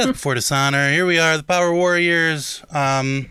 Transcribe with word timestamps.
Death 0.06 0.14
before 0.14 0.34
dishonor. 0.34 0.90
Here 0.90 1.04
we 1.04 1.18
are, 1.18 1.36
the 1.36 1.42
Power 1.42 1.74
Warriors. 1.74 2.64
Um, 2.70 3.30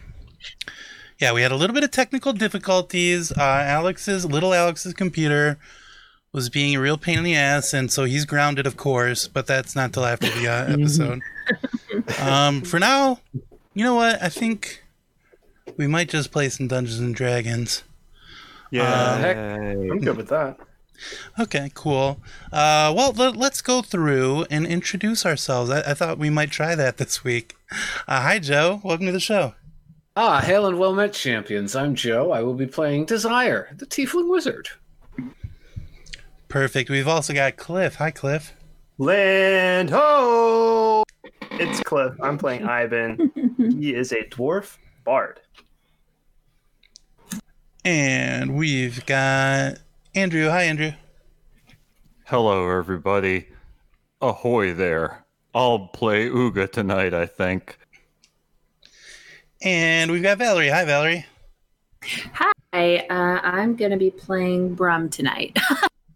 yeah, 1.19 1.33
we 1.33 1.41
had 1.41 1.51
a 1.51 1.55
little 1.55 1.73
bit 1.73 1.83
of 1.83 1.89
technical 1.89 2.31
difficulties. 2.31 3.31
Uh, 3.31 3.41
Alex's 3.41 4.23
little 4.23 4.53
Alex's 4.53 4.93
computer 4.93 5.57
was 6.31 6.47
being 6.51 6.75
a 6.75 6.79
real 6.79 6.95
pain 6.95 7.17
in 7.17 7.23
the 7.23 7.35
ass, 7.35 7.73
and 7.73 7.91
so 7.91 8.03
he's 8.03 8.23
grounded, 8.23 8.67
of 8.67 8.77
course. 8.77 9.27
But 9.27 9.47
that's 9.47 9.75
not 9.75 9.93
till 9.93 10.05
after 10.05 10.29
the 10.29 10.47
uh, 10.47 10.71
episode. 10.71 11.21
um, 12.19 12.61
for 12.61 12.77
now, 12.77 13.19
you 13.73 13.83
know 13.83 13.95
what? 13.95 14.21
I 14.21 14.29
think 14.29 14.83
we 15.75 15.87
might 15.87 16.09
just 16.09 16.31
play 16.31 16.49
some 16.49 16.67
Dungeons 16.67 16.99
and 16.99 17.15
Dragons. 17.15 17.81
Yeah. 18.69 19.17
Heck, 19.17 19.37
I'm 19.37 20.01
good 20.01 20.17
with 20.17 20.27
that. 20.27 20.59
Okay, 21.39 21.71
cool. 21.73 22.19
Uh, 22.51 22.93
well, 22.95 23.11
let, 23.13 23.35
us 23.37 23.61
go 23.61 23.81
through 23.81 24.45
and 24.49 24.65
introduce 24.65 25.25
ourselves. 25.25 25.69
I, 25.69 25.79
I, 25.91 25.93
thought 25.93 26.17
we 26.17 26.29
might 26.29 26.51
try 26.51 26.75
that 26.75 26.97
this 26.97 27.23
week. 27.23 27.55
Uh, 28.07 28.21
hi, 28.21 28.39
Joe. 28.39 28.81
Welcome 28.83 29.05
to 29.05 29.11
the 29.11 29.19
show. 29.19 29.53
Ah, 30.15 30.41
hail 30.41 30.65
and 30.65 30.77
well 30.77 30.93
met, 30.93 31.13
champions. 31.13 31.75
I'm 31.75 31.95
Joe. 31.95 32.31
I 32.31 32.41
will 32.41 32.53
be 32.53 32.65
playing 32.65 33.05
Desire, 33.05 33.69
the 33.77 33.85
Tiefling 33.85 34.29
Wizard. 34.29 34.69
Perfect. 36.49 36.89
We've 36.89 37.07
also 37.07 37.33
got 37.33 37.57
Cliff. 37.57 37.95
Hi, 37.95 38.11
Cliff. 38.11 38.53
Land 38.97 39.91
ho! 39.91 41.03
It's 41.51 41.79
Cliff. 41.81 42.15
I'm 42.21 42.37
playing 42.37 42.65
Ivan. 42.65 43.31
he 43.57 43.93
is 43.93 44.11
a 44.11 44.23
dwarf 44.23 44.77
bard. 45.05 45.39
And 47.85 48.55
we've 48.55 49.05
got 49.05 49.77
Andrew. 50.19 50.49
Hi, 50.49 50.63
Andrew. 50.63 50.91
Hello, 52.25 52.69
everybody. 52.69 53.47
Ahoy 54.19 54.73
there. 54.73 55.23
I'll 55.55 55.87
play 55.87 56.27
Uga 56.27 56.69
tonight, 56.69 57.13
I 57.13 57.25
think. 57.25 57.77
And 59.61 60.11
we've 60.11 60.21
got 60.21 60.37
Valerie. 60.37 60.67
Hi, 60.67 60.83
Valerie. 60.83 61.25
Hi, 62.03 62.97
uh, 63.09 63.39
I'm 63.43 63.77
going 63.77 63.91
to 63.91 63.97
be 63.97 64.11
playing 64.11 64.75
Brum 64.75 65.09
tonight. 65.09 65.57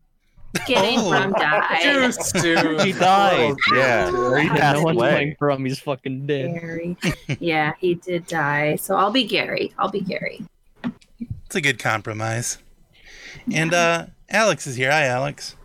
Kidding, 0.68 1.00
oh. 1.00 1.09
Brum 1.09 1.31
died. 1.31 2.14
he 2.81 2.92
died. 2.92 3.56
Yeah, 3.74 4.42
he 4.42 4.50
passed 4.50 4.80
no 4.80 4.84
one's 4.84 4.98
away. 4.98 5.12
playing 5.12 5.36
Brum. 5.40 5.64
He's 5.64 5.80
fucking 5.80 6.28
dead. 6.28 6.59
Gary. 6.59 6.98
yeah, 7.40 7.72
he 7.80 7.96
did 7.96 8.28
die. 8.28 8.76
So 8.76 8.98
I'll 8.98 9.12
be 9.12 9.24
Gary. 9.24 9.74
I'll 9.80 9.90
be 9.90 10.02
Gary. 10.02 10.46
It's 11.46 11.56
a 11.56 11.62
good 11.62 11.80
compromise. 11.80 12.58
And 13.52 13.73
uh, 13.73 14.08
Alex 14.30 14.67
is 14.67 14.76
here. 14.76 14.92
Hi, 14.92 15.06
Alex. 15.06 15.56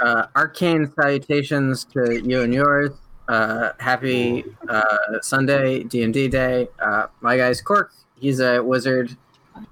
Uh, 0.00 0.26
arcane 0.34 0.92
salutations 0.94 1.84
to 1.84 2.20
you 2.24 2.42
and 2.42 2.52
yours. 2.52 2.90
Uh, 3.28 3.70
happy 3.78 4.44
uh, 4.68 4.84
Sunday 5.22 5.82
D 5.84 6.02
and 6.02 6.12
D 6.12 6.28
day. 6.28 6.68
Uh, 6.78 7.06
my 7.20 7.36
guy's 7.36 7.60
Cork. 7.62 7.92
He's 8.18 8.40
a 8.40 8.60
wizard. 8.62 9.16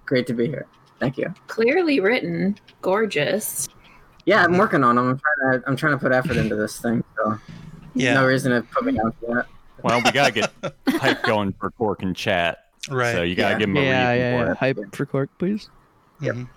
Great 0.06 0.26
to 0.28 0.32
be 0.34 0.46
here. 0.46 0.66
Thank 1.00 1.18
you. 1.18 1.34
Clearly 1.48 2.00
written, 2.00 2.56
gorgeous. 2.80 3.68
Yeah, 4.24 4.44
I'm 4.44 4.56
working 4.56 4.84
on 4.84 4.96
them. 4.96 5.08
I'm 5.08 5.18
trying 5.18 5.60
to. 5.60 5.68
I'm 5.68 5.76
trying 5.76 5.92
to 5.92 5.98
put 5.98 6.12
effort 6.12 6.36
into 6.36 6.54
this 6.54 6.78
thing. 6.80 7.02
So 7.16 7.38
yeah, 7.94 8.14
no 8.14 8.26
reason 8.26 8.52
to 8.52 8.62
put 8.62 8.84
me 8.84 8.92
down 8.92 9.12
for 9.20 9.34
that. 9.34 9.46
Well, 9.82 10.00
we 10.02 10.12
gotta 10.12 10.32
get 10.32 10.52
hype 10.88 11.22
going 11.24 11.52
for 11.54 11.70
Cork 11.72 12.02
and 12.02 12.14
chat. 12.14 12.68
Right. 12.88 13.12
So 13.12 13.22
you 13.22 13.34
gotta 13.34 13.54
Yeah. 13.54 13.58
give 13.58 13.68
him 13.68 13.76
a 13.76 13.80
Yeah, 13.82 14.12
reason 14.12 14.18
yeah, 14.20 14.38
for 14.44 14.46
yeah. 14.48 14.54
Hype 14.54 14.94
for 14.94 15.06
Cork, 15.06 15.30
please. 15.38 15.68
Mhm. 16.20 16.48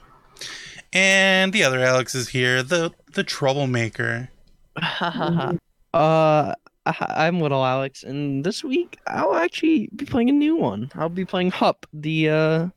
And 0.94 1.52
the 1.54 1.64
other 1.64 1.80
Alex 1.80 2.16
is 2.16 2.30
here, 2.30 2.64
the 2.64 2.92
the 3.14 3.24
troublemaker. 3.24 4.30
uh, 4.78 5.58
I- 5.94 6.56
I'm 6.86 7.40
little 7.40 7.66
Alex, 7.66 8.04
and 8.04 8.44
this 8.44 8.64
week 8.64 9.00
I'll 9.08 9.36
actually 9.36 9.90
be 9.96 10.06
playing 10.06 10.30
a 10.30 10.34
new 10.34 10.56
one. 10.56 10.92
I'll 10.96 11.10
be 11.10 11.26
playing 11.26 11.52
Hup, 11.52 11.86
the 11.94 12.30
uh, 12.30 12.68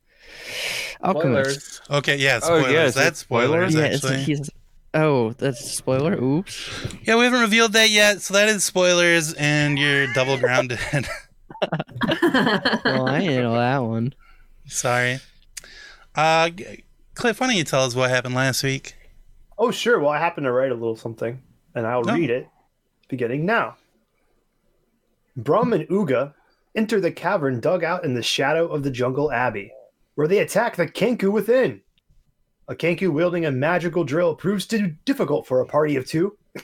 alchemist. 1.03 1.81
Okay, 1.89 2.17
yeah, 2.17 2.39
Oh, 2.43 2.59
spoilers. 2.59 2.71
yeah, 2.73 2.85
is 2.85 2.95
That's 2.95 3.19
spoilers, 3.19 3.75
Yeah, 3.75 3.81
it's, 3.85 4.03
actually. 4.03 4.23
he's. 4.23 4.49
Oh, 4.95 5.33
that's 5.33 5.61
a 5.61 5.67
spoiler. 5.69 6.13
Oops. 6.21 6.69
Yeah, 7.03 7.15
we 7.17 7.23
haven't 7.23 7.41
revealed 7.41 7.73
that 7.73 7.91
yet, 7.91 8.21
so 8.23 8.33
that 8.33 8.49
is 8.49 8.63
spoilers, 8.63 9.33
and 9.33 9.77
you're 9.77 10.11
double 10.13 10.37
grounded. 10.37 10.79
Well, 11.61 13.07
I 13.09 13.19
didn't 13.19 13.43
know 13.43 13.55
that 13.55 13.79
one. 13.79 14.13
Sorry. 14.67 15.19
Uh, 16.15 16.49
G- 16.49 16.83
Cliff, 17.19 17.41
why 17.41 17.47
don't 17.47 17.57
you 17.57 17.65
tell 17.65 17.83
us 17.83 17.95
what 17.95 18.09
happened 18.09 18.33
last 18.33 18.63
week? 18.63 18.95
Oh, 19.57 19.71
sure. 19.71 19.99
Well, 19.99 20.07
I 20.09 20.19
happen 20.19 20.45
to 20.45 20.53
write 20.53 20.71
a 20.71 20.75
little 20.75 20.95
something, 20.95 21.41
and 21.75 21.85
I'll 21.85 22.09
Oh. 22.09 22.13
read 22.13 22.29
it 22.29 22.47
beginning 23.09 23.45
now. 23.45 23.75
Brum 25.35 25.73
and 25.73 25.85
Uga 25.89 26.33
enter 26.75 27.01
the 27.01 27.11
cavern 27.11 27.59
dug 27.59 27.83
out 27.83 28.05
in 28.05 28.13
the 28.13 28.23
shadow 28.23 28.67
of 28.67 28.83
the 28.83 28.89
jungle 28.89 29.33
abbey, 29.33 29.73
where 30.15 30.29
they 30.29 30.37
attack 30.39 30.77
the 30.77 30.87
Kenku 30.87 31.29
within. 31.29 31.81
A 32.69 32.73
Kenku 32.75 33.11
wielding 33.11 33.45
a 33.45 33.51
magical 33.51 34.05
drill 34.05 34.33
proves 34.33 34.65
too 34.65 34.95
difficult 35.03 35.45
for 35.45 35.59
a 35.59 35.65
party 35.65 35.97
of 35.97 36.05
two, 36.05 36.37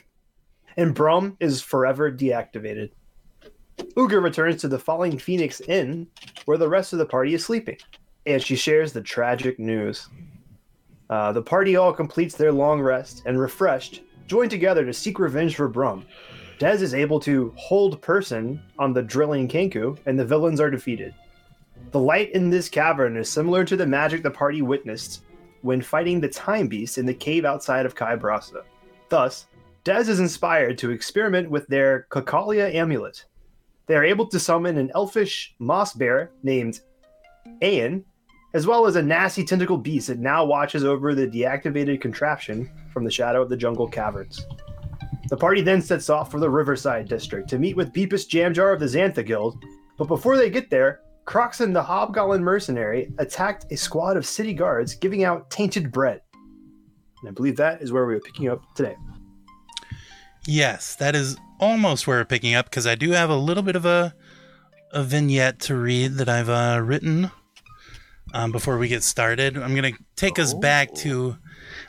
and 0.78 0.94
Brum 0.94 1.36
is 1.38 1.60
forever 1.60 2.10
deactivated. 2.10 2.92
Uga 3.76 4.22
returns 4.22 4.62
to 4.62 4.68
the 4.68 4.78
Falling 4.78 5.18
Phoenix 5.18 5.60
Inn, 5.60 6.06
where 6.46 6.56
the 6.56 6.68
rest 6.70 6.94
of 6.94 6.98
the 6.98 7.04
party 7.04 7.34
is 7.34 7.44
sleeping, 7.44 7.76
and 8.24 8.42
she 8.42 8.56
shares 8.56 8.94
the 8.94 9.02
tragic 9.02 9.58
news. 9.58 10.08
Uh, 11.08 11.32
the 11.32 11.42
party 11.42 11.76
all 11.76 11.92
completes 11.92 12.34
their 12.34 12.52
long 12.52 12.80
rest 12.80 13.22
and, 13.26 13.38
refreshed, 13.38 14.02
join 14.26 14.48
together 14.48 14.84
to 14.84 14.92
seek 14.92 15.18
revenge 15.18 15.56
for 15.56 15.68
Brum. 15.68 16.04
Dez 16.58 16.80
is 16.80 16.94
able 16.94 17.20
to 17.20 17.52
hold 17.56 18.00
person 18.00 18.60
on 18.78 18.92
the 18.92 19.02
drilling 19.02 19.46
Kenku, 19.46 19.98
and 20.06 20.18
the 20.18 20.24
villains 20.24 20.60
are 20.60 20.70
defeated. 20.70 21.14
The 21.92 22.00
light 22.00 22.32
in 22.32 22.50
this 22.50 22.68
cavern 22.68 23.16
is 23.16 23.28
similar 23.28 23.64
to 23.64 23.76
the 23.76 23.86
magic 23.86 24.22
the 24.22 24.30
party 24.30 24.62
witnessed 24.62 25.22
when 25.62 25.82
fighting 25.82 26.20
the 26.20 26.28
Time 26.28 26.66
Beast 26.66 26.98
in 26.98 27.06
the 27.06 27.14
cave 27.14 27.44
outside 27.44 27.86
of 27.86 27.94
Kai 27.94 28.16
Brasa. 28.16 28.62
Thus, 29.08 29.46
Dez 29.84 30.08
is 30.08 30.18
inspired 30.18 30.78
to 30.78 30.90
experiment 30.90 31.50
with 31.50 31.66
their 31.68 32.06
Kakalia 32.10 32.74
amulet. 32.74 33.24
They 33.86 33.94
are 33.94 34.04
able 34.04 34.26
to 34.28 34.40
summon 34.40 34.78
an 34.78 34.90
elfish 34.94 35.54
moss 35.58 35.92
bear 35.92 36.32
named 36.42 36.80
Aeon, 37.62 38.04
as 38.54 38.66
well 38.66 38.86
as 38.86 38.96
a 38.96 39.02
nasty 39.02 39.44
tentacle 39.44 39.76
beast 39.76 40.08
that 40.08 40.18
now 40.18 40.44
watches 40.44 40.84
over 40.84 41.14
the 41.14 41.26
deactivated 41.26 42.00
contraption 42.00 42.70
from 42.92 43.04
the 43.04 43.10
shadow 43.10 43.42
of 43.42 43.48
the 43.48 43.56
jungle 43.56 43.88
caverns. 43.88 44.46
The 45.28 45.36
party 45.36 45.60
then 45.60 45.82
sets 45.82 46.08
off 46.08 46.30
for 46.30 46.38
the 46.38 46.48
Riverside 46.48 47.08
district 47.08 47.48
to 47.50 47.58
meet 47.58 47.76
with 47.76 47.92
Beepus 47.92 48.28
Jamjar 48.28 48.72
of 48.72 48.80
the 48.80 48.86
Xantha 48.86 49.26
Guild, 49.26 49.62
but 49.98 50.08
before 50.08 50.36
they 50.36 50.50
get 50.50 50.70
there, 50.70 51.00
Croxon 51.24 51.72
the 51.72 51.82
Hobgoblin 51.82 52.42
mercenary 52.42 53.12
attacked 53.18 53.66
a 53.72 53.76
squad 53.76 54.16
of 54.16 54.24
city 54.24 54.54
guards 54.54 54.94
giving 54.94 55.24
out 55.24 55.50
tainted 55.50 55.90
bread. 55.90 56.20
And 57.20 57.28
I 57.28 57.32
believe 57.32 57.56
that 57.56 57.82
is 57.82 57.92
where 57.92 58.06
we 58.06 58.14
are 58.14 58.20
picking 58.20 58.48
up 58.48 58.62
today. 58.76 58.96
Yes, 60.46 60.94
that 60.96 61.16
is 61.16 61.36
almost 61.58 62.06
where 62.06 62.18
we're 62.18 62.24
picking 62.24 62.54
up 62.54 62.66
because 62.66 62.86
I 62.86 62.94
do 62.94 63.10
have 63.10 63.30
a 63.30 63.36
little 63.36 63.64
bit 63.64 63.74
of 63.74 63.84
a 63.84 64.14
a 64.92 65.02
vignette 65.02 65.58
to 65.58 65.74
read 65.74 66.14
that 66.14 66.28
I've 66.28 66.48
uh, 66.48 66.80
written 66.82 67.30
um, 68.36 68.52
before 68.52 68.76
we 68.76 68.86
get 68.86 69.02
started. 69.02 69.56
I'm 69.56 69.74
going 69.74 69.94
to 69.94 69.98
take 70.14 70.38
us 70.38 70.52
back 70.52 70.92
to 70.96 71.38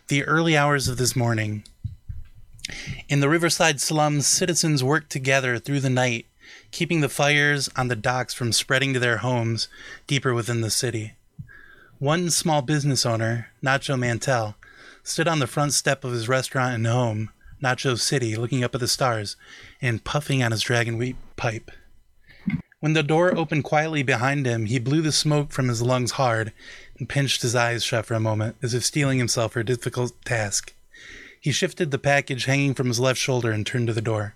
the 0.07 0.23
early 0.23 0.55
hours 0.55 0.87
of 0.87 0.97
this 0.97 1.13
morning. 1.13 1.65
In 3.09 3.19
the 3.19 3.27
Riverside 3.27 3.81
slums, 3.81 4.25
citizens 4.25 4.81
worked 4.81 5.09
together 5.09 5.59
through 5.59 5.81
the 5.81 5.89
night, 5.89 6.25
keeping 6.71 7.01
the 7.01 7.09
fires 7.09 7.69
on 7.75 7.89
the 7.89 7.97
docks 7.97 8.33
from 8.33 8.53
spreading 8.53 8.93
to 8.93 8.99
their 8.99 9.17
homes 9.17 9.67
deeper 10.07 10.33
within 10.33 10.61
the 10.61 10.69
city. 10.69 11.15
One 11.99 12.29
small 12.29 12.61
business 12.61 13.05
owner, 13.05 13.49
Nacho 13.61 13.99
Mantel, 13.99 14.55
stood 15.03 15.27
on 15.27 15.39
the 15.39 15.47
front 15.47 15.73
step 15.73 16.05
of 16.05 16.13
his 16.13 16.29
restaurant 16.29 16.75
and 16.75 16.87
home, 16.87 17.29
Nacho 17.61 17.99
City, 17.99 18.37
looking 18.37 18.63
up 18.63 18.73
at 18.73 18.79
the 18.79 18.87
stars 18.87 19.35
and 19.81 20.05
puffing 20.05 20.41
on 20.41 20.51
his 20.51 20.61
dragon 20.61 20.97
wheat 20.97 21.17
pipe. 21.35 21.71
When 22.79 22.93
the 22.93 23.01
door 23.01 23.35
opened 23.35 23.63
quietly 23.63 24.03
behind 24.03 24.45
him, 24.45 24.67
he 24.67 24.77
blew 24.77 25.01
the 25.01 25.11
smoke 25.11 25.51
from 25.51 25.67
his 25.67 25.81
lungs 25.81 26.11
hard 26.11 26.53
and 26.99 27.09
pinched 27.09 27.41
his 27.41 27.55
eyes 27.55 27.83
shut 27.83 28.05
for 28.05 28.13
a 28.13 28.19
moment, 28.19 28.55
as 28.61 28.75
if 28.75 28.85
steeling 28.85 29.17
himself 29.17 29.53
for 29.53 29.61
a 29.61 29.65
difficult 29.65 30.13
task. 30.25 30.75
He 31.39 31.51
shifted 31.51 31.89
the 31.89 31.97
package 31.97 32.45
hanging 32.45 32.75
from 32.75 32.87
his 32.87 32.99
left 32.99 33.19
shoulder 33.19 33.51
and 33.51 33.65
turned 33.65 33.87
to 33.87 33.93
the 33.93 34.01
door. 34.01 34.35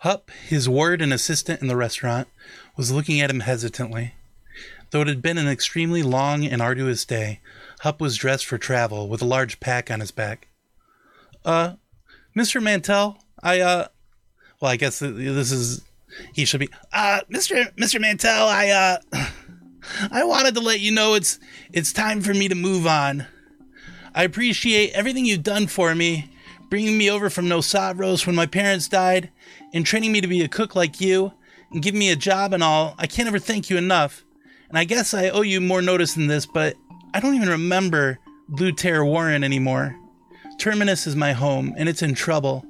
Hup, 0.00 0.30
his 0.48 0.68
ward 0.68 1.00
and 1.00 1.12
assistant 1.12 1.62
in 1.62 1.68
the 1.68 1.76
restaurant, 1.76 2.26
was 2.76 2.90
looking 2.90 3.20
at 3.20 3.30
him 3.30 3.40
hesitantly. 3.40 4.14
Though 4.90 5.02
it 5.02 5.08
had 5.08 5.22
been 5.22 5.38
an 5.38 5.48
extremely 5.48 6.02
long 6.02 6.44
and 6.44 6.60
arduous 6.60 7.04
day, 7.04 7.40
Hup 7.80 8.00
was 8.00 8.16
dressed 8.16 8.46
for 8.46 8.58
travel 8.58 9.08
with 9.08 9.22
a 9.22 9.26
large 9.26 9.60
pack 9.60 9.90
on 9.90 10.00
his 10.00 10.10
back. 10.10 10.48
Uh, 11.44 11.74
Mr. 12.36 12.62
Mantell, 12.62 13.18
I, 13.42 13.60
uh, 13.60 13.88
well, 14.60 14.70
I 14.72 14.76
guess 14.76 14.98
this 14.98 15.52
is, 15.52 15.82
he 16.32 16.44
should 16.44 16.60
be, 16.60 16.68
uh, 16.92 17.20
Mr. 17.30 17.74
Mr. 17.76 18.00
Mantell, 18.00 18.46
I, 18.48 18.68
uh, 19.12 19.26
I 20.10 20.24
wanted 20.24 20.54
to 20.54 20.60
let 20.60 20.80
you 20.80 20.92
know 20.92 21.14
it's, 21.14 21.38
it's 21.72 21.92
time 21.92 22.22
for 22.22 22.34
me 22.34 22.48
to 22.48 22.54
move 22.54 22.86
on. 22.86 23.26
I 24.14 24.22
appreciate 24.22 24.92
everything 24.92 25.26
you've 25.26 25.42
done 25.42 25.66
for 25.66 25.94
me, 25.94 26.30
bringing 26.70 26.96
me 26.96 27.10
over 27.10 27.28
from 27.28 27.46
Nosavros 27.46 28.26
when 28.26 28.36
my 28.36 28.46
parents 28.46 28.88
died, 28.88 29.30
and 29.72 29.84
training 29.84 30.12
me 30.12 30.20
to 30.20 30.28
be 30.28 30.42
a 30.42 30.48
cook 30.48 30.76
like 30.76 31.00
you, 31.00 31.32
and 31.72 31.82
giving 31.82 31.98
me 31.98 32.10
a 32.10 32.16
job 32.16 32.52
and 32.52 32.62
all. 32.62 32.94
I 32.98 33.06
can't 33.06 33.28
ever 33.28 33.38
thank 33.40 33.68
you 33.68 33.76
enough. 33.76 34.24
And 34.68 34.78
I 34.78 34.84
guess 34.84 35.14
I 35.14 35.28
owe 35.28 35.42
you 35.42 35.60
more 35.60 35.82
notice 35.82 36.14
than 36.14 36.28
this, 36.28 36.46
but 36.46 36.74
I 37.12 37.20
don't 37.20 37.34
even 37.34 37.48
remember 37.48 38.18
Blue 38.48 38.72
Terror 38.72 39.04
Warren 39.04 39.44
anymore. 39.44 39.96
Terminus 40.58 41.06
is 41.06 41.16
my 41.16 41.32
home, 41.32 41.74
and 41.76 41.88
it's 41.88 42.02
in 42.02 42.14
trouble. 42.14 42.64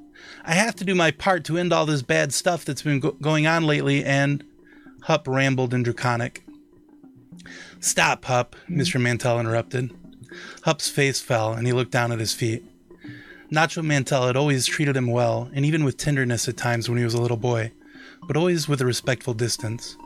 I 0.44 0.54
have 0.54 0.74
to 0.76 0.84
do 0.84 0.94
my 0.94 1.10
part 1.10 1.44
to 1.44 1.58
end 1.58 1.72
all 1.72 1.86
this 1.86 2.02
bad 2.02 2.32
stuff 2.32 2.64
that's 2.64 2.82
been 2.82 3.00
go- 3.00 3.12
going 3.12 3.46
on 3.46 3.64
lately, 3.66 4.04
and. 4.04 4.44
Hup 5.04 5.28
rambled 5.28 5.74
in 5.74 5.82
Draconic. 5.82 6.46
Stop, 7.78 8.24
Hup, 8.24 8.56
Mr. 8.70 8.98
Mantell 8.98 9.38
interrupted. 9.38 9.90
Hup's 10.62 10.88
face 10.88 11.20
fell, 11.20 11.52
and 11.52 11.66
he 11.66 11.74
looked 11.74 11.90
down 11.90 12.10
at 12.10 12.20
his 12.20 12.32
feet. 12.32 12.64
Nacho 13.52 13.84
Mantell 13.84 14.26
had 14.26 14.36
always 14.36 14.64
treated 14.64 14.96
him 14.96 15.08
well, 15.08 15.50
and 15.52 15.66
even 15.66 15.84
with 15.84 15.98
tenderness 15.98 16.48
at 16.48 16.56
times 16.56 16.88
when 16.88 16.96
he 16.96 17.04
was 17.04 17.12
a 17.12 17.20
little 17.20 17.36
boy, 17.36 17.72
but 18.26 18.34
always 18.34 18.66
with 18.66 18.80
a 18.80 18.86
respectful 18.86 19.34
distance. 19.34 19.98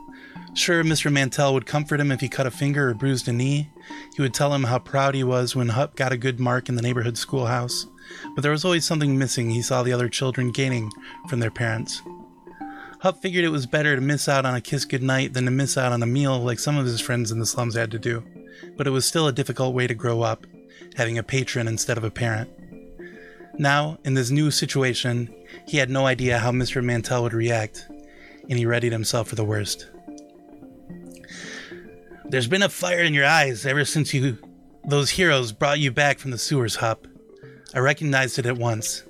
Sure, 0.53 0.83
Mr. 0.83 1.09
Mantell 1.09 1.53
would 1.53 1.65
comfort 1.65 2.01
him 2.01 2.11
if 2.11 2.19
he 2.19 2.27
cut 2.27 2.45
a 2.45 2.51
finger 2.51 2.89
or 2.89 2.93
bruised 2.93 3.29
a 3.29 3.31
knee. 3.31 3.69
He 4.17 4.21
would 4.21 4.33
tell 4.33 4.53
him 4.53 4.65
how 4.65 4.79
proud 4.79 5.15
he 5.15 5.23
was 5.23 5.55
when 5.55 5.69
Hup 5.69 5.95
got 5.95 6.11
a 6.11 6.17
good 6.17 6.41
mark 6.41 6.67
in 6.67 6.75
the 6.75 6.81
neighborhood 6.81 7.17
schoolhouse. 7.17 7.85
But 8.35 8.41
there 8.41 8.51
was 8.51 8.65
always 8.65 8.85
something 8.85 9.17
missing 9.17 9.49
he 9.49 9.61
saw 9.61 9.83
the 9.83 9.93
other 9.93 10.09
children 10.09 10.51
gaining 10.51 10.91
from 11.27 11.39
their 11.39 11.51
parents. 11.51 12.01
Hup 13.01 13.21
figured 13.21 13.45
it 13.45 13.49
was 13.49 13.65
better 13.65 13.95
to 13.95 14.01
miss 14.01 14.27
out 14.27 14.45
on 14.45 14.55
a 14.55 14.61
kiss 14.61 14.83
goodnight 14.83 15.33
than 15.33 15.45
to 15.45 15.51
miss 15.51 15.77
out 15.77 15.93
on 15.93 16.03
a 16.03 16.05
meal 16.05 16.37
like 16.39 16.59
some 16.59 16.77
of 16.77 16.85
his 16.85 16.99
friends 16.99 17.31
in 17.31 17.39
the 17.39 17.45
slums 17.45 17.75
had 17.75 17.91
to 17.91 17.99
do. 17.99 18.23
But 18.75 18.87
it 18.87 18.91
was 18.91 19.05
still 19.05 19.27
a 19.27 19.33
difficult 19.33 19.73
way 19.73 19.87
to 19.87 19.93
grow 19.93 20.21
up, 20.21 20.45
having 20.95 21.17
a 21.17 21.23
patron 21.23 21.67
instead 21.67 21.97
of 21.97 22.03
a 22.03 22.11
parent. 22.11 22.49
Now, 23.57 23.99
in 24.03 24.13
this 24.13 24.31
new 24.31 24.51
situation, 24.51 25.33
he 25.65 25.77
had 25.77 25.89
no 25.89 26.05
idea 26.05 26.39
how 26.39 26.51
Mr. 26.51 26.83
Mantell 26.83 27.23
would 27.23 27.33
react, 27.33 27.87
and 28.49 28.57
he 28.57 28.65
readied 28.65 28.91
himself 28.91 29.29
for 29.29 29.35
the 29.35 29.45
worst. 29.45 29.89
There's 32.25 32.47
been 32.47 32.63
a 32.63 32.69
fire 32.69 33.01
in 33.01 33.13
your 33.13 33.25
eyes 33.25 33.65
ever 33.65 33.85
since 33.85 34.13
you 34.13 34.37
those 34.85 35.11
heroes 35.11 35.51
brought 35.51 35.79
you 35.79 35.91
back 35.91 36.19
from 36.19 36.31
the 36.31 36.37
sewers, 36.37 36.77
Hup. 36.77 37.07
I 37.73 37.79
recognized 37.79 38.39
it 38.39 38.45
at 38.45 38.57
once. 38.57 39.03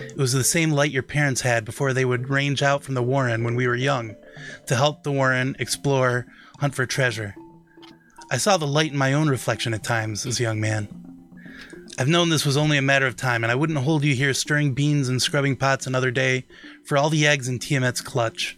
It 0.00 0.16
was 0.16 0.32
the 0.32 0.44
same 0.44 0.70
light 0.70 0.90
your 0.90 1.02
parents 1.02 1.42
had 1.42 1.64
before 1.64 1.92
they 1.92 2.04
would 2.04 2.30
range 2.30 2.62
out 2.62 2.82
from 2.82 2.94
the 2.94 3.02
Warren 3.02 3.44
when 3.44 3.54
we 3.54 3.66
were 3.66 3.74
young, 3.74 4.16
to 4.66 4.76
help 4.76 5.02
the 5.02 5.12
Warren 5.12 5.56
explore, 5.58 6.26
hunt 6.58 6.74
for 6.74 6.86
treasure. 6.86 7.34
I 8.30 8.36
saw 8.36 8.56
the 8.56 8.66
light 8.66 8.92
in 8.92 8.98
my 8.98 9.12
own 9.12 9.28
reflection 9.28 9.74
at 9.74 9.82
times 9.82 10.24
as 10.26 10.38
a 10.38 10.42
young 10.42 10.60
man. 10.60 10.88
I've 11.98 12.08
known 12.08 12.28
this 12.28 12.46
was 12.46 12.56
only 12.56 12.78
a 12.78 12.82
matter 12.82 13.06
of 13.06 13.16
time, 13.16 13.42
and 13.42 13.50
I 13.50 13.56
wouldn't 13.56 13.78
hold 13.78 14.04
you 14.04 14.14
here 14.14 14.32
stirring 14.32 14.72
beans 14.72 15.08
and 15.08 15.20
scrubbing 15.20 15.56
pots 15.56 15.86
another 15.86 16.10
day 16.10 16.44
for 16.84 16.96
all 16.96 17.10
the 17.10 17.26
eggs 17.26 17.48
in 17.48 17.58
Tiamat's 17.58 18.00
clutch. 18.00 18.56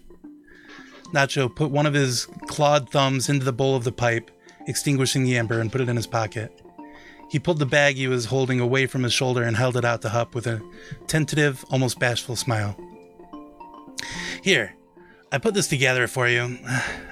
Nacho 1.15 1.55
put 1.55 1.71
one 1.71 1.87
of 1.87 1.95
his 1.95 2.27
clawed 2.47 2.91
thumbs 2.91 3.29
into 3.29 3.45
the 3.45 3.53
bowl 3.53 3.77
of 3.77 3.85
the 3.85 3.93
pipe, 3.93 4.31
extinguishing 4.67 5.25
the 5.25 5.39
ember, 5.39 5.61
and 5.61 5.73
put 5.73 5.81
it 5.81 5.89
in 5.89 5.97
his 5.97 6.07
pocket. 6.07 6.53
He 7.31 7.39
pulled 7.39 7.61
the 7.61 7.67
bag 7.67 7.95
he 7.95 8.09
was 8.09 8.25
holding 8.25 8.59
away 8.59 8.87
from 8.87 9.05
his 9.05 9.13
shoulder 9.13 9.45
and 9.45 9.57
held 9.57 9.77
it 9.77 9.85
out 9.85 10.03
to 10.03 10.09
Hup 10.09 10.35
with 10.35 10.49
a 10.49 10.61
tentative, 11.07 11.65
almost 11.71 12.01
bashful 12.01 12.35
smile. 12.35 12.77
Here, 14.43 14.75
I 15.31 15.39
put 15.39 15.55
this 15.55 15.69
together 15.69 16.09
for 16.09 16.29
you. 16.29 16.59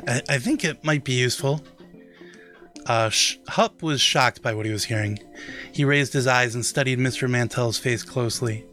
I, 0.08 0.22
I 0.28 0.38
think 0.38 0.64
it 0.64 0.82
might 0.84 1.04
be 1.04 1.12
useful. 1.12 1.62
Uh, 2.84 3.10
Sh- 3.10 3.36
Hup 3.48 3.80
was 3.82 4.00
shocked 4.00 4.42
by 4.42 4.54
what 4.54 4.66
he 4.66 4.72
was 4.72 4.84
hearing. 4.84 5.20
He 5.72 5.84
raised 5.84 6.14
his 6.14 6.26
eyes 6.26 6.54
and 6.54 6.66
studied 6.66 6.98
Mr. 6.98 7.30
Mantell's 7.30 7.78
face 7.78 8.02
closely. 8.02 8.64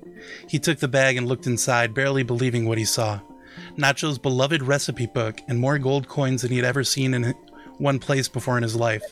He 0.48 0.57
took 0.57 0.80
the 0.80 0.88
bag 0.88 1.15
and 1.15 1.27
looked 1.27 1.45
inside, 1.45 1.94
barely 1.94 2.24
believing 2.24 2.65
what 2.65 2.80
he 2.80 2.86
saw. 2.86 3.19
Nacho's 3.77 4.18
beloved 4.18 4.63
recipe 4.63 5.06
book 5.06 5.39
and 5.48 5.59
more 5.59 5.77
gold 5.77 6.07
coins 6.07 6.41
than 6.41 6.50
he 6.50 6.57
had 6.57 6.65
ever 6.65 6.83
seen 6.83 7.13
in 7.13 7.36
one 7.77 8.00
place 8.00 8.27
before 8.27 8.57
in 8.57 8.63
his 8.63 8.75
life. 8.75 9.03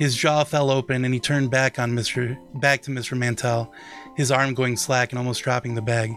His 0.00 0.16
jaw 0.16 0.44
fell 0.44 0.70
open 0.70 1.04
and 1.04 1.12
he 1.12 1.20
turned 1.20 1.50
back 1.50 1.78
on 1.78 1.92
Mr. 1.92 2.38
back 2.58 2.80
to 2.82 2.90
Mr. 2.90 3.18
Mantell, 3.18 3.70
his 4.16 4.30
arm 4.30 4.54
going 4.54 4.78
slack 4.78 5.12
and 5.12 5.18
almost 5.18 5.42
dropping 5.42 5.74
the 5.74 5.82
bag. 5.82 6.14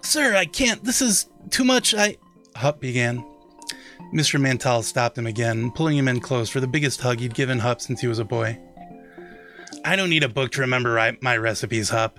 Sir, 0.00 0.34
I 0.34 0.46
can't. 0.46 0.82
This 0.82 1.02
is 1.02 1.28
too 1.50 1.62
much. 1.62 1.94
I. 1.94 2.16
Hup 2.56 2.80
began. 2.80 3.22
Mr. 4.14 4.40
Mantell 4.40 4.82
stopped 4.82 5.18
him 5.18 5.26
again, 5.26 5.70
pulling 5.72 5.98
him 5.98 6.08
in 6.08 6.20
close 6.20 6.48
for 6.48 6.60
the 6.60 6.66
biggest 6.66 7.02
hug 7.02 7.20
he'd 7.20 7.34
given 7.34 7.58
Hup 7.58 7.82
since 7.82 8.00
he 8.00 8.06
was 8.06 8.18
a 8.18 8.24
boy. 8.24 8.58
I 9.84 9.94
don't 9.94 10.10
need 10.10 10.24
a 10.24 10.28
book 10.28 10.52
to 10.52 10.62
remember 10.62 11.14
my 11.20 11.36
recipes, 11.36 11.90
Hup, 11.90 12.18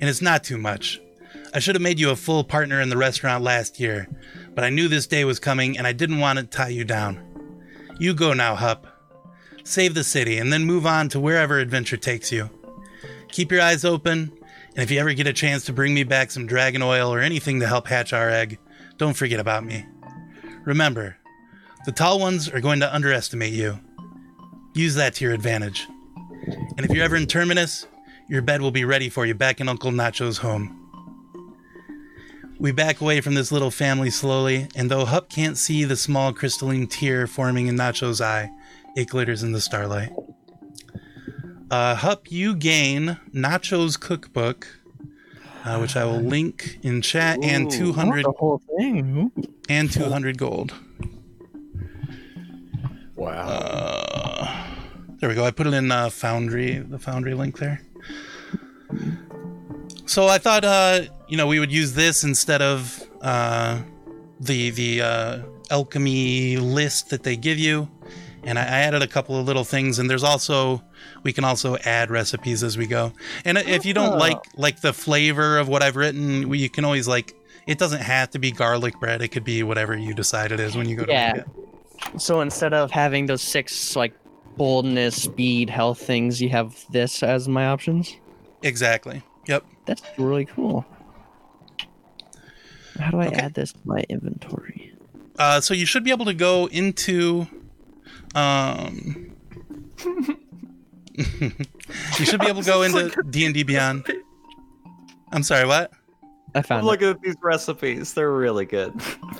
and 0.00 0.08
it's 0.08 0.22
not 0.22 0.44
too 0.44 0.56
much. 0.56 1.00
I 1.52 1.58
should 1.58 1.74
have 1.74 1.82
made 1.82 1.98
you 1.98 2.10
a 2.10 2.16
full 2.16 2.44
partner 2.44 2.80
in 2.80 2.90
the 2.90 2.96
restaurant 2.96 3.42
last 3.42 3.80
year, 3.80 4.08
but 4.54 4.62
I 4.62 4.70
knew 4.70 4.86
this 4.86 5.08
day 5.08 5.24
was 5.24 5.40
coming 5.40 5.76
and 5.76 5.86
I 5.86 5.92
didn't 5.92 6.20
want 6.20 6.38
to 6.38 6.44
tie 6.44 6.68
you 6.68 6.84
down. 6.84 7.24
You 7.98 8.14
go 8.14 8.34
now, 8.34 8.54
Hup. 8.54 8.86
Save 9.68 9.92
the 9.92 10.02
city 10.02 10.38
and 10.38 10.50
then 10.50 10.64
move 10.64 10.86
on 10.86 11.10
to 11.10 11.20
wherever 11.20 11.58
adventure 11.58 11.98
takes 11.98 12.32
you. 12.32 12.48
Keep 13.28 13.52
your 13.52 13.60
eyes 13.60 13.84
open, 13.84 14.32
and 14.74 14.82
if 14.82 14.90
you 14.90 14.98
ever 14.98 15.12
get 15.12 15.26
a 15.26 15.32
chance 15.34 15.66
to 15.66 15.74
bring 15.74 15.92
me 15.92 16.04
back 16.04 16.30
some 16.30 16.46
dragon 16.46 16.80
oil 16.80 17.12
or 17.12 17.20
anything 17.20 17.60
to 17.60 17.66
help 17.66 17.86
hatch 17.86 18.14
our 18.14 18.30
egg, 18.30 18.58
don't 18.96 19.14
forget 19.14 19.38
about 19.38 19.66
me. 19.66 19.84
Remember, 20.64 21.18
the 21.84 21.92
tall 21.92 22.18
ones 22.18 22.48
are 22.48 22.62
going 22.62 22.80
to 22.80 22.94
underestimate 22.94 23.52
you. 23.52 23.78
Use 24.72 24.94
that 24.94 25.16
to 25.16 25.26
your 25.26 25.34
advantage. 25.34 25.86
And 26.78 26.86
if 26.86 26.90
you're 26.90 27.04
ever 27.04 27.16
in 27.16 27.26
Terminus, 27.26 27.86
your 28.26 28.40
bed 28.40 28.62
will 28.62 28.70
be 28.70 28.86
ready 28.86 29.10
for 29.10 29.26
you 29.26 29.34
back 29.34 29.60
in 29.60 29.68
Uncle 29.68 29.92
Nacho's 29.92 30.38
home. 30.38 30.76
We 32.58 32.72
back 32.72 33.02
away 33.02 33.20
from 33.20 33.34
this 33.34 33.52
little 33.52 33.70
family 33.70 34.08
slowly, 34.08 34.68
and 34.74 34.90
though 34.90 35.04
Hup 35.04 35.28
can't 35.28 35.58
see 35.58 35.84
the 35.84 35.94
small 35.94 36.32
crystalline 36.32 36.86
tear 36.86 37.26
forming 37.26 37.66
in 37.66 37.76
Nacho's 37.76 38.22
eye, 38.22 38.50
it 38.96 39.08
glitters 39.08 39.42
in 39.42 39.52
the 39.52 39.60
starlight. 39.60 40.10
Uh, 41.70 41.94
Hup, 41.94 42.30
you 42.30 42.54
gain 42.56 43.18
Nacho's 43.32 43.96
cookbook, 43.96 44.66
uh, 45.64 45.78
which 45.78 45.96
I 45.96 46.04
will 46.04 46.20
link 46.20 46.78
in 46.82 47.02
chat, 47.02 47.38
and 47.42 47.72
Ooh, 47.72 47.78
200 47.92 48.24
the 48.24 48.32
whole 48.32 48.62
thing. 48.78 49.30
and 49.68 49.90
200 49.92 50.38
gold. 50.38 50.72
Wow. 53.16 53.48
Uh, 53.48 54.64
there 55.20 55.28
we 55.28 55.34
go. 55.34 55.44
I 55.44 55.50
put 55.50 55.66
it 55.66 55.74
in 55.74 55.90
uh, 55.90 56.08
Foundry, 56.10 56.78
the 56.78 56.98
Foundry 56.98 57.34
link 57.34 57.58
there. 57.58 57.82
So 60.06 60.26
I 60.28 60.38
thought, 60.38 60.64
uh, 60.64 61.00
you 61.28 61.36
know, 61.36 61.46
we 61.46 61.58
would 61.60 61.72
use 61.72 61.92
this 61.92 62.24
instead 62.24 62.62
of 62.62 63.02
uh, 63.20 63.82
the 64.40 64.70
the 64.70 65.02
uh, 65.02 65.38
alchemy 65.70 66.56
list 66.56 67.10
that 67.10 67.24
they 67.24 67.36
give 67.36 67.58
you, 67.58 67.90
and 68.44 68.58
I, 68.58 68.62
added 68.62 69.02
a 69.02 69.06
couple 69.06 69.38
of 69.38 69.46
little 69.46 69.64
things. 69.64 69.98
And 69.98 70.08
there's 70.10 70.24
also 70.24 70.82
we 71.22 71.32
can 71.32 71.44
also 71.44 71.76
add 71.84 72.10
recipes 72.10 72.62
as 72.62 72.76
we 72.78 72.86
go. 72.86 73.12
And 73.44 73.58
if 73.58 73.84
you 73.86 73.94
don't 73.94 74.14
Oh. 74.14 74.18
like 74.18 74.38
like 74.56 74.80
the 74.80 74.92
flavor 74.92 75.58
of 75.58 75.68
what 75.68 75.82
I've 75.82 75.96
written, 75.96 76.48
we- 76.48 76.58
you 76.58 76.70
can 76.70 76.84
always 76.84 77.06
like. 77.08 77.34
It 77.66 77.78
doesn't 77.78 78.00
have 78.00 78.30
to 78.30 78.38
be 78.38 78.50
garlic 78.50 78.98
bread. 78.98 79.20
It 79.20 79.28
could 79.28 79.44
be 79.44 79.62
whatever 79.62 79.94
you 79.94 80.14
decide 80.14 80.52
it 80.52 80.58
is 80.60 80.74
when 80.74 80.88
you 80.88 80.96
go 80.96 81.04
to 81.04 81.12
Yeah. 81.12 81.42
So 82.16 82.40
instead 82.40 82.72
of 82.72 82.90
having 82.90 83.26
those 83.26 83.42
six 83.42 83.94
like 83.94 84.14
boldness, 84.56 85.22
speed, 85.22 85.68
health 85.68 86.00
things, 86.00 86.40
you 86.40 86.48
have 86.48 86.74
this 86.90 87.22
as 87.22 87.46
my 87.46 87.66
options. 87.66 88.16
Exactly. 88.62 89.22
Yep. 89.46 89.64
That's 89.84 90.02
really 90.16 90.46
cool. 90.46 90.86
How 92.98 93.10
do 93.10 93.20
I 93.20 93.26
Okay. 93.26 93.36
add 93.36 93.54
this 93.54 93.72
to 93.72 93.78
my 93.84 94.00
inventory? 94.08 94.92
Uh, 95.38 95.60
so 95.60 95.74
you 95.74 95.86
should 95.86 96.02
be 96.04 96.10
able 96.10 96.24
to 96.24 96.34
go 96.34 96.66
into, 96.66 97.46
um, 98.34 99.30
you 101.16 102.24
should 102.24 102.40
be 102.40 102.46
able 102.46 102.62
to 102.62 102.66
go 102.66 102.82
into 102.82 103.10
D 103.30 103.44
and 103.44 103.54
D 103.54 103.62
Beyond. 103.62 104.04
I'm 105.32 105.42
sorry, 105.42 105.66
what? 105.66 105.90
I 106.54 106.62
found 106.62 106.86
Look 106.86 107.02
at 107.02 107.20
these 107.20 107.36
recipes. 107.42 108.14
They're 108.14 108.32
really 108.32 108.64
good. 108.66 108.92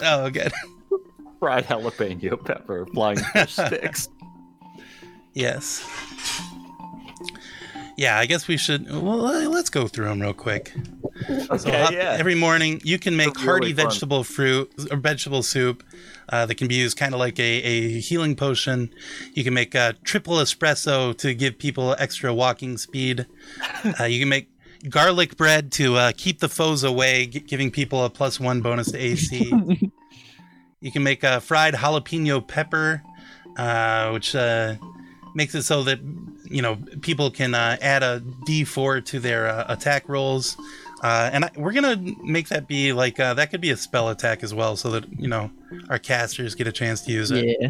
Oh, 0.03 0.29
good. 0.31 0.53
Fried 1.41 1.67
jalapeno 1.67 2.45
pepper, 2.45 2.85
flying 2.87 3.19
fish 3.19 3.53
sticks. 3.67 4.09
Yes. 5.35 5.87
Yeah, 7.97 8.19
I 8.19 8.27
guess 8.27 8.47
we 8.49 8.57
should. 8.57 8.89
Well, 8.91 9.27
uh, 9.27 9.49
let's 9.49 9.71
go 9.71 9.89
through 9.89 10.07
them 10.07 10.21
real 10.21 10.33
quick. 10.35 10.73
So 11.27 11.35
Okay, 11.51 11.83
hop- 11.83 11.93
yeah. 11.93 12.17
every 12.19 12.35
morning 12.37 12.81
you 12.85 12.99
can 12.99 13.17
make 13.17 13.35
They're 13.35 13.45
hearty 13.45 13.67
really 13.69 13.75
fun. 13.75 13.87
vegetable 13.87 14.25
fruit 14.25 14.73
or 14.91 14.97
vegetable 14.99 15.43
soup 15.43 15.83
uh, 16.29 16.47
that 16.47 16.57
can 16.57 16.69
be 16.69 16.75
used 16.77 16.97
kind 16.97 17.15
of 17.15 17.21
like 17.21 17.39
a, 17.39 17.43
a 17.43 18.01
healing 18.01 18.37
potion. 18.37 18.91
You 19.33 19.45
can 19.45 19.55
make 19.55 19.75
a 19.75 19.95
triple 20.05 20.37
espresso 20.37 21.17
to 21.19 21.35
give 21.35 21.59
people 21.59 21.95
extra 21.99 22.33
walking 22.35 22.77
speed. 22.79 23.27
Uh, 23.99 24.05
you 24.05 24.21
can 24.21 24.29
make 24.29 24.51
garlic 24.89 25.37
bread 25.37 25.73
to 25.73 25.97
uh, 25.97 26.13
keep 26.17 26.41
the 26.41 26.49
foes 26.49 26.85
away, 26.85 27.27
gi- 27.27 27.41
giving 27.41 27.71
people 27.71 28.05
a 28.05 28.11
plus 28.11 28.39
one 28.39 28.61
bonus 28.61 28.93
to 28.93 28.99
AC. 28.99 29.53
you 30.81 30.93
can 30.93 31.03
make 31.03 31.25
a 31.25 31.41
fried 31.41 31.75
jalapeno 31.75 32.47
pepper, 32.47 33.03
uh, 33.57 34.11
which 34.11 34.35
uh, 34.35 34.77
makes 35.35 35.55
it 35.55 35.63
so 35.63 35.83
that 35.83 36.01
you 36.51 36.63
know, 36.63 36.79
people 37.01 37.31
can 37.31 37.55
uh, 37.55 37.77
add 37.81 38.03
a 38.03 38.21
D4 38.47 39.05
to 39.07 39.21
their 39.21 39.49
uh, 39.49 39.67
attack 39.69 40.09
rolls. 40.09 40.57
Uh, 41.03 41.31
and 41.33 41.45
I, 41.45 41.51
we're 41.57 41.73
gonna 41.73 41.97
make 42.23 42.49
that 42.49 42.67
be 42.67 42.93
like 42.93 43.21
uh, 43.21 43.35
that 43.35 43.51
could 43.51 43.61
be 43.61 43.71
a 43.71 43.77
spell 43.77 44.09
attack 44.09 44.43
as 44.43 44.53
well, 44.53 44.77
so 44.77 44.91
that 44.91 45.05
you 45.19 45.29
know 45.29 45.51
our 45.89 45.99
casters 45.99 46.55
get 46.55 46.67
a 46.67 46.73
chance 46.73 47.03
to 47.03 47.13
use 47.13 47.31
it. 47.31 47.57
Yeah. 47.61 47.69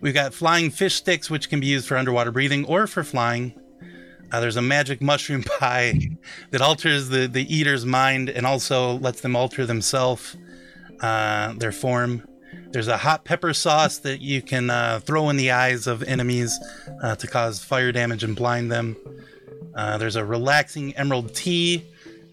We've 0.00 0.14
got 0.14 0.34
flying 0.34 0.70
fish 0.70 0.94
sticks, 0.94 1.28
which 1.30 1.48
can 1.48 1.60
be 1.60 1.66
used 1.66 1.86
for 1.88 1.96
underwater 1.96 2.30
breathing 2.30 2.64
or 2.66 2.86
for 2.86 3.02
flying. 3.02 3.54
Uh, 4.30 4.40
there's 4.40 4.56
a 4.56 4.62
magic 4.62 5.00
mushroom 5.00 5.42
pie 5.58 5.98
that 6.50 6.60
alters 6.60 7.08
the, 7.08 7.26
the 7.26 7.52
eater's 7.54 7.84
mind 7.84 8.28
and 8.28 8.46
also 8.46 8.98
lets 8.98 9.20
them 9.20 9.34
alter 9.34 9.66
themselves, 9.66 10.36
uh, 11.00 11.52
their 11.54 11.72
form. 11.72 12.26
There's 12.70 12.88
a 12.88 12.98
hot 12.98 13.24
pepper 13.24 13.54
sauce 13.54 13.98
that 13.98 14.20
you 14.20 14.42
can 14.42 14.68
uh, 14.68 15.00
throw 15.00 15.30
in 15.30 15.36
the 15.36 15.50
eyes 15.50 15.86
of 15.86 16.02
enemies 16.02 16.58
uh, 17.02 17.16
to 17.16 17.26
cause 17.26 17.64
fire 17.64 17.92
damage 17.92 18.22
and 18.22 18.36
blind 18.36 18.70
them. 18.70 18.96
Uh, 19.74 19.96
there's 19.96 20.16
a 20.16 20.24
relaxing 20.24 20.94
emerald 20.96 21.34
tea, 21.34 21.84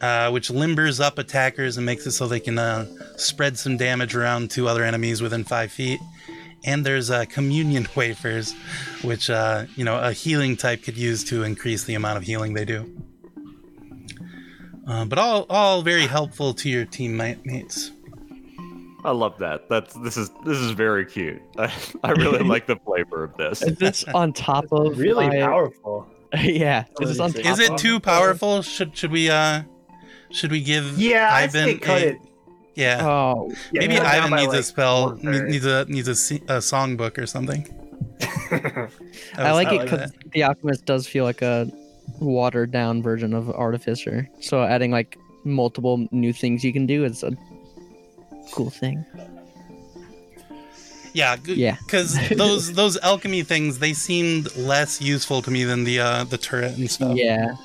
uh, 0.02 0.30
which 0.32 0.50
limbers 0.50 1.00
up 1.00 1.18
attackers 1.18 1.78
and 1.78 1.86
makes 1.86 2.06
it 2.06 2.12
so 2.12 2.28
they 2.28 2.40
can 2.40 2.58
uh, 2.58 2.86
spread 3.18 3.58
some 3.58 3.78
damage 3.78 4.16
around 4.16 4.52
to 4.52 4.68
other 4.68 4.84
enemies 4.84 5.22
within 5.22 5.44
five 5.44 5.72
feet. 5.72 6.00
And 6.66 6.86
there's 6.86 7.12
uh, 7.12 7.26
communion 7.26 7.88
wafers, 7.96 8.54
which 9.04 9.30
uh, 9.30 9.66
you 9.76 9.84
know 9.86 10.00
a 10.00 10.12
healing 10.12 10.58
type 10.58 10.84
could 10.84 10.98
use 10.98 11.24
to 11.26 11.44
increase 11.44 11.84
the 11.84 11.94
amount 11.96 12.18
of 12.18 12.24
healing 12.24 12.54
they 12.54 12.66
do. 12.66 12.92
Uh, 14.88 15.06
but 15.06 15.18
all 15.18 15.46
all 15.50 15.82
very 15.82 16.06
helpful 16.08 16.54
to 16.54 16.70
your 16.70 16.86
teammates. 16.86 17.92
I 19.04 19.12
love 19.12 19.38
that. 19.40 19.70
That's 19.70 19.94
this 19.96 20.18
is 20.18 20.32
this 20.46 20.58
is 20.58 20.72
very 20.72 21.06
cute. 21.06 21.42
I, 21.58 21.72
I 22.04 22.12
really 22.12 22.40
like 22.44 22.66
the 22.68 22.76
flavor 22.78 23.24
of 23.24 23.36
this. 23.38 23.62
Is 23.62 23.78
this 23.78 24.04
on 24.16 24.34
top 24.34 24.66
of 24.72 24.98
Really 24.98 25.28
my- 25.28 25.40
powerful. 25.40 26.08
yeah. 26.40 26.86
Is 27.02 27.10
this 27.10 27.20
on 27.20 27.28
Is 27.30 27.36
top 27.36 27.46
Is 27.46 27.60
it 27.60 27.72
of- 27.72 27.78
too 27.78 28.00
powerful? 28.00 28.62
Should 28.62 28.96
should 28.98 29.12
we 29.12 29.30
uh 29.30 29.64
should 30.36 30.52
we 30.52 30.62
give 30.62 30.98
Yeah, 31.00 31.30
I 31.32 31.44
Ivan 31.44 31.66
say 31.66 31.78
cut 31.78 32.02
a- 32.02 32.08
it. 32.10 32.18
yeah 32.76 33.06
Oh, 33.08 33.50
Yeah, 33.72 33.82
maybe 33.82 33.96
cut 33.96 34.02
it 34.02 34.12
down 34.12 34.16
Ivan 34.16 34.32
by, 34.32 34.42
needs 34.42 34.54
a 34.54 34.64
spell 34.64 35.06
one 35.08 35.20
third. 35.20 35.50
needs 35.50 35.66
a 35.66 35.86
needs 35.86 36.08
a, 36.08 36.36
a 36.54 36.60
songbook 36.60 37.18
or 37.18 37.26
something. 37.26 37.68
I 39.38 39.52
like 39.52 39.72
it 39.72 39.80
that. 39.90 40.12
because 40.12 40.12
the 40.34 40.44
alchemist 40.44 40.86
does 40.86 41.08
feel 41.08 41.24
like 41.24 41.42
a 41.42 41.68
watered 42.20 42.72
down 42.72 43.02
version 43.02 43.34
of 43.34 43.50
artificer. 43.50 44.30
So 44.42 44.64
adding 44.64 44.92
like 44.92 45.18
multiple 45.44 46.08
new 46.12 46.34
things 46.34 46.64
you 46.64 46.74
can 46.74 46.86
do 46.86 47.04
is 47.06 47.24
a 47.24 47.32
cool 48.52 48.70
thing. 48.70 49.04
Yeah, 51.14 51.38
Yeah. 51.46 51.78
Because 51.86 52.18
those 52.30 52.74
those 52.74 52.98
alchemy 53.00 53.44
things 53.44 53.80
they 53.80 53.94
seemed 53.94 54.56
less 54.58 55.02
useful 55.02 55.42
to 55.44 55.52
me 55.52 55.64
than 55.64 55.84
the 55.86 56.00
uh, 56.00 56.24
the 56.26 56.38
turret 56.38 56.78
and 56.78 56.90
stuff. 56.92 57.16
Yeah. 57.16 57.56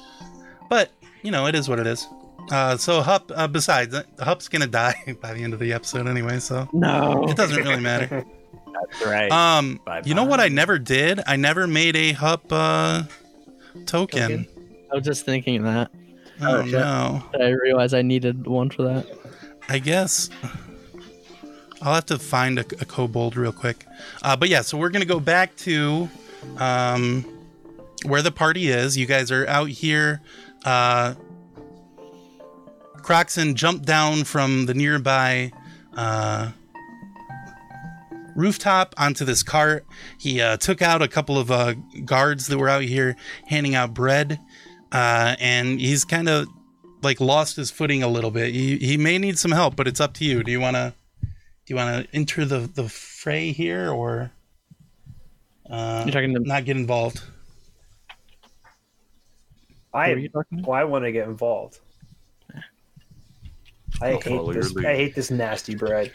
But 0.68 0.90
you 1.22 1.30
know, 1.32 1.46
it 1.46 1.54
is 1.54 1.68
what 1.68 1.78
it 1.80 1.86
is. 1.86 2.06
Uh, 2.50 2.76
so 2.76 3.00
Hup. 3.00 3.30
Uh, 3.34 3.46
besides, 3.48 3.94
uh, 3.94 4.02
Hup's 4.18 4.48
gonna 4.48 4.66
die 4.82 5.16
by 5.20 5.32
the 5.34 5.42
end 5.42 5.54
of 5.54 5.60
the 5.60 5.72
episode 5.72 6.06
anyway, 6.06 6.38
so 6.40 6.68
No. 6.72 7.26
it 7.28 7.36
doesn't 7.36 7.56
really 7.62 7.80
matter. 7.80 8.24
That's 8.90 9.06
right. 9.06 9.30
Um, 9.30 9.80
Bye-bye. 9.84 10.02
you 10.08 10.14
know 10.14 10.24
what? 10.24 10.40
I 10.40 10.48
never 10.48 10.78
did. 10.78 11.20
I 11.26 11.36
never 11.36 11.66
made 11.66 11.96
a 11.96 12.12
Hup 12.12 12.44
uh, 12.50 13.02
token. 13.86 14.46
I 14.90 14.94
was 14.96 15.04
just 15.04 15.24
thinking 15.24 15.62
that. 15.64 15.90
Oh, 16.42 16.58
Oh, 16.60 16.62
no! 16.62 17.22
I 17.38 17.48
realized 17.50 17.94
I 17.94 18.00
needed 18.02 18.46
one 18.46 18.70
for 18.70 18.82
that. 18.84 19.06
I 19.68 19.78
guess 19.78 20.30
I'll 21.82 21.94
have 21.94 22.06
to 22.06 22.18
find 22.18 22.58
a, 22.58 22.62
a 22.80 22.84
kobold 22.86 23.36
real 23.36 23.52
quick. 23.52 23.84
Uh, 24.22 24.36
but 24.36 24.48
yeah, 24.48 24.62
so 24.62 24.78
we're 24.78 24.88
gonna 24.90 25.04
go 25.04 25.20
back 25.20 25.54
to 25.56 26.08
um, 26.56 27.24
where 28.06 28.22
the 28.22 28.30
party 28.32 28.68
is. 28.68 28.96
You 28.96 29.04
guys 29.06 29.30
are 29.30 29.46
out 29.48 29.68
here. 29.68 30.22
Uh, 30.64 31.14
Croxon 33.02 33.54
jumped 33.54 33.84
down 33.84 34.24
from 34.24 34.66
the 34.66 34.74
nearby 34.74 35.52
uh, 35.96 36.50
rooftop 38.34 38.94
onto 38.96 39.24
this 39.24 39.42
cart. 39.42 39.84
He 40.18 40.40
uh, 40.40 40.56
took 40.56 40.82
out 40.82 41.02
a 41.02 41.08
couple 41.08 41.38
of 41.38 41.50
uh, 41.50 41.74
guards 42.04 42.46
that 42.48 42.58
were 42.58 42.68
out 42.68 42.82
here 42.82 43.16
handing 43.46 43.74
out 43.74 43.94
bread, 43.94 44.38
uh, 44.92 45.36
and 45.38 45.80
he's 45.80 46.04
kind 46.04 46.28
of 46.28 46.46
like 47.02 47.20
lost 47.20 47.56
his 47.56 47.70
footing 47.70 48.02
a 48.02 48.08
little 48.08 48.30
bit. 48.30 48.54
He 48.54 48.76
he 48.78 48.96
may 48.96 49.18
need 49.18 49.38
some 49.38 49.52
help, 49.52 49.76
but 49.76 49.88
it's 49.88 50.00
up 50.00 50.14
to 50.14 50.24
you. 50.24 50.42
Do 50.42 50.50
you 50.50 50.60
want 50.60 50.76
to 50.76 50.92
do 51.20 51.74
you 51.74 51.76
want 51.76 52.04
to 52.04 52.16
enter 52.16 52.44
the 52.44 52.60
the 52.60 52.88
fray 52.88 53.52
here 53.52 53.90
or 53.90 54.30
uh, 55.68 56.02
You're 56.04 56.12
talking 56.12 56.34
to 56.34 56.40
not 56.40 56.64
get 56.64 56.76
involved? 56.76 57.22
I 59.92 60.12
you 60.12 60.28
talking 60.28 60.58
about? 60.58 60.68
well, 60.68 60.80
I 60.80 60.84
want 60.84 61.04
to 61.04 61.12
get 61.12 61.26
involved. 61.26 61.80
I 64.02 64.12
hate 64.12 64.54
this. 64.54 64.76
I 64.76 64.94
hate 64.94 65.14
this 65.14 65.30
nasty 65.30 65.74
bread. 65.74 66.12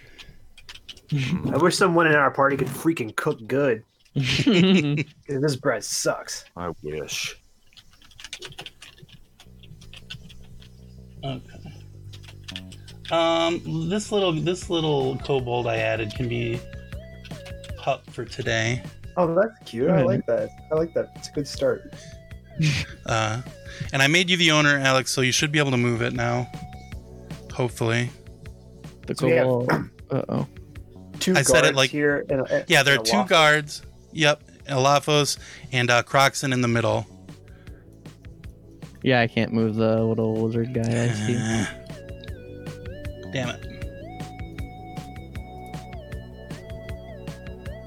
I 1.13 1.57
wish 1.57 1.75
someone 1.75 2.07
in 2.07 2.15
our 2.15 2.31
party 2.31 2.57
could 2.57 2.67
freaking 2.67 3.15
cook 3.15 3.45
good. 3.47 3.83
This 5.27 5.55
bread 5.55 5.83
sucks. 5.83 6.45
I 6.55 6.71
wish. 6.81 7.35
Okay. 11.23 11.65
Um, 13.11 13.89
this 13.89 14.11
little 14.11 14.31
this 14.31 14.69
little 14.69 15.17
kobold 15.19 15.67
I 15.67 15.77
added 15.77 16.13
can 16.15 16.27
be 16.27 16.59
pup 17.77 18.09
for 18.09 18.25
today. 18.25 18.81
Oh, 19.17 19.33
that's 19.33 19.69
cute. 19.69 19.89
I 19.89 20.01
like 20.01 20.25
that. 20.25 20.49
I 20.71 20.75
like 20.75 20.93
that. 20.93 21.11
It's 21.15 21.29
a 21.29 21.31
good 21.31 21.47
start. 21.47 21.93
Uh, 23.05 23.41
and 23.93 24.01
I 24.01 24.07
made 24.07 24.29
you 24.29 24.37
the 24.37 24.51
owner, 24.51 24.77
Alex, 24.77 25.11
so 25.11 25.21
you 25.21 25.31
should 25.31 25.51
be 25.51 25.59
able 25.59 25.71
to 25.71 25.77
move 25.77 26.01
it 26.01 26.13
now. 26.13 26.49
Hopefully. 27.55 28.09
the 29.07 29.15
So 29.15 29.29
goal. 29.29 29.67
Uh 30.11 30.21
oh. 30.29 30.47
Two 31.19 31.31
I 31.31 31.35
guards 31.35 31.47
said 31.47 31.65
it 31.65 31.75
like- 31.75 31.89
here. 31.89 32.25
And 32.29 32.41
a, 32.41 32.65
Yeah, 32.67 32.83
there 32.83 32.95
are 32.95 32.97
and 32.99 33.07
a 33.07 33.11
two 33.11 33.17
waffle. 33.17 33.29
guards. 33.29 33.81
Yep, 34.11 34.43
Elafos 34.67 35.37
and 35.71 35.89
uh, 35.89 36.03
Croxon 36.03 36.51
in 36.53 36.61
the 36.61 36.67
middle. 36.67 37.05
Yeah, 39.03 39.21
I 39.21 39.27
can't 39.27 39.53
move 39.53 39.75
the 39.75 40.03
little 40.03 40.33
wizard 40.43 40.73
guy. 40.73 40.81
I 40.81 41.09
see. 41.09 41.33
Damn 43.31 43.49
it. 43.49 43.61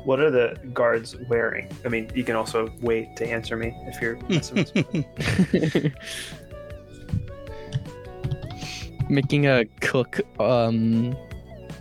What 0.05 0.21
are 0.21 0.31
the 0.31 0.57
guards 0.73 1.17
wearing? 1.29 1.69
I 1.85 1.89
mean, 1.89 2.11
you 2.15 2.25
can 2.25 2.35
also 2.37 2.73
wait 2.81 3.15
to 3.17 3.27
answer 3.27 3.57
me 3.57 3.75
if 3.87 4.01
you're. 4.01 4.17
Making 9.09 9.47
a 9.47 9.65
cook 9.81 10.21
um 10.41 11.17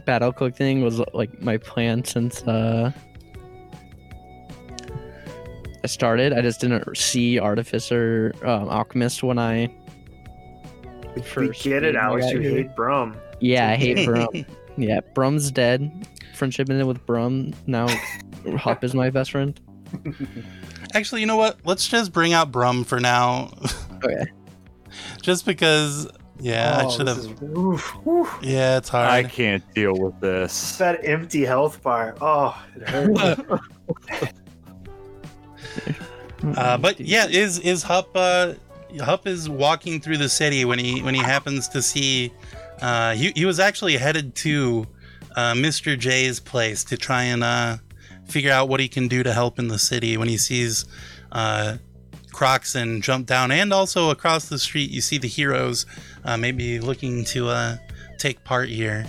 battle 0.05 0.31
cook 0.31 0.55
thing 0.55 0.81
was 0.81 1.01
like 1.13 1.41
my 1.41 1.57
plan 1.57 2.03
since 2.05 2.41
uh 2.43 2.91
I 5.83 5.87
started. 5.87 6.33
I 6.33 6.41
just 6.41 6.59
didn't 6.59 6.97
see 6.97 7.39
artificer 7.39 8.33
um, 8.43 8.67
alchemist 8.69 9.23
when 9.23 9.37
I 9.39 9.69
we 11.15 11.21
First 11.21 11.63
get 11.63 11.83
it, 11.83 11.93
game 11.93 12.01
I 12.01 12.05
Alex. 12.05 12.31
You 12.31 12.39
here. 12.39 12.51
hate 12.51 12.75
Brum. 12.75 13.15
yeah, 13.39 13.69
I 13.69 13.75
hate 13.75 14.05
Brum. 14.05 14.27
yeah, 14.77 14.99
Brum's 15.13 15.51
dead. 15.51 16.07
Friendship 16.35 16.69
ended 16.69 16.87
with 16.87 17.05
Brum. 17.05 17.53
Now 17.67 17.87
Hop 18.57 18.83
is 18.83 18.93
my 18.93 19.09
best 19.09 19.31
friend. 19.31 19.59
Actually, 20.93 21.21
you 21.21 21.27
know 21.27 21.37
what? 21.37 21.59
Let's 21.65 21.87
just 21.87 22.11
bring 22.11 22.33
out 22.33 22.51
Brum 22.51 22.83
for 22.83 22.99
now. 22.99 23.51
Okay. 24.03 24.25
just 25.21 25.45
because, 25.45 26.07
yeah, 26.39 26.77
I 26.79 26.83
Oh, 26.85 26.89
should 26.89 27.07
this 27.07 27.25
have. 27.25 27.35
is- 27.43 27.57
oof, 27.57 27.95
oof. 28.07 28.37
Yeah, 28.41 28.77
it's 28.77 28.89
hard. 28.89 29.09
I 29.09 29.23
can't 29.23 29.63
deal 29.73 29.93
with 29.97 30.19
this. 30.19 30.77
That 30.77 31.05
empty 31.07 31.43
health 31.45 31.81
bar. 31.83 32.15
Oh, 32.21 32.55
it 32.75 32.89
hurts. 32.89 33.41
Uh, 36.55 36.77
but 36.77 36.99
yeah, 36.99 37.25
is 37.27 37.57
is 37.59 37.81
Hup? 37.83 38.09
Uh, 38.15 38.53
Hup 38.99 39.25
is 39.25 39.49
walking 39.49 39.99
through 39.99 40.17
the 40.17 40.29
city 40.29 40.65
when 40.65 40.77
he 40.77 41.01
when 41.01 41.15
he 41.15 41.21
happens 41.21 41.67
to 41.69 41.81
see. 41.81 42.31
Uh, 42.79 43.15
he 43.15 43.31
he 43.35 43.43
was 43.45 43.59
actually 43.59 43.97
headed 43.97 44.35
to 44.35 44.85
uh, 45.35 45.53
Mr. 45.53 45.97
J's 45.97 46.39
place 46.39 46.83
to 46.85 46.95
try 46.95 47.23
and 47.23 47.43
uh, 47.43 47.77
figure 48.27 48.51
out 48.51 48.69
what 48.69 48.79
he 48.79 48.87
can 48.87 49.07
do 49.07 49.23
to 49.23 49.33
help 49.33 49.57
in 49.57 49.67
the 49.67 49.79
city. 49.79 50.15
When 50.15 50.27
he 50.27 50.37
sees 50.37 50.85
uh, 51.31 51.77
Croxon 52.31 53.01
jump 53.01 53.25
down, 53.25 53.49
and 53.51 53.73
also 53.73 54.11
across 54.11 54.47
the 54.47 54.59
street, 54.59 54.91
you 54.91 55.01
see 55.01 55.17
the 55.17 55.27
heroes 55.27 55.87
uh, 56.27 56.37
maybe 56.37 56.79
looking 56.79 57.23
to 57.25 57.47
uh, 57.49 57.77
take 58.19 58.43
part 58.43 58.69
here. 58.69 59.05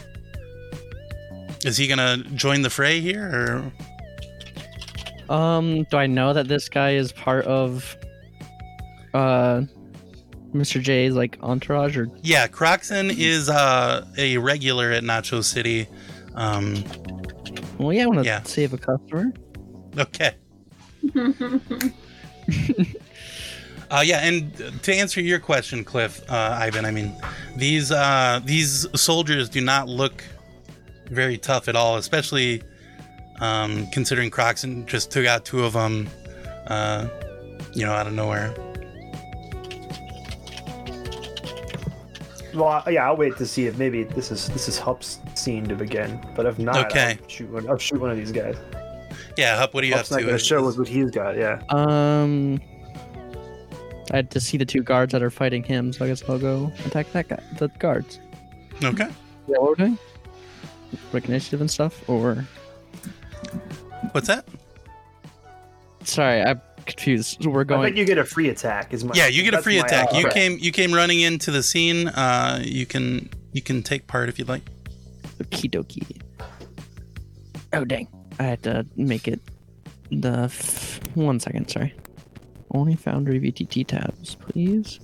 Is 1.64 1.76
he 1.76 1.86
gonna 1.88 2.18
join 2.34 2.62
the 2.62 2.70
fray 2.70 3.00
here, 3.00 3.72
or 5.28 5.34
Um, 5.34 5.82
do 5.90 5.96
I 5.98 6.06
know 6.06 6.32
that 6.32 6.48
this 6.48 6.68
guy 6.68 6.92
is 6.92 7.12
part 7.12 7.44
of 7.44 7.96
uh 9.12 9.62
Mr. 10.54 10.80
J's 10.80 11.14
like 11.14 11.36
entourage 11.42 11.96
or 11.98 12.08
Yeah, 12.22 12.46
Croxon 12.46 13.10
is 13.18 13.48
uh, 13.50 14.06
a 14.16 14.38
regular 14.38 14.90
at 14.92 15.02
Nacho 15.02 15.44
City. 15.44 15.86
Um, 16.34 16.82
well 17.78 17.92
yeah, 17.92 18.04
I 18.04 18.06
want 18.06 18.20
to 18.20 18.24
Yeah. 18.24 18.42
save 18.44 18.72
a 18.72 18.78
customer. 18.78 19.26
okay. 19.98 20.34
Uh, 23.90 24.02
yeah, 24.04 24.18
and 24.18 24.54
to 24.82 24.94
answer 24.94 25.20
your 25.20 25.38
question, 25.38 25.82
Cliff, 25.82 26.20
uh, 26.30 26.58
Ivan, 26.60 26.84
I 26.84 26.90
mean, 26.90 27.14
these 27.56 27.90
uh, 27.90 28.40
these 28.44 28.86
soldiers 29.00 29.48
do 29.48 29.60
not 29.62 29.88
look 29.88 30.22
very 31.06 31.38
tough 31.38 31.68
at 31.68 31.76
all, 31.76 31.96
especially 31.96 32.62
um, 33.40 33.86
considering 33.92 34.30
Croxon 34.30 34.84
just 34.86 35.10
took 35.10 35.24
out 35.24 35.46
two 35.46 35.64
of 35.64 35.72
them, 35.72 36.06
uh, 36.66 37.08
you 37.72 37.86
know, 37.86 37.92
out 37.92 38.06
of 38.06 38.12
nowhere. 38.12 38.54
Well, 42.54 42.82
yeah, 42.90 43.06
I'll 43.06 43.16
wait 43.16 43.36
to 43.36 43.46
see 43.46 43.66
if 43.66 43.78
maybe 43.78 44.04
this 44.04 44.30
is 44.30 44.48
this 44.48 44.68
is 44.68 44.78
Hup's 44.78 45.20
scene 45.34 45.64
to 45.68 45.74
begin. 45.76 46.20
But 46.34 46.46
if 46.46 46.58
not, 46.58 46.86
Okay. 46.86 47.18
I'll 47.22 47.28
shoot 47.28 47.50
one. 47.50 47.68
I'll 47.68 47.78
shoot 47.78 48.00
one 48.00 48.10
of 48.10 48.16
these 48.16 48.32
guys. 48.32 48.56
Yeah, 49.36 49.56
Hup, 49.56 49.72
what 49.74 49.82
do 49.82 49.86
you 49.86 49.94
Hup's 49.94 50.10
not 50.10 50.20
have 50.20 50.26
gonna 50.26 50.38
to? 50.38 50.44
show 50.44 50.66
us 50.66 50.76
what 50.76 50.88
he's 50.88 51.10
got. 51.10 51.36
Yeah. 51.36 51.62
Um, 51.68 52.60
I 54.10 54.16
had 54.16 54.30
to 54.32 54.40
see 54.40 54.56
the 54.56 54.64
two 54.64 54.82
guards 54.82 55.12
that 55.12 55.22
are 55.22 55.30
fighting 55.30 55.62
him, 55.62 55.92
so 55.92 56.04
I 56.04 56.08
guess 56.08 56.22
I'll 56.28 56.38
go 56.38 56.72
attack 56.86 57.12
that 57.12 57.28
guy, 57.28 57.42
the 57.58 57.68
guards. 57.78 58.18
Okay. 58.82 59.08
Yeah, 59.48 59.56
what 59.58 59.70
we're 59.70 59.74
doing? 59.86 59.98
Quick 61.10 61.26
initiative 61.28 61.60
and 61.60 61.70
stuff, 61.70 62.08
or 62.08 62.46
What's 64.12 64.28
that? 64.28 64.46
sorry, 66.04 66.42
I'm 66.42 66.60
confused. 66.86 67.44
We're 67.44 67.64
going. 67.64 67.80
I 67.80 67.82
going. 67.82 67.86
think 67.88 67.96
you 67.98 68.04
get 68.06 68.18
a 68.18 68.24
free 68.24 68.48
attack. 68.48 68.94
Is 68.94 69.04
my 69.04 69.12
Yeah, 69.14 69.26
you 69.26 69.42
get 69.42 69.52
a 69.54 69.60
free 69.62 69.78
my- 69.78 69.84
attack. 69.86 70.12
You 70.14 70.26
came 70.28 70.56
you 70.58 70.72
came 70.72 70.92
running 70.94 71.20
into 71.20 71.50
the 71.50 71.62
scene. 71.62 72.08
Uh, 72.08 72.62
you 72.64 72.86
can 72.86 73.28
you 73.52 73.60
can 73.60 73.82
take 73.82 74.06
part 74.06 74.28
if 74.30 74.38
you'd 74.38 74.48
like. 74.48 74.62
Okie 75.40 75.70
dokie. 75.70 76.20
Oh 77.74 77.84
dang! 77.84 78.08
I 78.38 78.44
had 78.44 78.62
to 78.62 78.86
make 78.96 79.28
it 79.28 79.40
the 80.10 80.44
f- 80.44 81.00
one 81.14 81.38
second. 81.40 81.68
Sorry. 81.68 81.92
Only 82.72 82.96
Foundry 82.96 83.40
VTT 83.40 83.86
tabs, 83.86 84.34
please. 84.34 85.00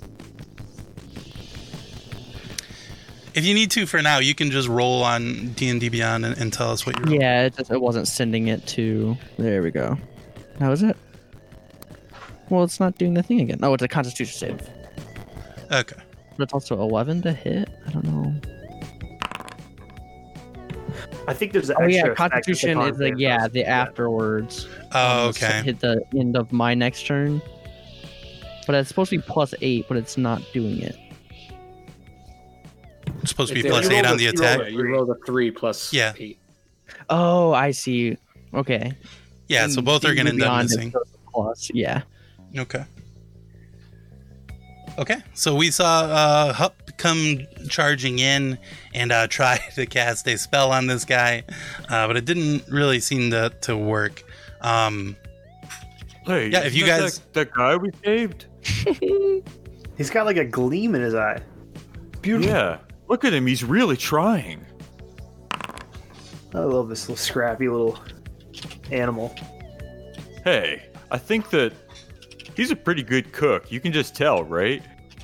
If 3.35 3.44
you 3.44 3.52
need 3.52 3.71
to 3.73 3.87
for 3.87 4.00
now, 4.00 4.18
you 4.18 4.35
can 4.35 4.50
just 4.50 4.68
roll 4.68 5.02
on 5.02 5.49
D 5.54 5.68
and 5.68 5.80
D 5.80 5.88
Beyond 5.88 6.25
and, 6.25 6.38
and 6.38 6.52
tell 6.52 6.71
us 6.71 6.87
what 6.87 6.97
you're. 6.99 7.21
Yeah, 7.21 7.47
it, 7.47 7.56
just, 7.56 7.71
it 7.71 7.80
wasn't 7.80 8.06
sending 8.06 8.47
it 8.47 8.64
to. 8.68 9.16
There 9.38 9.62
we 9.62 9.71
go. 9.73 9.99
How 10.61 10.71
is 10.71 10.83
it? 10.85 10.97
Well, 12.49 12.62
it's 12.62 12.78
not 12.78 12.97
doing 12.97 13.14
the 13.14 13.23
thing 13.23 13.40
again. 13.40 13.59
Oh, 13.62 13.75
it's 13.75 13.83
a 13.83 13.88
Constitution 13.88 14.59
save, 14.59 14.68
Okay. 15.73 15.97
but 16.37 16.44
it's 16.44 16.52
also 16.52 16.80
11 16.80 17.23
to 17.23 17.33
hit. 17.33 17.68
I 17.87 17.90
don't 17.90 18.04
know. 18.04 18.35
I 21.26 21.33
think 21.33 21.52
there's 21.52 21.71
an 21.71 21.76
Oh 21.80 21.85
extra 21.85 22.06
yeah, 22.06 22.12
effect 22.12 22.35
with 22.35 22.44
the 22.44 22.52
Constitution 22.52 22.80
is 22.83 22.99
the 22.99 23.11
con 23.11 23.18
yeah 23.18 23.49
the 23.49 23.64
afterwards. 23.64 24.68
Oh, 24.92 25.23
um, 25.25 25.28
okay. 25.30 25.62
Hit 25.62 25.80
the 25.80 26.04
end 26.16 26.37
of 26.37 26.52
my 26.52 26.75
next 26.75 27.06
turn. 27.06 27.40
But 28.66 28.76
it's 28.76 28.88
supposed 28.88 29.11
to 29.11 29.18
be 29.18 29.23
plus 29.23 29.54
eight, 29.61 29.87
but 29.88 29.97
it's 29.97 30.16
not 30.16 30.42
doing 30.52 30.78
it. 30.80 30.97
It's 33.21 33.30
supposed 33.30 33.49
to 33.50 33.54
be 33.54 33.61
It- 33.61 33.66
eight 33.92 34.06
on 34.06 34.16
the- 34.16 34.26
the 34.26 34.33
you 34.33 34.33
roll 34.42 34.50
attack. 34.61 34.71
You 34.73 34.83
roll 34.83 35.06
the 35.06 35.16
three 35.26 35.50
plus 35.50 35.92
Yeah. 35.92 36.12
eight. 36.18 36.38
Oh, 37.11 37.52
I 37.52 37.71
see. 37.73 38.16
Okay. 38.52 38.92
Yeah, 39.49 39.66
so 39.68 39.83
both 39.83 40.04
are 40.04 40.14
going 40.14 40.26
to 40.26 40.33
end 40.33 40.42
up 40.42 40.62
missing. 40.62 40.92
Plus, 41.33 41.71
yeah. 41.75 42.02
Okay. 42.56 42.84
Okay, 44.97 45.17
so 45.34 45.56
we 45.56 45.71
saw 45.73 46.02
uh, 46.04 46.52
Hup 46.52 46.76
come 46.99 47.41
charging 47.69 48.21
in 48.21 48.56
and 48.95 49.10
uh, 49.10 49.26
try 49.28 49.58
to 49.75 49.86
cast 49.86 50.26
a 50.28 50.39
spell 50.39 50.71
on 50.71 50.86
this 50.86 51.04
guy, 51.04 51.43
uh, 51.89 52.06
but 52.06 52.17
it 52.17 52.25
didn't 52.25 52.62
really 52.69 53.00
seem 53.00 53.30
to, 53.32 53.50
to 53.62 53.76
work. 53.76 54.23
Um, 54.60 55.17
Hey, 56.26 56.49
Yeah, 56.49 56.60
if 56.60 56.75
you 56.75 56.86
guys- 56.86 57.19
that, 57.19 57.32
that 57.34 57.52
guy 57.52 57.76
we 57.76 57.91
saved. 58.02 58.47
He's 59.97 60.11
got 60.11 60.27
like 60.27 60.37
a 60.37 60.45
gleam 60.45 60.95
in 60.95 61.03
his 61.03 61.15
eye. 61.15 61.41
Beautiful. 62.21 62.50
Yeah, 62.50 62.79
look 63.09 63.25
at 63.25 63.33
him. 63.33 63.47
He's 63.47 63.63
really 63.63 63.97
trying. 63.97 64.65
I 66.55 66.61
love 66.61 66.89
this 66.89 67.09
little 67.09 67.17
scrappy 67.17 67.69
little 67.69 67.99
animal. 68.91 69.35
Hey, 70.45 70.89
I 71.11 71.19
think 71.19 71.50
that 71.50 71.73
he's 72.57 72.71
a 72.71 72.77
pretty 72.77 73.03
good 73.03 73.33
cook. 73.33 73.71
You 73.71 73.81
can 73.81 73.93
just 73.93 74.15
tell, 74.15 74.45
right? 74.45 74.83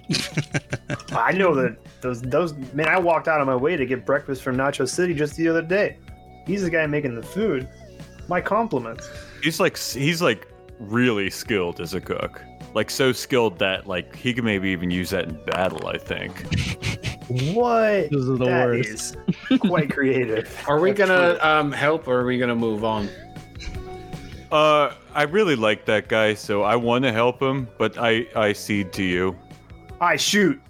I 1.13 1.33
know 1.33 1.55
that 1.55 1.77
those 2.01 2.21
those 2.23 2.55
man. 2.73 2.89
I 2.89 2.99
walked 2.99 3.29
out 3.29 3.41
on 3.41 3.47
my 3.47 3.55
way 3.55 3.77
to 3.77 3.87
get 3.87 4.05
breakfast 4.05 4.43
from 4.43 4.57
Nacho 4.57 4.89
City 4.89 5.15
just 5.15 5.37
the 5.37 5.49
other 5.49 5.63
day. 5.63 5.99
He's 6.47 6.63
the 6.63 6.71
guy 6.71 6.87
making 6.87 7.15
the 7.15 7.23
food. 7.23 7.69
My 8.29 8.41
compliments. 8.41 9.09
He's 9.43 9.61
like 9.61 9.79
he's 9.79 10.21
like 10.21 10.49
really 10.81 11.31
skilled 11.31 11.81
as 11.81 11.95
a 11.95 12.01
cook. 12.01 12.43
Like 12.75 12.91
so 12.91 13.13
skilled 13.13 13.59
that 13.59 13.87
like 13.87 14.15
he 14.15 14.33
could 14.33 14.45
maybe 14.45 14.69
even 14.71 14.91
use 14.91 15.11
that 15.11 15.25
in 15.25 15.45
battle. 15.45 15.87
I 15.89 15.99
think. 15.99 16.45
What? 17.55 18.11
Those 18.11 18.29
are 18.29 18.37
the 18.39 18.45
That 18.47 18.67
worst. 18.67 19.17
is 19.51 19.59
quite 19.61 19.89
creative. 19.93 20.53
Are 20.69 20.81
we 20.81 20.91
That's 20.91 21.09
gonna 21.09 21.39
true. 21.39 21.49
um, 21.49 21.71
help 21.71 22.09
or 22.09 22.19
are 22.23 22.25
we 22.27 22.39
gonna 22.39 22.57
move 22.57 22.83
on? 22.83 23.09
Uh, 24.51 24.95
I 25.15 25.23
really 25.25 25.55
like 25.55 25.85
that 25.85 26.09
guy, 26.09 26.35
so 26.35 26.63
I 26.65 26.75
want 26.75 27.05
to 27.05 27.13
help 27.13 27.41
him, 27.41 27.69
but 27.79 27.97
I 27.99 28.27
I 28.35 28.53
cede 28.53 28.93
to 28.95 29.05
you. 29.05 29.37
I 30.01 30.17
shoot 30.17 30.61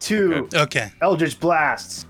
two 0.00 0.48
okay, 0.52 0.90
Eldritch 1.00 1.38
blasts. 1.38 2.06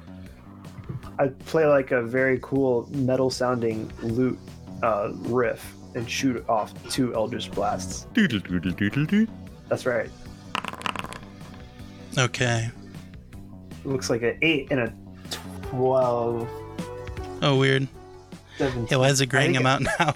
I 1.18 1.28
play 1.28 1.66
like 1.66 1.90
a 1.90 2.02
very 2.02 2.38
cool 2.40 2.88
metal 2.92 3.28
sounding 3.28 3.92
lute 4.02 4.38
uh, 4.82 5.10
riff 5.26 5.74
and 5.94 6.08
shoot 6.10 6.44
off 6.48 6.72
two 6.90 7.14
Eldritch 7.14 7.50
blasts. 7.52 8.06
That's 9.68 9.86
right. 9.86 10.10
okay. 12.18 12.70
Looks 13.84 14.10
like 14.10 14.22
an 14.22 14.38
8 14.40 14.68
and 14.70 14.80
a 14.80 14.94
12. 15.70 16.48
Oh, 17.42 17.58
weird. 17.58 17.86
17. 18.58 18.88
Yeah, 18.90 18.96
why 18.98 19.08
is 19.08 19.20
it 19.20 19.26
graying 19.26 19.52
think 19.54 19.58
him 19.60 19.66
out 19.66 19.82
now? 20.00 20.14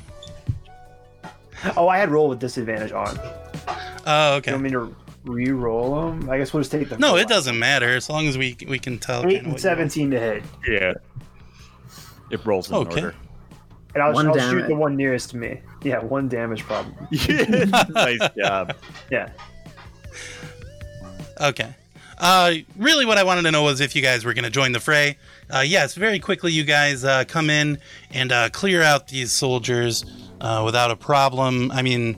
Oh, 1.77 1.89
I 1.89 1.99
had 1.99 2.11
roll 2.11 2.29
with 2.29 2.39
disadvantage 2.39 2.93
on. 2.93 3.19
Oh, 4.07 4.37
okay. 4.37 4.53
You 4.53 4.53
okay. 4.53 4.53
want 4.53 4.63
me 4.63 4.71
to 4.71 4.95
re-roll 5.25 5.97
them? 6.13 6.31
I 6.31 6.39
guess 6.39 6.53
we'll 6.55 6.63
just 6.63 6.71
take 6.73 6.89
the 6.89 6.97
No, 6.99 7.17
it 7.17 7.23
one. 7.25 7.29
doesn't 7.29 7.59
matter 7.59 7.89
as 7.97 8.09
long 8.09 8.27
as 8.29 8.39
we 8.39 8.57
we 8.69 8.79
can 8.79 8.99
tell. 8.99 9.27
Eight 9.27 9.43
and 9.43 9.61
seventeen 9.61 10.11
to 10.13 10.21
hit, 10.21 10.43
Yeah. 10.67 10.95
It 12.31 12.45
rolls 12.47 12.71
in 12.71 12.77
Okay. 12.77 13.03
order. 13.07 13.15
And 13.99 14.07
I'll, 14.07 14.15
One 14.15 14.29
I'll 14.29 14.35
shoot 14.35 14.39
damage. 14.41 14.69
the 14.69 14.75
one 14.77 14.97
nearest 14.97 15.31
to 15.31 15.37
me. 15.37 15.61
Yeah, 15.83 15.99
one 15.99 16.29
damage 16.29 16.63
problem. 16.63 16.95
Nice 17.91 18.21
job. 18.37 18.77
Yeah, 19.11 19.31
Okay. 21.41 21.75
Uh, 22.21 22.55
really, 22.77 23.07
what 23.07 23.17
I 23.17 23.23
wanted 23.23 23.43
to 23.43 23.53
know 23.53 23.63
was 23.63 23.81
if 23.81 23.95
you 23.95 24.03
guys 24.03 24.25
were 24.25 24.35
going 24.35 24.45
to 24.45 24.51
join 24.51 24.73
the 24.73 24.81
fray. 24.81 25.17
Uh, 25.55 25.61
yes, 25.61 25.95
very 25.95 26.19
quickly, 26.19 26.51
you 26.53 26.65
guys 26.65 27.05
uh, 27.05 27.25
come 27.29 27.49
in 27.49 27.79
and 28.11 28.33
uh, 28.33 28.49
clear 28.51 28.83
out 28.83 29.07
these 29.07 29.31
soldiers 29.31 30.05
uh, 30.41 30.63
without 30.65 30.91
a 30.91 30.97
problem. 30.97 31.71
I 31.71 31.83
mean, 31.83 32.17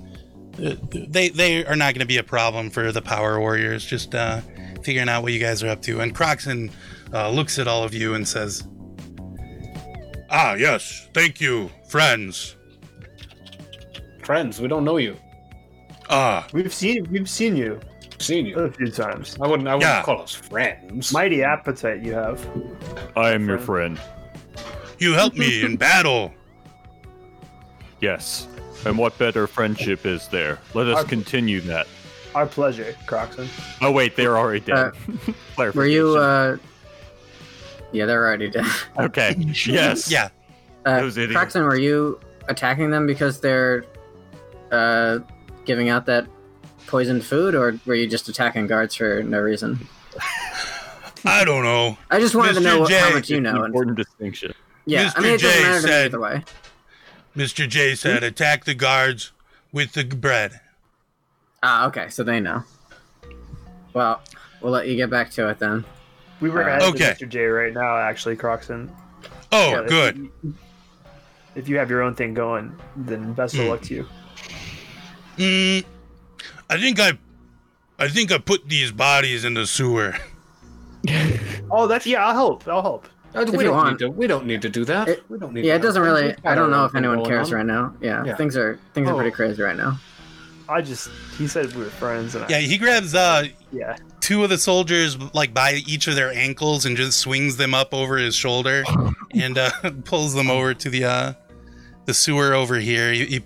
uh, 0.62 0.74
they 0.92 1.28
they 1.28 1.66
are 1.66 1.76
not 1.76 1.92
going 1.92 2.00
to 2.00 2.06
be 2.06 2.16
a 2.16 2.22
problem 2.22 2.70
for 2.70 2.92
the 2.92 3.02
Power 3.02 3.38
Warriors. 3.40 3.84
Just 3.84 4.14
uh, 4.14 4.40
figuring 4.82 5.10
out 5.10 5.22
what 5.22 5.32
you 5.34 5.38
guys 5.38 5.62
are 5.62 5.68
up 5.68 5.82
to. 5.82 6.00
And 6.00 6.14
Croxon 6.14 6.70
uh, 7.12 7.28
looks 7.30 7.58
at 7.58 7.68
all 7.68 7.84
of 7.84 7.92
you 7.92 8.14
and 8.14 8.26
says, 8.26 8.66
"Ah, 10.30 10.54
yes, 10.54 11.08
thank 11.14 11.40
you, 11.40 11.70
friends. 11.88 12.56
Friends, 14.22 14.60
we 14.60 14.68
don't 14.68 14.84
know 14.84 14.96
you. 14.98 15.16
Ah, 16.08 16.46
we've 16.52 16.72
seen 16.72 17.06
we've 17.10 17.28
seen 17.28 17.56
you 17.56 17.80
Seen 18.18 18.46
you. 18.46 18.56
a 18.58 18.70
few 18.70 18.90
times. 18.90 19.36
I 19.40 19.46
wouldn't. 19.46 19.68
I 19.68 19.74
wouldn't 19.74 19.90
Yeah. 19.90 20.02
call 20.02 20.22
us 20.22 20.34
friends. 20.34 21.12
Mighty 21.12 21.42
appetite 21.42 22.02
you 22.02 22.12
have. 22.14 22.44
I 23.16 23.32
am 23.32 23.48
your 23.48 23.58
friend. 23.58 23.98
you 24.98 25.14
helped 25.14 25.36
me 25.38 25.62
in 25.64 25.76
battle. 25.76 26.32
Yes. 28.00 28.46
And 28.84 28.98
what 28.98 29.16
better 29.18 29.46
friendship 29.46 30.04
is 30.06 30.28
there? 30.28 30.58
Let 30.74 30.86
us 30.88 30.98
Our- 30.98 31.04
continue 31.04 31.60
that. 31.62 31.86
Our 32.34 32.46
pleasure, 32.46 32.94
Croxon. 33.06 33.48
Oh 33.80 33.90
wait, 33.90 34.14
they're 34.16 34.36
already 34.38 34.60
dead. 34.60 34.92
Uh, 35.58 35.70
Were 35.74 35.86
you? 35.86 36.16
uh 36.16 36.56
Yeah, 37.92 38.07
they're 38.07 38.24
already 38.26 38.50
dead. 38.50 38.66
okay. 38.98 39.35
Yes. 39.38 40.11
Yeah, 40.11 40.29
Uh, 40.85 41.00
Those 41.00 41.16
idiots. 41.18 41.37
Croxon, 41.37 41.64
were 41.64 41.79
you 41.79 42.20
attacking 42.48 42.90
them 42.90 43.07
because 43.07 43.40
they're 43.40 43.85
uh, 44.70 45.18
giving 45.64 45.88
out 45.88 46.07
that 46.07 46.26
poisoned 46.87 47.24
food, 47.24 47.55
or 47.55 47.79
were 47.87 47.94
you 47.94 48.07
just 48.07 48.29
attacking 48.29 48.66
guards 48.66 48.94
for 48.94 49.22
no 49.22 49.40
reason? 49.40 49.88
I 51.24 51.44
don't 51.44 51.64
know. 51.64 51.98
I 52.11 52.18
just 52.18 52.35
wanted 52.35 52.55
to 52.55 52.61
know 52.61 52.87
J, 52.87 52.98
how 52.98 53.12
much 53.12 53.29
you 53.29 53.37
It's 53.38 53.46
an 53.48 53.55
know. 53.55 53.57
And, 53.64 53.66
important 53.66 53.96
distinction. 53.96 54.55
yeah, 54.87 55.11
I 55.16 55.20
mean, 55.20 55.33
Mr. 55.33 55.35
it 55.35 55.40
doesn't 55.42 55.50
J 55.59 55.62
matter 55.62 55.81
to 55.81 55.87
me 55.87 55.92
said- 55.92 56.05
either 56.07 56.20
way. 56.20 56.44
Mr. 57.37 57.68
J 57.68 57.94
said, 57.94 58.24
attack 58.24 58.64
the 58.64 58.74
guards 58.74 59.31
with 59.72 59.92
the 59.92 60.03
bread. 60.05 60.61
Ah, 61.62 61.87
okay, 61.87 62.09
so 62.09 62.24
they 62.24 62.40
know. 62.40 62.64
Well, 63.92 64.20
we'll 64.61 64.72
let 64.72 64.88
you 64.88 64.96
get 64.96 65.11
back 65.11 65.31
to 65.33 65.48
it 65.48 65.59
then. 65.61 65.85
We 66.40 66.50
were 66.50 66.62
Uh, 66.62 66.72
headed 66.81 66.88
Okay. 66.94 67.14
to 67.18 67.26
Mr. 67.26 67.29
J 67.29 67.44
right 67.46 67.72
now, 67.72 67.96
actually, 67.98 68.37
Croxon. 68.37 68.88
Oh, 69.53 69.70
Yeah, 69.70 69.81
if 69.83 69.88
good. 69.88 70.16
you- 70.42 70.55
If 71.57 71.68
you 71.68 71.79
have 71.79 71.90
your 71.90 72.03
own 72.03 72.14
thing 72.14 72.33
going, 72.33 72.72
then 72.96 73.33
best 73.33 73.55
of 73.55 73.62
Hmm. 73.64 73.68
luck 73.70 73.83
to 73.83 73.94
you. 73.94 74.07
Mm, 75.37 75.85
I 76.70 76.79
think 76.79 77.00
I 77.00 77.18
I 77.98 78.09
think 78.09 78.33
I 78.33 78.38
put 78.38 78.66
these 78.68 78.92
bodies 78.92 79.44
in 79.44 79.55
the 79.55 79.66
sewer. 79.66 80.14
Oh, 81.72 81.87
that's 81.87 82.05
yeah. 82.07 82.26
I'll 82.26 82.35
help. 82.35 82.66
I'll 82.66 82.83
help. 82.83 83.07
Uh, 83.35 83.44
we 83.53 83.62
don't 83.64 83.76
want. 83.76 84.00
need 84.00 84.07
to. 84.07 84.11
We 84.11 84.26
don't 84.26 84.44
need 84.44 84.61
to 84.62 84.68
do 84.68 84.85
that. 84.87 85.09
It- 85.09 85.22
we 85.29 85.38
don't 85.38 85.53
need. 85.53 85.64
Yeah, 85.64 85.74
to 85.74 85.79
it 85.79 85.83
doesn't 85.83 86.03
really. 86.03 86.35
I 86.44 86.55
don't 86.57 86.70
know 86.70 86.85
if 86.85 86.94
anyone 86.96 87.24
cares 87.24 87.50
on. 87.53 87.57
right 87.59 87.66
now. 87.66 87.94
Yeah, 88.00 88.24
Yeah. 88.24 88.35
things 88.37 88.57
are 88.57 88.79
things 88.94 89.09
are 89.09 89.12
Oh. 89.12 89.16
pretty 89.16 89.31
crazy 89.31 89.62
right 89.62 89.76
now. 89.76 89.98
I 90.68 90.81
just 90.83 91.11
he 91.38 91.46
said 91.46 91.72
we 91.76 91.85
were 91.85 91.90
friends, 91.90 92.35
and 92.35 92.44
I, 92.44 92.48
Yeah, 92.48 92.59
he 92.59 92.76
grabs 92.79 93.14
uh 93.14 93.44
yeah. 93.72 93.96
Two 94.30 94.44
of 94.44 94.48
the 94.48 94.56
soldiers 94.58 95.18
like 95.34 95.52
by 95.52 95.72
each 95.88 96.06
of 96.06 96.14
their 96.14 96.32
ankles 96.32 96.86
and 96.86 96.96
just 96.96 97.18
swings 97.18 97.56
them 97.56 97.74
up 97.74 97.92
over 97.92 98.16
his 98.16 98.36
shoulder 98.36 98.84
and 99.34 99.58
uh, 99.58 99.68
pulls 100.04 100.34
them 100.34 100.48
over 100.48 100.72
to 100.72 100.88
the 100.88 101.04
uh, 101.04 101.32
the 102.04 102.14
sewer 102.14 102.54
over 102.54 102.76
here. 102.76 103.12
He, 103.12 103.26
he 103.26 103.44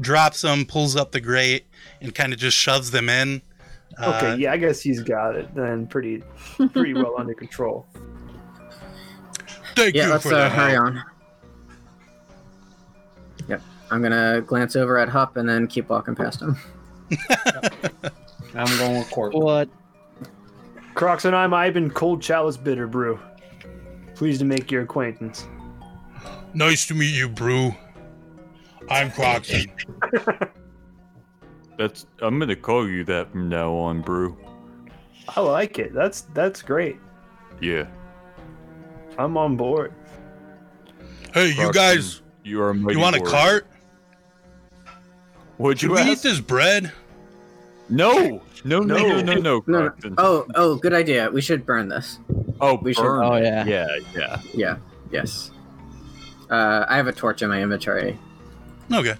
drops 0.00 0.40
them, 0.40 0.64
pulls 0.64 0.96
up 0.96 1.12
the 1.12 1.20
grate, 1.20 1.66
and 2.00 2.14
kind 2.14 2.32
of 2.32 2.38
just 2.38 2.56
shoves 2.56 2.90
them 2.92 3.10
in. 3.10 3.42
Okay, 4.02 4.30
Uh, 4.30 4.36
yeah, 4.36 4.52
I 4.52 4.56
guess 4.56 4.80
he's 4.80 5.02
got 5.02 5.36
it 5.36 5.54
then 5.54 5.86
pretty 5.86 6.22
pretty 6.72 6.94
well 6.94 7.14
under 7.18 7.34
control. 7.34 7.86
Thank 9.76 9.94
Yeah, 9.94 10.06
you 10.06 10.12
let's 10.12 10.22
for 10.22 10.32
uh, 10.32 10.38
that. 10.48 10.52
hurry 10.52 10.76
on. 10.76 11.02
Yep, 13.48 13.60
I'm 13.90 14.00
gonna 14.00 14.40
glance 14.40 14.76
over 14.76 14.96
at 14.96 15.10
Hup 15.10 15.36
and 15.36 15.46
then 15.46 15.66
keep 15.66 15.90
walking 15.90 16.14
past 16.14 16.40
him. 16.40 16.56
I'm 18.54 18.78
going 18.78 18.98
with 18.98 19.10
Court. 19.10 19.34
What? 19.34 19.68
Croxon 20.94 21.34
I'm 21.34 21.54
Ivan 21.54 21.90
Cold 21.90 22.20
Chalice 22.22 22.56
Bitter 22.56 22.86
Brew. 22.86 23.18
Pleased 24.14 24.40
to 24.40 24.44
make 24.44 24.70
your 24.70 24.82
acquaintance. 24.82 25.46
Nice 26.54 26.86
to 26.86 26.94
meet 26.94 27.14
you, 27.14 27.28
Brew. 27.28 27.74
I'm 28.90 29.10
Croxon. 29.10 29.70
That's 31.78 32.06
I'm 32.20 32.38
gonna 32.38 32.54
call 32.54 32.88
you 32.88 33.04
that 33.04 33.32
from 33.32 33.48
now 33.48 33.72
on, 33.72 34.02
Brew. 34.02 34.36
I 35.28 35.40
like 35.40 35.78
it. 35.78 35.94
That's 35.94 36.22
that's 36.34 36.60
great. 36.60 36.98
Yeah. 37.60 37.86
I'm 39.18 39.36
on 39.36 39.56
board. 39.56 39.94
Hey, 41.32 41.52
you 41.52 41.72
guys, 41.72 42.22
You 42.44 42.62
are 42.62 42.74
you 42.74 42.98
want 42.98 43.16
a 43.16 43.20
cart? 43.20 43.66
Would 45.58 45.80
Should 45.80 45.90
you 45.90 45.94
we 45.94 46.02
eat 46.02 46.18
this 46.18 46.40
bread? 46.40 46.92
No, 47.92 48.40
no, 48.64 48.80
no, 48.80 48.96
no, 48.96 49.20
no, 49.20 49.34
no, 49.34 49.34
No, 49.34 49.62
no. 49.66 49.90
Croxon. 49.90 50.14
Oh, 50.18 50.46
oh, 50.54 50.76
good 50.76 50.94
idea. 50.94 51.30
We 51.30 51.40
should 51.42 51.66
burn 51.66 51.88
this. 51.88 52.18
oh, 52.60 52.76
we 52.80 52.94
should- 52.94 53.04
oh, 53.04 53.36
yeah. 53.36 53.64
yeah, 53.66 53.86
yeah. 54.16 54.40
Yeah. 54.54 54.76
Yes. 55.10 55.50
Uh, 56.50 56.86
I 56.88 56.96
have 56.96 57.06
a 57.06 57.12
torch 57.12 57.42
in 57.42 57.48
my 57.50 57.60
inventory. 57.62 58.18
Okay. 58.92 59.14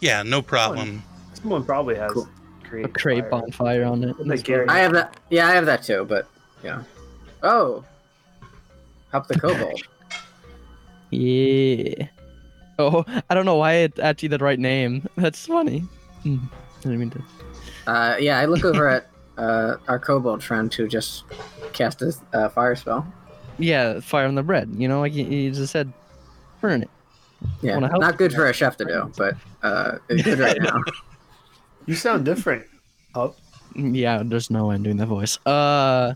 Yeah, 0.00 0.22
no 0.22 0.42
problem. 0.42 1.02
Someone 1.34 1.64
probably 1.64 1.96
has 1.96 2.12
Cool. 2.12 2.28
create 2.64 2.86
A 2.86 2.88
crate 2.88 3.20
fire. 3.22 3.30
bonfire 3.30 3.84
on 3.84 4.04
it. 4.04 4.26
Like 4.26 4.42
Gary. 4.44 4.68
I 4.68 4.78
have 4.80 4.92
that. 4.92 5.16
Yeah, 5.30 5.48
I 5.48 5.52
have 5.52 5.64
that 5.66 5.82
too. 5.82 6.04
But 6.06 6.26
yeah. 6.62 6.82
Oh. 7.42 7.82
Hup 9.10 9.26
the 9.26 9.38
kobold. 9.40 9.80
Yeah. 11.10 12.06
Oh, 12.78 13.04
I 13.28 13.34
don't 13.34 13.44
know 13.44 13.56
why 13.56 13.72
it 13.84 13.98
actually 13.98 14.28
the 14.28 14.38
right 14.38 14.58
name. 14.58 15.08
That's 15.16 15.44
funny. 15.46 15.80
Hmm. 16.22 16.36
I 16.78 16.82
didn't 16.82 16.98
mean 17.00 17.10
to. 17.10 17.22
Uh, 17.86 18.16
yeah, 18.18 18.38
I 18.38 18.44
look 18.44 18.64
over 18.64 18.88
at 18.88 19.08
uh, 19.38 19.76
our 19.88 19.98
kobold 19.98 20.42
friend 20.42 20.72
who 20.72 20.88
just 20.88 21.24
cast 21.72 22.02
a 22.02 22.14
uh, 22.32 22.48
fire 22.48 22.76
spell. 22.76 23.06
Yeah, 23.58 24.00
fire 24.00 24.26
on 24.26 24.34
the 24.34 24.42
bread. 24.42 24.70
You 24.76 24.88
know, 24.88 25.00
like 25.00 25.14
you, 25.14 25.24
you 25.24 25.50
just 25.50 25.72
said, 25.72 25.92
burn 26.60 26.82
it. 26.82 26.90
Yeah, 27.62 27.78
help? 27.80 28.00
not 28.00 28.18
good 28.18 28.32
for 28.32 28.46
a 28.46 28.52
chef 28.52 28.76
to 28.78 28.84
do, 28.84 29.12
but 29.16 29.34
uh, 29.62 29.98
it's 30.08 30.22
good 30.22 30.38
right 30.38 30.60
now. 30.60 30.82
You 31.86 31.94
sound 31.96 32.24
different. 32.24 32.66
Oh, 33.14 33.34
Yeah, 33.74 34.22
there's 34.24 34.50
no 34.50 34.66
way 34.66 34.74
I'm 34.76 34.82
doing 34.82 34.98
that 34.98 35.06
voice. 35.06 35.38
Uh, 35.46 36.14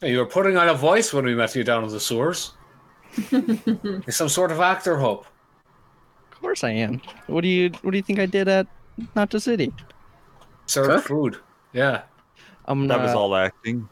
Hey, 0.00 0.12
you 0.12 0.18
were 0.18 0.24
putting 0.24 0.56
on 0.56 0.66
a 0.68 0.72
voice 0.72 1.12
when 1.12 1.26
we 1.26 1.34
met 1.34 1.54
you 1.54 1.62
down 1.62 1.84
in 1.84 1.90
the 1.90 2.00
sewers. 2.00 2.52
You're 3.30 4.00
some 4.08 4.30
sort 4.30 4.50
of 4.50 4.60
actor, 4.60 4.96
Hope. 4.96 5.26
of 6.32 6.40
course 6.40 6.64
I 6.64 6.70
am. 6.70 7.02
What 7.26 7.42
do 7.42 7.48
you 7.48 7.70
What 7.82 7.90
do 7.90 7.98
you 7.98 8.02
think 8.02 8.18
I 8.18 8.24
did 8.24 8.48
at 8.48 8.66
Not 9.14 9.28
the 9.30 9.40
City? 9.40 9.74
Serve 10.70 10.86
Cook? 10.86 11.04
food. 11.04 11.36
Yeah. 11.72 12.02
I'm 12.66 12.86
That 12.86 13.02
was 13.02 13.12
all 13.12 13.34
acting. 13.34 13.88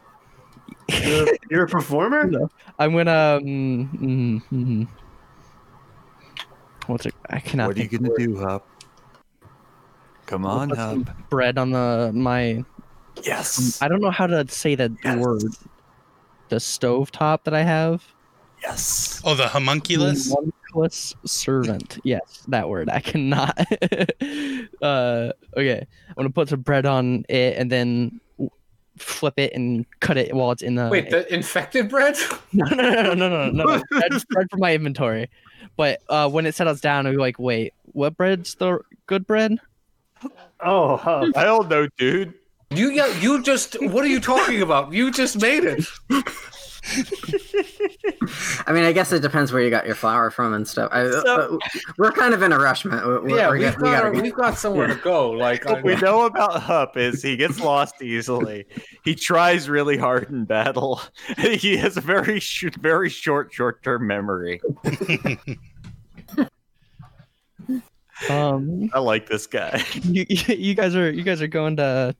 you're, 1.03 1.27
you're 1.49 1.65
a 1.65 1.67
performer? 1.67 2.23
No. 2.31 2.49
I'm 2.77 2.93
gonna. 2.93 3.39
Mm, 3.43 3.91
mm, 3.99 4.41
mm, 4.53 4.87
what's 6.87 7.05
it? 7.05 7.13
I 7.29 7.39
cannot. 7.41 7.67
What 7.67 7.77
are 7.77 7.81
you 7.81 7.89
gonna 7.99 8.15
do, 8.17 8.39
Hop? 8.39 8.65
Come 10.25 10.45
on, 10.45 10.69
Put 10.69 10.77
some 10.77 11.03
Hop. 11.03 11.15
bread 11.29 11.57
on 11.57 11.71
the 11.71 12.11
my. 12.13 12.63
Yes. 13.23 13.81
I 13.81 13.89
don't 13.89 13.99
know 14.01 14.11
how 14.11 14.27
to 14.27 14.47
say 14.47 14.75
that 14.75 14.91
Yes. 15.03 15.17
word. 15.19 15.41
The 16.47 16.61
stove 16.61 17.11
top 17.11 17.43
that 17.43 17.53
I 17.53 17.63
have. 17.63 18.03
Yes. 18.61 19.21
Oh, 19.23 19.35
the 19.35 19.47
homunculus? 19.47 20.33
Homunculus 20.33 21.15
servant. 21.25 21.99
Yes, 22.03 22.43
that 22.47 22.69
word. 22.69 22.89
I 22.89 22.99
cannot. 22.99 23.57
uh, 24.81 25.31
okay, 25.57 25.87
I'm 26.09 26.15
gonna 26.15 26.29
put 26.29 26.49
some 26.49 26.61
bread 26.61 26.85
on 26.85 27.25
it 27.29 27.57
and 27.57 27.71
then 27.71 28.19
flip 28.97 29.35
it 29.37 29.53
and 29.53 29.85
cut 29.99 30.17
it 30.17 30.33
while 30.33 30.51
it's 30.51 30.61
in 30.61 30.75
the. 30.75 30.89
Wait, 30.89 31.09
the 31.09 31.31
infected 31.33 31.89
bread? 31.89 32.17
no, 32.53 32.65
no, 32.65 32.75
no, 32.75 32.91
no, 32.91 33.13
no, 33.13 33.29
no, 33.29 33.49
no. 33.49 33.65
no. 33.65 33.83
That's 33.91 34.25
bread 34.29 34.47
for 34.49 34.57
my 34.57 34.73
inventory. 34.75 35.29
But 35.75 36.01
uh, 36.09 36.29
when 36.29 36.45
it 36.45 36.55
settles 36.55 36.81
down, 36.81 37.07
I'll 37.07 37.13
be 37.13 37.17
like, 37.17 37.39
wait, 37.39 37.73
what 37.85 38.17
bread's 38.17 38.55
the 38.55 38.79
good 39.07 39.25
bread? 39.25 39.57
Oh, 40.59 40.97
huh. 40.97 41.31
I 41.35 41.43
don't 41.45 41.69
know, 41.69 41.87
dude. 41.97 42.33
You 42.71 42.91
yeah, 42.91 43.07
you 43.19 43.41
just 43.41 43.81
what 43.81 44.03
are 44.03 44.09
you 44.09 44.19
talking 44.19 44.61
about? 44.61 44.93
You 44.93 45.09
just 45.11 45.41
made 45.41 45.63
it. 45.63 45.87
I 48.67 48.71
mean, 48.73 48.83
I 48.83 48.91
guess 48.91 49.11
it 49.11 49.21
depends 49.21 49.51
where 49.51 49.61
you 49.61 49.69
got 49.69 49.85
your 49.85 49.95
flour 49.95 50.29
from 50.31 50.53
and 50.53 50.67
stuff. 50.67 50.89
I, 50.91 51.01
uh, 51.01 51.57
we're 51.97 52.11
kind 52.11 52.33
of 52.33 52.41
in 52.41 52.51
a 52.51 52.59
rush, 52.59 52.85
man. 52.85 53.05
We're, 53.05 53.29
yeah, 53.29 53.47
we're, 53.47 53.53
we've 53.53 53.61
get- 53.61 53.75
got, 53.75 53.81
gotta 53.85 54.03
our- 54.07 54.11
get- 54.13 54.23
we've 54.23 54.33
got 54.33 54.57
somewhere 54.57 54.87
to 54.87 54.95
go. 54.95 55.31
Like 55.31 55.65
What 55.65 55.83
we 55.83 55.95
know 55.97 56.25
about 56.25 56.61
Hup 56.61 56.97
is 56.97 57.21
he 57.21 57.35
gets 57.37 57.59
lost 57.59 58.01
easily. 58.01 58.65
He 59.03 59.15
tries 59.15 59.69
really 59.69 59.97
hard 59.97 60.29
in 60.29 60.45
battle. 60.45 61.01
He 61.37 61.77
has 61.77 61.97
a 61.97 62.01
very 62.01 62.39
sh- 62.39 62.65
very 62.79 63.09
short 63.09 63.53
short 63.53 63.81
term 63.83 64.05
memory. 64.07 64.59
Um, 68.29 68.89
I 68.93 68.99
like 68.99 69.27
this 69.27 69.47
guy. 69.47 69.83
you, 70.03 70.25
you 70.29 70.75
guys 70.75 70.95
are 70.95 71.09
you 71.09 71.23
guys 71.23 71.41
are 71.41 71.47
going 71.47 71.77
to 71.77 72.13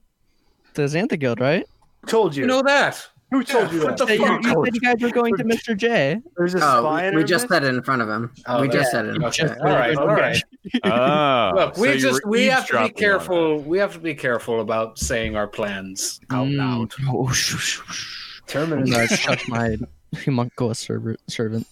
the 0.74 0.82
Xantha 0.82 1.18
Guild, 1.18 1.40
right? 1.40 1.66
Told 2.06 2.34
you. 2.34 2.42
you 2.42 2.46
know 2.46 2.62
that. 2.62 3.06
Who 3.30 3.44
told 3.44 3.72
you 3.72 3.84
what 3.84 3.96
the 3.96 4.06
you, 4.06 4.18
fuck? 4.26 4.42
you 4.42 4.64
said 4.64 4.74
you 4.74 4.80
guys 4.80 4.96
were 5.00 5.10
going 5.10 5.36
to 5.36 5.44
Mr. 5.44 5.76
J. 5.76 6.20
There's 6.36 6.54
a 6.54 6.58
Oh, 6.58 6.80
spy 6.82 7.06
in 7.06 7.14
we, 7.14 7.22
we 7.22 7.26
just 7.28 7.48
said 7.48 7.62
it 7.62 7.68
in 7.74 7.82
front 7.82 8.02
of 8.02 8.08
him. 8.08 8.32
Oh, 8.46 8.60
we 8.60 8.68
just 8.68 8.90
said 8.90 9.06
it. 9.06 9.14
in 9.16 9.24
Okay, 9.24 9.46
front 9.46 9.60
all 9.60 9.66
right, 9.68 9.96
all 9.96 10.10
Okay. 10.10 10.20
right. 10.20 10.42
Ah, 10.84 11.52
Look, 11.54 11.76
we 11.76 11.88
so 11.88 11.92
you 11.94 12.00
just 12.00 12.26
we 12.26 12.46
have 12.46 12.66
to 12.66 12.82
be 12.82 12.90
careful. 12.90 13.60
We 13.60 13.78
have 13.78 13.92
to 13.92 14.00
be 14.00 14.14
careful 14.14 14.60
about 14.60 14.98
saying 14.98 15.36
our 15.36 15.46
plans 15.46 16.20
out 16.30 16.48
Mm. 16.48 16.56
loud. 16.58 16.92
Oh, 17.08 17.28
shh, 17.32 17.56
shh, 17.56 17.80
shh. 17.92 18.40
Terminus. 18.48 18.92
I'm 18.92 19.06
touch 19.18 19.48
my 19.48 19.76
homunculus 20.24 20.80
server, 20.80 21.16
servant. 21.28 21.68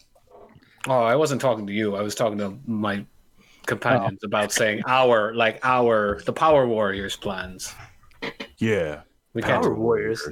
Oh, 0.86 1.00
I 1.02 1.16
wasn't 1.16 1.40
talking 1.40 1.66
to 1.66 1.72
you. 1.72 1.96
I 1.96 2.02
was 2.02 2.14
talking 2.14 2.38
to 2.38 2.56
my 2.66 3.04
companions 3.66 4.20
about 4.22 4.52
saying 4.52 4.82
our 4.86 5.34
like 5.34 5.58
our 5.64 6.20
the 6.24 6.32
Power 6.32 6.68
Warriors 6.68 7.16
plans. 7.16 7.74
Yeah. 8.58 9.00
We 9.34 9.42
Power 9.42 9.62
can't. 9.64 9.76
Warriors. 9.78 10.22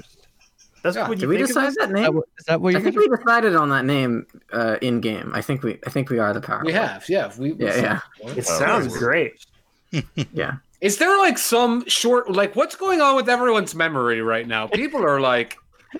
That's 0.86 0.96
Yeah. 0.96 1.08
what 1.08 1.18
Did 1.18 1.22
you 1.22 1.28
we 1.28 1.36
decide 1.38 1.64
of 1.64 1.68
us? 1.68 1.76
that 1.76 1.82
Is 1.88 1.92
that 1.92 1.92
name? 2.00 2.14
what, 2.14 2.24
is 2.38 2.44
that 2.46 2.60
what 2.60 2.76
I 2.76 2.80
think 2.80 2.96
guys 2.96 3.06
we 3.08 3.16
decided 3.16 3.54
on 3.56 3.68
that 3.70 3.84
name 3.84 4.26
uh, 4.52 4.76
in 4.80 5.00
game. 5.00 5.30
I 5.34 5.42
think 5.42 5.62
we 5.62 5.78
I 5.86 5.90
think 5.90 6.10
we 6.10 6.18
are 6.18 6.32
the 6.32 6.40
power. 6.40 6.62
We 6.64 6.72
have, 6.72 7.04
yeah. 7.08 7.30
We, 7.38 7.52
we 7.52 7.64
Yeah, 7.66 8.00
yeah. 8.20 8.32
It 8.36 8.38
Oh, 8.48 8.58
sounds 8.58 8.96
great. 8.96 9.44
Yeah. 10.32 10.56
Is 10.80 10.98
there 10.98 11.16
like 11.18 11.38
some 11.38 11.86
short 11.88 12.30
like 12.30 12.54
what's 12.56 12.76
going 12.76 13.00
on 13.00 13.16
with 13.16 13.28
everyone's 13.28 13.74
memory 13.74 14.20
right 14.20 14.46
now? 14.46 14.66
People 14.66 15.02
are 15.04 15.20
like 15.20 15.56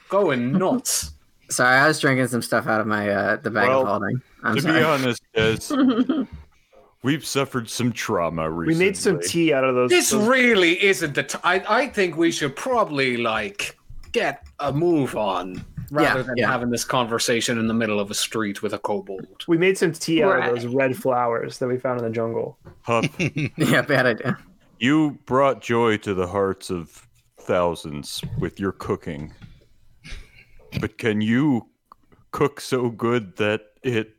going 0.08 0.52
nuts. 0.52 1.12
Sorry, 1.48 1.76
I 1.78 1.86
was 1.88 2.00
drinking 2.00 2.26
some 2.28 2.42
stuff 2.42 2.66
out 2.66 2.80
of 2.80 2.86
my 2.86 3.08
uh, 3.08 3.36
the 3.36 3.50
bag 3.50 3.68
Well, 3.68 3.82
of 3.82 3.88
holding. 3.88 4.20
I'm 4.42 4.56
to 4.56 4.60
sorry. 4.62 4.80
be 4.80 4.84
honest, 4.84 5.22
Des, 5.34 6.26
we've 7.02 7.24
suffered 7.24 7.70
some 7.70 7.92
trauma 7.92 8.50
recently. 8.50 8.84
We 8.84 8.88
recently. 8.88 9.16
made 9.18 9.22
some 9.24 9.30
tea 9.32 9.52
out 9.52 9.64
of 9.64 9.74
those. 9.74 9.90
This 9.90 10.10
those- 10.10 10.26
really 10.28 10.82
isn't 10.84 11.14
the 11.14 11.22
t- 11.22 11.38
I 11.44 11.62
I 11.68 11.86
think 11.88 12.16
we 12.16 12.30
should 12.30 12.56
probably 12.56 13.16
like 13.16 13.76
get 14.12 14.45
a 14.60 14.72
move 14.72 15.16
on 15.16 15.64
rather 15.90 16.20
Yeah, 16.20 16.22
than 16.26 16.36
yeah. 16.36 16.50
having 16.50 16.70
this 16.70 16.84
conversation 16.84 17.58
in 17.58 17.66
the 17.66 17.74
middle 17.74 18.00
of 18.00 18.10
a 18.10 18.14
street 18.14 18.62
with 18.62 18.72
a 18.72 18.78
kobold. 18.78 19.44
we 19.46 19.56
made 19.58 19.76
some 19.78 19.92
tea 19.92 20.22
out 20.22 20.34
Right. 20.36 20.48
of 20.48 20.54
those 20.62 20.66
red 20.74 20.96
flowers 20.96 21.58
that 21.58 21.68
we 21.68 21.78
found 21.78 21.98
in 22.00 22.04
the 22.04 22.10
jungle. 22.10 22.58
Hup, 22.82 23.04
yeah, 23.56 23.82
bad 23.82 24.06
idea. 24.06 24.38
you 24.78 25.18
brought 25.26 25.60
joy 25.62 25.96
to 25.98 26.14
the 26.14 26.26
hearts 26.26 26.70
of 26.70 27.06
thousands 27.40 28.22
with 28.40 28.58
your 28.58 28.72
cooking. 28.72 29.32
But 30.80 30.98
can 30.98 31.20
you 31.20 31.68
cook 32.32 32.60
so 32.60 32.90
good 32.90 33.36
that 33.36 33.62
it 33.82 34.16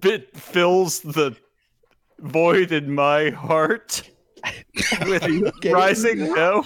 bit 0.00 0.36
fills 0.36 1.00
the 1.00 1.36
void 2.20 2.72
in 2.72 2.94
my 2.94 3.30
heart? 3.30 4.02
with 5.06 5.26
rising 5.64 6.18
no. 6.32 6.64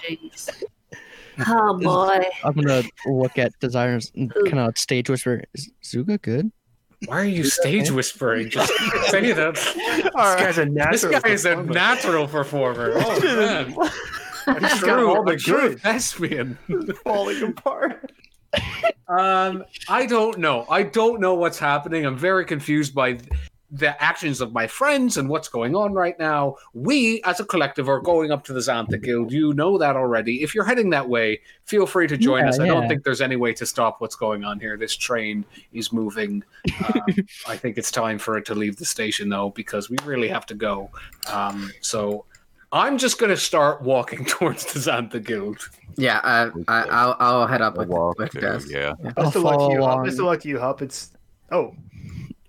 Jeez. 1.39 1.45
Oh 1.49 1.79
boy. 1.79 2.25
I'm 2.45 2.55
gonna 2.55 2.83
look 3.07 3.39
at 3.39 3.59
Desires 3.61 4.13
and 4.15 4.33
kind 4.47 4.59
of 4.61 4.77
stage 4.79 5.09
whisper. 5.11 5.43
Is 5.55 5.71
Zuga 5.83 6.21
good? 6.21 6.51
Why 7.07 7.21
are 7.21 7.25
you 7.25 7.45
stage 7.45 7.91
whispering? 7.91 8.49
Just 8.51 8.73
say 9.11 9.33
that. 9.33 9.57
This 10.13 10.13
guy's 10.15 10.59
a 10.59 10.67
natural. 10.67 10.93
This 10.93 11.03
natural. 11.05 11.21
guy 11.21 11.29
is 11.31 11.45
a 11.45 11.63
natural 11.63 12.29
performer. 12.29 12.93
Oh 12.97 13.21
man, 13.21 13.71
He's 14.71 14.81
got 14.83 14.97
true. 14.97 15.09
all 15.09 15.25
the 15.25 15.33
a 15.33 15.37
true 15.39 15.77
thespian. 15.77 16.59
falling 17.05 17.43
apart. 17.43 18.13
Um, 19.09 19.65
I 19.89 20.07
don't 20.07 20.39
know. 20.39 20.67
I 20.71 20.83
don't 20.85 21.21
know 21.21 21.35
what's 21.35 21.59
happening. 21.59 22.05
I'm 22.07 22.17
very 22.19 22.45
confused 22.45 22.95
by 22.95 23.15
th- 23.15 23.29
the 23.75 24.01
actions 24.03 24.43
of 24.43 24.53
my 24.53 24.67
friends 24.67 25.17
and 25.17 25.31
what's 25.31 25.49
going 25.49 25.75
on 25.75 25.95
right 25.95 26.19
now. 26.19 26.57
We, 26.75 27.23
as 27.25 27.41
a 27.41 27.45
collective, 27.45 27.89
are 27.89 28.01
going 28.01 28.31
up 28.31 28.45
to 28.45 28.53
the 28.53 28.61
Xantha 28.61 29.01
Guild. 29.03 29.33
You 29.33 29.55
know 29.55 29.79
that 29.79 29.97
already. 29.97 30.43
If 30.43 30.55
you're 30.55 30.65
heading 30.65 30.91
that 30.91 31.09
way, 31.09 31.41
feel 31.65 31.87
free 31.87 32.07
to 32.07 32.19
join 32.19 32.43
Yeah, 32.45 32.51
us. 32.51 32.61
I 32.61 32.67
don't 32.67 32.87
think 32.87 33.03
there's 33.03 33.23
any 33.23 33.37
way 33.37 33.55
to 33.55 33.65
stop 33.65 34.03
what's 34.03 34.15
going 34.15 34.45
on 34.45 34.61
here. 34.61 34.77
This 34.77 34.95
train 34.95 35.43
is 35.73 35.91
moving. 35.91 36.45
Um, 36.85 37.03
I 37.49 37.57
think 37.57 37.79
it's 37.79 37.91
time 37.91 38.19
for 38.19 38.37
it 38.37 38.45
to 38.47 38.55
leave 38.55 38.77
the 38.77 38.85
station, 38.85 39.31
though, 39.31 39.49
because 39.51 39.89
we 39.89 39.97
really 40.05 40.29
have 40.29 40.45
to 40.47 40.55
go. 40.55 40.91
Um, 41.33 41.73
so. 41.81 42.27
I'm 42.75 42.97
just 42.97 43.19
going 43.19 43.29
to 43.29 43.37
start 43.37 43.83
walking 43.83 44.25
towards 44.27 44.65
the 44.73 44.81
Xantha 44.81 45.23
Guild. 45.23 45.59
Yeah, 45.97 46.21
uh, 46.25 46.51
I, 46.69 46.83
I'll 46.85 47.17
I'll 47.21 47.47
head 47.47 47.61
up 47.61 47.77
with, 47.77 47.89
Walk 47.89 48.19
with 48.19 48.31
to, 48.31 48.41
Des. 48.41 48.61
yeah. 48.67 48.95
I'll 49.19 49.25
Best 49.25 49.37
of 49.37 49.43
luck 49.43 49.57
follow 49.57 49.69
to 49.69 49.75
you, 49.75 49.83
Hup. 49.83 49.93
along. 49.93 50.05
Best 50.07 50.19
of 50.19 50.25
luck 50.25 50.41
to 50.41 50.49
you, 50.49 50.59
Hup. 50.59 50.81
It's 50.81 51.11
oh 51.51 51.75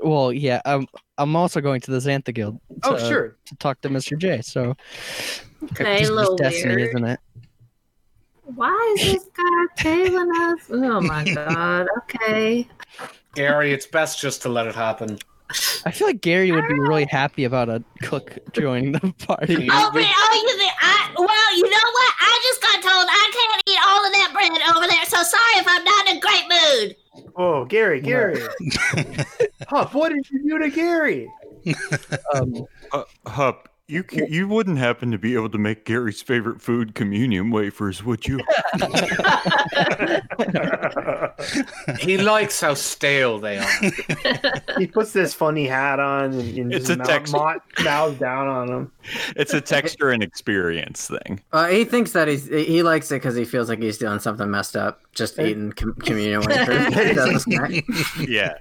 Well, 0.03 0.33
yeah. 0.33 0.61
I'm 0.65 0.87
I'm 1.17 1.35
also 1.35 1.61
going 1.61 1.81
to 1.81 1.91
the 1.91 1.97
Xantha 1.97 2.33
Guild. 2.33 2.59
oh 2.83 2.97
sure. 2.97 3.37
To 3.45 3.55
talk 3.55 3.81
to 3.81 3.89
Mr. 3.89 4.17
J. 4.17 4.41
So 4.41 4.75
Okay, 5.71 5.95
a 5.95 5.99
just, 5.99 6.11
little 6.11 6.35
just 6.35 6.51
destiny, 6.55 6.75
weird. 6.75 6.89
isn't 6.89 7.05
it? 7.05 7.19
Why 8.43 8.95
is 8.97 9.13
this 9.13 9.25
guy 9.35 9.65
tailing 9.77 10.29
us? 10.35 10.59
Oh 10.69 11.01
my 11.01 11.23
god. 11.33 11.87
Okay. 11.99 12.67
Gary, 13.35 13.73
it's 13.73 13.85
best 13.85 14.19
just 14.19 14.41
to 14.43 14.49
let 14.49 14.67
it 14.67 14.75
happen. 14.75 15.17
I 15.85 15.91
feel 15.91 16.07
like 16.07 16.21
Gary 16.21 16.51
would 16.51 16.67
be 16.67 16.79
really 16.79 17.05
ah. 17.05 17.11
happy 17.11 17.43
about 17.43 17.69
a 17.69 17.83
cook 18.01 18.37
joining 18.53 18.91
the 18.91 19.13
party. 19.19 19.67
Oh, 19.71 19.89
but, 19.93 20.03
oh, 20.05 20.43
you 20.47 20.57
think 20.57 20.73
I? 20.81 21.13
Well, 21.15 21.57
you 21.57 21.63
know 21.63 21.87
what? 21.93 22.13
I 22.19 22.39
just 22.43 22.61
got 22.61 22.81
told 22.81 23.05
I 23.07 23.29
can't 23.31 23.63
eat 23.69 23.79
all 23.87 24.05
of 24.05 24.11
that 24.13 24.31
bread 24.33 24.51
over 24.75 24.87
there. 24.87 25.05
So 25.05 25.21
sorry 25.23 25.55
if 25.57 25.67
I'm 25.67 25.83
not 25.83 26.09
in 26.09 26.17
a 26.17 26.19
great 26.19 26.45
mood. 26.49 26.95
Oh, 27.35 27.65
Gary, 27.65 27.99
Gary. 27.99 28.41
Hup, 29.67 29.93
what 29.93 30.09
did 30.09 30.29
you 30.29 30.47
do 30.47 30.59
to 30.59 30.69
Gary? 30.69 31.29
Um, 32.33 32.65
Uh, 32.91 33.03
Hup, 33.25 33.69
you 33.93 34.03
c- 34.09 34.25
you 34.29 34.47
wouldn't 34.47 34.77
happen 34.79 35.11
to 35.11 35.17
be 35.17 35.33
able 35.35 35.49
to 35.49 35.57
make 35.57 35.85
Gary's 35.85 36.21
favorite 36.21 36.61
food, 36.61 36.95
communion 36.95 37.51
wafers, 37.51 38.03
would 38.03 38.27
you? 38.27 38.39
He 41.99 42.17
likes 42.17 42.59
how 42.61 42.73
stale 42.73 43.39
they 43.39 43.57
are. 43.57 43.67
he 44.77 44.87
puts 44.87 45.13
this 45.13 45.33
funny 45.33 45.67
hat 45.67 45.99
on 45.99 46.33
and, 46.33 46.57
and 46.57 46.73
It's 46.73 46.87
just 46.87 46.95
a 46.95 46.97
mouth, 46.97 47.07
text- 47.07 47.33
mouth, 47.33 47.61
mouth 47.83 48.19
down 48.19 48.47
on 48.47 48.67
them. 48.67 48.91
It's 49.35 49.53
a 49.53 49.59
texture 49.61 50.11
and 50.11 50.23
experience 50.23 51.09
thing. 51.09 51.41
Uh, 51.51 51.67
he 51.67 51.83
thinks 51.83 52.11
that 52.13 52.27
he's 52.27 52.47
he 52.47 52.83
likes 52.83 53.11
it 53.11 53.15
because 53.15 53.35
he 53.35 53.43
feels 53.45 53.67
like 53.67 53.81
he's 53.81 53.97
doing 53.97 54.19
something 54.19 54.49
messed 54.49 54.75
up, 54.77 55.01
just 55.13 55.37
eating 55.39 55.73
com- 55.73 55.95
communion 55.95 56.41
wafers. 56.41 56.93
He 56.93 57.13
does 57.13 57.35
a 57.35 57.39
snack. 57.39 57.71
Yeah. 58.27 58.53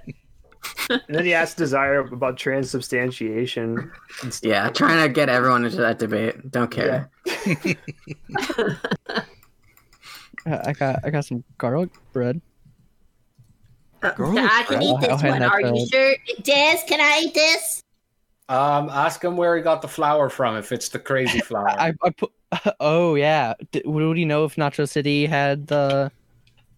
And 0.89 1.01
then 1.07 1.25
he 1.25 1.33
asks 1.33 1.55
Desire 1.55 1.99
about 1.99 2.37
transubstantiation. 2.37 3.91
and 4.21 4.33
stuff. 4.33 4.49
yeah, 4.49 4.69
trying 4.69 5.01
to 5.07 5.11
get 5.13 5.29
everyone 5.29 5.63
into 5.65 5.77
that 5.77 5.97
debate. 5.99 6.51
Don't 6.51 6.69
care. 6.69 7.09
I 10.45 10.73
got 10.73 10.99
I 11.05 11.09
got 11.09 11.25
some 11.25 11.43
garlic 11.57 11.89
bread. 12.11 12.41
Garlic 14.01 14.43
I 14.43 14.63
can 14.63 14.79
bread? 14.79 14.83
eat 14.83 14.89
I'll 14.89 14.97
this 15.17 15.21
hand 15.21 15.41
one. 15.41 15.43
Are 15.43 15.61
to- 15.61 15.67
you 15.77 15.87
sure? 15.87 16.15
Des, 16.41 16.79
can 16.87 16.99
I 16.99 17.21
eat 17.25 17.33
this? 17.33 17.81
Um, 18.49 18.89
ask 18.89 19.23
him 19.23 19.37
where 19.37 19.55
he 19.55 19.61
got 19.61 19.81
the 19.81 19.87
flour 19.87 20.29
from. 20.29 20.57
If 20.57 20.73
it's 20.73 20.89
the 20.89 20.99
crazy 20.99 21.39
flour, 21.45 21.69
I, 21.69 21.93
I 22.03 22.09
put. 22.09 22.31
Oh 22.79 23.15
yeah. 23.15 23.53
D- 23.71 23.81
would 23.85 24.17
you 24.17 24.25
know 24.25 24.43
if 24.43 24.55
Nacho 24.57 24.87
City 24.87 25.25
had 25.25 25.67
the? 25.67 26.11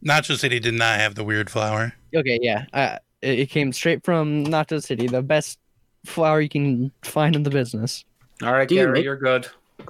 Nacho 0.06 0.38
City 0.38 0.60
did 0.60 0.76
not 0.76 1.00
have 1.00 1.16
the 1.16 1.24
weird 1.24 1.50
flour. 1.50 1.94
Okay, 2.16 2.38
yeah. 2.42 2.66
Uh, 2.72 2.98
it, 3.26 3.40
it 3.40 3.50
came 3.50 3.72
straight 3.74 4.04
from 4.04 4.46
Nacho 4.46 4.82
City, 4.82 5.08
the 5.08 5.22
best 5.22 5.60
flour 6.06 6.40
you 6.42 6.50
can 6.50 6.92
find 7.04 7.36
in 7.36 7.44
the 7.44 7.50
business. 7.50 8.06
all 8.44 8.54
right, 8.54 8.68
Do 8.68 8.76
you 8.76 8.82
Gary, 8.82 8.92
make- 8.94 9.04
you're 9.04 9.18
good. 9.18 9.48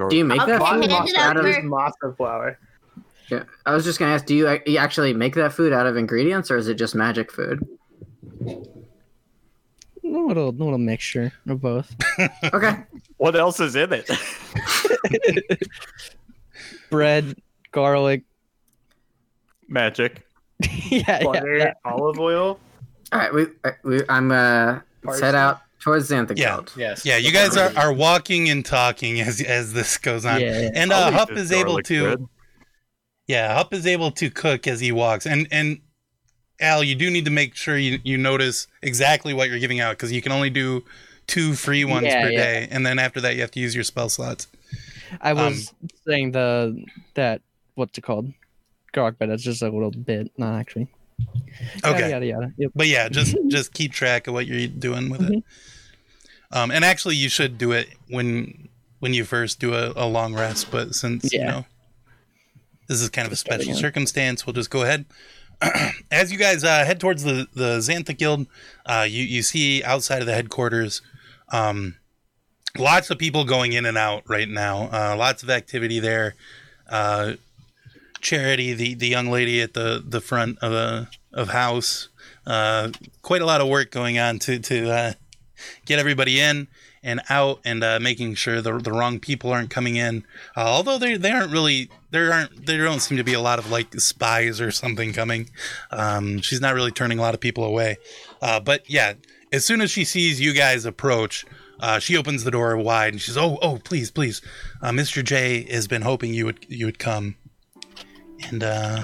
Do 0.09 0.15
you 0.17 0.25
make 0.25 0.39
that 0.39 0.59
food 0.59 0.91
out 1.17 1.37
of? 1.37 1.45
over. 1.45 1.47
This 1.47 1.57
masa 1.63 2.17
flour. 2.17 2.57
Yeah, 3.29 3.43
I 3.65 3.73
was 3.73 3.83
just 3.85 3.97
gonna 3.99 4.13
ask. 4.13 4.25
Do 4.25 4.35
you, 4.35 4.59
you 4.65 4.77
actually 4.77 5.13
make 5.13 5.35
that 5.35 5.53
food 5.53 5.73
out 5.73 5.87
of 5.87 5.95
ingredients, 5.97 6.49
or 6.51 6.57
is 6.57 6.67
it 6.67 6.75
just 6.75 6.95
magic 6.95 7.31
food? 7.31 7.65
A 8.47 10.07
little, 10.07 10.51
little 10.51 10.77
mixture 10.77 11.31
of 11.47 11.61
both. 11.61 11.95
Okay. 12.53 12.77
What 13.17 13.35
else 13.35 13.59
is 13.59 13.75
in 13.75 13.93
it? 13.93 14.09
Bread, 16.89 17.35
garlic. 17.71 18.23
Magic. 19.67 20.25
yeah, 20.89 21.19
yeah, 21.21 21.43
yeah. 21.57 21.73
olive 21.85 22.19
oil. 22.19 22.59
All 23.11 23.19
right. 23.19 23.33
We, 23.33 23.45
we 23.83 24.01
I'm 24.09 24.31
uh 24.31 24.79
Parsley. 25.03 25.19
set 25.19 25.35
out 25.35 25.61
towards 25.79 26.09
Xantha 26.09 26.37
Yeah. 26.37 26.55
Guild. 26.55 26.73
Yes. 26.75 27.05
Yeah, 27.05 27.17
you 27.17 27.31
guys 27.31 27.55
are, 27.57 27.71
are 27.77 27.93
walking 27.93 28.49
and 28.49 28.65
talking 28.65 29.19
as 29.21 29.41
as 29.41 29.73
this 29.73 29.97
goes 29.97 30.25
on. 30.25 30.41
Yeah, 30.41 30.61
yeah. 30.61 30.69
And 30.73 30.91
uh, 30.91 31.09
eat 31.09 31.13
Hup 31.15 31.31
is 31.31 31.51
able 31.51 31.81
to 31.83 32.03
bread. 32.03 32.27
Yeah, 33.27 33.53
Hup 33.55 33.73
is 33.73 33.85
able 33.87 34.11
to 34.11 34.29
cook 34.29 34.67
as 34.67 34.79
he 34.79 34.91
walks. 34.91 35.25
And 35.25 35.47
and 35.51 35.79
Al, 36.59 36.83
you 36.83 36.95
do 36.95 37.11
need 37.11 37.25
to 37.25 37.31
make 37.31 37.53
sure 37.55 37.77
you, 37.77 37.99
you 38.03 38.17
notice 38.17 38.67
exactly 38.81 39.33
what 39.33 39.49
you're 39.49 39.59
giving 39.59 39.79
out 39.81 39.91
because 39.97 40.11
you 40.11 40.21
can 40.21 40.31
only 40.31 40.49
do 40.49 40.83
two 41.27 41.53
free 41.53 41.83
ones 41.85 42.05
Yeah, 42.05 42.21
per 42.21 42.29
yeah. 42.29 42.37
day, 42.39 42.67
and 42.71 42.85
then 42.85 42.97
after 42.97 43.19
that 43.21 43.35
you 43.35 43.41
have 43.41 43.51
to 43.51 43.59
use 43.59 43.75
your 43.75 43.83
spell 43.83 44.09
slots. 44.09 44.47
I 45.21 45.31
Um, 45.31 45.37
was 45.37 45.73
saying 46.07 46.31
the 46.31 46.83
that 47.15 47.41
what's 47.75 47.97
it 47.97 48.01
called? 48.01 48.31
Garlic 48.93 49.15
but 49.19 49.29
It's 49.29 49.43
just 49.43 49.61
a 49.61 49.69
little 49.69 49.91
bit, 49.91 50.31
not 50.37 50.57
actually. 50.59 50.87
Yada, 51.19 51.95
Okay. 51.95 52.09
Yada 52.09 52.25
yada. 52.25 52.53
Yep. 52.57 52.71
But 52.75 52.87
yeah, 52.87 53.09
just 53.09 53.35
just 53.47 53.73
keep 53.73 53.91
track 53.91 54.27
of 54.27 54.33
what 54.33 54.47
you're 54.47 54.67
doing 54.67 55.09
with 55.09 55.21
it. 55.29 55.43
Um, 56.51 56.71
and 56.71 56.85
actually, 56.85 57.15
you 57.15 57.29
should 57.29 57.57
do 57.57 57.71
it 57.71 57.89
when 58.09 58.69
when 58.99 59.13
you 59.13 59.25
first 59.25 59.59
do 59.59 59.73
a, 59.73 59.93
a 59.95 60.07
long 60.07 60.33
rest. 60.33 60.71
But 60.71 60.95
since 60.95 61.31
you 61.33 61.43
know 61.43 61.65
this 62.87 63.01
is 63.01 63.09
kind 63.09 63.25
of 63.25 63.31
a 63.31 63.35
special 63.35 63.73
circumstance, 63.73 64.45
we'll 64.45 64.53
just 64.53 64.69
go 64.69 64.83
ahead. 64.83 65.05
As 66.11 66.31
you 66.31 66.37
guys 66.37 66.63
uh, 66.63 66.85
head 66.85 66.99
towards 66.99 67.23
the 67.23 67.47
the 67.53 67.77
Xantha 67.79 68.17
Guild, 68.17 68.47
uh, 68.85 69.05
you 69.07 69.23
you 69.23 69.41
see 69.41 69.83
outside 69.83 70.19
of 70.21 70.27
the 70.27 70.33
headquarters, 70.33 71.01
um, 71.51 71.95
lots 72.77 73.09
of 73.09 73.17
people 73.17 73.45
going 73.45 73.73
in 73.73 73.85
and 73.85 73.97
out 73.97 74.23
right 74.27 74.49
now. 74.49 74.89
Uh, 74.91 75.15
lots 75.17 75.43
of 75.43 75.49
activity 75.49 75.99
there. 75.99 76.35
Uh, 78.25 78.35
Charity, 78.35 78.73
the, 78.73 78.95
the 78.95 79.07
young 79.07 79.27
lady 79.27 79.61
at 79.61 79.73
the, 79.73 80.03
the 80.05 80.21
front 80.21 80.57
of 80.61 80.71
a 80.71 81.09
of 81.33 81.49
house, 81.49 82.09
uh, 82.47 82.89
quite 83.21 83.41
a 83.41 83.45
lot 83.45 83.61
of 83.61 83.67
work 83.67 83.91
going 83.91 84.17
on 84.17 84.39
to 84.39 84.59
to 84.59 84.89
uh, 84.89 85.13
get 85.85 85.99
everybody 85.99 86.39
in 86.39 86.67
and 87.03 87.21
out 87.29 87.59
and 87.63 87.83
uh, 87.83 87.99
making 87.99 88.33
sure 88.33 88.61
the, 88.61 88.79
the 88.79 88.91
wrong 88.91 89.19
people 89.19 89.51
aren't 89.51 89.69
coming 89.69 89.95
in. 89.95 90.23
Uh, 90.57 90.61
although 90.61 90.97
they 90.97 91.17
they 91.17 91.31
aren't 91.31 91.51
really 91.51 91.89
there 92.09 92.33
aren't 92.33 92.65
there 92.65 92.83
don't 92.83 93.01
seem 93.01 93.17
to 93.17 93.23
be 93.23 93.33
a 93.33 93.41
lot 93.41 93.59
of 93.59 93.69
like 93.69 93.93
spies 93.99 94.59
or 94.59 94.71
something 94.71 95.13
coming. 95.13 95.49
Um, 95.91 96.41
she's 96.41 96.61
not 96.61 96.73
really 96.73 96.91
turning 96.91 97.19
a 97.19 97.21
lot 97.21 97.33
of 97.35 97.39
people 97.39 97.63
away. 97.63 97.97
Uh, 98.41 98.59
but 98.59 98.89
yeah, 98.89 99.13
as 99.51 99.65
soon 99.65 99.81
as 99.81 99.91
she 99.91 100.03
sees 100.03 100.41
you 100.41 100.53
guys 100.53 100.85
approach. 100.85 101.45
Uh, 101.77 101.99
she 101.99 102.15
opens 102.15 102.45
the 102.45 102.51
door 102.51 102.77
wide 102.77 103.11
and 103.11 103.21
she's, 103.21 103.35
"Oh, 103.35 103.59
oh, 103.61 103.79
please, 103.83 104.09
please, 104.09 104.41
uh, 104.81 104.91
Mr. 104.91 105.21
J 105.21 105.69
has 105.69 105.89
been 105.89 106.03
hoping 106.03 106.33
you 106.33 106.45
would 106.45 106.65
you 106.69 106.85
would 106.85 106.99
come." 106.99 107.35
And 108.43 108.63
uh, 108.63 109.03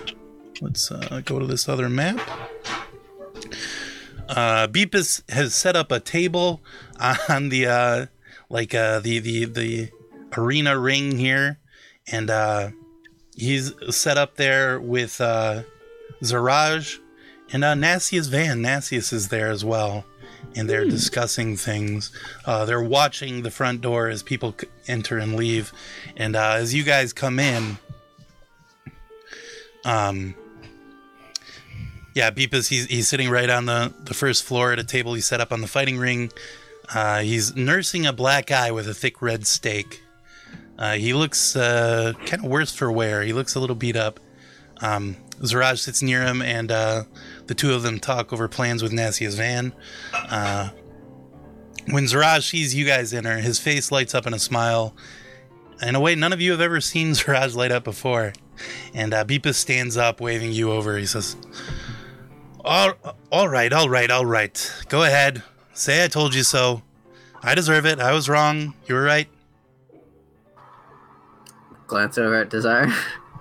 let's 0.61 0.91
uh, 0.91 1.21
go 1.25 1.39
to 1.39 1.47
this 1.47 1.67
other 1.67 1.89
map. 1.89 2.19
Uh, 4.29 4.67
Beepus 4.67 5.29
has 5.29 5.53
set 5.53 5.75
up 5.75 5.91
a 5.91 5.99
table 5.99 6.61
on 7.29 7.49
the 7.49 7.67
uh, 7.67 8.05
like 8.49 8.73
uh, 8.73 8.99
the 8.99 9.19
the 9.19 9.45
the 9.45 9.89
arena 10.37 10.77
ring 10.77 11.17
here, 11.17 11.59
and 12.07 12.29
uh, 12.29 12.69
he's 13.35 13.73
set 13.89 14.17
up 14.17 14.35
there 14.35 14.79
with 14.79 15.19
uh, 15.19 15.63
Zaraj 16.21 16.99
and 17.51 17.63
uh, 17.63 17.73
Nasius 17.73 18.29
Van. 18.29 18.61
Nasius 18.61 19.11
is 19.11 19.29
there 19.29 19.49
as 19.49 19.65
well, 19.65 20.05
and 20.55 20.69
they're 20.69 20.85
discussing 20.85 21.57
things. 21.57 22.11
Uh, 22.45 22.65
they're 22.65 22.81
watching 22.81 23.41
the 23.41 23.51
front 23.51 23.81
door 23.81 24.07
as 24.07 24.23
people 24.23 24.55
enter 24.87 25.17
and 25.17 25.35
leave, 25.35 25.73
and 26.15 26.35
uh, 26.35 26.53
as 26.53 26.73
you 26.73 26.83
guys 26.83 27.13
come 27.13 27.39
in. 27.39 27.77
Um, 29.85 30.35
yeah, 32.13 32.29
Beepus, 32.31 32.67
he's, 32.67 32.85
he's 32.87 33.07
sitting 33.07 33.29
right 33.29 33.49
on 33.49 33.65
the, 33.65 33.93
the 34.03 34.13
first 34.13 34.43
floor 34.43 34.73
at 34.73 34.79
a 34.79 34.83
table 34.83 35.13
he 35.13 35.21
set 35.21 35.39
up 35.39 35.51
on 35.51 35.61
the 35.61 35.67
fighting 35.67 35.97
ring. 35.97 36.31
Uh, 36.93 37.21
he's 37.21 37.55
nursing 37.55 38.05
a 38.05 38.13
black 38.13 38.51
eye 38.51 38.71
with 38.71 38.87
a 38.87 38.93
thick 38.93 39.21
red 39.21 39.47
steak. 39.47 40.01
Uh, 40.77 40.93
he 40.93 41.13
looks 41.13 41.55
uh, 41.55 42.13
kind 42.25 42.43
of 42.43 42.49
worse 42.49 42.73
for 42.73 42.91
wear. 42.91 43.21
He 43.23 43.33
looks 43.33 43.55
a 43.55 43.59
little 43.59 43.75
beat 43.75 43.95
up. 43.95 44.19
Um, 44.81 45.15
Zaraj 45.39 45.79
sits 45.79 46.01
near 46.01 46.23
him, 46.23 46.41
and 46.41 46.71
uh, 46.71 47.03
the 47.47 47.55
two 47.55 47.73
of 47.73 47.83
them 47.83 47.99
talk 47.99 48.33
over 48.33 48.47
plans 48.47 48.83
with 48.83 48.91
Nasia's 48.91 49.35
van. 49.35 49.73
Uh, 50.13 50.69
when 51.91 52.05
Zaraj 52.05 52.49
sees 52.49 52.75
you 52.75 52.85
guys 52.85 53.13
enter, 53.13 53.37
his 53.37 53.59
face 53.59 53.91
lights 53.91 54.13
up 54.13 54.27
in 54.27 54.33
a 54.33 54.39
smile. 54.39 54.95
In 55.81 55.95
a 55.95 55.99
way, 55.99 56.15
none 56.15 56.33
of 56.33 56.41
you 56.41 56.51
have 56.51 56.61
ever 56.61 56.79
seen 56.81 57.11
Zaraj 57.11 57.55
light 57.55 57.71
up 57.71 57.83
before. 57.83 58.33
And 58.93 59.13
uh, 59.13 59.23
Beepus 59.25 59.55
stands 59.55 59.97
up, 59.97 60.21
waving 60.21 60.51
you 60.51 60.71
over. 60.71 60.97
He 60.97 61.05
says, 61.05 61.35
all, 62.63 62.93
all 63.31 63.49
right, 63.49 63.73
all 63.73 63.89
right, 63.89 64.11
all 64.11 64.25
right. 64.25 64.83
Go 64.89 65.03
ahead. 65.03 65.41
Say 65.73 66.03
I 66.03 66.07
told 66.07 66.35
you 66.35 66.43
so. 66.43 66.83
I 67.41 67.55
deserve 67.55 67.85
it. 67.85 67.99
I 67.99 68.13
was 68.13 68.29
wrong. 68.29 68.75
You 68.85 68.95
were 68.95 69.03
right. 69.03 69.27
Glance 71.87 72.17
over 72.17 72.35
at 72.35 72.49
Desire. 72.49 72.93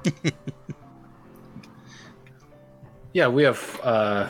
Yeah, 3.12 3.28
we 3.28 3.42
have. 3.42 3.80
Uh, 3.82 4.28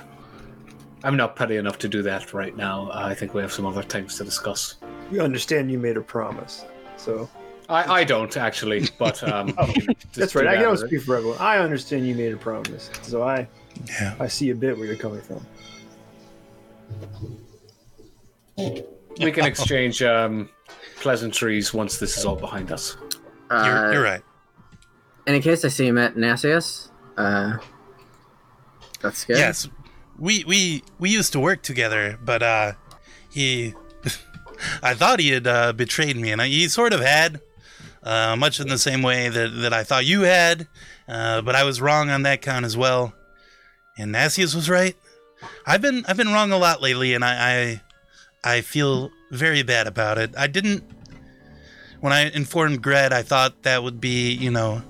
I'm 1.04 1.16
not 1.16 1.36
petty 1.36 1.56
enough 1.56 1.78
to 1.78 1.88
do 1.88 2.02
that 2.02 2.32
right 2.32 2.56
now. 2.56 2.90
I 2.92 3.14
think 3.14 3.34
we 3.34 3.42
have 3.42 3.52
some 3.52 3.66
other 3.66 3.82
things 3.82 4.16
to 4.18 4.24
discuss. 4.24 4.76
We 5.10 5.20
understand 5.20 5.70
you 5.70 5.78
made 5.78 5.96
a 5.96 6.00
promise, 6.00 6.64
so 6.96 7.28
I, 7.70 8.00
I 8.00 8.04
don't 8.04 8.36
actually, 8.36 8.88
but 8.98 9.22
um, 9.22 9.54
Oh, 9.58 9.66
we 9.66 9.72
can 9.74 9.94
just 9.94 10.14
that's 10.14 10.34
right. 10.34 10.46
I 10.46 10.56
that, 10.56 10.62
can 10.62 10.70
right? 10.70 10.78
speak 10.78 11.02
for 11.02 11.16
everyone. 11.16 11.38
I 11.38 11.58
understand 11.58 12.06
you 12.06 12.14
made 12.14 12.32
a 12.32 12.36
promise, 12.36 12.90
so 13.02 13.22
I 13.22 13.48
Yeah. 14.00 14.16
I 14.18 14.26
see 14.26 14.50
a 14.50 14.54
bit 14.54 14.76
where 14.76 14.86
you're 14.86 14.96
coming 14.96 15.20
from. 15.22 15.46
We 18.56 19.32
can 19.32 19.44
exchange 19.44 20.02
um, 20.02 20.48
pleasantries 20.96 21.72
once 21.74 21.98
this 21.98 22.16
is 22.16 22.24
all 22.24 22.36
behind 22.36 22.72
us. 22.72 22.96
Uh, 23.50 23.62
You're, 23.66 23.92
you're 23.94 24.02
right. 24.02 24.22
And 25.26 25.36
in 25.36 25.42
case 25.42 25.64
I 25.64 25.68
see 25.68 25.86
him 25.86 25.98
at 25.98 26.14
Nassius, 26.16 26.90
uh, 27.16 27.58
that's 29.00 29.24
good. 29.24 29.38
Yes, 29.38 29.68
we 30.18 30.44
we 30.44 30.82
we 30.98 31.10
used 31.10 31.32
to 31.32 31.40
work 31.40 31.62
together, 31.62 32.18
but 32.24 32.42
uh, 32.42 32.72
he, 33.30 33.74
I 34.82 34.94
thought 34.94 35.20
he 35.20 35.30
had 35.30 35.46
uh, 35.46 35.72
betrayed 35.72 36.16
me, 36.16 36.32
and 36.32 36.40
he 36.40 36.68
sort 36.68 36.92
of 36.92 37.00
had, 37.00 37.40
uh, 38.02 38.36
much 38.36 38.60
in 38.60 38.68
the 38.68 38.78
same 38.78 39.02
way 39.02 39.28
that 39.28 39.48
that 39.48 39.72
I 39.72 39.84
thought 39.84 40.04
you 40.04 40.22
had, 40.22 40.66
uh, 41.08 41.42
but 41.42 41.54
I 41.54 41.64
was 41.64 41.80
wrong 41.80 42.10
on 42.10 42.22
that 42.22 42.42
count 42.42 42.64
as 42.64 42.76
well, 42.76 43.12
and 43.98 44.14
Nassius 44.14 44.54
was 44.54 44.68
right. 44.70 44.96
I've 45.66 45.82
been 45.82 46.04
I've 46.06 46.16
been 46.16 46.32
wrong 46.32 46.52
a 46.52 46.58
lot 46.58 46.82
lately, 46.82 47.14
and 47.14 47.24
I 47.24 47.80
I, 48.44 48.52
I 48.56 48.60
feel 48.60 49.10
very 49.30 49.62
bad 49.62 49.86
about 49.86 50.18
it. 50.18 50.34
I 50.36 50.46
didn't. 50.46 50.84
When 52.00 52.12
I 52.12 52.30
informed 52.30 52.82
Gred, 52.82 53.12
I 53.12 53.22
thought 53.22 53.62
that 53.64 53.82
would 53.82 54.00
be, 54.00 54.32
you 54.32 54.50
know, 54.50 54.82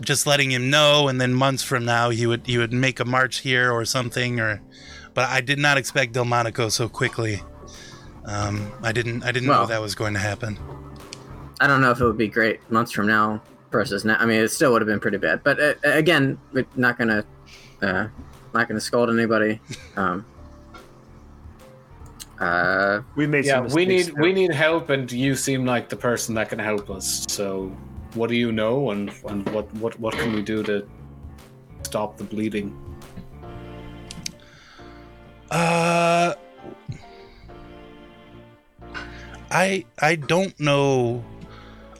just 0.00 0.26
letting 0.26 0.50
him 0.50 0.70
know 0.70 1.08
and 1.08 1.20
then 1.20 1.34
months 1.34 1.62
from 1.62 1.84
now 1.84 2.10
he 2.10 2.26
would 2.26 2.46
he 2.46 2.58
would 2.58 2.72
make 2.72 3.00
a 3.00 3.04
march 3.04 3.38
here 3.40 3.70
or 3.70 3.84
something 3.84 4.40
or 4.40 4.60
but 5.14 5.28
I 5.28 5.40
did 5.40 5.58
not 5.58 5.78
expect 5.78 6.12
Delmonico 6.12 6.68
so 6.68 6.88
quickly. 6.88 7.42
Um, 8.26 8.70
I 8.82 8.92
didn't 8.92 9.22
I 9.24 9.32
didn't 9.32 9.48
know 9.48 9.66
that 9.66 9.80
was 9.80 9.94
going 9.94 10.14
to 10.14 10.20
happen. 10.20 10.58
I 11.60 11.66
don't 11.66 11.80
know 11.80 11.90
if 11.90 12.00
it 12.00 12.04
would 12.04 12.18
be 12.18 12.28
great 12.28 12.60
months 12.70 12.92
from 12.92 13.06
now 13.06 13.42
versus 13.70 14.04
now. 14.04 14.16
I 14.18 14.26
mean, 14.26 14.40
it 14.40 14.48
still 14.48 14.72
would 14.72 14.82
have 14.82 14.86
been 14.88 15.00
pretty 15.00 15.18
bad. 15.18 15.42
But 15.42 15.60
uh, 15.60 15.74
again, 15.84 16.38
we're 16.52 16.66
not 16.76 16.98
gonna, 16.98 17.24
uh, 17.82 18.08
not 18.54 18.68
gonna 18.68 18.80
scold 18.80 19.10
anybody. 19.10 19.60
Um, 19.96 20.26
uh, 22.38 23.00
We 23.14 23.26
made 23.26 23.46
Yeah, 23.46 23.66
some 23.66 23.74
we 23.74 23.86
mistakes 23.86 24.16
need 24.16 24.20
we 24.22 24.32
need 24.32 24.52
help, 24.52 24.90
and 24.90 25.10
you 25.10 25.34
seem 25.34 25.64
like 25.64 25.88
the 25.88 25.96
person 25.96 26.34
that 26.34 26.50
can 26.50 26.58
help 26.58 26.90
us. 26.90 27.24
So, 27.28 27.68
what 28.12 28.28
do 28.28 28.36
you 28.36 28.52
know, 28.52 28.90
and 28.90 29.10
and 29.28 29.48
what 29.50 29.72
what 29.76 29.98
what 29.98 30.14
can 30.14 30.34
we 30.34 30.42
do 30.42 30.62
to 30.64 30.86
stop 31.82 32.18
the 32.18 32.24
bleeding? 32.24 32.76
Uh 35.50 36.34
I 39.50 39.84
I 40.00 40.16
don't 40.16 40.58
know 40.60 41.24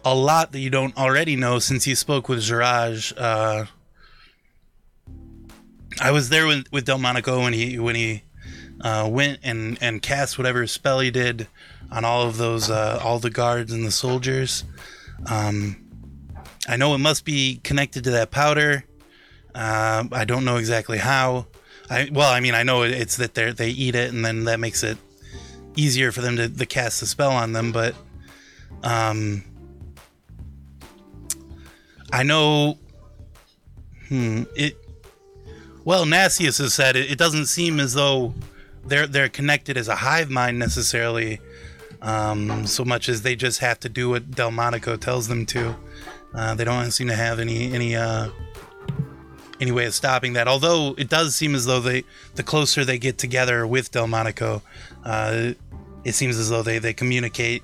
a 0.06 0.14
lot 0.14 0.52
that 0.52 0.60
you 0.60 0.70
don't 0.70 0.96
already 0.96 1.36
know 1.36 1.58
since 1.58 1.86
you 1.86 1.94
spoke 1.94 2.28
with 2.28 2.38
Zaraj. 2.38 3.12
Uh 3.16 3.66
I 6.00 6.10
was 6.10 6.28
there 6.28 6.46
with, 6.46 6.70
with 6.72 6.84
Delmonico 6.84 7.42
when 7.42 7.52
he 7.52 7.78
when 7.78 7.94
he 7.94 8.22
uh, 8.80 9.08
went 9.10 9.40
and, 9.42 9.78
and 9.80 10.02
cast 10.02 10.36
whatever 10.36 10.66
spell 10.66 11.00
he 11.00 11.10
did 11.10 11.48
on 11.90 12.04
all 12.04 12.26
of 12.26 12.36
those 12.36 12.70
uh, 12.70 13.00
all 13.02 13.18
the 13.18 13.30
guards 13.30 13.72
and 13.72 13.84
the 13.84 13.90
soldiers. 13.90 14.64
Um, 15.26 15.76
I 16.68 16.76
know 16.76 16.94
it 16.94 16.98
must 16.98 17.24
be 17.24 17.60
connected 17.64 18.04
to 18.04 18.10
that 18.10 18.30
powder. 18.30 18.84
Uh, 19.54 20.04
I 20.12 20.24
don't 20.24 20.44
know 20.44 20.56
exactly 20.56 20.98
how. 20.98 21.46
I 21.88 22.10
well, 22.12 22.30
I 22.30 22.40
mean, 22.40 22.54
I 22.54 22.62
know 22.62 22.82
it's 22.82 23.16
that 23.16 23.34
they 23.34 23.52
they 23.52 23.70
eat 23.70 23.94
it, 23.94 24.12
and 24.12 24.24
then 24.24 24.44
that 24.44 24.60
makes 24.60 24.82
it 24.82 24.98
easier 25.76 26.12
for 26.12 26.20
them 26.20 26.36
to, 26.36 26.48
to 26.48 26.66
cast 26.66 27.00
the 27.00 27.06
spell 27.06 27.30
on 27.30 27.52
them. 27.52 27.72
But 27.72 27.94
um, 28.82 29.44
I 32.12 32.22
know. 32.22 32.78
Hmm. 34.08 34.44
It. 34.54 34.76
Well, 35.84 36.04
Nassius 36.04 36.58
has 36.58 36.74
said 36.74 36.96
it, 36.96 37.10
it 37.10 37.18
doesn't 37.18 37.46
seem 37.46 37.80
as 37.80 37.94
though 37.94 38.34
they're 38.84 39.06
they're 39.06 39.28
connected 39.28 39.76
as 39.76 39.88
a 39.88 39.96
hive 39.96 40.30
mind 40.30 40.58
necessarily, 40.58 41.40
um, 42.02 42.66
so 42.66 42.84
much 42.84 43.08
as 43.08 43.22
they 43.22 43.36
just 43.36 43.60
have 43.60 43.80
to 43.80 43.88
do 43.88 44.10
what 44.10 44.30
Delmonico 44.30 44.96
tells 44.96 45.28
them 45.28 45.46
to. 45.46 45.76
Uh, 46.34 46.54
they 46.54 46.64
don't 46.64 46.90
seem 46.90 47.08
to 47.08 47.16
have 47.16 47.38
any 47.38 47.72
any 47.72 47.96
uh, 47.96 48.28
any 49.60 49.72
way 49.72 49.86
of 49.86 49.94
stopping 49.94 50.34
that. 50.34 50.48
Although 50.48 50.94
it 50.98 51.08
does 51.08 51.34
seem 51.34 51.54
as 51.54 51.66
though 51.66 51.80
they, 51.80 52.04
the 52.34 52.42
closer 52.42 52.84
they 52.84 52.98
get 52.98 53.18
together 53.18 53.66
with 53.66 53.90
Delmonico, 53.90 54.62
uh, 55.04 55.52
it 56.04 56.14
seems 56.14 56.38
as 56.38 56.50
though 56.50 56.62
they 56.62 56.78
they 56.78 56.92
communicate 56.92 57.62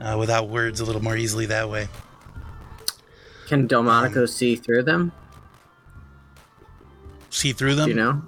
uh, 0.00 0.16
without 0.18 0.48
words 0.48 0.80
a 0.80 0.84
little 0.84 1.02
more 1.02 1.16
easily 1.16 1.46
that 1.46 1.68
way. 1.68 1.88
Can 3.46 3.66
Delmonico 3.68 4.26
see 4.28 4.56
through 4.56 4.82
them? 4.84 5.12
See 7.30 7.52
through 7.52 7.70
Do 7.70 7.76
them. 7.76 7.88
you 7.88 7.94
know? 7.94 8.22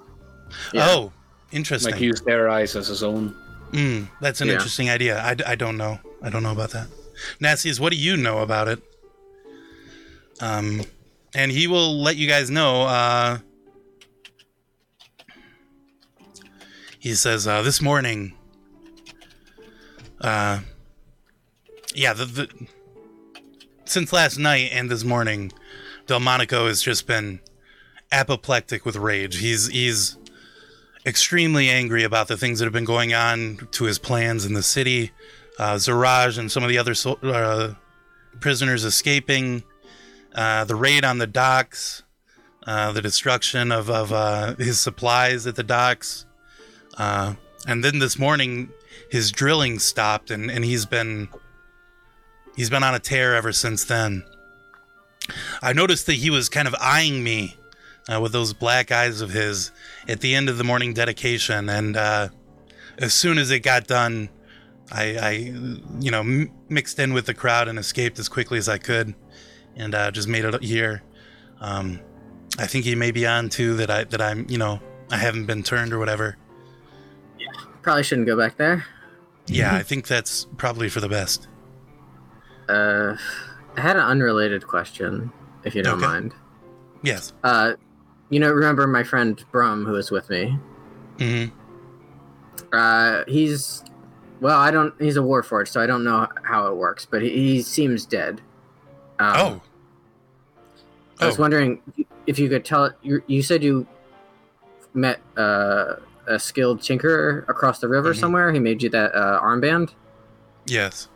Oh, 0.75 1.11
interesting. 1.51 1.91
Like 1.93 2.01
use 2.01 2.21
their 2.21 2.49
eyes 2.49 2.75
as 2.75 2.87
his 2.87 3.03
own. 3.03 3.35
Mm, 3.71 4.07
that's 4.21 4.41
an 4.41 4.47
Yeah. 4.47 4.53
interesting 4.53 4.89
idea. 4.89 5.19
I, 5.19 5.35
I 5.45 5.55
don't 5.55 5.77
know. 5.77 5.99
I 6.21 6.29
don't 6.29 6.43
know 6.43 6.51
about 6.51 6.71
that. 6.71 6.87
Nassius, 7.39 7.79
what 7.79 7.91
do 7.91 7.97
you 7.97 8.15
know 8.17 8.39
about 8.39 8.67
it? 8.67 8.79
Um, 10.39 10.83
and 11.33 11.51
he 11.51 11.67
will 11.67 11.99
let 12.01 12.15
you 12.15 12.27
guys 12.27 12.49
know. 12.49 12.83
Uh, 12.83 13.39
he 16.99 17.13
says 17.15 17.47
uh, 17.47 17.61
this 17.61 17.81
morning. 17.81 18.33
Uh, 20.21 20.59
yeah, 21.93 22.13
the, 22.13 22.25
the 22.25 22.47
since 23.87 24.11
last 24.13 24.37
night 24.37 24.69
and 24.71 24.89
this 24.89 25.03
morning, 25.03 25.51
Delmonico 26.07 26.67
has 26.67 26.81
just 26.81 27.07
been 27.07 27.39
apoplectic 28.11 28.85
with 28.85 28.95
rage. 28.95 29.39
He's 29.39 29.67
he's 29.67 30.17
extremely 31.05 31.69
angry 31.69 32.03
about 32.03 32.27
the 32.27 32.37
things 32.37 32.59
that 32.59 32.65
have 32.65 32.73
been 32.73 32.85
going 32.85 33.13
on 33.13 33.67
to 33.71 33.85
his 33.85 33.97
plans 33.97 34.45
in 34.45 34.53
the 34.53 34.63
city. 34.63 35.11
Uh, 35.57 35.75
Zaraj 35.75 36.37
and 36.37 36.51
some 36.51 36.63
of 36.63 36.69
the 36.69 36.77
other 36.77 36.93
uh, 37.23 37.73
prisoners 38.39 38.83
escaping, 38.83 39.63
uh, 40.35 40.65
the 40.65 40.75
raid 40.75 41.03
on 41.03 41.17
the 41.17 41.27
docks, 41.27 42.03
uh, 42.67 42.91
the 42.91 43.01
destruction 43.01 43.71
of, 43.71 43.89
of 43.89 44.11
uh, 44.11 44.55
his 44.55 44.79
supplies 44.79 45.47
at 45.47 45.55
the 45.55 45.63
docks. 45.63 46.25
Uh, 46.97 47.35
and 47.65 47.83
then 47.83 47.99
this 47.99 48.19
morning, 48.19 48.69
his 49.09 49.31
drilling 49.31 49.79
stopped, 49.79 50.29
and, 50.29 50.51
and 50.51 50.65
he's 50.65 50.85
been 50.85 51.29
he's 52.57 52.69
been 52.69 52.83
on 52.83 52.93
a 52.93 52.99
tear 52.99 53.33
ever 53.33 53.53
since 53.53 53.85
then. 53.85 54.25
I 55.61 55.71
noticed 55.71 56.05
that 56.07 56.15
he 56.15 56.29
was 56.29 56.49
kind 56.49 56.67
of 56.67 56.75
eyeing 56.81 57.23
me 57.23 57.55
uh, 58.13 58.19
with 58.19 58.33
those 58.33 58.51
black 58.51 58.91
eyes 58.91 59.21
of 59.21 59.31
his 59.31 59.71
at 60.09 60.19
the 60.19 60.35
end 60.35 60.49
of 60.49 60.57
the 60.57 60.63
morning 60.65 60.93
dedication, 60.93 61.69
and 61.69 61.95
uh, 61.95 62.29
as 62.97 63.13
soon 63.13 63.37
as 63.37 63.51
it 63.51 63.59
got 63.59 63.87
done, 63.87 64.29
I, 64.91 65.17
I 65.17 65.31
you 65.99 66.11
know, 66.11 66.21
m- 66.21 66.51
mixed 66.69 66.99
in 66.99 67.13
with 67.13 67.25
the 67.25 67.33
crowd 67.33 67.67
and 67.67 67.77
escaped 67.77 68.19
as 68.19 68.27
quickly 68.29 68.57
as 68.57 68.67
I 68.67 68.77
could, 68.77 69.13
and 69.75 69.93
uh, 69.93 70.11
just 70.11 70.27
made 70.27 70.45
it 70.45 70.63
here. 70.63 71.03
Um, 71.59 71.99
I 72.57 72.67
think 72.67 72.85
he 72.85 72.95
may 72.95 73.11
be 73.11 73.27
on 73.27 73.49
too 73.49 73.75
that 73.75 73.89
I 73.89 74.03
that 74.05 74.21
I'm 74.21 74.45
you 74.49 74.57
know 74.57 74.79
I 75.11 75.17
haven't 75.17 75.45
been 75.45 75.63
turned 75.63 75.93
or 75.93 75.99
whatever. 75.99 76.37
Probably 77.81 78.03
shouldn't 78.03 78.27
go 78.27 78.37
back 78.37 78.57
there. 78.57 78.85
Yeah, 79.47 79.73
I 79.73 79.83
think 79.83 80.07
that's 80.07 80.45
probably 80.57 80.89
for 80.89 80.99
the 80.99 81.07
best. 81.07 81.47
Uh, 82.69 83.15
I 83.75 83.81
had 83.81 83.95
an 83.95 84.03
unrelated 84.03 84.67
question, 84.67 85.31
if 85.63 85.75
you 85.75 85.83
don't 85.83 85.97
Okay. 85.97 86.05
mind. 86.07 86.33
Yes. 87.03 87.33
Uh, 87.43 87.73
you 88.29 88.39
know, 88.39 88.51
remember 88.51 88.87
my 88.87 89.03
friend 89.03 89.43
Brum 89.51 89.85
who 89.85 89.93
was 89.93 90.11
with 90.11 90.29
me? 90.29 90.57
hmm 91.19 91.45
Uh, 92.73 93.23
he's 93.27 93.83
well, 94.41 94.59
I 94.59 94.69
don't. 94.71 94.93
He's 95.01 95.17
a 95.17 95.21
warforged, 95.21 95.69
so 95.69 95.81
I 95.81 95.85
don't 95.87 96.03
know 96.03 96.27
how 96.43 96.67
it 96.67 96.75
works, 96.75 97.05
but 97.09 97.21
he, 97.21 97.29
he 97.29 97.61
seems 97.61 98.05
dead. 98.05 98.41
Um, 99.19 99.35
oh. 99.35 99.61
I 101.19 101.25
was 101.25 101.39
Oh. 101.39 101.41
wondering 101.41 101.81
if 102.27 102.37
you 102.37 102.49
could 102.49 102.65
tell. 102.65 102.91
You, 103.01 103.23
you 103.27 103.41
said 103.41 103.63
you 103.63 103.87
met 104.93 105.19
uh, 105.37 105.95
a 106.27 106.37
skilled 106.37 106.81
tinkerer 106.81 107.47
across 107.49 107.79
the 107.79 107.87
river 107.87 108.13
Mhm. 108.13 108.19
somewhere. 108.19 108.51
He 108.51 108.59
made 108.59 108.83
you 108.83 108.89
that 108.89 109.15
uh, 109.15 109.39
armband. 109.41 109.91
Yes. 110.65 111.07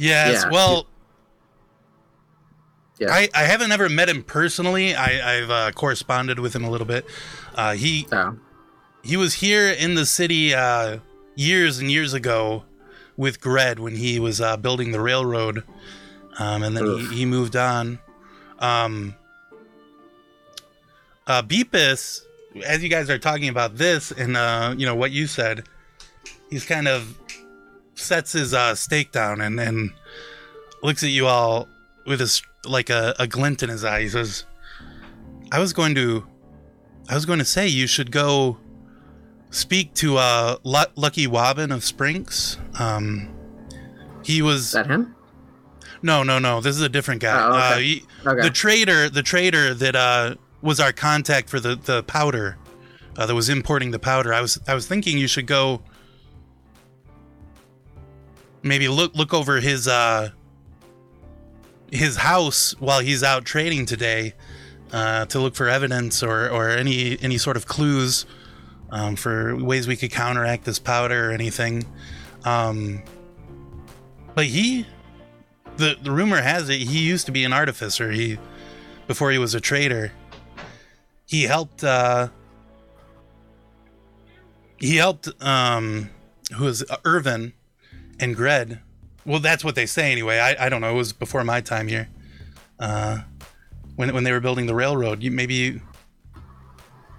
Yes. 0.00 0.44
Yeah. 0.44 0.50
Well, 0.50 0.86
Yeah. 2.98 3.12
I, 3.12 3.28
I 3.34 3.42
haven't 3.44 3.70
ever 3.70 3.88
met 3.88 4.08
him 4.08 4.22
personally. 4.22 4.94
I, 4.94 5.38
I've 5.38 5.50
uh, 5.50 5.72
corresponded 5.72 6.38
with 6.38 6.54
him 6.54 6.64
a 6.64 6.70
little 6.70 6.86
bit. 6.86 7.04
Uh, 7.54 7.72
he 7.74 8.06
So 8.10 8.36
he 9.02 9.16
was 9.16 9.34
here 9.34 9.68
in 9.68 9.94
the 9.94 10.06
city 10.06 10.54
uh, 10.54 10.98
years 11.34 11.78
and 11.78 11.90
years 11.90 12.12
ago 12.14 12.64
with 13.16 13.40
Gred 13.40 13.78
when 13.78 13.94
he 13.96 14.18
was 14.18 14.40
uh, 14.40 14.56
building 14.56 14.92
the 14.92 15.00
railroad, 15.00 15.64
um, 16.38 16.62
and 16.62 16.76
then 16.76 16.86
he, 16.98 17.06
he 17.16 17.24
moved 17.26 17.56
on. 17.56 17.98
Um, 18.58 19.14
uh, 21.26 21.42
Beepus, 21.42 22.22
as 22.64 22.82
you 22.82 22.88
guys 22.88 23.08
are 23.10 23.18
talking 23.18 23.48
about 23.48 23.76
this 23.76 24.10
and 24.10 24.36
uh, 24.36 24.74
you 24.76 24.86
know 24.86 24.94
what 24.94 25.10
you 25.10 25.26
said, 25.26 25.64
he's 26.48 26.64
kind 26.64 26.88
of 26.88 27.18
sets 28.00 28.32
his 28.32 28.52
uh, 28.54 28.74
stake 28.74 29.12
down 29.12 29.40
and 29.40 29.58
and 29.60 29.90
looks 30.82 31.02
at 31.02 31.10
you 31.10 31.26
all 31.26 31.68
with 32.06 32.20
his 32.20 32.42
like 32.66 32.90
a, 32.90 33.14
a 33.18 33.26
glint 33.26 33.62
in 33.62 33.68
his 33.68 33.84
eye. 33.84 34.02
He 34.02 34.08
says, 34.08 34.44
"I 35.52 35.58
was 35.58 35.72
going 35.72 35.94
to, 35.94 36.26
I 37.08 37.14
was 37.14 37.26
going 37.26 37.38
to 37.38 37.44
say 37.44 37.66
you 37.68 37.86
should 37.86 38.10
go." 38.10 38.58
speak 39.52 39.92
to 39.94 40.16
uh 40.16 40.56
Lu- 40.62 40.84
Lucky 40.94 41.26
Wobbin 41.26 41.72
of 41.72 41.82
Sprinks. 41.82 42.56
Um 42.78 43.28
he 44.22 44.42
was 44.42 44.66
is 44.66 44.70
that 44.74 44.86
him? 44.86 45.16
no 46.02 46.22
no 46.22 46.38
no 46.38 46.60
this 46.60 46.76
is 46.76 46.82
a 46.82 46.88
different 46.88 47.20
guy. 47.20 47.36
Oh, 47.36 47.48
okay. 47.56 47.74
Uh 47.74 47.78
he, 47.78 48.04
Okay. 48.24 48.42
the 48.42 48.50
trader 48.50 49.10
the 49.10 49.24
trader 49.24 49.74
that 49.74 49.96
uh 49.96 50.36
was 50.62 50.78
our 50.78 50.92
contact 50.92 51.48
for 51.50 51.58
the 51.58 51.74
the 51.74 52.04
powder 52.04 52.58
uh, 53.16 53.26
that 53.26 53.34
was 53.34 53.48
importing 53.48 53.90
the 53.90 53.98
powder. 53.98 54.32
I 54.32 54.40
was 54.40 54.60
I 54.68 54.74
was 54.74 54.86
thinking 54.86 55.18
you 55.18 55.26
should 55.26 55.48
go 55.48 55.82
maybe 58.62 58.88
look 58.88 59.14
look 59.14 59.32
over 59.32 59.60
his 59.60 59.88
uh 59.88 60.30
his 61.90 62.16
house 62.16 62.74
while 62.78 63.00
he's 63.00 63.22
out 63.22 63.44
trading 63.44 63.86
today 63.86 64.34
uh, 64.92 65.24
to 65.26 65.38
look 65.38 65.54
for 65.54 65.68
evidence 65.68 66.22
or, 66.22 66.48
or 66.48 66.68
any 66.70 67.18
any 67.20 67.38
sort 67.38 67.56
of 67.56 67.66
clues 67.66 68.26
um, 68.90 69.16
for 69.16 69.56
ways 69.56 69.86
we 69.86 69.96
could 69.96 70.10
counteract 70.10 70.64
this 70.64 70.78
powder 70.78 71.30
or 71.30 71.32
anything. 71.32 71.84
Um, 72.44 73.02
but 74.34 74.46
he, 74.46 74.86
the 75.76 75.96
the 76.00 76.10
rumor 76.10 76.40
has 76.40 76.68
it, 76.68 76.78
he 76.78 77.00
used 77.00 77.26
to 77.26 77.32
be 77.32 77.44
an 77.44 77.52
artificer. 77.52 78.10
He 78.10 78.38
before 79.06 79.30
he 79.30 79.38
was 79.38 79.54
a 79.54 79.60
trader. 79.60 80.12
He 81.26 81.42
helped. 81.44 81.84
Uh, 81.84 82.28
he 84.78 84.96
helped. 84.96 85.28
Um, 85.42 86.10
who 86.54 86.66
uh, 86.68 86.96
Irvin 87.04 87.52
and 88.20 88.36
Gred. 88.36 88.80
Well, 89.26 89.40
that's 89.40 89.64
what 89.64 89.74
they 89.74 89.86
say 89.86 90.12
anyway. 90.12 90.38
I, 90.38 90.66
I 90.66 90.68
don't 90.68 90.80
know. 90.80 90.90
It 90.90 90.96
was 90.96 91.12
before 91.12 91.42
my 91.44 91.60
time 91.60 91.88
here. 91.88 92.08
Uh, 92.78 93.20
when 93.96 94.14
when 94.14 94.24
they 94.24 94.32
were 94.32 94.40
building 94.40 94.66
the 94.66 94.74
railroad, 94.74 95.22
you 95.22 95.30
maybe 95.30 95.54
you, 95.54 95.80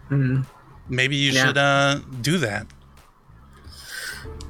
Mhm. 0.09 0.45
maybe 0.89 1.15
you 1.15 1.31
Yeah. 1.31 1.45
should 1.45 1.57
uh, 1.57 1.99
do 2.21 2.37
that. 2.39 2.65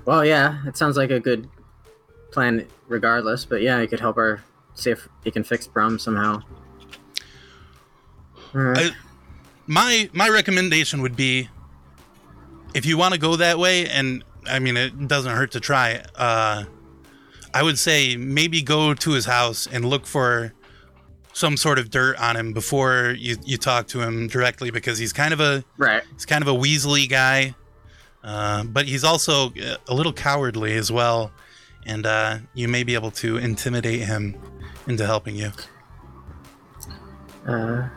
Well, 0.06 0.24
yeah, 0.26 0.60
it 0.66 0.78
sounds 0.78 0.97
like 0.97 1.12
a 1.12 1.20
good 1.20 1.47
plan, 2.32 2.66
regardless. 2.88 3.45
But 3.45 3.62
yeah, 3.62 3.80
you 3.82 3.88
could 3.88 3.99
help 3.99 4.16
her 4.16 4.41
see 4.74 4.91
if 4.91 5.08
he 5.24 5.32
can 5.32 5.43
fix 5.43 5.68
Brum 5.68 5.99
somehow. 5.99 6.41
Right. 8.54 8.91
I- 8.91 8.95
my 9.68 10.10
my 10.14 10.28
recommendation 10.28 11.02
would 11.02 11.16
be 11.16 11.47
if 12.74 12.86
you 12.86 12.97
want 12.97 13.14
to 13.14 13.20
go 13.20 13.36
that 13.38 13.60
way 13.60 13.88
and 13.88 14.24
i 14.48 14.60
mean 14.60 14.78
it 14.78 15.08
doesn't 15.08 15.36
hurt 15.36 15.52
to 15.52 15.60
try 15.60 16.02
uh 16.16 16.64
i 17.54 17.64
would 17.64 17.78
say 17.78 18.16
maybe 18.16 18.62
go 18.62 18.94
to 18.94 19.12
his 19.12 19.26
house 19.26 19.68
and 19.68 19.86
look 19.86 20.06
for 20.06 20.54
some 21.34 21.56
sort 21.56 21.80
of 21.80 21.89
dirt 21.89 22.18
on 22.20 22.36
him 22.36 22.52
before 22.52 23.16
you, 23.18 23.38
you 23.46 23.58
talk 23.58 23.88
to 23.88 24.02
him 24.02 24.28
directly 24.28 24.70
because 24.70 24.98
he's 24.98 25.14
kind 25.14 25.34
of 25.34 25.39
a 25.39 25.64
right. 25.78 26.04
he's 26.14 26.26
kind 26.26 26.44
of 26.44 26.48
a 26.48 26.58
weaselly 26.58 27.08
guy 27.10 27.56
uh, 28.24 28.64
but 28.64 28.86
he's 28.86 29.04
also 29.04 29.52
a 29.88 29.94
little 29.94 30.14
cowardly 30.14 30.76
as 30.76 30.92
well 30.92 31.32
and 31.86 32.06
uh, 32.06 32.38
you 32.54 32.68
may 32.68 32.84
be 32.84 32.94
able 32.94 33.12
to 33.12 33.38
intimidate 33.38 34.02
him 34.02 34.36
into 34.88 35.06
helping 35.06 35.36
you 35.36 35.52
Uh, 37.48 37.88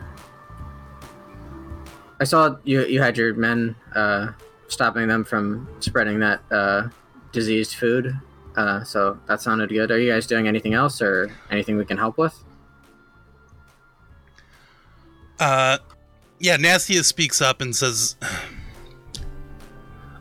I 2.19 2.23
saw 2.23 2.55
you. 2.63 2.85
You 2.85 3.01
had 3.01 3.17
your 3.17 3.33
men 3.33 3.75
uh, 3.95 4.31
stopping 4.67 5.07
them 5.07 5.23
from 5.23 5.67
spreading 5.79 6.19
that 6.19 6.41
uh, 6.51 6.89
diseased 7.31 7.75
food. 7.75 8.13
Uh, 8.55 8.83
so 8.83 9.19
that 9.27 9.41
sounded 9.41 9.69
good. 9.69 9.91
Are 9.91 9.99
you 9.99 10.11
guys 10.11 10.27
doing 10.27 10.47
anything 10.47 10.73
else, 10.73 11.01
or 11.01 11.31
anything 11.51 11.77
we 11.77 11.85
can 11.85 11.97
help 11.97 12.17
with? 12.17 12.43
Uh, 15.39 15.77
yeah, 16.39 16.57
Nastia 16.57 17.03
speaks 17.03 17.41
up 17.41 17.61
and 17.61 17.75
says, 17.75 18.15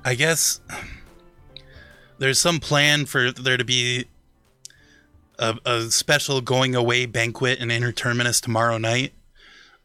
I 0.04 0.14
guess 0.14 0.60
there's 2.18 2.38
some 2.38 2.60
plan 2.60 3.06
for 3.06 3.32
there 3.32 3.56
to 3.56 3.64
be 3.64 4.06
a, 5.38 5.56
a 5.64 5.82
special 5.82 6.40
going 6.40 6.74
away 6.74 7.06
banquet 7.06 7.58
in 7.58 7.70
Inner 7.70 7.92
Terminus 7.92 8.40
tomorrow 8.40 8.78
night. 8.78 9.12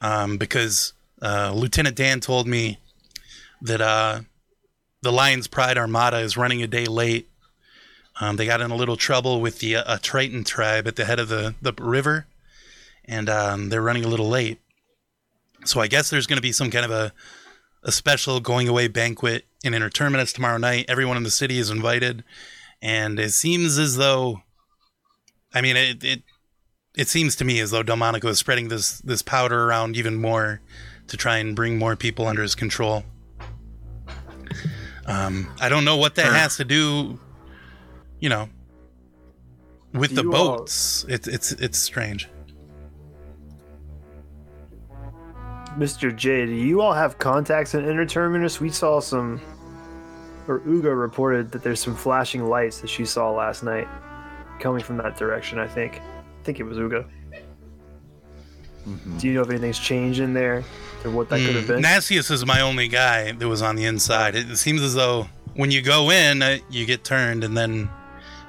Um, 0.02 0.38
because 0.38 0.94
uh, 1.22 1.52
Lieutenant 1.54 1.96
Dan 1.96 2.20
told 2.20 2.48
me 2.48 2.80
that 3.62 3.82
uh, 3.82 4.22
the 5.02 5.12
Lion's 5.12 5.48
Pride 5.48 5.78
Armada 5.78 6.18
is 6.18 6.38
running 6.38 6.62
a 6.62 6.68
day 6.68 6.86
late. 6.86 7.30
Um, 8.20 8.36
they 8.36 8.46
got 8.46 8.62
in 8.62 8.72
a 8.72 8.76
little 8.76 8.98
trouble 8.98 9.40
with 9.40 9.60
the 9.60 9.78
uh, 9.78 9.98
Triton 10.02 10.44
tribe 10.44 10.88
at 10.88 10.96
the 10.96 11.06
head 11.06 11.20
of 11.20 11.30
the, 11.30 11.56
the 11.62 11.74
river, 11.80 12.28
and 13.06 13.30
um, 13.30 13.70
they're 13.70 13.82
running 13.82 14.04
a 14.04 14.10
little 14.10 14.28
late. 14.28 14.60
So 15.66 15.80
I 15.80 15.88
guess 15.88 16.10
there's 16.10 16.28
going 16.28 16.38
to 16.38 16.42
be 16.42 16.52
some 16.52 16.72
kind 16.72 16.86
of 16.86 16.92
a 16.92 17.14
a 17.82 17.92
special 17.92 18.42
going 18.42 18.68
away 18.68 18.90
banquet 18.90 19.46
in 19.64 19.74
Inner 19.74 19.90
Terminus 19.90 20.34
tomorrow 20.34 20.58
night. 20.58 20.86
Everyone 20.90 21.16
in 21.16 21.24
the 21.24 21.32
city 21.32 21.60
is 21.60 21.70
invited, 21.70 22.24
and 22.82 23.20
it 23.20 23.32
seems 23.32 23.78
as 23.78 23.96
though, 23.96 24.42
I 25.54 25.62
mean, 25.62 25.78
it 25.78 26.04
it, 26.04 26.24
it 26.98 27.08
seems 27.08 27.36
to 27.38 27.46
me 27.46 27.60
as 27.60 27.72
though 27.72 27.84
Delmonico 27.84 28.28
is 28.28 28.40
spreading 28.40 28.68
this 28.68 29.00
this 29.00 29.22
powder 29.22 29.64
around 29.66 29.96
even 29.96 30.16
more 30.16 30.60
to 31.08 31.18
try 31.18 31.38
and 31.38 31.56
bring 31.56 31.78
more 31.78 31.96
people 31.96 32.28
under 32.28 32.42
his 32.42 32.56
control. 32.56 33.06
Um, 35.10 35.52
I 35.60 35.70
don't 35.70 35.86
know 35.86 35.98
what 35.98 36.16
that 36.16 36.32
has 36.32 36.58
to 36.58 36.64
do, 36.66 37.20
you 38.20 38.30
know, 38.30 38.48
with 39.94 40.16
the 40.16 40.24
all- 40.24 40.58
boats. 40.58 41.04
It's 41.10 41.28
it's 41.28 41.52
it's 41.54 41.80
strange. 41.80 42.30
Mr. 45.78 46.16
J, 46.16 46.46
do 46.46 46.52
you 46.52 46.82
all 46.82 46.94
have 46.94 47.18
contacts 47.18 47.74
in 47.74 47.88
Inner 47.88 48.06
Terminus? 48.06 48.60
We 48.60 48.70
saw 48.70 49.00
some, 49.00 49.40
or 50.48 50.60
Uga 50.62 51.00
reported 51.00 51.52
that 51.52 51.64
there's 51.64 51.80
some 51.80 51.96
flashing 51.96 52.46
lights 52.48 52.82
that 52.82 52.90
she 52.90 53.06
saw 53.06 53.32
last 53.32 53.64
night 53.64 53.88
coming 54.60 54.84
from 54.84 54.98
that 54.98 55.16
direction, 55.16 55.58
I 55.58 55.68
think. 55.68 55.96
I 56.02 56.44
think 56.44 56.60
it 56.60 56.64
was 56.64 56.78
Uga. 56.78 57.08
Mhm. 58.90 59.20
Do 59.20 59.28
you 59.28 59.34
know 59.34 59.42
if 59.42 59.50
anything's 59.50 59.80
changed 59.80 60.20
in 60.20 60.34
there 60.34 60.64
or 61.06 61.12
what 61.12 61.30
that 61.30 61.40
could 61.46 61.56
have 61.56 61.66
Mm, 61.66 61.68
been? 61.68 61.82
Nastius 61.84 62.32
is 62.32 62.46
my 62.46 62.62
only 62.62 62.88
guy 62.88 63.32
that 63.32 63.48
was 63.48 63.62
on 63.62 63.76
the 63.76 63.86
inside. 63.86 64.36
It, 64.36 64.58
seems 64.58 64.82
as 64.82 64.94
though 64.96 65.30
when 65.54 65.72
you 65.72 65.82
go 65.82 66.10
in, 66.12 66.42
uh, 66.42 66.58
you 66.70 66.86
get 66.86 67.04
turned, 67.04 67.44
and 67.44 67.56
then 67.58 67.90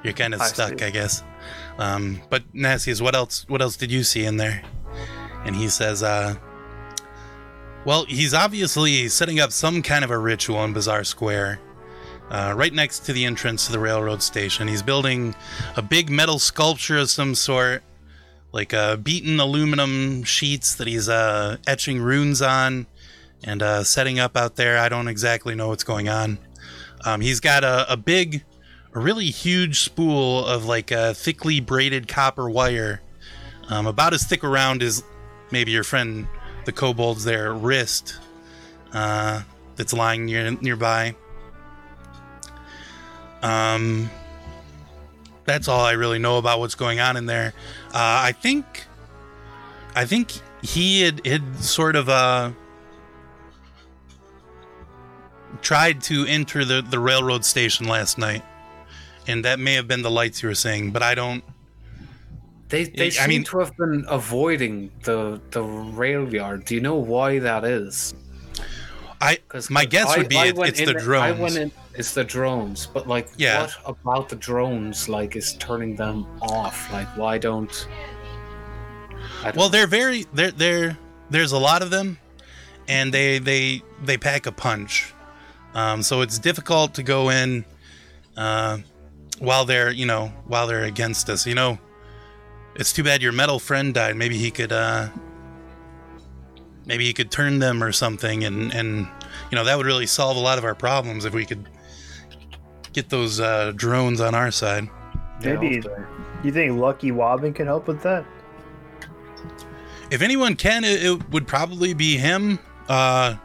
you're 0.03 0.13
kind 0.13 0.33
of 0.33 0.41
stuck, 0.41 0.79
see. 0.79 0.85
I 0.85 0.89
guess. 0.89 1.23
Um, 1.77 2.21
but 2.29 2.43
Nastius, 2.53 3.01
what 3.01 3.15
else? 3.15 3.45
What 3.47 3.61
else 3.61 3.75
did 3.77 3.91
you 3.91 4.03
see 4.03 4.25
in 4.25 4.37
there? 4.37 4.61
And 5.45 5.55
he 5.55 5.69
says, 5.69 6.03
uh, 6.03 6.35
"Well, 7.85 8.05
he's 8.05 8.33
obviously 8.33 9.07
setting 9.09 9.39
up 9.39 9.51
some 9.51 9.81
kind 9.81 10.03
of 10.03 10.11
a 10.11 10.17
ritual 10.17 10.63
in 10.63 10.73
Bazaar 10.73 11.03
Square." 11.03 11.59
Uh, 12.29 12.53
right 12.55 12.73
next 12.73 12.99
to 12.99 13.11
the 13.11 13.25
entrance 13.25 13.65
to 13.65 13.73
the 13.73 13.79
railroad 13.79 14.23
station. 14.23 14.65
He's 14.69 14.81
building 14.81 15.35
a 15.75 15.81
big 15.81 16.09
metal 16.09 16.39
sculpture 16.39 16.97
of 16.97 17.09
some 17.09 17.35
sort, 17.35 17.83
like 18.51 18.73
uh, 18.73 18.95
beaten 18.97 19.39
aluminum 19.39 20.23
sheets 20.23 20.75
that 20.75 20.87
he's 20.87 21.07
uh, 21.07 21.57
etching 21.65 22.01
runes 22.01 22.41
on 22.41 22.85
and 23.43 23.61
uh, 23.61 23.83
setting 23.83 24.19
up 24.19 24.35
out 24.35 24.55
there. 24.55 24.77
I 24.77 24.89
don't 24.89 25.07
exactly 25.07 25.55
know 25.55 25.69
what's 25.69 25.83
going 25.83 26.09
on. 26.09 26.37
Um, 27.05 27.21
he's 27.21 27.39
got 27.39 27.63
a, 27.63 27.91
a 27.91 27.97
big, 27.97 28.43
a 28.93 28.99
really 28.99 29.25
huge 29.25 29.79
spool 29.79 30.45
of 30.45 30.65
like 30.65 30.91
a 30.91 31.13
thickly 31.13 31.59
braided 31.59 32.07
copper 32.07 32.49
wire, 32.49 33.01
um, 33.69 33.87
about 33.87 34.13
as 34.13 34.23
thick 34.23 34.43
around 34.43 34.83
as 34.83 35.03
maybe 35.51 35.71
your 35.71 35.83
friend 35.83 36.27
the 36.65 36.71
kobold's 36.71 37.23
there 37.23 37.53
wrist, 37.53 38.19
uh, 38.93 39.41
that's 39.75 39.93
lying 39.93 40.25
near 40.25 40.51
nearby. 40.51 41.15
Um, 43.41 44.11
that's 45.45 45.67
all 45.67 45.81
I 45.81 45.91
really 45.93 46.19
know 46.19 46.37
about 46.37 46.59
what's 46.59 46.75
going 46.75 46.99
on 46.99 47.17
in 47.17 47.25
there. 47.25 47.53
Uh, 47.87 48.29
I 48.29 48.31
think, 48.31 48.85
I 49.95 50.05
think 50.05 50.31
he 50.61 51.01
had, 51.01 51.25
had 51.25 51.57
sort 51.57 51.95
of 51.95 52.09
uh, 52.09 52.51
tried 55.61 56.01
to 56.03 56.25
enter 56.25 56.65
the, 56.65 56.81
the 56.81 56.99
railroad 56.99 57.45
station 57.45 57.87
last 57.87 58.17
night, 58.17 58.43
and 59.27 59.45
that 59.45 59.59
may 59.59 59.73
have 59.75 59.87
been 59.87 60.01
the 60.01 60.11
lights 60.11 60.41
you 60.41 60.49
were 60.49 60.55
saying, 60.55 60.91
but 60.91 61.03
I 61.03 61.15
don't. 61.15 61.43
They 62.69 62.85
they 62.85 63.07
I 63.07 63.09
seem 63.09 63.29
mean- 63.29 63.43
to 63.45 63.59
have 63.59 63.75
been 63.75 64.05
avoiding 64.07 64.91
the 65.03 65.41
the 65.51 65.61
rail 65.61 66.33
yard. 66.33 66.63
Do 66.65 66.73
you 66.75 66.79
know 66.81 66.95
why 66.95 67.39
that 67.39 67.65
is? 67.65 68.13
I 69.19 69.39
my 69.69 69.83
guess 69.83 70.07
I- 70.07 70.17
would 70.19 70.29
be 70.29 70.37
I 70.37 70.45
it, 70.47 70.57
it's 70.57 70.79
the 70.79 70.93
drones. 70.93 71.37
I 71.37 71.41
went 71.41 71.57
in. 71.57 71.71
It's 71.95 72.13
the 72.13 72.23
drones, 72.23 72.85
but 72.85 73.07
like, 73.07 73.27
Yeah. 73.37 73.63
what 73.83 73.97
about 74.01 74.29
the 74.29 74.37
drones? 74.37 75.09
Like, 75.09 75.35
is 75.35 75.53
turning 75.53 75.95
them 75.95 76.25
off? 76.41 76.91
Like, 76.91 77.07
why 77.17 77.37
don't? 77.37 77.87
Don't 79.43 79.55
Well, 79.55 79.69
they're 79.69 79.87
very 79.87 80.25
they're 80.33 80.51
they're 80.51 80.97
there's 81.29 81.51
a 81.51 81.57
lot 81.57 81.81
of 81.81 81.89
them, 81.89 82.17
and 82.87 83.13
they 83.13 83.39
they 83.39 83.81
they 84.03 84.17
pack 84.17 84.45
a 84.45 84.51
punch. 84.51 85.13
Um, 85.73 86.01
so 86.03 86.21
it's 86.21 86.37
difficult 86.39 86.93
to 86.95 87.03
go 87.03 87.29
in 87.29 87.65
uh, 88.37 88.79
while 89.39 89.65
they're 89.65 89.91
you 89.91 90.05
know 90.05 90.27
while 90.47 90.67
they're 90.67 90.83
against 90.83 91.29
us. 91.29 91.45
You 91.45 91.55
know, 91.55 91.77
it's 92.75 92.93
too 92.93 93.03
bad 93.03 93.21
your 93.21 93.31
metal 93.31 93.59
friend 93.59 93.93
died. 93.93 94.15
Maybe 94.15 94.37
he 94.37 94.51
could 94.51 94.71
uh, 94.71 95.09
maybe 96.85 97.05
he 97.05 97.13
could 97.13 97.31
turn 97.31 97.59
them 97.59 97.83
or 97.83 97.91
something, 97.91 98.43
and 98.43 98.73
and 98.73 99.07
you 99.49 99.55
know 99.55 99.63
that 99.63 99.77
would 99.77 99.85
really 99.85 100.07
solve 100.07 100.37
a 100.37 100.41
lot 100.41 100.57
of 100.57 100.63
our 100.65 100.75
problems 100.75 101.25
if 101.25 101.33
we 101.33 101.45
could 101.45 101.67
get 102.93 103.09
those 103.09 103.39
uh, 103.39 103.71
drones 103.75 104.21
on 104.21 104.35
our 104.35 104.51
side. 104.51 104.89
Maybe 105.43 105.79
okay. 105.79 106.03
you 106.43 106.51
think 106.51 106.79
Lucky 106.79 107.11
Wobbin 107.11 107.53
can 107.53 107.65
help 107.65 107.87
with 107.87 108.01
that? 108.03 108.25
If 110.11 110.21
anyone 110.21 110.55
can, 110.55 110.83
it, 110.83 111.03
it 111.03 111.29
would 111.29 111.47
probably 111.47 111.93
be 111.93 112.17
him. 112.17 112.59
Uh, 112.87 113.35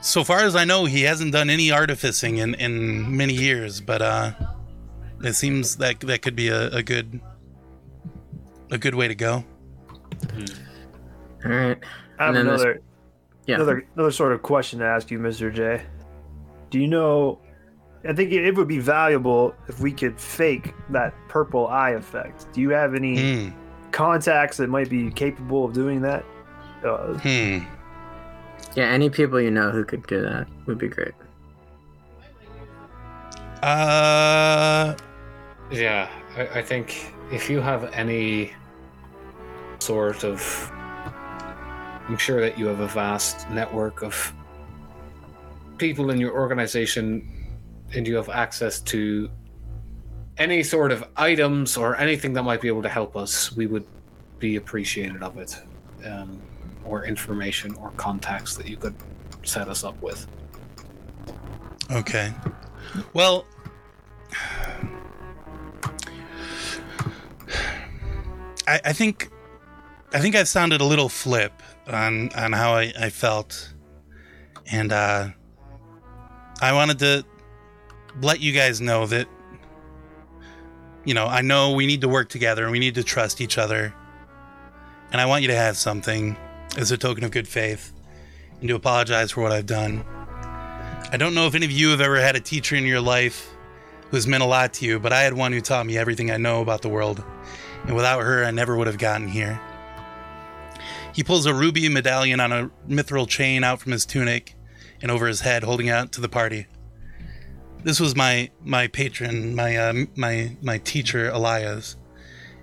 so 0.00 0.22
far 0.22 0.40
as 0.40 0.54
I 0.54 0.64
know, 0.64 0.84
he 0.84 1.02
hasn't 1.02 1.32
done 1.32 1.50
any 1.50 1.72
artificing 1.72 2.36
in, 2.36 2.54
in 2.54 3.16
many 3.16 3.32
years, 3.34 3.80
but 3.80 4.02
uh, 4.02 4.32
it 5.24 5.32
seems 5.34 5.76
that 5.78 6.00
that 6.00 6.22
could 6.22 6.36
be 6.36 6.48
a, 6.48 6.68
a 6.68 6.82
good 6.82 7.20
a 8.70 8.76
good 8.78 8.94
way 8.94 9.08
to 9.08 9.14
go. 9.14 9.44
All 11.44 11.50
right. 11.50 11.78
I 12.18 12.26
have 12.26 12.34
And 12.34 12.48
this- 12.48 12.60
another 12.60 12.80
Yeah. 13.46 13.54
another 13.56 13.86
another 13.94 14.10
sort 14.10 14.32
of 14.32 14.42
question 14.42 14.80
to 14.80 14.84
ask 14.84 15.10
you, 15.10 15.18
Mr. 15.18 15.52
J. 15.52 15.82
Do 16.70 16.78
you 16.78 16.86
know? 16.86 17.40
I 18.06 18.12
think 18.12 18.32
it, 18.32 18.44
it 18.44 18.54
would 18.54 18.68
be 18.68 18.78
valuable 18.78 19.54
if 19.68 19.80
we 19.80 19.90
could 19.92 20.18
fake 20.20 20.74
that 20.90 21.14
purple 21.28 21.66
eye 21.68 21.90
effect. 21.90 22.46
Do 22.52 22.60
you 22.60 22.70
have 22.70 22.94
any 22.94 23.46
Hmm. 23.46 23.48
contacts 23.90 24.56
that 24.58 24.68
might 24.68 24.88
be 24.90 25.10
capable 25.10 25.64
of 25.64 25.72
doing 25.72 26.00
that? 26.02 26.24
Uh, 26.84 27.14
Hmm. 27.18 27.58
Yeah, 28.76 28.84
any 28.84 29.10
people 29.10 29.40
you 29.40 29.50
know 29.50 29.70
who 29.70 29.84
could 29.84 30.06
do 30.06 30.22
that 30.22 30.46
would 30.66 30.78
be 30.78 30.88
great. 30.88 31.14
Uh. 33.62 34.94
Yeah, 35.70 36.08
I, 36.36 36.60
I 36.60 36.62
think 36.62 37.12
if 37.32 37.50
you 37.50 37.60
have 37.60 37.92
any 37.92 38.52
sort 39.80 40.24
of, 40.24 40.70
I'm 42.08 42.16
sure 42.16 42.40
that 42.40 42.58
you 42.58 42.66
have 42.66 42.80
a 42.80 42.86
vast 42.86 43.50
network 43.50 44.02
of 44.02 44.32
people 45.76 46.10
in 46.10 46.18
your 46.18 46.32
organization, 46.32 47.28
and 47.94 48.06
you 48.06 48.16
have 48.16 48.28
access 48.28 48.80
to 48.80 49.30
any 50.36 50.62
sort 50.62 50.92
of 50.92 51.04
items 51.16 51.76
or 51.76 51.96
anything 51.96 52.32
that 52.34 52.42
might 52.42 52.60
be 52.60 52.68
able 52.68 52.82
to 52.82 52.88
help 52.88 53.16
us. 53.16 53.52
We 53.52 53.66
would 53.66 53.86
be 54.38 54.56
appreciated 54.56 55.22
of 55.22 55.36
it, 55.38 55.56
um, 56.06 56.40
or 56.84 57.04
information 57.04 57.74
or 57.74 57.90
contacts 57.92 58.56
that 58.56 58.68
you 58.68 58.76
could 58.76 58.94
set 59.42 59.68
us 59.68 59.84
up 59.84 60.00
with. 60.02 60.26
Okay. 61.90 62.32
Well. 63.14 63.46
I, 68.66 68.80
I 68.84 68.92
think 68.92 69.30
I 70.12 70.20
think 70.20 70.36
I've 70.36 70.48
sounded 70.48 70.80
a 70.80 70.84
little 70.84 71.08
flip 71.08 71.62
on 71.86 72.30
on 72.34 72.52
how 72.52 72.74
I, 72.74 72.92
I 73.00 73.10
felt. 73.10 73.74
And 74.70 74.92
uh 74.92 75.30
I 76.60 76.72
wanted 76.72 76.98
to 76.98 77.24
let 78.20 78.40
you 78.40 78.52
guys 78.52 78.80
know 78.80 79.06
that 79.06 79.28
you 81.04 81.14
know, 81.14 81.26
I 81.26 81.40
know 81.40 81.72
we 81.72 81.86
need 81.86 82.02
to 82.02 82.08
work 82.08 82.28
together 82.28 82.64
and 82.64 82.70
we 82.70 82.78
need 82.78 82.96
to 82.96 83.02
trust 83.02 83.40
each 83.40 83.56
other. 83.56 83.94
And 85.10 85.22
I 85.22 85.24
want 85.24 85.40
you 85.40 85.48
to 85.48 85.56
have 85.56 85.78
something 85.78 86.36
as 86.76 86.90
a 86.90 86.98
token 86.98 87.24
of 87.24 87.30
good 87.30 87.48
faith 87.48 87.94
and 88.60 88.68
to 88.68 88.74
apologize 88.74 89.30
for 89.30 89.42
what 89.42 89.50
I've 89.50 89.64
done. 89.64 90.04
I 91.10 91.16
don't 91.16 91.34
know 91.34 91.46
if 91.46 91.54
any 91.54 91.64
of 91.64 91.72
you 91.72 91.88
have 91.88 92.02
ever 92.02 92.20
had 92.20 92.36
a 92.36 92.40
teacher 92.40 92.76
in 92.76 92.84
your 92.84 93.00
life 93.00 93.50
who's 94.10 94.26
meant 94.26 94.42
a 94.42 94.46
lot 94.46 94.74
to 94.74 94.84
you, 94.84 94.98
but 94.98 95.12
I 95.12 95.22
had 95.22 95.32
one 95.32 95.52
who 95.52 95.62
taught 95.62 95.86
me 95.86 95.96
everything 95.96 96.30
I 96.30 96.36
know 96.36 96.60
about 96.60 96.82
the 96.82 96.90
world. 96.90 97.24
And 97.86 97.96
without 97.96 98.22
her, 98.22 98.44
I 98.44 98.50
never 98.50 98.76
would 98.76 98.86
have 98.86 98.98
gotten 98.98 99.28
here. 99.28 99.58
He 101.14 101.24
pulls 101.24 101.46
a 101.46 101.54
ruby 101.54 101.88
medallion 101.88 102.38
on 102.38 102.52
a 102.52 102.70
mithril 102.86 103.26
chain 103.26 103.64
out 103.64 103.80
from 103.80 103.92
his 103.92 104.04
tunic 104.04 104.54
and 105.00 105.10
over 105.10 105.26
his 105.26 105.40
head, 105.40 105.62
holding 105.62 105.88
out 105.88 106.12
to 106.12 106.20
the 106.20 106.28
party. 106.28 106.66
This 107.88 108.00
was 108.00 108.14
my 108.14 108.50
my 108.62 108.86
patron, 108.86 109.54
my 109.54 109.74
uh, 109.78 110.04
my 110.14 110.54
my 110.60 110.76
teacher, 110.76 111.30
Elias. 111.30 111.96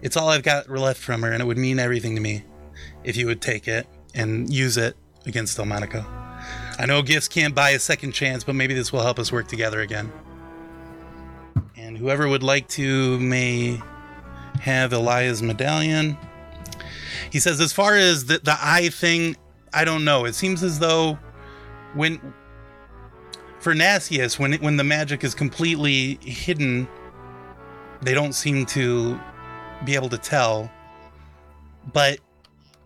It's 0.04 0.16
all 0.16 0.30
I've 0.30 0.44
got 0.44 0.70
left 0.70 1.02
from 1.02 1.24
her, 1.24 1.32
and 1.32 1.42
it 1.42 1.48
would 1.48 1.58
mean 1.58 1.80
everything 1.80 2.14
to 2.14 2.22
me 2.22 2.44
if 3.04 3.18
you 3.18 3.26
would 3.26 3.42
take 3.42 3.68
it 3.68 3.88
and 4.14 4.54
use 4.54 4.78
it 4.78 4.96
against 5.26 5.58
Delmonico. 5.58 6.06
I 6.78 6.86
know 6.86 7.02
gifts 7.02 7.28
can't 7.28 7.56
buy 7.56 7.72
a 7.72 7.80
second 7.80 8.12
chance, 8.12 8.44
but 8.44 8.54
maybe 8.54 8.76
this 8.76 8.94
will 8.94 9.02
help 9.02 9.18
us 9.18 9.32
work 9.32 9.48
together 9.48 9.82
again. 9.82 10.14
And 11.76 11.98
whoever 11.98 12.30
would 12.30 12.44
like 12.44 12.68
to 12.78 13.20
may 13.20 13.82
have 14.62 14.94
Elias' 14.94 15.42
medallion. 15.42 16.20
He 17.32 17.40
says, 17.40 17.60
as 17.60 17.74
far 17.74 17.96
as 17.96 18.26
the, 18.26 18.38
the 18.44 18.58
eye 18.62 18.90
thing, 18.90 19.38
I 19.74 19.86
don't 19.86 20.06
know. 20.06 20.26
It 20.26 20.36
seems 20.36 20.62
as 20.62 20.78
though 20.78 21.18
when 21.96 22.22
for 23.66 23.74
Nasius, 23.74 24.38
when 24.38 24.54
it, 24.54 24.62
when 24.62 24.78
the 24.78 24.84
magic 24.84 25.24
is 25.24 25.34
completely 25.34 26.20
hidden, 26.22 26.88
they 28.00 28.14
don't 28.14 28.34
seem 28.34 28.64
to 28.68 29.20
be 29.84 29.96
able 29.96 30.10
to 30.10 30.20
tell. 30.20 30.70
But 31.92 32.20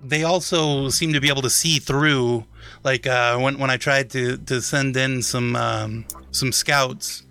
they 0.01 0.23
also 0.23 0.87
seem 0.87 1.11
to 1.11 1.19
be 1.19 1.27
able 1.27 1.41
to 1.41 1.49
see 1.49 1.79
through. 1.79 2.45
Like 2.81 3.05
uh, 3.05 3.37
when 3.39 3.57
when 3.59 3.69
I 3.69 3.75
tried 3.75 4.09
to 4.11 4.37
to 4.37 4.61
send 4.61 4.95
in 4.95 5.21
some 5.21 5.57
um, 5.57 6.05
some 6.31 6.53
scouts, 6.53 7.23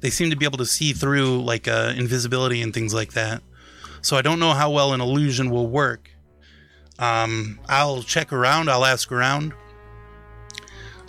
they 0.00 0.10
seem 0.10 0.28
to 0.28 0.36
be 0.36 0.44
able 0.44 0.58
to 0.58 0.66
see 0.66 0.92
through 0.92 1.42
like 1.42 1.68
uh, 1.68 1.94
invisibility 1.96 2.60
and 2.60 2.74
things 2.74 2.92
like 2.92 3.14
that. 3.14 3.42
So 4.02 4.18
I 4.18 4.20
don't 4.20 4.40
know 4.40 4.52
how 4.52 4.70
well 4.70 4.92
an 4.92 5.00
illusion 5.00 5.48
will 5.48 5.68
work. 5.68 6.10
Um, 6.98 7.60
I'll 7.66 8.02
check 8.02 8.30
around. 8.30 8.68
I'll 8.68 8.84
ask 8.84 9.10
around, 9.10 9.54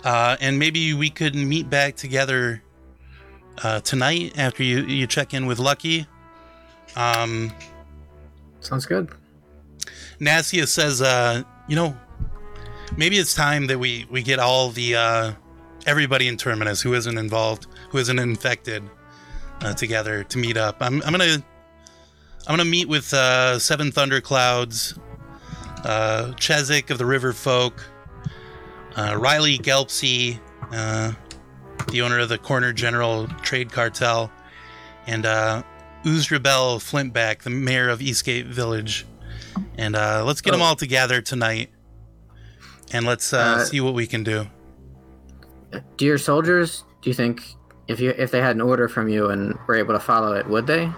uh, 0.04 0.36
and 0.40 0.58
maybe 0.58 0.94
we 0.94 1.10
could 1.10 1.34
meet 1.34 1.68
back 1.70 1.96
together 1.96 2.62
uh, 3.62 3.80
tonight 3.80 4.32
after 4.38 4.62
you 4.62 4.82
you 4.84 5.06
check 5.06 5.34
in 5.34 5.46
with 5.46 5.58
Lucky. 5.58 6.06
Um, 6.96 7.52
Sounds 8.60 8.86
good. 8.86 9.10
Nasia 10.20 10.68
says, 10.68 11.02
uh, 11.02 11.42
you 11.68 11.76
know, 11.76 11.96
maybe 12.96 13.16
it's 13.16 13.34
time 13.34 13.66
that 13.66 13.78
we 13.78 14.06
we 14.10 14.22
get 14.22 14.38
all 14.38 14.70
the 14.70 14.96
uh, 14.96 15.32
everybody 15.86 16.28
in 16.28 16.36
Terminus 16.36 16.80
who 16.80 16.94
isn't 16.94 17.18
involved, 17.18 17.66
who 17.90 17.98
isn't 17.98 18.18
infected, 18.18 18.82
uh, 19.62 19.74
together 19.74 20.24
to 20.24 20.38
meet 20.38 20.56
up. 20.56 20.76
I'm 20.80 21.02
I'm 21.02 21.12
gonna 21.12 21.42
I'm 22.46 22.56
gonna 22.56 22.64
meet 22.64 22.88
with 22.88 23.12
uh, 23.14 23.58
Seven 23.58 23.90
Thunderclouds, 23.90 24.98
uh, 25.84 26.32
Chezik 26.36 26.90
of 26.90 26.98
the 26.98 27.06
River 27.06 27.32
Folk, 27.32 27.84
uh, 28.96 29.16
Riley 29.18 29.58
Gelpsy, 29.58 30.38
uh, 30.72 31.12
the 31.90 32.02
owner 32.02 32.18
of 32.18 32.28
the 32.28 32.38
Corner 32.38 32.72
General 32.72 33.26
Trade 33.42 33.72
Cartel, 33.72 34.30
and 35.06 35.26
uh, 35.26 35.62
Uzrabel 36.04 36.78
Flintback, 36.78 37.42
the 37.42 37.50
mayor 37.50 37.88
of 37.88 38.00
Eastgate 38.02 38.46
Village. 38.46 39.06
And 39.76 39.96
uh, 39.96 40.24
let's 40.24 40.40
get 40.40 40.52
them 40.52 40.62
Oh. 40.62 40.64
all 40.66 40.76
together 40.76 41.20
tonight, 41.20 41.70
and 42.92 43.04
let's 43.06 43.32
uh, 43.32 43.38
Uh, 43.60 43.64
see 43.64 43.80
what 43.80 43.94
we 43.94 44.06
can 44.06 44.22
do. 44.24 44.46
Do 45.96 46.04
your 46.04 46.18
soldiers? 46.18 46.84
Do 47.02 47.10
you 47.10 47.14
think 47.14 47.42
if 47.88 47.98
you 48.00 48.10
if 48.16 48.30
they 48.30 48.40
had 48.40 48.54
an 48.56 48.60
order 48.62 48.88
from 48.88 49.08
you 49.08 49.28
and 49.30 49.58
were 49.66 49.74
able 49.74 49.94
to 49.94 50.00
follow 50.00 50.34
it, 50.34 50.46
would 50.46 50.66
they? 50.66 50.90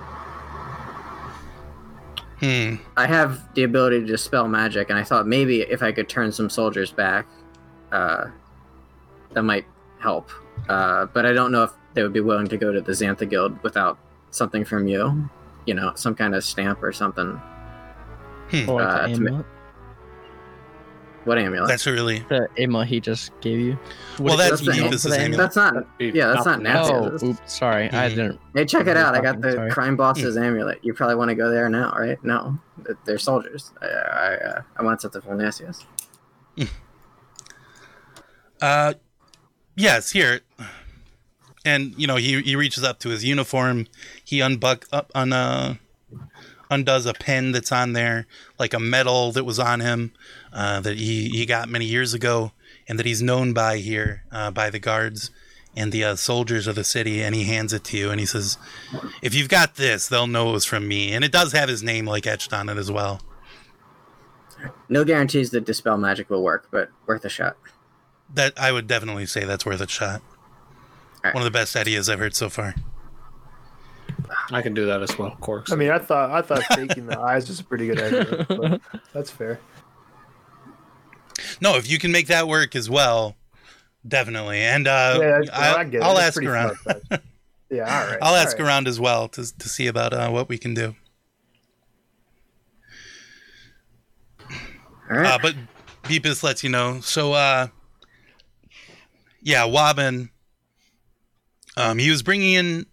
Hmm. 2.40 2.76
I 2.96 3.06
have 3.06 3.54
the 3.54 3.62
ability 3.62 4.00
to 4.00 4.06
dispel 4.06 4.48
magic, 4.48 4.90
and 4.90 4.98
I 4.98 5.04
thought 5.04 5.26
maybe 5.26 5.62
if 5.62 5.82
I 5.82 5.92
could 5.92 6.08
turn 6.08 6.32
some 6.32 6.50
soldiers 6.50 6.90
back, 6.92 7.26
uh, 7.94 8.30
that 9.32 9.42
might 9.42 9.66
help. 10.00 10.30
Uh, 10.68 11.06
but 11.14 11.24
I 11.26 11.32
don't 11.32 11.50
know 11.52 11.62
if 11.64 11.72
they 11.94 12.02
would 12.02 12.12
be 12.12 12.20
willing 12.20 12.48
to 12.48 12.56
go 12.56 12.72
to 12.72 12.80
the 12.80 12.92
Xantha 12.92 13.28
Guild 13.28 13.62
without 13.62 13.98
something 14.30 14.64
from 14.64 14.86
you, 14.88 15.28
you 15.66 15.74
know, 15.74 15.92
some 15.94 16.14
kind 16.14 16.34
of 16.34 16.42
stamp 16.44 16.82
or 16.82 16.92
something. 16.92 17.40
Or 18.68 18.82
like 18.82 18.88
Uh, 18.88 19.06
the 19.08 19.20
ma- 19.20 19.42
What 21.24 21.38
amulet? 21.38 21.68
That's 21.68 21.86
really 21.86 22.18
The 22.28 22.48
amulet 22.58 22.86
he 22.88 23.00
just 23.00 23.30
gave 23.40 23.58
you. 23.58 23.78
well. 24.20 24.36
That's 24.36 24.50
that's 24.60 24.66
the 24.66 24.72
name 24.72 24.90
Beepus' 24.92 25.02
for 25.04 25.08
the 25.08 25.18
amulet. 25.20 25.38
That's 25.38 25.56
not. 25.56 25.74
Yeah, 25.98 26.26
that's 26.28 26.44
not 26.44 26.60
nothing. 26.60 27.02
nasty. 27.10 27.26
Oh, 27.26 27.30
oops, 27.30 27.52
sorry. 27.54 27.86
I 27.86 28.08
Mhm. 28.10 28.10
didn't. 28.10 28.40
Hey, 28.54 28.64
check 28.66 28.86
it 28.86 28.96
out! 28.98 29.14
I 29.14 29.20
got 29.22 29.40
the 29.40 29.52
Sorry. 29.52 29.70
crime 29.70 29.96
boss's 29.96 30.36
amulet. 30.36 30.80
You 30.84 30.92
probably 30.92 31.16
want 31.16 31.30
to 31.30 31.34
go 31.34 31.48
there 31.50 31.68
now, 31.70 31.94
right? 31.98 32.22
No, 32.22 32.58
they're 33.06 33.18
soldiers. 33.18 33.72
I 33.80 33.86
I, 33.86 34.34
uh, 34.50 34.62
I 34.76 34.82
want 34.82 35.00
something 35.00 35.22
from 35.22 35.38
Nastius. 35.38 35.84
Uh, 38.64 38.94
yes, 39.76 40.10
here. 40.10 40.40
And 41.66 41.94
you 41.98 42.06
know, 42.06 42.16
he 42.16 42.40
he 42.40 42.56
reaches 42.56 42.82
up 42.82 42.98
to 43.00 43.10
his 43.10 43.22
uniform. 43.22 43.88
He 44.24 44.38
unbuck 44.38 44.86
up 44.90 45.12
on 45.14 45.34
uh 45.34 45.74
undoes 46.70 47.04
a 47.04 47.12
pin 47.12 47.52
that's 47.52 47.70
on 47.70 47.92
there, 47.92 48.26
like 48.58 48.72
a 48.72 48.80
medal 48.80 49.32
that 49.32 49.44
was 49.44 49.58
on 49.58 49.80
him, 49.80 50.12
uh, 50.50 50.80
that 50.80 50.96
he 50.96 51.28
he 51.28 51.44
got 51.44 51.68
many 51.68 51.84
years 51.84 52.14
ago, 52.14 52.52
and 52.88 52.98
that 52.98 53.04
he's 53.04 53.20
known 53.20 53.52
by 53.52 53.76
here 53.76 54.24
uh, 54.32 54.50
by 54.50 54.70
the 54.70 54.78
guards 54.78 55.30
and 55.76 55.92
the 55.92 56.02
uh, 56.02 56.16
soldiers 56.16 56.66
of 56.66 56.74
the 56.74 56.84
city. 56.84 57.22
And 57.22 57.34
he 57.34 57.44
hands 57.44 57.74
it 57.74 57.84
to 57.84 57.98
you, 57.98 58.10
and 58.10 58.18
he 58.18 58.24
says, 58.24 58.56
"If 59.20 59.34
you've 59.34 59.50
got 59.50 59.74
this, 59.74 60.08
they'll 60.08 60.26
know 60.26 60.48
it 60.48 60.52
was 60.52 60.64
from 60.64 60.88
me." 60.88 61.12
And 61.12 61.22
it 61.22 61.32
does 61.32 61.52
have 61.52 61.68
his 61.68 61.82
name 61.82 62.06
like 62.06 62.26
etched 62.26 62.54
on 62.54 62.70
it 62.70 62.78
as 62.78 62.90
well. 62.90 63.20
No 64.88 65.04
guarantees 65.04 65.50
that 65.50 65.66
dispel 65.66 65.98
magic 65.98 66.30
will 66.30 66.42
work, 66.42 66.68
but 66.70 66.88
worth 67.06 67.26
a 67.26 67.28
shot. 67.28 67.58
That 68.34 68.58
I 68.58 68.72
would 68.72 68.86
definitely 68.86 69.26
say 69.26 69.44
that's 69.44 69.64
worth 69.64 69.80
a 69.80 69.88
shot. 69.88 70.20
Alright. 71.18 71.34
One 71.34 71.42
of 71.42 71.44
the 71.44 71.56
best 71.56 71.76
ideas 71.76 72.08
I've 72.08 72.18
heard 72.18 72.34
so 72.34 72.50
far. 72.50 72.74
I 74.50 74.62
can 74.62 74.74
do 74.74 74.86
that 74.86 75.02
as 75.02 75.16
well, 75.18 75.36
Corks. 75.40 75.72
I 75.72 75.76
mean, 75.76 75.90
I 75.90 75.98
thought 75.98 76.30
I 76.30 76.42
thought 76.42 76.62
faking 76.64 77.06
the 77.06 77.18
eyes 77.18 77.48
was 77.48 77.60
a 77.60 77.64
pretty 77.64 77.86
good 77.86 78.00
idea. 78.00 78.46
But 78.48 78.80
that's 79.12 79.30
fair. 79.30 79.60
No, 81.60 81.76
if 81.76 81.90
you 81.90 81.98
can 81.98 82.12
make 82.12 82.26
that 82.28 82.46
work 82.46 82.76
as 82.76 82.90
well, 82.90 83.36
definitely. 84.06 84.60
And 84.60 84.86
uh, 84.86 85.18
yeah, 85.20 85.40
that's, 85.40 85.50
I, 85.50 85.80
I 85.82 85.84
will 85.84 86.18
ask 86.18 86.42
around. 86.42 86.76
far-fetched. 86.76 87.24
yeah, 87.70 87.82
all 87.82 88.06
right. 88.06 88.18
I'll 88.22 88.34
all 88.34 88.36
ask 88.36 88.58
right. 88.58 88.66
around 88.66 88.88
as 88.88 89.00
well 89.00 89.28
to 89.28 89.58
to 89.58 89.68
see 89.68 89.86
about 89.86 90.12
uh, 90.12 90.28
what 90.30 90.48
we 90.48 90.58
can 90.58 90.74
do. 90.74 90.94
All 95.10 95.18
right. 95.18 95.26
Uh, 95.26 95.38
but 95.40 95.54
Beepus 96.04 96.42
lets 96.42 96.62
you 96.62 96.70
know. 96.70 97.00
So, 97.00 97.32
uh, 97.34 97.68
yeah, 99.44 99.64
Wobbin. 99.64 100.30
Um, 101.76 101.98
he 101.98 102.10
was 102.10 102.22
bringing 102.22 102.54
in 102.54 102.86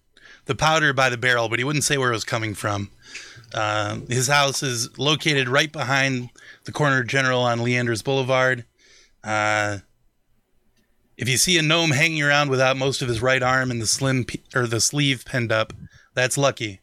the 0.45 0.55
powder 0.55 0.93
by 0.93 1.09
the 1.09 1.17
barrel, 1.17 1.49
but 1.49 1.59
he 1.59 1.65
wouldn't 1.65 1.85
say 1.85 1.97
where 1.97 2.11
it 2.11 2.15
was 2.15 2.23
coming 2.23 2.53
from. 2.53 2.91
Uh, 3.53 3.99
his 4.09 4.27
house 4.27 4.61
is 4.61 4.97
located 4.97 5.49
right 5.49 5.71
behind 5.71 6.29
the 6.65 6.71
corner 6.71 7.03
general 7.03 7.41
on 7.41 7.59
Leander's 7.59 8.01
Boulevard. 8.01 8.65
Uh, 9.23 9.79
if 11.17 11.29
you 11.29 11.37
see 11.37 11.57
a 11.57 11.61
gnome 11.61 11.91
hanging 11.91 12.21
around 12.21 12.49
without 12.49 12.77
most 12.77 13.01
of 13.01 13.07
his 13.07 13.21
right 13.21 13.43
arm 13.43 13.71
and 13.71 13.81
the 13.81 13.87
slim 13.87 14.25
pe- 14.25 14.41
or 14.53 14.67
the 14.67 14.81
sleeve 14.81 15.23
pinned 15.25 15.51
up, 15.51 15.73
that's 16.13 16.37
lucky. 16.37 16.81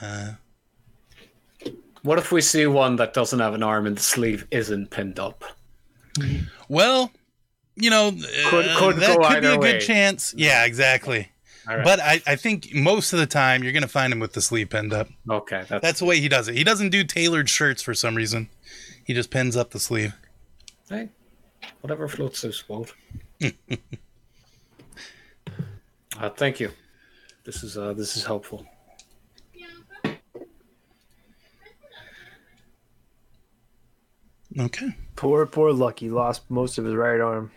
Uh, 0.00 0.32
what 2.02 2.18
if 2.18 2.30
we 2.32 2.40
see 2.40 2.66
one 2.66 2.96
that 2.96 3.14
doesn't 3.14 3.40
have 3.40 3.54
an 3.54 3.62
arm 3.62 3.86
and 3.86 3.96
the 3.96 4.02
sleeve 4.02 4.46
isn't 4.50 4.90
pinned 4.90 5.18
up? 5.18 5.44
Well, 6.68 7.10
you 7.76 7.90
know, 7.90 8.10
Could- 8.12 8.66
uh, 8.68 8.92
that 8.92 9.18
could 9.28 9.40
be 9.42 9.46
a 9.48 9.58
way. 9.58 9.72
good 9.72 9.80
chance. 9.80 10.34
Yeah, 10.36 10.64
exactly. 10.64 11.30
All 11.68 11.76
right. 11.76 11.84
But 11.84 11.98
I, 12.00 12.20
I 12.26 12.36
think 12.36 12.74
most 12.74 13.12
of 13.14 13.18
the 13.18 13.26
time 13.26 13.62
you're 13.64 13.72
going 13.72 13.82
to 13.82 13.88
find 13.88 14.12
him 14.12 14.20
with 14.20 14.34
the 14.34 14.42
sleeve 14.42 14.68
pinned 14.70 14.92
up. 14.92 15.08
okay, 15.30 15.64
that's, 15.68 15.82
That's 15.82 15.98
the 16.00 16.04
way 16.04 16.20
he 16.20 16.28
does 16.28 16.46
it. 16.48 16.54
He 16.56 16.62
doesn't 16.64 16.90
do 16.90 17.04
tailored 17.04 17.48
shirts 17.48 17.80
for 17.82 17.94
some 17.94 18.14
reason. 18.14 18.50
He 19.04 19.14
just 19.14 19.30
pins 19.30 19.56
up 19.56 19.70
the 19.70 19.78
sleeve. 19.80 20.14
hey, 20.90 21.08
whatever 21.80 22.06
floats 22.06 22.42
his 22.42 22.60
boat. 22.62 22.92
uh, 26.20 26.30
thank 26.36 26.60
you. 26.60 26.70
This 27.44 27.62
is 27.62 27.76
uh, 27.78 27.92
this 27.94 28.16
is 28.16 28.24
helpful. 28.24 28.66
Okay. 34.58 34.94
Poor, 35.16 35.46
poor 35.46 35.72
Lucky 35.72 36.08
lost 36.10 36.48
most 36.48 36.78
of 36.78 36.84
his 36.84 36.94
right 36.94 37.20
arm. 37.20 37.50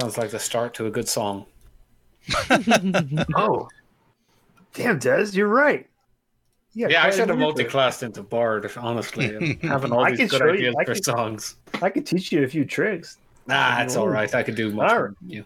Sounds 0.00 0.16
like 0.18 0.30
the 0.30 0.38
start 0.38 0.72
to 0.74 0.86
a 0.86 0.90
good 0.90 1.08
song. 1.08 1.44
Oh, 3.34 3.68
damn, 4.74 4.98
Des, 4.98 5.26
you're 5.32 5.48
right. 5.48 5.86
You 6.72 6.84
got 6.86 6.92
Yeah, 6.92 6.98
I 7.00 7.02
quite 7.02 7.12
a 7.12 7.16
should 7.16 7.28
have 7.28 7.28
ear 7.30 7.34
for 7.34 7.40
it. 7.40 7.44
multi-classed 7.44 8.02
into 8.02 8.22
Bard, 8.22 8.70
honestly. 8.76 9.58
having 9.62 9.92
all 9.92 10.04
I 10.04 10.12
these 10.12 10.30
good 10.30 10.38
show 10.38 10.46
you- 10.52 10.68
ideas 10.70 10.74
for 10.86 10.94
can- 10.94 11.02
songs. 11.02 11.56
I 11.82 11.90
could 11.90 12.06
teach 12.06 12.30
you 12.32 12.44
a 12.44 12.48
few 12.48 12.64
tricks. 12.64 13.18
Nah, 13.46 13.82
it's 13.82 13.96
all 13.96 14.08
right. 14.08 14.32
I 14.34 14.42
could 14.44 14.54
do 14.54 14.70
much 14.72 14.90
All 14.90 14.96
more 14.96 15.06
right. 15.08 15.14
than 15.20 15.30
you. 15.30 15.44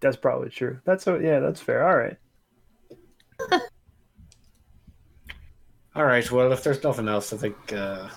That's 0.00 0.16
probably 0.16 0.48
true. 0.48 0.78
That's 0.84 1.06
a, 1.06 1.20
yeah, 1.22 1.40
that's 1.40 1.60
fair. 1.60 1.86
All 1.86 1.96
right. 1.96 2.16
All 5.94 6.04
right. 6.04 6.30
Well, 6.30 6.50
if 6.52 6.62
there's 6.64 6.82
nothing 6.82 7.08
else, 7.08 7.32
I 7.32 7.36
think 7.36 7.56
uh, 7.74 8.08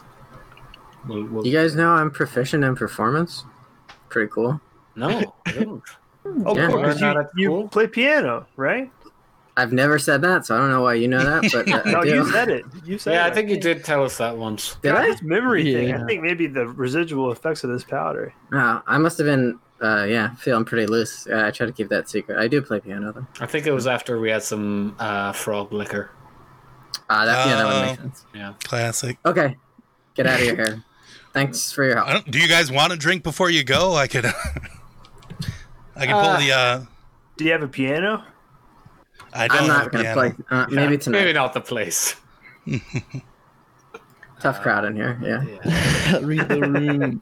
we'll. 1.08 1.26
we'll... 1.26 1.48
you 1.48 1.54
guys 1.54 1.76
know 1.76 1.92
I'm 1.92 2.12
proficient 2.12 2.64
in 2.64 2.76
performance. 2.76 3.46
Pretty 4.10 4.30
cool. 4.32 4.60
No, 4.96 5.34
I 5.46 5.52
don't. 5.52 5.84
Oh, 6.26 6.56
Yeah. 6.56 6.68
cool, 6.68 6.78
Learn 6.78 6.86
'cause 6.86 7.00
that 7.02 7.16
you, 7.16 7.20
at 7.20 7.30
you 7.64 7.68
play 7.70 7.86
piano, 7.86 8.48
right? 8.56 8.90
I've 9.58 9.74
never 9.74 10.00
said 10.00 10.22
that, 10.22 10.46
so 10.46 10.56
I 10.56 10.60
don't 10.60 10.72
know 10.72 10.82
why 10.82 10.94
you 10.94 11.10
know 11.10 11.22
that. 11.22 11.52
But 11.52 11.70
uh, 11.70 11.92
No, 11.92 12.00
I 12.00 12.04
do. 12.06 12.16
you 12.16 12.32
said 12.32 12.48
it. 12.50 12.66
You 12.86 12.98
said 12.98 13.14
yeah, 13.14 13.28
it. 13.28 13.32
I 13.32 13.34
think 13.34 13.50
you 13.50 13.60
did 13.60 13.84
tell 13.84 14.06
us 14.06 14.18
that 14.20 14.38
once. 14.38 14.78
Did 14.82 14.94
I? 14.96 15.08
This 15.08 15.22
memory 15.22 15.64
thing. 15.66 15.90
Yeah. 15.90 16.02
I 16.02 16.06
think 16.08 16.22
maybe 16.24 16.48
the 16.48 16.68
residual 16.68 17.32
effects 17.34 17.66
of 17.66 17.72
this 17.72 17.84
powder. 17.84 18.34
No, 18.52 18.82
I 18.88 18.98
must 18.98 19.18
have 19.18 19.26
been. 19.26 19.60
Uh, 19.82 20.06
yeah, 20.06 20.34
feeling 20.36 20.64
pretty 20.64 20.86
loose. 20.88 21.28
Yeah, 21.30 21.46
I 21.46 21.52
try 21.52 21.66
to 21.66 21.74
keep 21.74 21.90
that 21.90 22.08
secret. 22.10 22.38
I 22.40 22.48
do 22.48 22.62
play 22.62 22.80
piano 22.80 23.12
though. 23.12 23.28
I 23.42 23.46
think 23.46 23.68
it 23.68 23.74
was 23.74 23.86
after 23.86 24.18
we 24.18 24.30
had 24.30 24.44
some 24.44 24.96
uh, 24.98 25.34
frog 25.34 25.74
liquor. 25.74 26.12
Uh, 27.10 27.26
that, 27.26 27.48
yeah, 27.48 27.56
that 27.58 27.66
would 27.66 27.90
make 27.90 28.00
sense. 28.00 28.26
Yeah. 28.34 28.54
Classic. 28.64 29.18
Okay, 29.26 29.58
get 30.16 30.26
out 30.26 30.40
of 30.40 30.46
your 30.46 30.56
hair. 30.56 30.84
Thanks 31.34 31.72
for 31.72 31.84
your 31.84 31.96
help. 31.96 32.08
I 32.08 32.14
don't, 32.14 32.30
do 32.32 32.40
you 32.40 32.48
guys 32.48 32.72
want 32.72 32.94
a 32.94 32.96
drink 32.96 33.24
before 33.24 33.50
you 33.50 33.64
go? 33.64 33.94
I 33.96 34.08
could. 34.08 34.26
I 35.96 36.06
could 36.06 36.12
pull 36.12 36.20
Uh, 36.20 36.40
the. 36.40 36.52
Uh, 36.52 36.86
Do 37.38 37.46
you 37.46 37.52
have 37.52 37.64
a 37.64 37.68
piano? 37.68 38.24
I 39.34 39.48
don't 39.48 39.62
I'm 39.62 39.68
not 39.68 39.92
gonna 39.92 40.14
play. 40.14 40.34
Uh, 40.52 40.68
maybe 40.70 40.98
tonight. 40.98 41.20
Maybe 41.20 41.34
not 41.34 41.54
the 41.54 41.62
place. 41.62 42.16
Tough 44.40 44.62
crowd 44.62 44.86
in 44.86 44.96
here. 44.96 45.18
Yeah. 45.24 46.18
Read 46.22 46.48
the 46.48 46.62
room. 46.62 47.22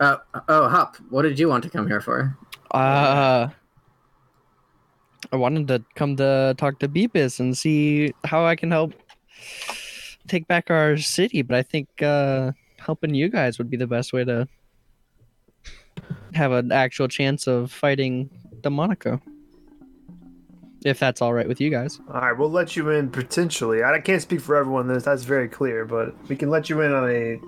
Uh, 0.00 0.16
oh, 0.48 0.68
Hup. 0.68 0.96
What 1.08 1.22
did 1.22 1.38
you 1.38 1.48
want 1.48 1.64
to 1.64 1.70
come 1.70 1.86
here 1.86 2.00
for? 2.00 2.36
Uh, 2.70 3.48
I 5.32 5.36
wanted 5.36 5.68
to 5.68 5.82
come 5.94 6.16
to 6.16 6.54
talk 6.58 6.78
to 6.80 6.88
Beepus 6.88 7.40
and 7.40 7.56
see 7.56 8.12
how 8.24 8.44
I 8.44 8.56
can 8.56 8.70
help 8.70 8.92
take 10.28 10.46
back 10.46 10.70
our 10.70 10.96
city, 10.96 11.42
but 11.42 11.56
I 11.56 11.62
think 11.62 12.02
uh, 12.02 12.52
helping 12.78 13.14
you 13.14 13.28
guys 13.28 13.58
would 13.58 13.70
be 13.70 13.76
the 13.76 13.86
best 13.86 14.12
way 14.12 14.24
to 14.24 14.46
have 16.34 16.52
an 16.52 16.70
actual 16.72 17.08
chance 17.08 17.46
of 17.46 17.72
fighting 17.72 18.30
Delmonico. 18.60 19.20
If 20.84 21.00
that's 21.00 21.20
all 21.20 21.34
right 21.34 21.48
with 21.48 21.60
you 21.60 21.70
guys. 21.70 21.98
All 22.14 22.20
right, 22.20 22.38
we'll 22.38 22.50
let 22.50 22.76
you 22.76 22.90
in 22.90 23.10
potentially. 23.10 23.82
I 23.82 23.98
can't 23.98 24.22
speak 24.22 24.40
for 24.40 24.54
everyone. 24.54 24.86
This 24.86 25.02
that's 25.02 25.24
very 25.24 25.48
clear, 25.48 25.84
but 25.84 26.14
we 26.28 26.36
can 26.36 26.50
let 26.50 26.70
you 26.70 26.80
in 26.82 26.92
on 26.92 27.10
a 27.10 27.40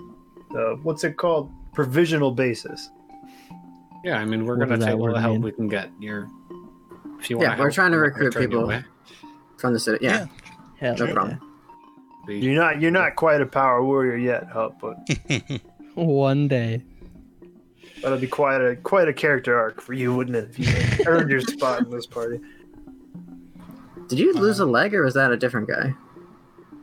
uh, 0.57 0.75
what's 0.83 1.05
it 1.05 1.15
called? 1.15 1.49
Provisional 1.73 2.31
basis. 2.31 2.89
Yeah, 4.03 4.17
I 4.17 4.25
mean, 4.25 4.45
we're 4.45 4.57
What 4.57 4.67
gonna 4.67 4.85
take 4.85 4.99
all 4.99 5.13
the 5.13 5.21
help 5.21 5.33
mean? 5.33 5.41
we 5.43 5.51
can 5.53 5.69
get. 5.69 5.89
You're, 5.99 6.27
if 7.19 7.29
you 7.29 7.37
want 7.37 7.49
Yeah, 7.49 7.57
we're 7.57 7.71
trying 7.71 7.91
to 7.91 7.99
recruit 7.99 8.35
people 8.35 8.69
from 9.57 9.73
the 9.73 9.79
city. 9.79 9.99
Yeah, 10.03 10.25
Hell 10.79 10.97
no 10.97 11.05
yeah. 11.05 11.37
Problem. 12.31 12.43
You're 12.51 12.61
not 12.63 12.81
you're 12.81 12.91
not 12.91 13.15
quite 13.15 13.41
a 13.41 13.45
power 13.45 13.83
warrior 13.83 14.17
yet, 14.17 14.47
Hup, 14.47 14.79
but 14.81 14.97
One 15.95 16.47
day. 16.47 16.81
that'll 18.01 18.17
be 18.17 18.27
quite 18.27 18.61
a 18.61 18.75
quite 18.77 19.07
a 19.07 19.13
character 19.13 19.57
arc 19.57 19.81
for 19.81 19.93
you, 19.93 20.15
wouldn't 20.15 20.35
it? 20.37 20.55
If 20.57 20.99
you 20.99 21.05
earned 21.07 21.29
your 21.31 21.41
spot 21.41 21.81
in 21.81 21.89
this 21.91 22.05
party. 22.05 22.39
Did 24.07 24.19
you 24.19 24.33
lose 24.33 24.59
a 24.59 24.65
leg, 24.65 24.93
or 24.93 25.03
was 25.05 25.13
that 25.13 25.31
a 25.31 25.37
different 25.37 25.69
guy? 25.69 25.93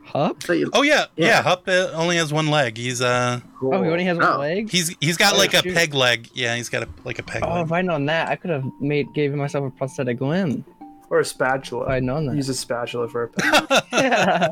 Hup? 0.05 0.37
I 0.49 0.53
you- 0.53 0.71
Oh 0.73 0.81
yeah, 0.81 1.05
yeah. 1.15 1.27
Yeah. 1.27 1.41
Hup 1.43 1.67
uh, 1.67 1.91
only 1.93 2.17
has 2.17 2.33
one 2.33 2.47
leg. 2.47 2.75
He's 2.77 2.99
uh, 3.01 3.39
Oh, 3.61 3.83
he 3.83 3.89
only 3.89 4.03
has 4.05 4.17
one 4.17 4.25
Oh. 4.27 4.39
leg? 4.39 4.71
he's 4.71 4.95
he's 4.99 5.17
got 5.17 5.35
Oh, 5.35 5.37
like 5.37 5.53
a 5.53 5.61
peg 5.61 5.93
leg. 5.93 6.27
Yeah, 6.33 6.55
he's 6.55 6.69
got 6.69 6.81
a 6.83 6.87
like 7.03 7.19
a 7.19 7.23
peg 7.23 7.43
Oh, 7.45 7.55
leg. 7.57 7.65
if 7.65 7.71
I'd 7.71 7.85
known 7.85 8.05
that, 8.07 8.29
I 8.29 8.35
could 8.35 8.49
have 8.49 8.63
made 8.81 9.13
gave 9.13 9.33
myself 9.35 9.65
a 9.67 9.69
prosthetic 9.77 10.19
limb. 10.21 10.65
Or 11.11 11.19
a 11.19 11.25
spatula. 11.25 11.87
I'd 11.87 12.03
known 12.03 12.25
that. 12.27 12.35
Use 12.35 12.49
a 12.49 12.53
spatula 12.55 13.07
for 13.07 13.23
a 13.23 13.27
pet. 13.29 13.85
yeah. 13.91 14.49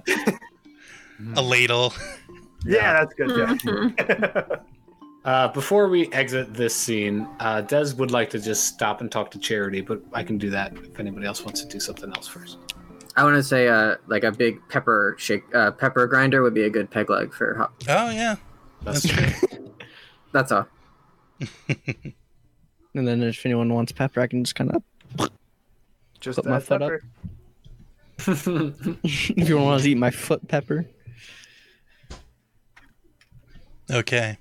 A 1.36 1.42
ladle. 1.42 1.94
yeah, 2.66 2.94
that's 2.94 3.14
good. 3.14 3.60
Yeah. 3.68 4.44
Uh, 5.26 5.46
before 5.50 5.90
we 5.90 6.10
exit 6.14 6.54
this 6.54 6.74
scene, 6.74 7.28
uh, 7.42 7.60
Des 7.60 7.94
would 7.98 8.12
like 8.12 8.30
to 8.30 8.40
just 8.40 8.66
stop 8.66 9.02
and 9.02 9.12
talk 9.12 9.30
to 9.32 9.38
Charity, 9.38 9.82
but 9.82 10.02
I 10.14 10.24
can 10.24 10.38
do 10.38 10.50
that 10.52 10.72
if 10.78 10.98
anybody 11.02 11.26
else 11.28 11.44
wants 11.44 11.62
to 11.64 11.68
do 11.68 11.82
something 11.82 12.10
else 12.16 12.30
first. 12.30 12.58
I 13.18 13.26
want 13.26 13.36
to 13.36 13.44
say, 13.44 13.68
uh, 13.68 13.96
like 14.08 14.24
a 14.24 14.32
big 14.32 14.62
pepper 14.70 15.16
shake, 15.20 15.44
uh, 15.54 15.72
pepper 15.72 16.08
grinder 16.08 16.44
would 16.44 16.54
be 16.54 16.64
a 16.64 16.70
good 16.70 16.90
peg 16.90 17.10
leg 17.10 17.34
for. 17.34 17.56
Hup. 17.56 17.74
Oh 17.90 18.10
yeah, 18.10 18.38
That's 18.84 19.04
that's 19.04 19.40
true. 19.50 19.74
That's 20.32 20.52
all. 20.54 20.66
And 22.94 23.06
then 23.06 23.22
if 23.22 23.46
anyone 23.46 23.74
wants 23.74 23.92
pepper, 23.92 24.22
I 24.22 24.28
can 24.28 24.46
just 24.46 24.56
kind 24.56 24.72
of. 24.72 25.30
Just 26.22 26.38
Put 26.38 26.46
my 26.46 26.56
add 26.56 26.64
foot 26.64 26.82
up. 26.82 26.92
pepper. 28.18 28.96
if 29.04 29.50
you 29.50 29.58
want 29.58 29.84
to 29.84 29.90
eat 29.90 29.98
my 29.98 30.12
foot 30.12 30.48
pepper. 30.48 30.86
Okay. 33.90 34.38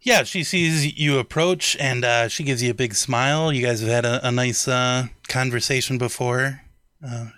Yeah, 0.00 0.22
she 0.24 0.44
sees 0.44 0.98
you 0.98 1.18
approach 1.18 1.76
and 1.80 2.04
uh, 2.04 2.28
she 2.28 2.44
gives 2.44 2.62
you 2.62 2.70
a 2.70 2.74
big 2.74 2.94
smile. 2.94 3.52
You 3.52 3.62
guys 3.64 3.80
have 3.80 3.88
had 3.88 4.04
a, 4.04 4.26
a 4.26 4.30
nice 4.30 4.68
uh, 4.68 5.06
conversation 5.28 5.96
before. 5.96 6.60
Uh, 7.06 7.28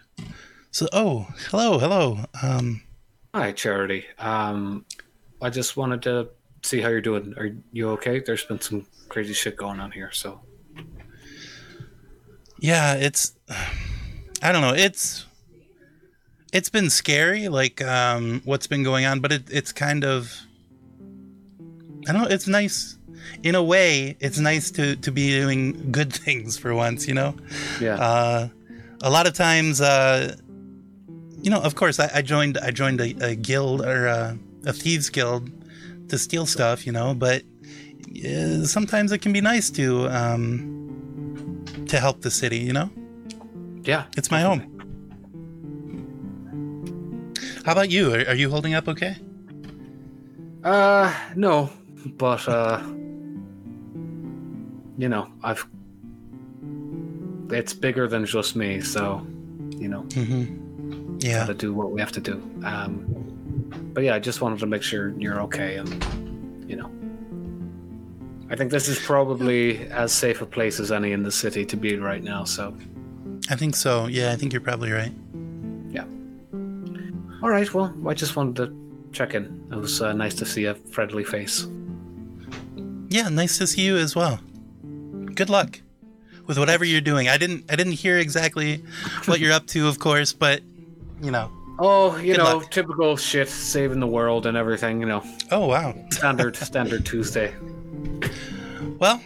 so, 0.72 0.88
oh, 0.92 1.28
hello, 1.50 1.78
hello. 1.78 2.24
Um, 2.42 2.82
Hi, 3.34 3.52
Charity. 3.52 4.04
Um, 4.18 4.84
I 5.42 5.50
just 5.50 5.76
wanted 5.76 6.02
to 6.02 6.28
see 6.62 6.80
how 6.80 6.88
you're 6.88 7.00
doing. 7.00 7.34
Are 7.36 7.50
you 7.72 7.90
okay? 7.90 8.18
There's 8.20 8.44
been 8.44 8.60
some 8.60 8.86
crazy 9.08 9.32
shit 9.32 9.56
going 9.56 9.78
on 9.78 9.90
here, 9.90 10.10
so 10.10 10.40
yeah, 12.58 12.94
it's. 12.94 13.32
I 14.42 14.52
don't 14.52 14.62
know. 14.62 14.72
It's. 14.74 15.25
It's 16.56 16.70
been 16.70 16.88
scary, 16.88 17.48
like 17.48 17.82
um, 17.82 18.40
what's 18.46 18.66
been 18.66 18.82
going 18.82 19.04
on, 19.04 19.20
but 19.20 19.30
it, 19.30 19.42
it's 19.50 19.72
kind 19.72 20.04
of. 20.04 20.32
I 22.08 22.12
don't 22.12 22.22
know. 22.22 22.28
It's 22.28 22.48
nice, 22.48 22.96
in 23.42 23.54
a 23.54 23.62
way. 23.62 24.16
It's 24.20 24.38
nice 24.38 24.70
to 24.70 24.96
to 24.96 25.12
be 25.12 25.38
doing 25.38 25.92
good 25.98 26.14
things 26.14 26.56
for 26.56 26.74
once, 26.74 27.06
you 27.06 27.12
know. 27.12 27.34
yeah. 27.78 27.96
Uh, 27.96 28.48
a 29.02 29.10
lot 29.10 29.26
of 29.26 29.34
times, 29.34 29.82
uh, 29.82 30.34
you 31.42 31.50
know, 31.50 31.60
of 31.60 31.74
course, 31.74 32.00
I, 32.00 32.10
I 32.14 32.22
joined 32.22 32.56
I 32.56 32.70
joined 32.70 33.02
a, 33.02 33.14
a 33.20 33.34
guild 33.34 33.82
or 33.82 34.06
a, 34.06 34.38
a 34.64 34.72
thieves 34.72 35.10
guild 35.10 35.50
to 36.08 36.16
steal 36.16 36.46
stuff, 36.46 36.86
you 36.86 36.92
know, 36.92 37.12
but 37.12 37.42
uh, 38.24 38.64
sometimes 38.64 39.12
it 39.12 39.18
can 39.18 39.34
be 39.34 39.42
nice 39.42 39.68
to 39.72 40.08
um, 40.08 41.64
to 41.88 42.00
help 42.00 42.22
the 42.22 42.30
city, 42.30 42.60
you 42.60 42.72
know. 42.72 42.88
yeah. 43.84 44.04
It's 44.16 44.30
my 44.30 44.40
home. 44.40 44.75
How 47.66 47.72
about 47.72 47.90
you? 47.90 48.14
Are, 48.14 48.28
are 48.28 48.34
you 48.36 48.48
holding 48.48 48.74
up 48.74 48.86
okay? 48.86 49.16
Uh, 50.62 51.12
no, 51.34 51.68
but 52.16 52.48
uh, 52.48 52.80
you 54.96 55.08
know, 55.08 55.26
I've. 55.42 55.66
It's 57.50 57.72
bigger 57.72 58.06
than 58.06 58.24
just 58.24 58.54
me, 58.54 58.80
so 58.80 59.26
you 59.78 59.88
know, 59.88 60.02
Mm-hmm. 60.10 61.18
Yeah. 61.18 61.40
gotta 61.40 61.54
do 61.54 61.74
what 61.74 61.90
we 61.90 62.00
have 62.00 62.12
to 62.12 62.20
do. 62.20 62.34
Um, 62.64 63.04
but 63.92 64.04
yeah, 64.04 64.14
I 64.14 64.20
just 64.20 64.40
wanted 64.40 64.60
to 64.60 64.66
make 64.66 64.84
sure 64.84 65.12
you're 65.18 65.40
okay, 65.42 65.76
and 65.76 66.70
you 66.70 66.76
know, 66.76 66.88
I 68.48 68.54
think 68.54 68.70
this 68.70 68.86
is 68.86 69.00
probably 69.00 69.88
as 69.88 70.12
safe 70.12 70.40
a 70.40 70.46
place 70.46 70.78
as 70.78 70.92
any 70.92 71.10
in 71.10 71.24
the 71.24 71.32
city 71.32 71.66
to 71.66 71.76
be 71.76 71.96
right 71.96 72.22
now. 72.22 72.44
So, 72.44 72.76
I 73.50 73.56
think 73.56 73.74
so. 73.74 74.06
Yeah, 74.06 74.30
I 74.30 74.36
think 74.36 74.52
you're 74.52 74.62
probably 74.62 74.92
right. 74.92 75.12
All 77.46 77.52
right, 77.52 77.72
well, 77.72 77.94
I 78.08 78.12
just 78.12 78.34
wanted 78.34 78.56
to 78.56 79.08
check 79.12 79.32
in. 79.34 79.68
It 79.70 79.76
was 79.76 80.02
uh, 80.02 80.12
nice 80.12 80.34
to 80.34 80.44
see 80.44 80.64
a 80.64 80.74
friendly 80.74 81.22
face. 81.22 81.64
Yeah, 83.08 83.28
nice 83.28 83.56
to 83.58 83.68
see 83.68 83.82
you 83.82 83.96
as 83.98 84.16
well. 84.16 84.40
Good 85.32 85.48
luck 85.48 85.80
with 86.48 86.58
whatever 86.58 86.84
you're 86.84 87.00
doing. 87.00 87.28
I 87.28 87.36
didn't 87.38 87.70
I 87.70 87.76
didn't 87.76 87.92
hear 87.92 88.18
exactly 88.18 88.82
what 89.26 89.38
you're 89.38 89.52
up 89.52 89.68
to, 89.68 89.86
of 89.86 90.00
course, 90.00 90.32
but 90.32 90.60
you 91.22 91.30
know. 91.30 91.52
Oh, 91.78 92.16
you 92.16 92.36
know, 92.36 92.56
luck. 92.56 92.70
typical 92.72 93.16
shit, 93.16 93.48
saving 93.48 94.00
the 94.00 94.08
world 94.08 94.46
and 94.46 94.56
everything. 94.56 94.98
You 94.98 95.06
know, 95.06 95.22
Oh 95.52 95.68
wow. 95.68 95.94
standard 96.10 96.56
standard 96.70 97.06
Tuesday. 97.06 97.54
Well, 98.98 99.22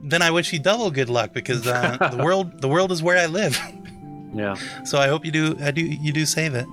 then 0.00 0.22
I 0.22 0.30
wish 0.30 0.52
you 0.52 0.60
double 0.60 0.88
good 0.92 1.10
luck 1.10 1.32
because 1.32 1.66
uh, 1.66 1.96
the 2.12 2.22
world 2.22 2.60
the 2.60 2.68
world 2.68 2.92
is 2.92 3.02
where 3.02 3.18
I 3.18 3.26
live. 3.26 3.58
Yeah. 4.32 4.54
So 4.84 4.98
I 5.00 5.08
hope 5.08 5.24
you 5.24 5.32
do 5.32 5.56
I 5.60 5.72
do 5.72 5.82
you 5.84 6.12
do 6.12 6.24
save 6.26 6.54
it. 6.54 6.66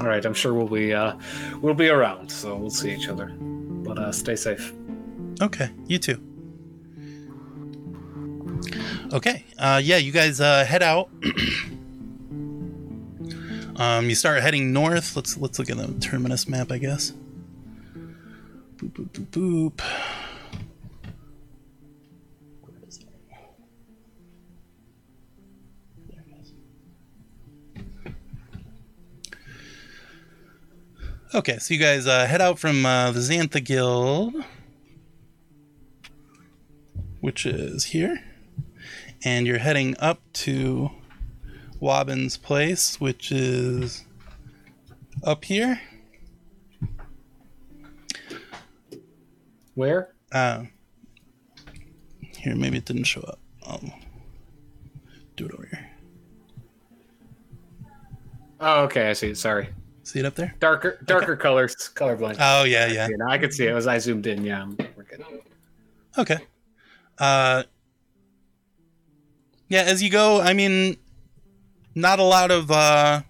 All 0.00 0.06
right. 0.06 0.24
I'm 0.24 0.34
sure 0.34 0.54
we'll 0.54 0.66
be 0.66 0.94
uh, 0.94 1.14
we'll 1.60 1.74
be 1.74 1.88
around, 1.88 2.30
so 2.32 2.56
we'll 2.56 2.70
see 2.70 2.90
each 2.90 3.08
other. 3.08 3.26
But 3.38 3.98
uh, 3.98 4.12
stay 4.12 4.34
safe. 4.34 4.72
Okay, 5.42 5.70
you 5.86 5.98
too. 5.98 6.20
Okay, 9.12 9.44
uh, 9.58 9.80
yeah, 9.82 9.96
you 9.96 10.12
guys 10.12 10.40
uh, 10.40 10.64
head 10.64 10.82
out. 10.82 11.10
um, 13.76 14.08
you 14.08 14.14
start 14.14 14.40
heading 14.40 14.72
north. 14.72 15.16
Let's 15.16 15.36
let's 15.36 15.58
look 15.58 15.68
at 15.68 15.76
the 15.76 15.92
terminus 16.00 16.48
map, 16.48 16.72
I 16.72 16.78
guess. 16.78 17.12
Boop 18.76 18.92
boop 18.92 19.08
boop 19.10 19.26
boop. 19.26 19.82
Okay, 31.32 31.58
so 31.58 31.72
you 31.72 31.78
guys 31.78 32.08
uh, 32.08 32.26
head 32.26 32.40
out 32.40 32.58
from 32.58 32.84
uh, 32.84 33.12
the 33.12 33.20
Xantha 33.20 33.64
Guild, 33.64 34.34
which 37.20 37.46
is 37.46 37.84
here, 37.84 38.18
and 39.24 39.46
you're 39.46 39.58
heading 39.58 39.94
up 40.00 40.20
to 40.32 40.90
Wobbin's 41.78 42.36
place, 42.36 43.00
which 43.00 43.30
is 43.30 44.04
up 45.22 45.44
here. 45.44 45.80
Where? 49.76 50.12
Uh, 50.32 50.64
here, 52.38 52.56
maybe 52.56 52.78
it 52.78 52.86
didn't 52.86 53.04
show 53.04 53.20
up. 53.20 53.38
I'll 53.64 53.80
do 55.36 55.46
it 55.46 55.52
over 55.52 55.68
here. 55.70 55.90
Oh, 58.58 58.82
okay. 58.82 59.10
I 59.10 59.12
see 59.12 59.28
it. 59.28 59.38
Sorry. 59.38 59.68
See 60.10 60.18
it 60.18 60.26
up 60.26 60.34
there? 60.34 60.52
Darker 60.58 60.98
darker 61.04 61.36
colors. 61.36 61.76
Colorblind. 61.94 62.34
Oh 62.40 62.64
yeah, 62.64 62.86
yeah. 62.88 63.06
Yeah, 63.08 63.28
I 63.28 63.38
could 63.38 63.54
see 63.54 63.66
it. 63.66 63.76
As 63.76 63.86
I 63.86 63.98
zoomed 63.98 64.26
in. 64.26 64.44
Yeah, 64.44 64.66
we're 64.96 65.04
good. 65.04 65.22
Okay. 66.18 66.38
Uh 67.16 67.62
Yeah, 69.68 69.82
as 69.82 70.02
you 70.02 70.10
go, 70.10 70.40
I 70.40 70.52
mean 70.52 70.96
not 71.94 72.18
a 72.18 72.24
lot 72.24 72.50
of 72.50 72.72
uh 72.72 73.22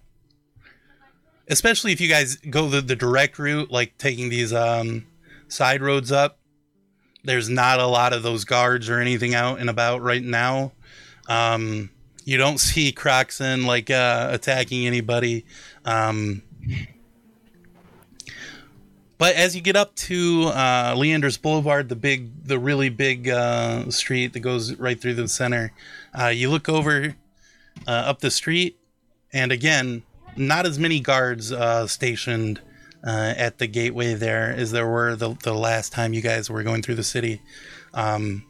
especially 1.47 1.91
if 1.91 2.01
you 2.01 2.09
guys 2.09 2.37
go 2.37 2.67
the, 2.67 2.81
the 2.81 2.95
direct 2.95 3.37
route, 3.37 3.69
like 3.69 3.99
taking 3.99 4.29
these 4.29 4.51
um 4.51 5.05
side 5.49 5.83
roads 5.83 6.11
up, 6.11 6.39
there's 7.23 7.47
not 7.47 7.79
a 7.79 7.85
lot 7.85 8.11
of 8.11 8.23
those 8.23 8.43
guards 8.43 8.89
or 8.89 8.99
anything 8.99 9.35
out 9.35 9.59
and 9.59 9.69
about 9.69 10.01
right 10.01 10.23
now. 10.23 10.71
Um 11.29 11.91
you 12.25 12.37
don't 12.37 12.59
see 12.59 12.91
Croxon 12.91 13.67
like 13.67 13.91
uh 13.91 14.29
attacking 14.31 14.87
anybody. 14.87 15.45
Um 15.85 16.41
but 19.17 19.35
as 19.35 19.55
you 19.55 19.61
get 19.61 19.75
up 19.75 19.93
to 19.95 20.45
uh, 20.47 20.95
Leander's 20.95 21.37
Boulevard, 21.37 21.89
the 21.89 21.95
big, 21.95 22.43
the 22.45 22.57
really 22.57 22.89
big 22.89 23.29
uh, 23.29 23.89
street 23.91 24.33
that 24.33 24.39
goes 24.39 24.75
right 24.79 24.99
through 24.99 25.13
the 25.13 25.27
center, 25.27 25.71
uh, 26.19 26.27
you 26.27 26.49
look 26.49 26.67
over 26.67 27.15
uh, 27.87 27.91
up 27.91 28.19
the 28.19 28.31
street, 28.31 28.79
and 29.31 29.51
again, 29.51 30.03
not 30.35 30.65
as 30.65 30.79
many 30.79 30.99
guards 30.99 31.51
uh, 31.51 31.85
stationed 31.87 32.61
uh, 33.05 33.33
at 33.37 33.57
the 33.57 33.67
gateway 33.67 34.13
there 34.13 34.53
as 34.55 34.71
there 34.71 34.87
were 34.87 35.15
the, 35.15 35.35
the 35.43 35.53
last 35.53 35.91
time 35.91 36.13
you 36.13 36.21
guys 36.21 36.49
were 36.49 36.63
going 36.63 36.81
through 36.81 36.95
the 36.95 37.03
city. 37.03 37.41
Um, 37.93 38.43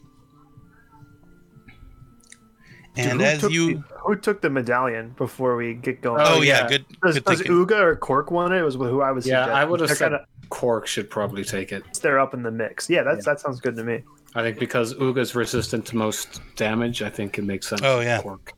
and 2.96 3.22
as 3.22 3.42
you, 3.50 3.84
who 4.04 4.16
took 4.16 4.40
the 4.42 4.50
medallion 4.50 5.14
before 5.16 5.56
we 5.56 5.74
get 5.74 6.00
going? 6.02 6.20
oh, 6.20 6.36
Oh, 6.38 6.42
yeah, 6.42 6.62
yeah. 6.62 6.68
good, 6.68 6.84
does, 7.02 7.14
good 7.14 7.24
does. 7.24 7.42
Uga 7.42 7.80
or 7.80 7.96
Cork 7.96 8.30
want 8.30 8.52
it? 8.52 8.58
It 8.58 8.62
was 8.64 8.74
who 8.74 9.00
I 9.02 9.10
was. 9.12 9.26
Yeah, 9.26 9.46
I 9.46 9.64
would 9.64 9.80
have 9.80 9.88
They're 9.88 9.96
said 9.96 10.10
kinda- 10.10 10.26
Cork 10.50 10.86
should 10.86 11.08
probably 11.10 11.44
take 11.44 11.72
it. 11.72 11.82
they're 12.02 12.18
up 12.20 12.34
in 12.34 12.42
the 12.42 12.50
mix. 12.50 12.90
Yeah, 12.90 13.02
that's 13.02 13.24
that 13.24 13.40
sounds 13.40 13.60
good 13.60 13.74
to 13.76 13.84
me. 13.84 14.02
I 14.34 14.42
think 14.42 14.58
because 14.58 14.94
Uga's 14.94 15.34
resistant 15.34 15.84
to 15.86 15.96
most 15.96 16.40
damage, 16.56 17.02
I 17.02 17.10
think 17.10 17.38
it 17.38 17.42
makes 17.44 17.68
sense. 17.68 17.80
Oh, 17.84 18.00
yeah. 18.00 18.20
Cork. 18.22 18.52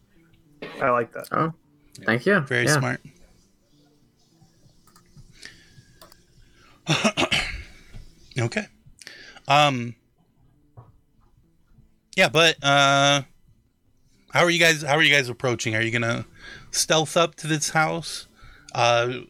I 0.80 0.90
like 0.90 1.12
that. 1.12 1.28
Oh, 1.32 1.52
thank 2.04 2.26
you. 2.26 2.40
Very 2.40 2.64
Yeah. 2.64 2.78
smart. 2.78 3.00
okay. 8.38 8.66
Um 9.48 9.94
Yeah, 12.16 12.28
but 12.28 12.56
uh 12.62 13.22
how 14.34 14.40
are 14.44 14.50
you 14.50 14.58
guys 14.58 14.82
how 14.82 14.96
are 14.96 15.02
you 15.02 15.14
guys 15.14 15.28
approaching? 15.30 15.74
Are 15.74 15.80
you 15.80 15.90
going 15.90 16.02
to 16.02 16.26
stealth 16.70 17.16
up 17.16 17.34
to 17.36 17.46
this 17.46 17.70
house? 17.70 18.26
Uh 18.74 19.20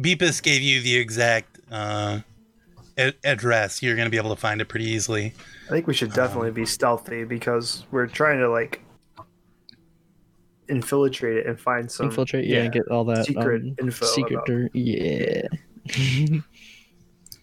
Beepus 0.00 0.42
gave 0.42 0.60
you 0.62 0.80
the 0.82 0.96
exact 0.96 1.58
uh, 1.70 2.20
a- 2.98 3.14
address. 3.24 3.82
You're 3.82 3.96
going 3.96 4.04
to 4.06 4.10
be 4.10 4.18
able 4.18 4.34
to 4.34 4.40
find 4.40 4.60
it 4.60 4.66
pretty 4.68 4.84
easily. 4.86 5.32
I 5.66 5.70
think 5.70 5.86
we 5.86 5.94
should 5.94 6.12
definitely 6.12 6.50
be 6.50 6.66
stealthy 6.66 7.24
because 7.24 7.84
we're 7.90 8.06
trying 8.06 8.38
to 8.40 8.48
like 8.50 8.82
infiltrate 10.68 11.38
it 11.38 11.46
and 11.46 11.58
find 11.58 11.90
some. 11.90 12.06
Infiltrate, 12.10 12.44
yeah, 12.46 12.58
and 12.62 12.74
yeah, 12.74 12.80
get 12.82 12.88
all 12.90 13.04
that 13.04 13.24
secret 13.26 13.62
um, 13.62 13.76
info 13.80 14.04
Secret 14.06 14.34
about- 14.34 14.46
dirt, 14.46 14.70
yeah. 14.74 15.42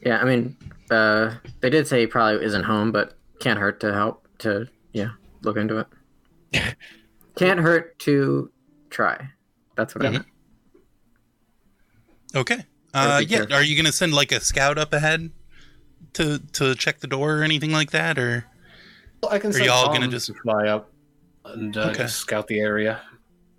Yeah, 0.05 0.19
I 0.21 0.25
mean, 0.25 0.57
uh, 0.91 1.35
they 1.61 1.69
did 1.69 1.87
say 1.87 2.01
he 2.01 2.07
probably 2.07 2.45
isn't 2.45 2.63
home, 2.63 2.91
but 2.91 3.17
can't 3.39 3.57
hurt 3.59 3.79
to 3.79 3.93
help 3.93 4.27
to 4.39 4.67
yeah 4.91 5.09
look 5.41 5.57
into 5.57 5.79
it. 5.79 5.87
can't 7.35 7.59
hurt 7.59 7.97
to 7.99 8.51
try. 8.89 9.29
That's 9.75 9.95
what 9.95 10.05
I 10.05 10.09
Mhm. 10.09 10.11
meant. 10.13 10.25
Okay. 12.35 12.65
Uh, 12.93 13.21
yeah. 13.27 13.37
careful. 13.37 13.55
Are 13.55 13.63
you 13.63 13.75
going 13.75 13.85
to 13.85 13.91
send 13.91 14.13
like 14.13 14.31
a 14.31 14.39
scout 14.39 14.77
up 14.77 14.93
ahead 14.93 15.31
to 16.13 16.39
to 16.53 16.75
check 16.75 16.99
the 16.99 17.07
door 17.07 17.39
or 17.39 17.43
anything 17.43 17.71
like 17.71 17.91
that, 17.91 18.19
or 18.19 18.45
I 19.29 19.39
can 19.39 19.49
Are 19.49 19.53
send 19.53 19.65
y'all 19.65 19.87
gonna 19.93 20.07
just- 20.09 20.31
fly 20.43 20.67
up 20.67 20.91
and 21.45 21.75
uh, 21.75 21.89
Okay. 21.91 22.07
scout 22.07 22.47
the 22.47 22.59
area. 22.59 23.01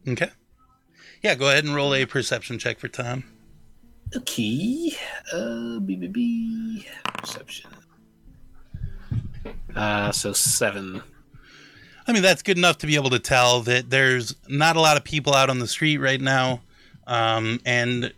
okay? 0.06 0.30
Yeah. 1.22 1.34
Go 1.34 1.48
ahead 1.48 1.64
and 1.64 1.74
roll 1.74 1.94
a 1.94 2.04
perception 2.06 2.58
check 2.58 2.78
for 2.78 2.86
Tom. 2.88 3.24
Okay. 4.14 4.92
Uh, 5.32 5.80
B 5.80 5.96
B 5.96 6.06
B. 6.08 6.88
Perception. 7.18 7.70
Uh, 9.74 10.12
so 10.12 10.32
seven. 10.32 11.02
I 12.06 12.12
mean, 12.12 12.22
that's 12.22 12.42
good 12.42 12.58
enough 12.58 12.78
to 12.78 12.86
be 12.86 12.96
able 12.96 13.10
to 13.10 13.18
tell 13.18 13.60
that 13.62 13.88
there's 13.88 14.34
not 14.48 14.76
a 14.76 14.80
lot 14.80 14.96
of 14.96 15.04
people 15.04 15.34
out 15.34 15.48
on 15.48 15.58
the 15.58 15.66
street 15.66 15.98
right 15.98 16.20
now, 16.20 16.60
um, 17.06 17.60
and 17.64 18.12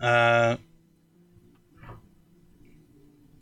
uh, 0.00 0.56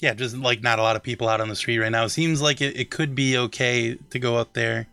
yeah, 0.01 0.14
just 0.14 0.37
like 0.37 0.62
not 0.62 0.78
a 0.78 0.83
lot 0.83 0.97
of 0.97 1.03
people 1.03 1.28
out 1.28 1.41
on 1.41 1.49
the 1.49 1.57
street 1.57 1.78
right 1.78 1.91
now. 1.91 2.05
It 2.05 2.11
seems 2.11 2.43
like 2.43 2.61
it, 2.61 2.76
it 2.76 2.91
could 2.91 3.14
be 3.14 3.39
okay 3.39 3.97
to 4.11 4.18
go 4.18 4.37
up 4.37 4.53
there 4.53 4.89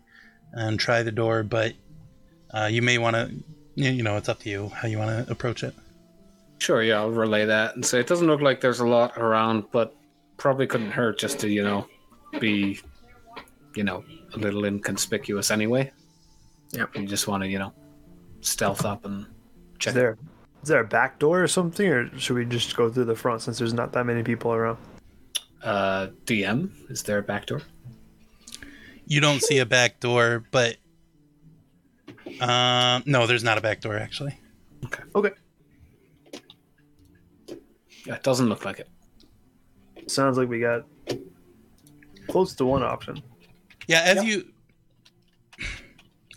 and 0.52 0.78
try 0.78 1.02
the 1.02 1.12
door, 1.12 1.42
but 1.42 1.74
uh, 2.52 2.68
you 2.70 2.80
may 2.80 2.96
want 2.98 3.16
to, 3.16 3.30
you 3.74 4.02
know, 4.02 4.16
it's 4.16 4.28
up 4.28 4.40
to 4.40 4.48
you 4.48 4.68
how 4.68 4.88
you 4.88 4.98
want 4.98 5.26
to 5.26 5.30
approach 5.30 5.62
it. 5.62 5.74
Sure, 6.58 6.82
yeah, 6.82 6.98
I'll 6.98 7.10
relay 7.10 7.44
that 7.46 7.74
and 7.74 7.84
say 7.84 8.00
it 8.00 8.06
doesn't 8.06 8.26
look 8.26 8.40
like 8.40 8.60
there's 8.60 8.80
a 8.80 8.86
lot 8.86 9.16
around, 9.18 9.64
but 9.72 9.94
probably 10.36 10.66
couldn't 10.66 10.90
hurt 10.90 11.18
just 11.18 11.38
to, 11.40 11.48
you 11.48 11.62
know, 11.62 11.86
be, 12.38 12.80
you 13.74 13.84
know, 13.84 14.04
a 14.34 14.38
little 14.38 14.64
inconspicuous 14.64 15.50
anyway. 15.50 15.90
Yep. 16.72 16.96
You 16.96 17.06
just 17.06 17.26
want 17.28 17.42
to, 17.42 17.48
you 17.48 17.58
know, 17.58 17.72
stealth 18.40 18.84
up 18.84 19.04
and 19.04 19.22
Is 19.22 19.26
check. 19.78 19.94
there 19.94 20.18
is 20.62 20.68
there 20.68 20.80
a 20.80 20.86
back 20.86 21.18
door 21.18 21.42
or 21.42 21.48
something, 21.48 21.86
or 21.88 22.18
should 22.18 22.36
we 22.36 22.44
just 22.44 22.76
go 22.76 22.90
through 22.90 23.06
the 23.06 23.16
front 23.16 23.40
since 23.42 23.58
there's 23.58 23.72
not 23.72 23.92
that 23.94 24.04
many 24.04 24.22
people 24.22 24.52
around? 24.52 24.78
Uh, 25.62 26.08
DM, 26.26 26.70
is 26.90 27.02
there 27.02 27.18
a 27.18 27.22
back 27.22 27.46
door? 27.46 27.62
You 29.06 29.20
don't 29.20 29.42
see 29.42 29.58
a 29.58 29.66
back 29.66 30.00
door, 30.00 30.44
but 30.50 30.76
uh, 32.40 33.00
no, 33.06 33.26
there's 33.26 33.42
not 33.44 33.58
a 33.58 33.60
back 33.60 33.80
door 33.80 33.96
actually. 33.96 34.38
Okay. 34.84 35.02
Okay, 35.14 35.30
Yeah, 38.06 38.14
it 38.14 38.22
doesn't 38.22 38.48
look 38.48 38.64
like 38.64 38.78
it. 38.80 38.88
sounds 40.10 40.38
like 40.38 40.48
we 40.48 40.60
got 40.60 40.84
close 42.28 42.54
to 42.54 42.64
one 42.64 42.82
option. 42.82 43.22
Yeah, 43.90 44.02
as 44.02 44.22
you 44.22 44.44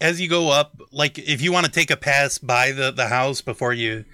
as 0.01 0.19
you 0.19 0.27
go 0.27 0.49
up, 0.49 0.81
like 0.91 1.19
if 1.19 1.39
you 1.39 1.51
want 1.51 1.67
to 1.67 1.71
take 1.71 1.91
a 1.91 1.95
pass 1.95 2.39
by 2.39 2.71
the 2.71 2.89
the 2.89 3.09
house 3.09 3.41
before 3.41 3.73
you 3.73 4.05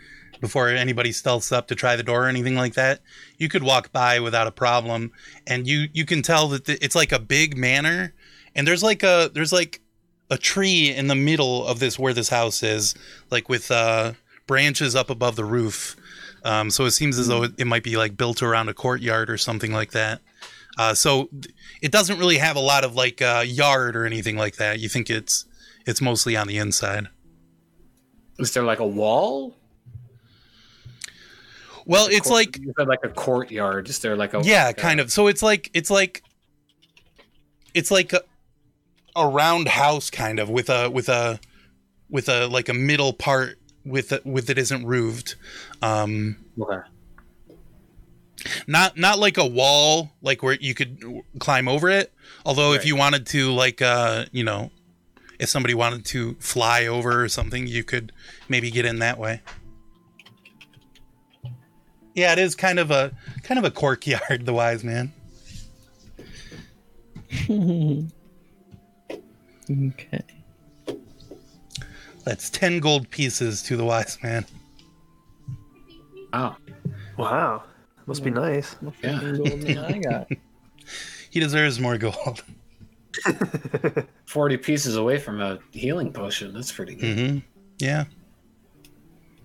before 0.42 0.68
anybody 0.68 1.12
stealths 1.12 1.54
up 1.54 1.70
to 1.70 1.76
try 1.76 1.96
the 1.96 2.04
door 2.04 2.26
or 2.26 2.28
anything 2.28 2.56
like 2.56 2.74
that, 2.74 3.00
you 3.38 3.48
could 3.48 3.64
walk 3.64 3.94
by 3.94 4.20
without 4.20 4.48
a 4.48 4.52
problem, 4.52 5.14
and 5.48 5.68
you 5.68 5.88
you 5.94 6.06
can 6.06 6.22
tell 6.22 6.50
that 6.50 6.66
the, 6.66 6.84
it's 6.84 6.96
like 6.96 7.14
a 7.14 7.20
big 7.20 7.56
manor, 7.56 8.14
and 8.56 8.68
there's 8.68 8.84
like 8.84 9.04
a 9.04 9.32
there's 9.34 9.54
like 9.54 9.80
a 10.30 10.38
tree 10.38 10.94
in 10.94 11.08
the 11.08 11.16
middle 11.16 11.66
of 11.66 11.80
this 11.80 11.98
where 11.98 12.14
this 12.14 12.28
house 12.28 12.62
is, 12.62 12.94
like 13.32 13.48
with 13.48 13.72
uh 13.72 14.12
branches 14.48 14.98
up 14.98 15.10
above 15.10 15.38
the 15.38 15.46
roof. 15.46 15.96
Um, 16.44 16.70
so 16.70 16.84
it 16.84 16.92
seems 16.92 17.18
as 17.18 17.28
though 17.28 17.44
it, 17.44 17.54
it 17.58 17.68
might 17.68 17.84
be 17.84 17.96
like 17.96 18.18
built 18.18 18.44
around 18.44 18.68
a 18.68 18.74
courtyard 18.74 19.30
or 19.30 19.38
something 19.38 19.72
like 19.72 19.92
that. 19.92 20.20
Uh, 20.80 20.94
so 20.94 21.30
it 21.82 21.92
doesn't 21.92 22.18
really 22.20 22.38
have 22.38 22.56
a 22.56 22.60
lot 22.62 22.86
of 22.86 22.96
like 22.96 23.22
uh, 23.22 23.44
yard 23.46 23.98
or 23.98 24.06
anything 24.06 24.38
like 24.38 24.56
that. 24.56 24.80
You 24.80 24.88
think 24.88 25.10
it's 25.10 25.46
it's 25.86 26.00
mostly 26.00 26.38
on 26.38 26.48
the 26.48 26.58
inside. 26.58 27.10
Is 28.38 28.54
there 28.54 28.64
like 28.64 28.80
a 28.80 28.88
wall? 28.88 29.58
Well, 31.86 32.08
it's 32.10 32.30
like 32.30 32.58
You 32.60 32.74
said 32.78 32.88
like 32.88 33.04
a 33.04 33.10
courtyard. 33.10 33.90
Is 33.90 34.00
there 34.00 34.16
like 34.16 34.34
a 34.34 34.42
yeah, 34.42 34.68
like 34.68 34.78
a- 34.78 34.82
kind 34.82 35.02
of. 35.02 35.12
So 35.12 35.28
it's 35.28 35.44
like 35.44 35.70
it's 35.74 35.90
like 35.90 36.24
it's 37.74 37.92
like 37.92 38.14
a, 38.14 38.22
a 39.18 39.28
round 39.28 39.68
house 39.68 40.10
kind 40.10 40.40
of 40.40 40.50
with 40.50 40.70
a 40.70 40.90
with 40.90 41.10
a 41.10 41.42
with 42.10 42.30
a 42.30 42.48
like 42.48 42.70
a 42.70 42.74
middle 42.74 43.12
part 43.12 43.60
with 43.84 44.14
a, 44.14 44.22
with 44.24 44.50
it 44.50 44.58
isn't 44.58 44.86
roofed. 44.86 45.36
Um, 45.82 46.38
Okay. 46.58 46.88
Not 48.68 48.98
not 48.98 49.20
like 49.20 49.38
a 49.38 49.46
wall 49.46 50.12
like 50.22 50.44
where 50.44 50.56
you 50.56 50.74
could 50.74 51.04
climb 51.40 51.68
over 51.68 51.90
it. 51.90 52.14
Although 52.46 52.74
if 52.74 52.86
you 52.86 52.96
wanted 52.96 53.26
to 53.28 53.52
like 53.52 53.82
uh 53.82 54.26
you 54.32 54.44
know 54.44 54.72
if 55.40 55.50
somebody 55.50 55.74
wanted 55.74 56.06
to 56.06 56.36
fly 56.36 56.86
over 56.86 57.24
or 57.24 57.30
something 57.30 57.68
you 57.68 57.84
could 57.84 58.12
maybe 58.48 58.72
get 58.72 58.86
in 58.86 59.00
that 59.00 59.18
way. 59.18 59.42
Yeah 62.16 62.34
it 62.34 62.40
is 62.40 62.56
kind 62.56 62.80
of 62.80 62.92
a 62.92 63.12
kind 63.44 63.58
of 63.58 63.64
a 63.66 63.72
courtyard 63.72 64.46
the 64.46 64.54
wise 64.54 64.84
man. 64.84 65.14
Okay. 69.72 70.24
that's 72.26 72.50
10 72.50 72.80
gold 72.80 73.10
pieces 73.12 73.62
to 73.64 73.78
the 73.78 73.86
wise 73.86 74.18
man. 74.24 74.46
Oh, 76.34 76.56
Wow, 77.18 77.64
must 78.10 78.24
be 78.24 78.32
nice. 78.32 78.76
yeah. 79.04 79.86
I 79.88 80.00
got. 80.00 80.28
he 81.30 81.40
deserves 81.40 81.80
more 81.80 81.98
gold 81.98 82.44
Forty 84.26 84.58
pieces 84.58 84.96
away 84.96 85.20
from 85.20 85.40
a 85.42 85.60
healing 85.72 86.12
potion. 86.12 86.54
That's 86.54 86.72
pretty 86.72 86.96
good. 86.96 87.18
hmm 87.18 87.38
yeah 87.78 88.06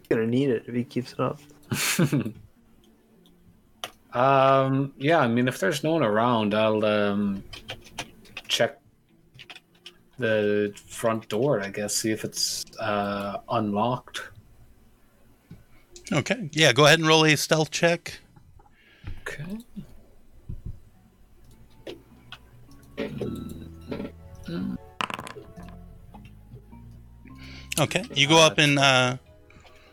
Gonna 0.09 0.27
need 0.27 0.51
it 0.51 0.65
if 0.67 0.75
he 0.75 0.83
keeps 0.85 1.13
it 1.13 1.21
up. 1.21 1.41
Um, 4.15 4.93
yeah, 4.97 5.19
I 5.19 5.27
mean, 5.27 5.49
if 5.49 5.59
there's 5.59 5.83
no 5.83 5.95
one 5.95 6.05
around, 6.05 6.55
I'll 6.55 6.85
um, 6.85 7.43
check 8.47 8.79
the 10.21 10.73
front 10.87 11.29
door. 11.29 11.61
I 11.61 11.71
guess 11.71 11.97
see 11.97 12.13
if 12.13 12.23
it's 12.23 12.65
uh, 12.79 13.39
unlocked. 13.49 14.23
okay 16.13 16.49
yeah 16.53 16.73
go 16.73 16.85
ahead 16.85 16.99
and 16.99 17.09
roll 17.09 17.25
a 17.25 17.35
stealth 17.35 17.71
check 17.71 18.21
Okay. 19.21 19.59
Okay. 27.79 28.05
You 28.15 28.29
go 28.29 28.39
up 28.39 28.59
and 28.59 28.79
uh, 28.79 29.17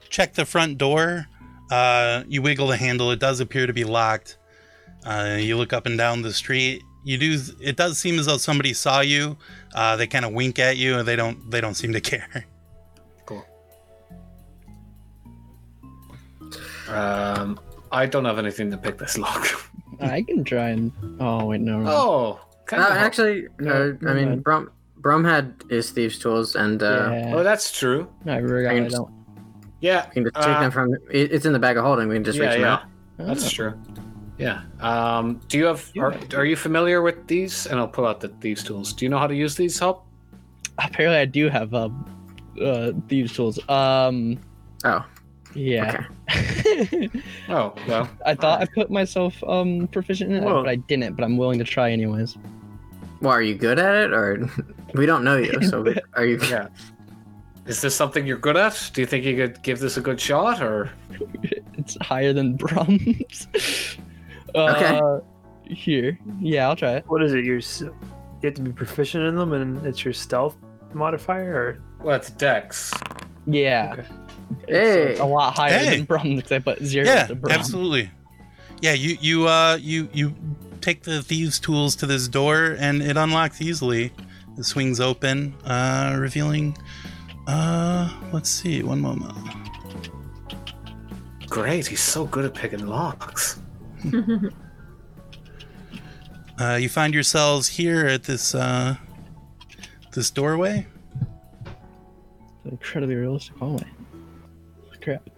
check 0.10 0.34
the 0.34 0.46
front 0.46 0.78
door. 0.78 1.28
Uh, 1.72 2.24
you 2.28 2.42
wiggle 2.42 2.68
the 2.68 2.78
handle. 2.78 3.12
It 3.12 3.20
does 3.20 3.40
appear 3.40 3.66
to 3.66 3.74
be 3.74 3.84
locked. 3.84 4.38
Uh, 5.06 5.38
you 5.40 5.58
look 5.58 5.74
up 5.74 5.86
and 5.86 5.98
down 5.98 6.22
the 6.22 6.34
street. 6.34 6.84
You 7.04 7.18
do. 7.18 7.40
It 7.60 7.78
does 7.78 7.98
seem 7.98 8.20
as 8.20 8.28
though 8.28 8.38
somebody 8.38 8.74
saw 8.74 9.00
you. 9.00 9.38
Uh, 9.74 9.96
they 9.96 10.06
kind 10.06 10.26
of 10.26 10.34
wink 10.34 10.60
at 10.60 10.78
you, 10.78 11.00
and 11.00 11.08
they 11.08 11.16
don't. 11.16 11.50
They 11.50 11.62
don't 11.62 11.74
seem 11.74 11.94
to 11.94 12.02
care. 12.12 12.46
Cool. 13.26 13.46
Um, 16.88 17.60
I 17.92 18.06
don't 18.06 18.26
have 18.26 18.38
anything 18.40 18.72
to 18.72 18.78
pick 18.78 18.98
this 18.98 19.18
lock. 19.18 19.48
I 20.02 20.22
can 20.24 20.44
try 20.44 20.70
and. 20.70 20.92
Oh 21.20 21.46
wait, 21.46 21.62
no. 21.62 21.84
oh, 21.88 22.40
kind 22.66 22.82
Uh, 22.84 22.88
of. 22.88 22.92
actually, 22.98 23.48
No, 23.60 23.98
uh, 24.04 24.10
I 24.10 24.14
mean, 24.14 24.30
mind. 24.30 24.44
Brum, 24.44 24.72
Brum 24.98 25.24
had 25.24 25.54
his 25.70 25.92
thieves' 25.92 26.18
tools, 26.20 26.56
and 26.56 26.82
uh, 26.82 27.10
yeah. 27.12 27.34
Oh, 27.36 27.44
that's 27.44 27.72
true. 27.78 28.08
I 28.26 28.40
forgot. 28.42 28.70
I 28.70 28.72
I 28.72 28.76
can 28.76 28.84
just- 28.86 28.96
don't. 28.96 29.12
Yeah. 29.82 30.06
we 30.10 30.14
can 30.14 30.24
just 30.26 30.36
take 30.36 30.46
uh, 30.46 30.60
them 30.62 30.72
from. 30.72 30.96
It's 31.10 31.46
in 31.46 31.54
the 31.54 31.60
bag 31.60 31.76
of 31.78 31.84
holding. 31.84 32.08
We 32.08 32.16
can 32.16 32.24
just 32.24 32.38
yeah, 32.38 32.46
reach 32.46 32.54
them 32.54 32.62
yeah. 32.62 32.74
out. 32.74 32.84
That's 33.18 33.46
Oh. 33.48 33.50
true. 33.50 33.74
Yeah. 34.38 34.62
Um, 34.80 35.40
do 35.48 35.58
you 35.58 35.66
have? 35.66 35.92
Are, 36.00 36.16
are 36.36 36.46
you 36.46 36.56
familiar 36.56 37.02
with 37.02 37.28
these? 37.28 37.66
And 37.68 37.80
I'll 37.80 37.88
pull 37.88 38.06
out 38.08 38.20
the 38.22 38.28
thieves' 38.42 38.64
tools. 38.64 38.94
Do 38.94 39.06
you 39.06 39.10
know 39.10 39.18
how 39.20 39.28
to 39.28 39.36
use 39.36 39.56
these? 39.56 39.78
Help. 39.80 40.06
Apparently, 40.78 41.20
I 41.20 41.26
do 41.26 41.50
have 41.50 41.74
um, 41.74 42.06
uh, 42.62 42.92
thieves 43.08 43.34
tools. 43.34 43.60
Um, 43.70 44.40
Oh, 44.84 45.06
yeah. 45.56 46.06
Oh 47.50 47.74
well. 47.88 48.10
I 48.26 48.36
thought 48.36 48.62
I 48.62 48.66
put 48.74 48.90
myself 48.90 49.44
um 49.44 49.88
proficient 49.92 50.32
in 50.32 50.38
it, 50.38 50.46
Well- 50.46 50.64
but 50.64 50.70
I 50.70 50.76
didn't. 50.76 51.16
But 51.16 51.24
I'm 51.26 51.38
willing 51.38 51.60
to 51.60 51.66
try 51.66 51.92
anyways. 51.92 52.38
well, 53.22 53.32
are 53.34 53.42
you 53.42 53.56
good 53.56 53.80
at 53.80 53.96
it, 53.96 54.14
or 54.14 54.50
we 54.94 55.06
don't 55.06 55.24
know 55.24 55.38
you? 55.38 55.62
So 55.64 55.86
are 56.14 56.26
you? 56.26 56.40
Yeah. 56.50 56.68
Is 57.68 57.82
this 57.82 57.94
something 57.96 58.26
you're 58.26 58.38
good 58.40 58.58
at? 58.58 58.90
Do 58.94 59.02
you 59.02 59.08
think 59.08 59.24
you 59.26 59.36
could 59.36 59.62
give 59.62 59.80
this 59.80 59.98
a 59.98 60.02
good 60.02 60.20
shot, 60.20 60.62
or 60.64 60.90
It's 61.78 61.96
higher 62.02 62.34
than 62.34 62.56
Brum's. 62.56 63.48
Okay. 64.56 65.00
Uh, 65.00 65.20
here. 65.66 66.18
Yeah, 66.40 66.68
I'll 66.68 66.76
try 66.76 66.96
it. 66.98 67.06
What 67.08 67.22
is 67.24 67.34
it? 67.34 67.46
You're 67.46 67.58
you 67.60 67.94
have 68.44 68.54
to 68.56 68.62
be 68.62 68.72
proficient 68.72 69.26
in 69.26 69.36
them, 69.36 69.54
and 69.54 69.86
it's 69.86 70.04
your 70.04 70.14
stealth 70.14 70.58
modifier, 70.94 71.54
or 71.54 71.82
well, 72.04 72.16
it's 72.16 72.32
Dex? 72.32 72.92
Yeah. 73.46 73.94
Okay. 74.00 74.08
Hey. 74.68 75.18
A 75.18 75.26
lot 75.26 75.56
higher 75.56 75.78
Hey. 75.78 75.98
than 75.98 76.06
Brum 76.06 76.36
because 76.36 76.52
I 76.52 76.60
put 76.60 76.84
zero 76.84 77.06
Yeah, 77.06 77.28
to 77.28 77.36
Brum. 77.36 77.52
absolutely. 77.52 78.10
Yeah, 78.82 78.94
you 78.94 79.18
you 79.22 79.48
uh 79.48 79.78
you 79.82 80.10
you 80.14 80.34
take 80.82 81.04
the 81.04 81.22
thieves' 81.22 81.60
tools 81.60 81.96
to 81.98 82.06
this 82.08 82.28
door 82.28 82.76
and 82.80 83.02
it 83.02 83.18
unlocks 83.18 83.62
easily. 83.62 84.12
It 84.58 84.64
swings 84.66 85.00
open, 85.00 85.54
uh, 85.66 86.16
revealing. 86.20 86.76
Uh, 87.48 88.10
let's 88.34 88.50
see. 88.50 88.82
One 88.84 89.00
moment. 89.02 89.34
Great, 91.48 91.88
he's 91.88 92.02
so 92.02 92.26
good 92.26 92.46
at 92.46 92.54
picking 92.54 92.86
locks. 92.88 93.60
Uh, 96.60 96.76
you 96.76 96.90
find 96.90 97.12
yourselves 97.14 97.68
here 97.68 98.06
at 98.06 98.24
this 98.24 98.54
uh 98.54 98.96
this 100.14 100.30
doorway. 100.30 100.86
An 102.66 102.72
Incredibly 102.72 103.16
realistic 103.16 103.56
hallway. 103.58 103.88
Crap. 105.02 105.30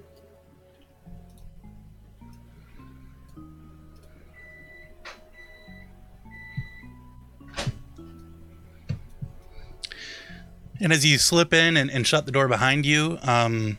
And 10.80 10.92
as 10.92 11.06
you 11.06 11.18
slip 11.18 11.54
in 11.54 11.78
and, 11.78 11.90
and 11.90 12.06
shut 12.06 12.26
the 12.26 12.32
door 12.34 12.50
behind 12.50 12.86
you, 12.86 13.18
um, 13.24 13.78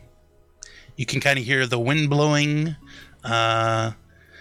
you 0.97 1.05
can 1.05 1.21
kind 1.21 1.39
of 1.39 1.45
hear 1.45 1.67
the 1.67 1.79
wind 1.79 2.09
blowing. 2.09 2.77
Uh, 3.23 3.93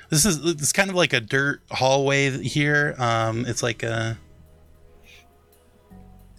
this 0.09 0.25
is 0.25 0.45
it's 0.45 0.71
kind 0.71 0.89
of 0.89 0.95
like 0.95 1.11
a 1.11 1.19
dirt 1.19 1.61
hallway 1.71 2.29
here. 2.41 2.95
Um, 2.97 3.45
it's 3.45 3.63
like 3.63 3.83
a 3.83 4.17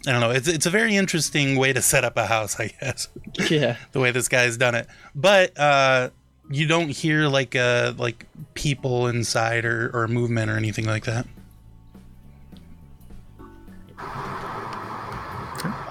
I 0.07 0.12
don't 0.12 0.20
know. 0.20 0.30
It's 0.30 0.48
it's 0.48 0.66
a 0.66 0.70
very 0.70 0.96
interesting 0.96 1.57
way 1.57 1.72
to 1.72 1.80
set 1.80 2.05
up 2.05 2.16
a 2.16 2.26
house, 2.26 2.59
I 2.61 2.68
guess. 2.80 3.09
Yeah. 3.50 3.76
the 3.92 4.00
way 4.00 4.11
this 4.11 4.28
guy's 4.28 4.57
done 4.57 4.74
it. 4.74 4.86
But 5.14 5.59
uh, 5.59 6.11
you 6.50 6.66
don't 6.66 6.88
hear 6.90 7.26
like 7.28 7.57
uh 7.57 7.94
like 7.96 8.26
people 8.55 9.07
inside 9.07 9.64
or, 9.64 9.90
or 9.94 10.07
movement 10.09 10.50
or 10.50 10.57
anything 10.57 10.84
like 10.86 11.05
that. 11.07 11.26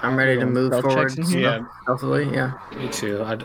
I'm 0.02 0.16
ready 0.16 0.38
to 0.38 0.46
move 0.46 0.72
forward 0.80 1.14
checks? 1.16 1.32
Yeah, 1.32 1.64
stealthily. 1.82 2.24
Yeah. 2.32 2.52
me 2.76 2.88
too. 2.88 3.22
I'd 3.24 3.44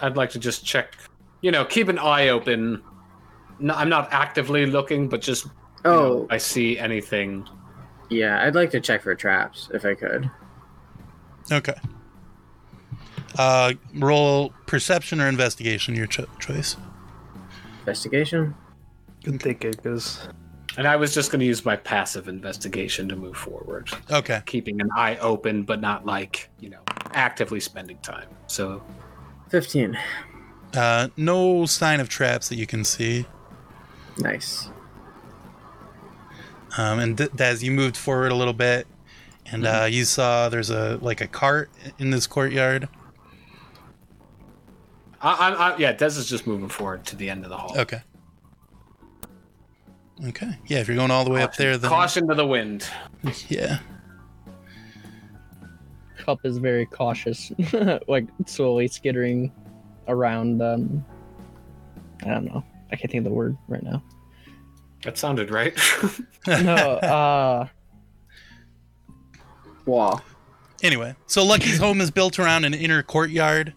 I'd 0.00 0.16
like 0.16 0.30
to 0.30 0.38
just 0.38 0.64
check. 0.64 0.94
You 1.40 1.50
know, 1.50 1.64
keep 1.64 1.88
an 1.88 1.98
eye 1.98 2.28
open. 2.28 2.82
No, 3.60 3.74
I'm 3.74 3.88
not 3.88 4.08
actively 4.12 4.66
looking, 4.66 5.08
but 5.08 5.20
just 5.20 5.44
you 5.46 5.50
Oh, 5.84 5.90
know, 5.90 6.26
I 6.30 6.38
see 6.38 6.78
anything. 6.78 7.48
Yeah. 8.10 8.42
I'd 8.44 8.54
like 8.54 8.70
to 8.72 8.80
check 8.80 9.02
for 9.02 9.14
traps 9.14 9.68
if 9.72 9.84
I 9.84 9.94
could. 9.94 10.30
Okay. 11.50 11.74
Uh, 13.36 13.74
roll 13.94 14.52
perception 14.66 15.20
or 15.20 15.28
investigation, 15.28 15.94
your 15.94 16.06
cho- 16.06 16.26
choice. 16.40 16.76
Investigation. 17.80 18.54
good 19.24 19.40
thinking, 19.42 19.70
because 19.72 20.28
And 20.76 20.86
I 20.86 20.96
was 20.96 21.14
just 21.14 21.30
going 21.30 21.40
to 21.40 21.46
use 21.46 21.64
my 21.64 21.76
passive 21.76 22.28
investigation 22.28 23.08
to 23.08 23.16
move 23.16 23.36
forward, 23.36 23.90
Okay. 24.10 24.42
keeping 24.46 24.80
an 24.80 24.90
eye 24.96 25.16
open, 25.16 25.62
but 25.62 25.80
not 25.80 26.04
like 26.06 26.50
you 26.60 26.70
know 26.70 26.80
actively 27.12 27.60
spending 27.60 27.98
time. 27.98 28.28
So 28.46 28.82
Fifteen. 29.48 29.96
Uh, 30.74 31.08
no 31.16 31.64
sign 31.64 32.00
of 32.00 32.08
traps 32.10 32.48
that 32.50 32.56
you 32.56 32.66
can 32.66 32.84
see. 32.84 33.24
Nice. 34.18 34.68
Um, 36.76 36.98
and 36.98 37.18
th- 37.18 37.30
as 37.38 37.62
you 37.62 37.70
moved 37.70 37.96
forward 37.96 38.30
a 38.30 38.34
little 38.34 38.52
bit, 38.52 38.86
and 39.50 39.66
uh, 39.66 39.86
you 39.88 40.04
saw 40.04 40.48
there's 40.48 40.70
a 40.70 40.98
like 41.00 41.20
a 41.20 41.26
cart 41.26 41.70
in 41.98 42.10
this 42.10 42.26
courtyard. 42.26 42.88
I, 45.20 45.32
I, 45.32 45.50
I 45.50 45.76
yeah, 45.78 45.92
Des 45.92 46.06
is 46.06 46.28
just 46.28 46.46
moving 46.46 46.68
forward 46.68 47.04
to 47.06 47.16
the 47.16 47.30
end 47.30 47.44
of 47.44 47.50
the 47.50 47.56
hall. 47.56 47.74
Okay. 47.78 48.00
Okay. 50.26 50.50
Yeah, 50.66 50.78
if 50.78 50.88
you're 50.88 50.96
going 50.96 51.10
all 51.10 51.24
the 51.24 51.30
way 51.30 51.42
up 51.42 51.54
there, 51.56 51.78
then 51.78 51.88
Caution 51.88 52.26
to 52.28 52.34
the 52.34 52.46
wind. 52.46 52.88
yeah. 53.48 53.78
Cup 56.18 56.40
is 56.44 56.58
very 56.58 56.86
cautious, 56.86 57.52
like 58.08 58.26
slowly 58.46 58.88
skittering 58.88 59.52
around. 60.08 60.60
Um, 60.60 61.04
I 62.24 62.28
don't 62.30 62.44
know. 62.44 62.64
I 62.90 62.96
can't 62.96 63.10
think 63.10 63.20
of 63.20 63.24
the 63.24 63.34
word 63.34 63.56
right 63.68 63.82
now. 63.82 64.02
That 65.04 65.18
sounded 65.18 65.50
right. 65.50 65.78
No, 66.46 66.74
uh, 66.74 67.68
Wall. 69.84 70.22
Anyway, 70.82 71.14
so 71.26 71.44
Lucky's 71.44 71.76
home 71.78 72.00
is 72.00 72.10
built 72.10 72.38
around 72.38 72.64
an 72.64 72.72
inner 72.72 73.02
courtyard 73.02 73.74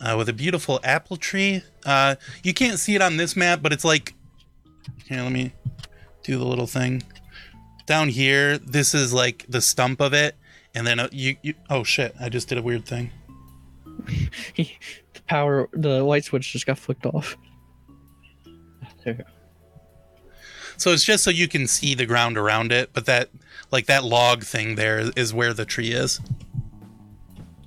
uh, 0.00 0.14
with 0.16 0.28
a 0.30 0.32
beautiful 0.32 0.80
apple 0.84 1.18
tree. 1.18 1.62
Uh, 1.84 2.14
you 2.42 2.54
can't 2.54 2.78
see 2.78 2.94
it 2.94 3.02
on 3.02 3.18
this 3.18 3.36
map, 3.36 3.60
but 3.60 3.74
it's 3.74 3.84
like 3.84 4.14
here. 5.06 5.20
Let 5.20 5.32
me 5.32 5.52
do 6.22 6.38
the 6.38 6.44
little 6.44 6.66
thing 6.66 7.02
down 7.86 8.08
here. 8.08 8.56
This 8.58 8.94
is 8.94 9.12
like 9.12 9.44
the 9.48 9.60
stump 9.60 10.00
of 10.00 10.14
it, 10.14 10.36
and 10.74 10.86
then 10.86 11.00
uh, 11.00 11.08
you, 11.12 11.36
you. 11.42 11.54
Oh 11.68 11.84
shit! 11.84 12.14
I 12.20 12.28
just 12.28 12.48
did 12.48 12.56
a 12.56 12.62
weird 12.62 12.86
thing. 12.86 13.10
the 14.56 14.68
power, 15.26 15.68
the 15.72 16.02
light 16.02 16.24
switch 16.24 16.52
just 16.52 16.66
got 16.66 16.78
flicked 16.78 17.06
off. 17.06 17.36
There 19.04 19.14
we 19.14 19.24
go. 19.24 19.24
So 20.76 20.90
it's 20.90 21.04
just 21.04 21.24
so 21.24 21.30
you 21.30 21.48
can 21.48 21.66
see 21.66 21.94
the 21.94 22.06
ground 22.06 22.36
around 22.36 22.72
it, 22.72 22.90
but 22.92 23.06
that 23.06 23.30
like 23.70 23.86
that 23.86 24.04
log 24.04 24.44
thing 24.44 24.74
there 24.74 25.10
is 25.16 25.32
where 25.32 25.52
the 25.54 25.64
tree 25.64 25.92
is. 25.92 26.20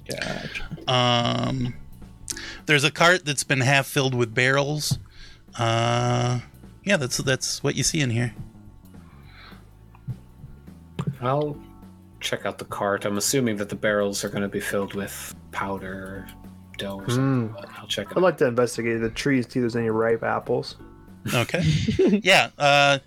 Gotcha. 0.10 0.68
Um, 0.88 1.74
there's 2.66 2.84
a 2.84 2.92
cart 2.92 3.26
that's 3.26 3.44
been 3.44 3.62
half 3.62 3.88
filled 3.88 4.14
with 4.14 4.34
barrels. 4.34 5.00
Uh, 5.58 6.40
yeah, 6.84 6.98
that's 6.98 7.18
that's 7.18 7.64
what 7.64 7.76
you 7.76 7.84
see 7.84 8.00
in 8.00 8.10
here. 8.12 8.34
I'll 11.22 11.58
check 12.20 12.46
out 12.46 12.58
the 12.58 12.66
cart. 12.66 13.06
I'm 13.06 13.18
assuming 13.18 13.58
that 13.58 13.70
the 13.70 13.76
barrels 13.76 14.24
are 14.24 14.30
going 14.30 14.44
to 14.44 14.48
be 14.48 14.60
filled 14.60 14.94
with 14.94 15.36
powder, 15.52 15.94
or 15.94 16.28
dough, 16.78 16.98
or 17.00 17.10
something. 17.10 17.50
Mm. 17.50 17.54
But 17.56 17.70
I'll 17.78 17.88
check. 17.88 18.08
I'd 18.12 18.18
It. 18.18 18.22
like 18.22 18.38
to 18.38 18.46
investigate 18.46 19.02
the 19.02 19.10
trees, 19.10 19.46
see 19.46 19.60
if 19.60 19.64
there's 19.64 19.76
any 19.76 19.90
ripe 19.90 20.24
apples. 20.24 20.76
Okay. 21.34 21.62
yeah. 22.24 22.50
Uh, 22.58 23.00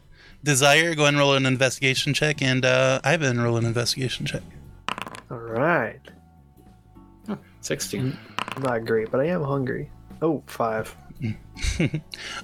Desire, 0.42 0.94
go 0.94 1.02
ahead 1.02 1.14
and 1.14 1.18
roll 1.18 1.34
an 1.34 1.44
investigation 1.44 2.14
check, 2.14 2.40
and 2.40 2.64
uh, 2.64 3.00
Ivan 3.04 3.40
roll 3.40 3.58
an 3.58 3.66
investigation 3.66 4.24
check. 4.24 4.42
All 5.30 5.36
right. 5.36 6.00
Sixteen. 7.60 8.16
Not 8.60 8.86
great, 8.86 9.10
but 9.10 9.20
I 9.20 9.26
am 9.26 9.44
hungry. 9.44 9.90
Oh, 10.22 10.42
five. 10.46 10.94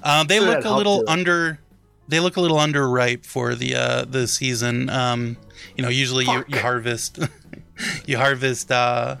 Uh, 0.03 0.23
they 0.25 0.37
Sure, 0.37 0.45
look 0.45 0.65
a 0.65 0.71
little 0.71 1.03
under. 1.07 1.59
They 2.07 2.19
look 2.19 2.37
a 2.37 2.41
little 2.41 2.57
underripe 2.57 3.25
for 3.25 3.55
the 3.55 3.75
uh, 3.75 4.05
the 4.05 4.27
season. 4.27 4.89
Um, 4.89 5.37
you 5.75 5.81
know, 5.81 5.89
usually 5.89 6.25
you, 6.25 6.45
you 6.47 6.59
harvest 6.59 7.19
you 8.05 8.17
harvest 8.17 8.71
uh, 8.71 9.17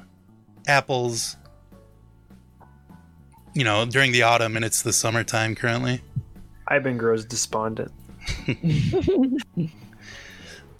apples. 0.67 1.35
You 3.55 3.63
know, 3.63 3.85
during 3.85 4.11
the 4.11 4.21
autumn, 4.21 4.55
and 4.55 4.63
it's 4.63 4.83
the 4.83 4.93
summertime 4.93 5.55
currently. 5.55 6.01
Ivan 6.67 6.97
grows 6.97 7.25
despondent. 7.25 7.91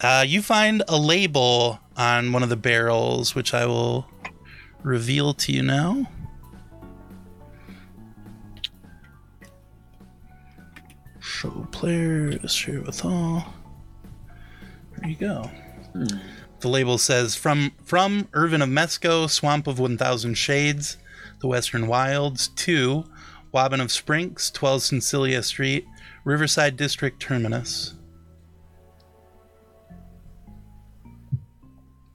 Uh, 0.00 0.24
you 0.26 0.42
find 0.42 0.82
a 0.86 0.96
label 0.96 1.80
on 1.96 2.32
one 2.32 2.44
of 2.44 2.48
the 2.48 2.56
barrels, 2.56 3.34
which 3.34 3.52
I 3.52 3.66
will 3.66 4.06
reveal 4.82 5.34
to 5.34 5.52
you 5.52 5.62
now. 5.62 6.08
Show 11.18 11.66
players, 11.72 12.52
share 12.52 12.80
with 12.80 13.04
all. 13.04 13.44
There 14.98 15.10
you 15.10 15.16
go. 15.16 15.50
The 16.60 16.68
label 16.68 16.98
says 16.98 17.34
from 17.34 17.72
from 17.84 18.28
Irvin 18.32 18.62
of 18.62 18.68
Mesco, 18.68 19.28
Swamp 19.28 19.66
of 19.66 19.80
1000 19.80 20.34
Shades, 20.34 20.96
The 21.40 21.48
Western 21.48 21.88
Wilds, 21.88 22.48
to 22.48 23.04
Wobbin 23.52 23.80
of 23.80 23.90
Sprinks, 23.90 24.50
12 24.50 24.80
Cincilia 24.82 25.42
Street, 25.42 25.86
Riverside 26.24 26.76
District 26.76 27.20
Terminus. 27.20 27.94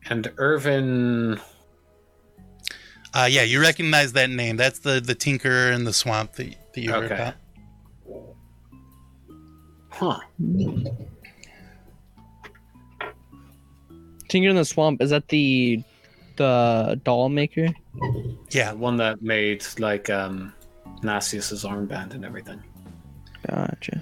And 0.09 0.31
Irvin. 0.37 1.39
Uh, 3.13 3.27
yeah, 3.29 3.43
you 3.43 3.61
recognize 3.61 4.13
that 4.13 4.29
name. 4.29 4.57
That's 4.57 4.79
the 4.79 4.99
the 4.99 5.15
tinker 5.15 5.71
in 5.71 5.83
the 5.85 5.93
swamp 5.93 6.33
that, 6.33 6.55
that 6.73 6.81
you 6.81 6.91
heard 6.91 7.05
Okay. 7.11 7.15
about. 7.15 7.35
Huh. 9.89 10.19
Tinker 14.27 14.49
in 14.49 14.55
the 14.55 14.65
Swamp 14.65 15.01
is 15.01 15.11
that 15.11 15.27
the 15.27 15.83
the 16.37 16.99
doll 17.03 17.29
maker. 17.29 17.69
Yeah. 18.49 18.71
The 18.71 18.77
one 18.77 18.97
that 18.97 19.21
made 19.21 19.63
like 19.77 20.09
um 20.09 20.51
Nasius's 21.03 21.63
armband 21.63 22.13
and 22.13 22.25
everything. 22.25 22.61
Gotcha. 23.47 24.01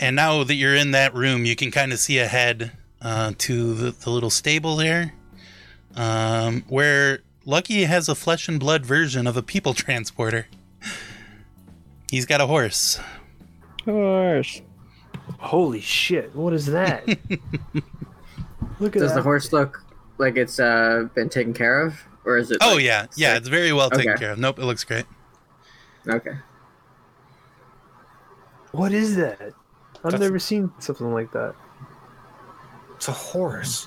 And 0.00 0.16
now 0.16 0.42
that 0.44 0.54
you're 0.54 0.74
in 0.74 0.90
that 0.92 1.14
room, 1.14 1.44
you 1.44 1.54
can 1.56 1.70
kind 1.70 1.92
of 1.92 1.98
see 1.98 2.18
ahead 2.18 2.72
uh, 3.00 3.32
to 3.38 3.74
the, 3.74 3.90
the 3.92 4.10
little 4.10 4.30
stable 4.30 4.76
there, 4.76 5.14
um, 5.96 6.64
where 6.68 7.20
Lucky 7.44 7.84
has 7.84 8.08
a 8.08 8.14
flesh 8.14 8.48
and 8.48 8.58
blood 8.58 8.84
version 8.84 9.26
of 9.26 9.36
a 9.36 9.42
people 9.42 9.74
transporter. 9.74 10.46
He's 12.10 12.26
got 12.26 12.40
a 12.40 12.46
horse. 12.46 12.98
Horse. 13.84 14.60
Holy 15.38 15.80
shit! 15.80 16.34
What 16.34 16.52
is 16.52 16.66
that? 16.66 17.06
Look 18.80 18.96
at 18.96 19.00
Does 19.00 19.10
that. 19.10 19.16
the 19.16 19.22
horse 19.22 19.52
look 19.52 19.84
like 20.18 20.36
it's 20.36 20.58
uh, 20.58 21.08
been 21.14 21.28
taken 21.28 21.52
care 21.54 21.80
of, 21.86 21.94
or 22.24 22.38
is 22.38 22.50
it? 22.50 22.58
Oh 22.60 22.74
like, 22.74 22.84
yeah, 22.84 23.06
yeah, 23.16 23.36
it's 23.36 23.48
very 23.48 23.72
well 23.72 23.90
taken 23.90 24.12
Okay. 24.12 24.20
care 24.20 24.32
of. 24.32 24.38
Nope, 24.38 24.58
it 24.58 24.64
looks 24.64 24.84
great. 24.84 25.04
Okay. 26.08 26.36
What 28.72 28.92
is 28.92 29.16
that? 29.16 29.40
I've 29.96 30.02
That's- 30.12 30.20
never 30.20 30.38
seen 30.38 30.72
something 30.78 31.12
like 31.12 31.32
that. 31.32 31.54
It's 32.96 33.08
a 33.08 33.12
horse. 33.12 33.86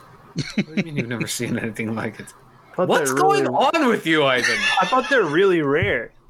what 0.56 0.56
do 0.68 0.74
you 0.76 0.84
mean 0.84 0.98
you've 0.98 1.08
never 1.08 1.28
seen 1.28 1.58
anything 1.58 1.96
like 1.96 2.20
it? 2.20 2.34
I 2.74 2.76
thought 2.76 2.88
What's 2.90 3.12
they're 3.12 3.20
going 3.22 3.44
really- 3.46 3.56
on 3.56 3.88
with 3.88 4.06
you, 4.06 4.26
Ivan? 4.26 4.58
I 4.82 4.86
thought 4.86 5.10
they're 5.10 5.24
really 5.24 5.62
rare. 5.62 6.12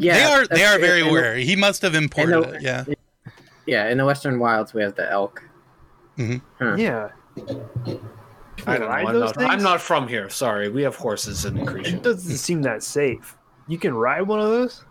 Yeah, 0.00 0.12
they 0.14 0.22
are 0.24 0.40
they 0.46 0.56
that's- 0.56 0.76
are 0.76 0.78
very 0.78 1.00
in 1.00 1.08
the- 1.08 1.14
rare. 1.14 1.36
He 1.36 1.56
must 1.56 1.80
have 1.82 1.94
imported 1.94 2.30
know- 2.30 2.42
it. 2.42 2.60
Yeah. 2.62 2.84
Yeah, 3.64 3.88
in 3.88 3.96
the 3.96 4.04
Western 4.04 4.38
wilds 4.38 4.74
we 4.74 4.82
have 4.82 4.94
the 4.96 5.10
elk. 5.10 5.42
Mm-hmm. 6.18 6.38
Huh. 6.62 6.74
Yeah. 6.76 7.08
I 8.66 8.76
don't 8.76 8.80
know. 8.80 8.86
ride 8.88 9.06
I'm 9.06 9.12
those 9.14 9.34
not. 9.36 9.50
I'm 9.50 9.62
not 9.62 9.80
from 9.80 10.08
here. 10.08 10.28
Sorry. 10.28 10.68
We 10.68 10.82
have 10.82 10.96
horses 10.96 11.46
in 11.46 11.56
It 11.56 11.62
Accretion. 11.62 12.00
doesn't 12.02 12.36
seem 12.36 12.60
that 12.62 12.82
safe. 12.82 13.36
You 13.72 13.78
can 13.78 13.94
ride 13.94 14.20
one 14.26 14.38
of 14.38 14.50
those? 14.50 14.84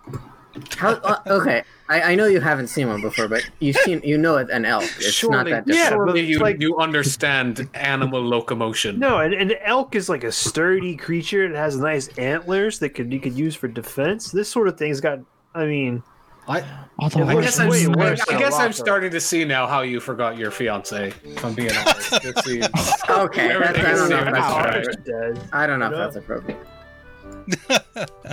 How, 0.75 0.93
uh, 0.93 1.19
okay, 1.27 1.61
I, 1.87 2.01
I 2.01 2.15
know 2.15 2.25
you 2.25 2.41
haven't 2.41 2.65
seen 2.65 2.87
one 2.87 2.99
before, 2.99 3.27
but 3.27 3.47
you've 3.59 3.75
seen 3.75 4.01
you 4.03 4.17
know 4.17 4.37
it's 4.37 4.49
an 4.49 4.65
elk. 4.65 4.81
It's 4.97 5.11
Surely- 5.13 5.51
not 5.51 5.65
that 5.65 5.67
yeah, 5.67 5.91
different. 5.91 6.07
but 6.07 6.15
Surely 6.15 6.25
you, 6.25 6.39
like- 6.39 6.59
you 6.59 6.77
understand 6.79 7.69
animal 7.75 8.23
locomotion. 8.23 8.97
No, 8.97 9.19
and 9.19 9.35
an 9.35 9.53
elk 9.63 9.93
is 9.93 10.09
like 10.09 10.23
a 10.23 10.31
sturdy 10.31 10.97
creature. 10.97 11.45
It 11.45 11.55
has 11.55 11.77
nice 11.77 12.07
antlers 12.17 12.79
that 12.79 12.89
could 12.95 13.13
you 13.13 13.19
could 13.19 13.33
use 13.33 13.55
for 13.55 13.67
defense. 13.67 14.31
This 14.31 14.49
sort 14.49 14.67
of 14.67 14.79
thing's 14.79 14.99
got. 14.99 15.19
I 15.53 15.65
mean, 15.65 16.01
I, 16.47 16.63
I 16.99 17.09
guess, 17.39 17.59
I'm, 17.59 17.69
way 17.69 17.85
I, 17.85 18.13
I 18.13 18.39
guess 18.39 18.55
I'm 18.55 18.73
starting 18.73 19.11
to 19.11 19.21
see 19.21 19.45
now 19.45 19.67
how 19.67 19.81
you 19.81 19.99
forgot 19.99 20.39
your 20.39 20.49
fiance. 20.49 21.13
If 21.23 21.45
I'm 21.45 21.53
being 21.53 21.69
honest, 21.71 22.13
it 22.25 22.37
seems 22.39 22.67
Okay, 23.07 23.47
that's, 23.59 23.77
I 23.77 23.93
don't 23.93 24.09
know 24.09 24.17
if 24.17 24.33
that's 24.33 25.07
right. 25.07 25.35
right. 25.35 25.43
I 25.53 25.67
don't 25.67 25.79
know 25.79 25.91
if 25.91 25.91
that's 25.91 26.15
appropriate. 26.15 26.57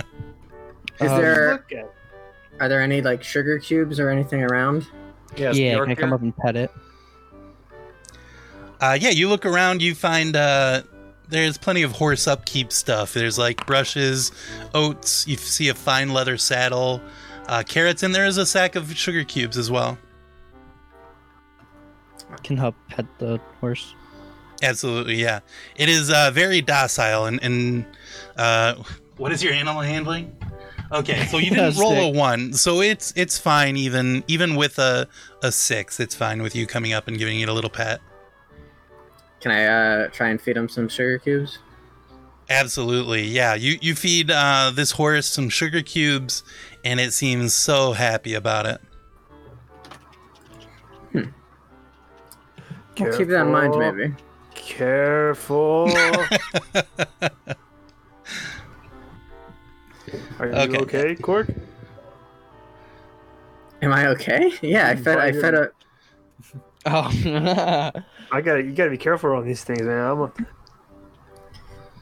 Is 1.01 1.11
Um, 1.11 1.21
there 1.21 1.51
Look 1.53 1.71
at 1.71 1.93
are 2.59 2.67
there 2.67 2.81
any 2.81 3.01
like 3.01 3.23
sugar 3.23 3.57
cubes 3.59 3.99
or 3.99 4.09
anything 4.09 4.43
around? 4.43 4.85
yes. 5.37 5.57
yeah, 5.57 5.75
Bjork 5.75 5.85
can 5.87 5.91
I 5.91 5.95
come 5.95 6.09
here? 6.09 6.15
up 6.15 6.21
and 6.21 6.35
pet 6.37 6.55
it? 6.57 6.71
Uh, 8.81 8.97
yeah, 8.99 9.09
you 9.09 9.27
look 9.29 9.45
around, 9.45 9.81
you 9.81 9.93
find 9.95 10.35
uh, 10.35 10.81
there's 11.29 11.57
plenty 11.57 11.83
of 11.83 11.91
horse 11.93 12.27
upkeep 12.27 12.71
stuff. 12.71 13.13
There's 13.13 13.37
like 13.37 13.65
brushes, 13.65 14.31
oats. 14.73 15.27
You 15.27 15.35
see 15.37 15.69
a 15.69 15.73
fine 15.73 16.09
leather 16.09 16.37
saddle, 16.37 17.01
uh, 17.47 17.63
carrots, 17.67 18.03
and 18.03 18.13
there 18.15 18.25
is 18.25 18.37
a 18.37 18.45
sack 18.45 18.75
of 18.75 18.93
sugar 18.95 19.23
cubes 19.23 19.57
as 19.57 19.69
well. 19.71 19.97
Can 22.43 22.57
help 22.57 22.75
pet 22.89 23.05
the 23.19 23.39
horse. 23.59 23.93
Absolutely, 24.61 25.15
yeah. 25.15 25.39
It 25.75 25.89
is 25.89 26.09
uh, 26.11 26.31
very 26.33 26.61
docile 26.61 27.25
and, 27.25 27.41
and 27.43 27.85
uh, 28.37 28.75
what 29.17 29.31
is 29.31 29.43
your 29.43 29.53
animal 29.53 29.81
handling? 29.81 30.35
Okay, 30.91 31.25
so 31.27 31.37
you 31.37 31.49
didn't 31.55 31.77
roll 31.77 31.93
a 31.93 32.09
one, 32.09 32.53
so 32.53 32.81
it's 32.81 33.13
it's 33.15 33.37
fine 33.37 33.77
even 33.77 34.23
even 34.27 34.55
with 34.55 34.79
a 34.79 35.07
a 35.43 35.51
six. 35.51 35.99
It's 35.99 36.15
fine 36.15 36.41
with 36.41 36.55
you 36.55 36.65
coming 36.65 36.93
up 36.93 37.07
and 37.07 37.17
giving 37.17 37.39
it 37.39 37.49
a 37.49 37.53
little 37.53 37.69
pat. 37.69 38.01
Can 39.39 39.51
I 39.51 39.65
uh, 39.65 40.07
try 40.09 40.29
and 40.29 40.41
feed 40.41 40.57
him 40.57 40.67
some 40.67 40.89
sugar 40.89 41.17
cubes? 41.19 41.59
Absolutely, 42.49 43.23
yeah. 43.23 43.53
You 43.53 43.77
you 43.81 43.95
feed 43.95 44.31
uh, 44.31 44.71
this 44.73 44.91
horse 44.91 45.27
some 45.27 45.49
sugar 45.49 45.81
cubes, 45.81 46.43
and 46.83 46.99
it 46.99 47.13
seems 47.13 47.53
so 47.53 47.93
happy 47.93 48.33
about 48.33 48.65
it. 48.65 48.81
I'll 53.01 53.17
keep 53.17 53.27
that 53.29 53.41
in 53.45 53.51
mind, 53.51 53.77
maybe. 53.77 54.13
Careful. 54.55 55.89
Are 60.39 60.47
you 60.47 60.53
Okay. 60.53 60.77
okay, 60.79 61.15
Cork? 61.15 61.47
Am 63.81 63.93
I 63.93 64.07
okay? 64.07 64.51
Yeah, 64.61 64.87
I 64.89 64.95
fed. 64.95 65.17
I 65.19 65.31
fed 65.31 65.53
a. 65.53 65.69
Oh, 66.85 67.09
I 68.31 68.41
gotta, 68.41 68.61
you 68.63 68.71
gotta 68.73 68.89
be 68.89 68.97
careful 68.97 69.31
on 69.33 69.45
these 69.45 69.63
things, 69.63 69.81
man. 69.81 70.05
I'm 70.05 70.21
a, 70.21 70.31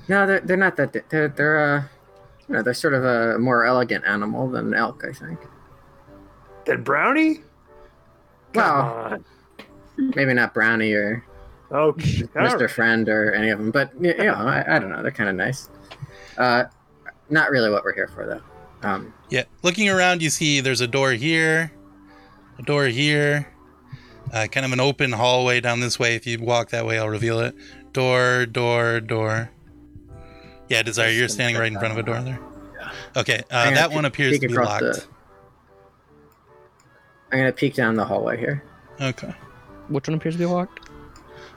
No, 0.08 0.26
they're 0.28 0.40
they're 0.42 0.58
not 0.58 0.76
that. 0.78 1.10
They're 1.10 1.28
they're 1.30 1.60
uh, 1.78 1.84
you 2.48 2.56
know, 2.56 2.62
they're 2.64 2.74
sort 2.74 2.94
of 2.94 3.04
a 3.04 3.38
more 3.40 3.66
elegant 3.66 4.06
animal 4.06 4.50
than 4.50 4.68
an 4.68 4.74
elk, 4.74 5.04
I 5.08 5.14
think. 5.14 5.40
then 6.66 6.84
Brownie. 6.84 7.42
Come 8.54 8.64
Well, 8.64 8.82
on. 9.12 9.26
maybe 10.16 10.34
not 10.34 10.54
Brownie 10.54 10.94
or 10.94 11.24
Okay. 11.72 12.24
all 12.36 12.44
Mr. 12.44 12.70
Friend 12.70 13.08
or 13.10 13.34
any 13.34 13.50
of 13.50 13.60
them, 13.60 13.72
but 13.72 13.94
y- 13.96 14.16
you 14.18 14.26
know, 14.26 14.36
I, 14.36 14.76
I 14.76 14.80
don't 14.80 14.90
know. 14.90 15.02
They're 15.02 15.12
kind 15.12 15.30
of 15.30 15.36
nice. 15.36 15.70
Uh, 16.38 16.64
not 17.30 17.50
really 17.52 17.70
what 17.70 17.84
we're 17.84 17.94
here 17.94 18.08
for, 18.08 18.26
though. 18.26 18.88
Um, 18.88 19.14
Yeah, 19.30 19.44
looking 19.64 19.90
around, 19.90 20.22
you 20.22 20.30
see 20.30 20.60
there's 20.62 20.82
a 20.82 20.88
door 20.88 21.12
here, 21.12 21.72
a 22.60 22.62
door 22.64 22.86
here, 22.86 23.48
uh, 24.34 24.48
kind 24.52 24.66
of 24.66 24.72
an 24.72 24.80
open 24.80 25.12
hallway 25.14 25.60
down 25.62 25.80
this 25.80 25.98
way. 26.00 26.16
If 26.16 26.28
you 26.28 26.40
walk 26.40 26.70
that 26.70 26.86
way, 26.86 27.00
I'll 27.00 27.10
reveal 27.10 27.40
it. 27.40 27.56
Door, 27.94 28.48
door, 28.48 29.00
door. 29.00 29.50
Yeah, 30.70 30.84
Desire, 30.84 31.10
you're 31.12 31.28
standing 31.30 31.58
right 31.60 31.72
in 31.72 31.80
front 31.80 31.94
of 31.94 31.98
a 31.98 32.04
door 32.04 32.22
there. 32.22 32.40
Okay, 33.16 33.42
uh, 33.50 33.72
that 33.72 33.90
pe- 33.90 33.96
one 33.96 34.06
appears 34.06 34.38
to 34.40 34.48
be 34.48 34.54
locked. 34.54 34.82
the- 34.82 35.04
I'm 37.32 37.40
gonna 37.40 37.52
peek 37.52 37.74
down 37.74 37.96
the 37.96 38.06
hallway 38.06 38.38
here. 38.38 38.64
Okay, 39.02 39.34
which 39.90 40.08
one 40.08 40.16
appears 40.18 40.36
to 40.36 40.40
be 40.40 40.46
locked? 40.46 40.90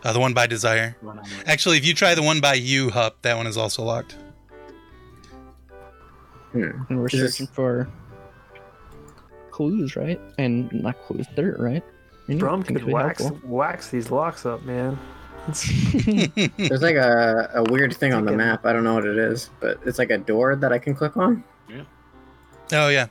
uh, 0.04 0.12
the 0.12 0.18
one 0.20 0.32
by 0.32 0.46
Desire. 0.46 0.96
Actually, 1.46 1.76
if 1.76 1.84
you 1.84 1.92
try 1.94 2.14
the 2.14 2.22
one 2.22 2.40
by 2.40 2.54
you, 2.54 2.90
Hup, 2.90 3.20
that 3.22 3.36
one 3.36 3.46
is 3.46 3.56
also 3.56 3.82
locked. 3.82 4.16
Hmm. 6.52 6.70
And 6.88 6.98
we're 6.98 7.06
Is 7.06 7.12
this- 7.12 7.32
searching 7.34 7.46
for 7.48 7.88
clues, 9.50 9.96
right? 9.96 10.20
And 10.38 10.72
not 10.72 10.96
clues, 11.06 11.26
dirt, 11.36 11.58
right? 11.58 11.84
You 12.28 12.34
know, 12.36 12.40
Brum 12.40 12.62
could 12.62 12.84
wax, 12.84 13.22
helpful. 13.22 13.48
wax 13.48 13.88
these 13.90 14.10
locks 14.10 14.46
up, 14.46 14.62
man. 14.62 14.98
There's 15.46 16.82
like 16.82 16.96
a, 16.96 17.50
a 17.54 17.62
weird 17.72 17.94
thing 17.96 18.12
on 18.12 18.24
the 18.24 18.32
map. 18.32 18.64
I 18.66 18.72
don't 18.72 18.84
know 18.84 18.94
what 18.94 19.06
it 19.06 19.16
is, 19.16 19.50
but 19.58 19.78
it's 19.84 19.98
like 19.98 20.10
a 20.10 20.18
door 20.18 20.54
that 20.56 20.72
I 20.72 20.78
can 20.78 20.94
click 20.94 21.16
on. 21.16 21.42
Yeah. 21.68 21.82
Oh 22.72 22.88
yeah. 22.88 23.06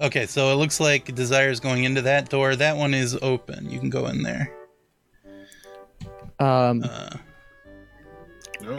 Okay, 0.00 0.26
so 0.26 0.52
it 0.52 0.56
looks 0.56 0.78
like 0.78 1.14
Desire 1.14 1.48
is 1.50 1.58
going 1.60 1.84
into 1.84 2.02
that 2.02 2.28
door. 2.30 2.54
That 2.56 2.76
one 2.76 2.94
is 2.94 3.18
open. 3.22 3.68
You 3.70 3.80
can 3.80 3.90
go 3.90 4.06
in 4.06 4.22
there. 4.22 4.52
Um, 6.38 6.82
Uh, 6.84 7.16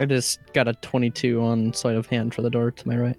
I 0.00 0.04
just 0.04 0.40
got 0.52 0.68
a 0.68 0.74
22 0.74 1.40
on 1.40 1.72
sleight 1.74 1.96
of 1.96 2.06
hand 2.06 2.34
for 2.34 2.42
the 2.42 2.50
door 2.50 2.70
to 2.70 2.88
my 2.88 2.96
right. 2.96 3.16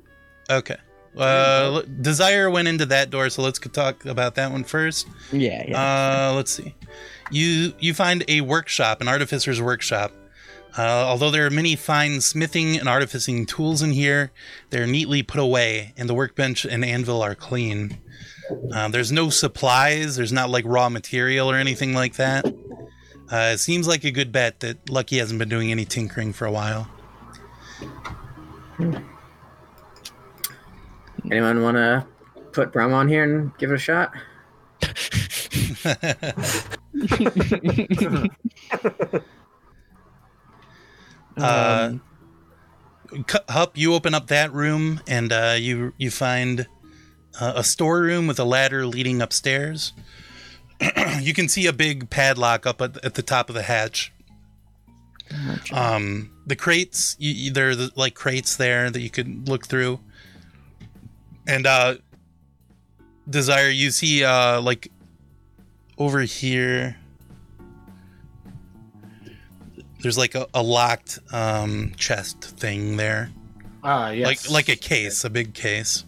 Okay. 0.49 0.77
Uh, 1.17 1.81
Desire 2.01 2.49
went 2.49 2.67
into 2.67 2.85
that 2.85 3.09
door, 3.09 3.29
so 3.29 3.41
let's 3.41 3.59
talk 3.59 4.05
about 4.05 4.35
that 4.35 4.51
one 4.51 4.63
first. 4.63 5.07
Yeah, 5.31 5.65
yeah. 5.67 6.29
Uh, 6.29 6.33
let's 6.35 6.51
see. 6.51 6.75
You 7.31 7.73
you 7.79 7.93
find 7.93 8.23
a 8.27 8.41
workshop, 8.41 9.01
an 9.01 9.07
artificer's 9.07 9.61
workshop. 9.61 10.11
Uh, 10.77 10.81
although 10.81 11.31
there 11.31 11.45
are 11.45 11.49
many 11.49 11.75
fine 11.75 12.21
smithing 12.21 12.77
and 12.77 12.87
artificing 12.87 13.45
tools 13.45 13.81
in 13.81 13.91
here, 13.91 14.31
they're 14.69 14.85
neatly 14.85 15.23
put 15.23 15.39
away, 15.39 15.93
and 15.97 16.07
the 16.07 16.13
workbench 16.13 16.63
and 16.63 16.85
anvil 16.85 17.21
are 17.23 17.35
clean. 17.35 17.97
Uh, 18.73 18.87
there's 18.89 19.11
no 19.11 19.29
supplies. 19.29 20.15
There's 20.15 20.31
not 20.31 20.49
like 20.49 20.63
raw 20.67 20.89
material 20.89 21.49
or 21.49 21.55
anything 21.55 21.93
like 21.93 22.15
that. 22.15 22.45
Uh, 23.31 23.51
it 23.53 23.59
seems 23.59 23.87
like 23.87 24.03
a 24.03 24.11
good 24.11 24.31
bet 24.31 24.59
that 24.61 24.89
Lucky 24.89 25.17
hasn't 25.17 25.39
been 25.39 25.49
doing 25.49 25.71
any 25.71 25.85
tinkering 25.85 26.33
for 26.33 26.45
a 26.45 26.51
while. 26.51 26.87
Anyone 31.31 31.61
want 31.61 31.77
to 31.77 32.05
put 32.51 32.71
Brum 32.71 32.93
on 32.93 33.07
here 33.07 33.23
and 33.23 33.55
give 33.57 33.71
it 33.71 33.75
a 33.75 33.77
shot? 33.77 34.13
Uh, 41.37 41.93
Hup, 43.49 43.77
you 43.77 43.93
open 43.93 44.13
up 44.13 44.27
that 44.27 44.53
room 44.53 45.01
and 45.07 45.31
uh, 45.31 45.55
you 45.57 45.93
you 45.97 46.11
find 46.11 46.67
uh, 47.39 47.53
a 47.55 47.63
storeroom 47.63 48.27
with 48.27 48.39
a 48.39 48.43
ladder 48.43 48.85
leading 48.85 49.21
upstairs. 49.21 49.93
you 51.21 51.33
can 51.33 51.47
see 51.47 51.65
a 51.65 51.73
big 51.73 52.09
padlock 52.09 52.65
up 52.65 52.81
at, 52.81 53.03
at 53.03 53.15
the 53.15 53.21
top 53.21 53.49
of 53.49 53.55
the 53.55 53.63
hatch. 53.63 54.11
Um, 55.71 56.31
the 56.45 56.55
crates, 56.55 57.15
you, 57.19 57.31
you, 57.31 57.51
there 57.51 57.69
are 57.69 57.75
the, 57.75 57.91
like 57.95 58.15
crates 58.15 58.55
there 58.55 58.89
that 58.89 58.99
you 58.99 59.09
could 59.09 59.47
look 59.47 59.67
through. 59.67 59.99
And 61.49 61.65
uh, 61.65 61.95
Desire, 63.27 63.69
you 63.69 63.89
see 63.89 64.23
uh, 64.23 64.61
like 64.61 64.91
over 65.97 66.21
here. 66.21 66.95
There's 70.01 70.17
like 70.17 70.35
a, 70.35 70.47
a 70.53 70.61
locked 70.61 71.17
um, 71.33 71.91
chest 71.97 72.41
thing 72.41 72.95
there, 72.97 73.31
Ah, 73.83 74.11
yes. 74.11 74.25
like 74.27 74.51
like 74.51 74.69
a 74.69 74.75
case, 74.75 75.25
a 75.25 75.29
big 75.29 75.53
case. 75.55 76.05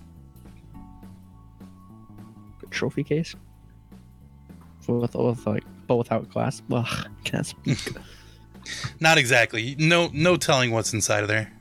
A 2.64 2.68
trophy 2.68 3.04
case. 3.04 3.36
With, 4.88 5.16
with 5.16 5.46
like, 5.48 5.64
but 5.88 5.96
without 5.96 6.30
glass. 6.30 6.62
Ugh, 6.72 7.08
can't 7.24 7.46
speak. 7.48 7.80
Not 9.00 9.18
exactly. 9.18 9.76
No, 9.80 10.10
no 10.14 10.38
telling 10.38 10.72
what's 10.72 10.94
inside 10.94 11.24
of 11.24 11.28
there. 11.28 11.52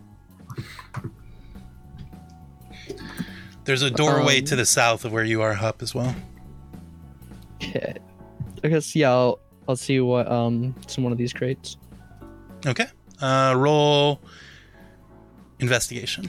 There's 3.64 3.82
a 3.82 3.90
doorway 3.90 4.38
Um, 4.38 4.44
to 4.46 4.56
the 4.56 4.66
south 4.66 5.04
of 5.04 5.12
where 5.12 5.24
you 5.24 5.42
are, 5.42 5.54
Hup, 5.54 5.82
as 5.82 5.94
well. 5.94 6.14
Okay. 7.56 7.94
I 8.64 8.68
guess 8.68 8.94
yeah. 8.96 9.10
I'll 9.10 9.40
I'll 9.68 9.76
see 9.76 10.00
what 10.00 10.30
um 10.30 10.74
some 10.86 11.04
one 11.04 11.12
of 11.12 11.18
these 11.18 11.32
crates. 11.32 11.76
Okay. 12.66 12.86
Uh, 13.20 13.54
roll 13.56 14.20
investigation. 15.60 16.28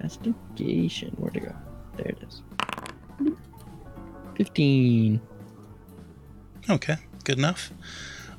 Investigation. 0.00 1.14
Where 1.16 1.30
to 1.30 1.40
go? 1.40 1.54
There 1.96 2.06
it 2.06 2.18
is. 2.26 2.42
Fifteen. 4.36 5.20
Okay, 6.70 6.96
good 7.24 7.38
enough. 7.38 7.72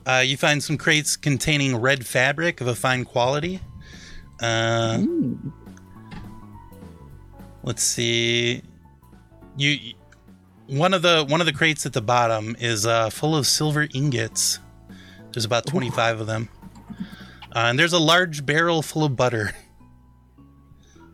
Uh, 0.05 0.23
you 0.25 0.37
find 0.37 0.63
some 0.63 0.77
crates 0.77 1.15
containing 1.15 1.75
red 1.75 2.05
fabric 2.05 2.61
of 2.61 2.67
a 2.67 2.75
fine 2.75 3.03
quality. 3.05 3.59
Uh, 4.41 4.99
Ooh. 5.01 5.53
Let's 7.63 7.81
see. 7.81 8.61
You 9.57 9.93
one 10.67 10.93
of 10.93 11.01
the 11.01 11.25
one 11.27 11.39
of 11.39 11.45
the 11.45 11.53
crates 11.53 11.85
at 11.85 11.93
the 11.93 12.01
bottom 12.01 12.55
is 12.59 12.85
uh, 12.85 13.09
full 13.09 13.35
of 13.35 13.47
silver 13.47 13.87
ingots. 13.93 14.59
There's 15.31 15.45
about 15.45 15.65
25 15.65 16.21
of 16.21 16.27
them. 16.27 16.49
Uh, 17.55 17.67
and 17.69 17.79
there's 17.79 17.93
a 17.93 17.99
large 17.99 18.45
barrel 18.45 18.81
full 18.81 19.03
of 19.03 19.15
butter. 19.15 19.51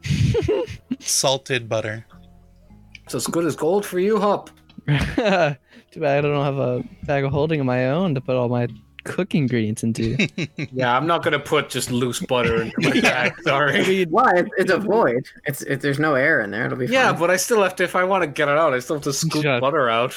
Salted 0.99 1.69
butter. 1.69 2.05
It's 3.05 3.15
as 3.15 3.27
good 3.27 3.45
as 3.45 3.55
gold 3.55 3.85
for 3.85 3.99
you, 3.99 4.19
Hup. 4.19 4.49
Too 4.87 4.95
bad 4.95 5.57
I 5.95 6.21
don't 6.21 6.43
have 6.43 6.57
a 6.57 6.83
bag 7.03 7.23
of 7.23 7.31
holding 7.31 7.59
of 7.59 7.65
my 7.65 7.89
own 7.89 8.15
to 8.15 8.21
put 8.21 8.35
all 8.35 8.49
my 8.49 8.67
cooking 9.09 9.43
ingredients 9.43 9.83
into. 9.83 10.15
Yeah, 10.71 10.95
I'm 10.95 11.07
not 11.07 11.23
gonna 11.23 11.39
put 11.39 11.69
just 11.69 11.91
loose 11.91 12.19
butter 12.19 12.61
into 12.63 12.73
my 12.79 13.01
bag. 13.01 13.33
I 13.39 13.41
Sorry. 13.43 13.81
mean, 13.85 14.09
Why? 14.09 14.31
It's, 14.35 14.49
it's 14.57 14.71
a 14.71 14.77
void. 14.77 15.25
It's 15.45 15.61
it, 15.63 15.81
there's 15.81 15.99
no 15.99 16.15
air 16.15 16.41
in 16.41 16.51
there. 16.51 16.65
It'll 16.65 16.77
be 16.77 16.85
fine. 16.87 16.93
Yeah, 16.93 17.13
but 17.13 17.29
I 17.31 17.35
still 17.37 17.61
have 17.63 17.75
to. 17.77 17.83
If 17.83 17.95
I 17.95 18.03
want 18.03 18.23
to 18.23 18.27
get 18.27 18.47
it 18.47 18.57
out, 18.57 18.73
I 18.73 18.79
still 18.79 18.97
have 18.97 19.03
to 19.03 19.13
scoop 19.13 19.43
Shut- 19.43 19.61
butter 19.61 19.89
out. 19.89 20.13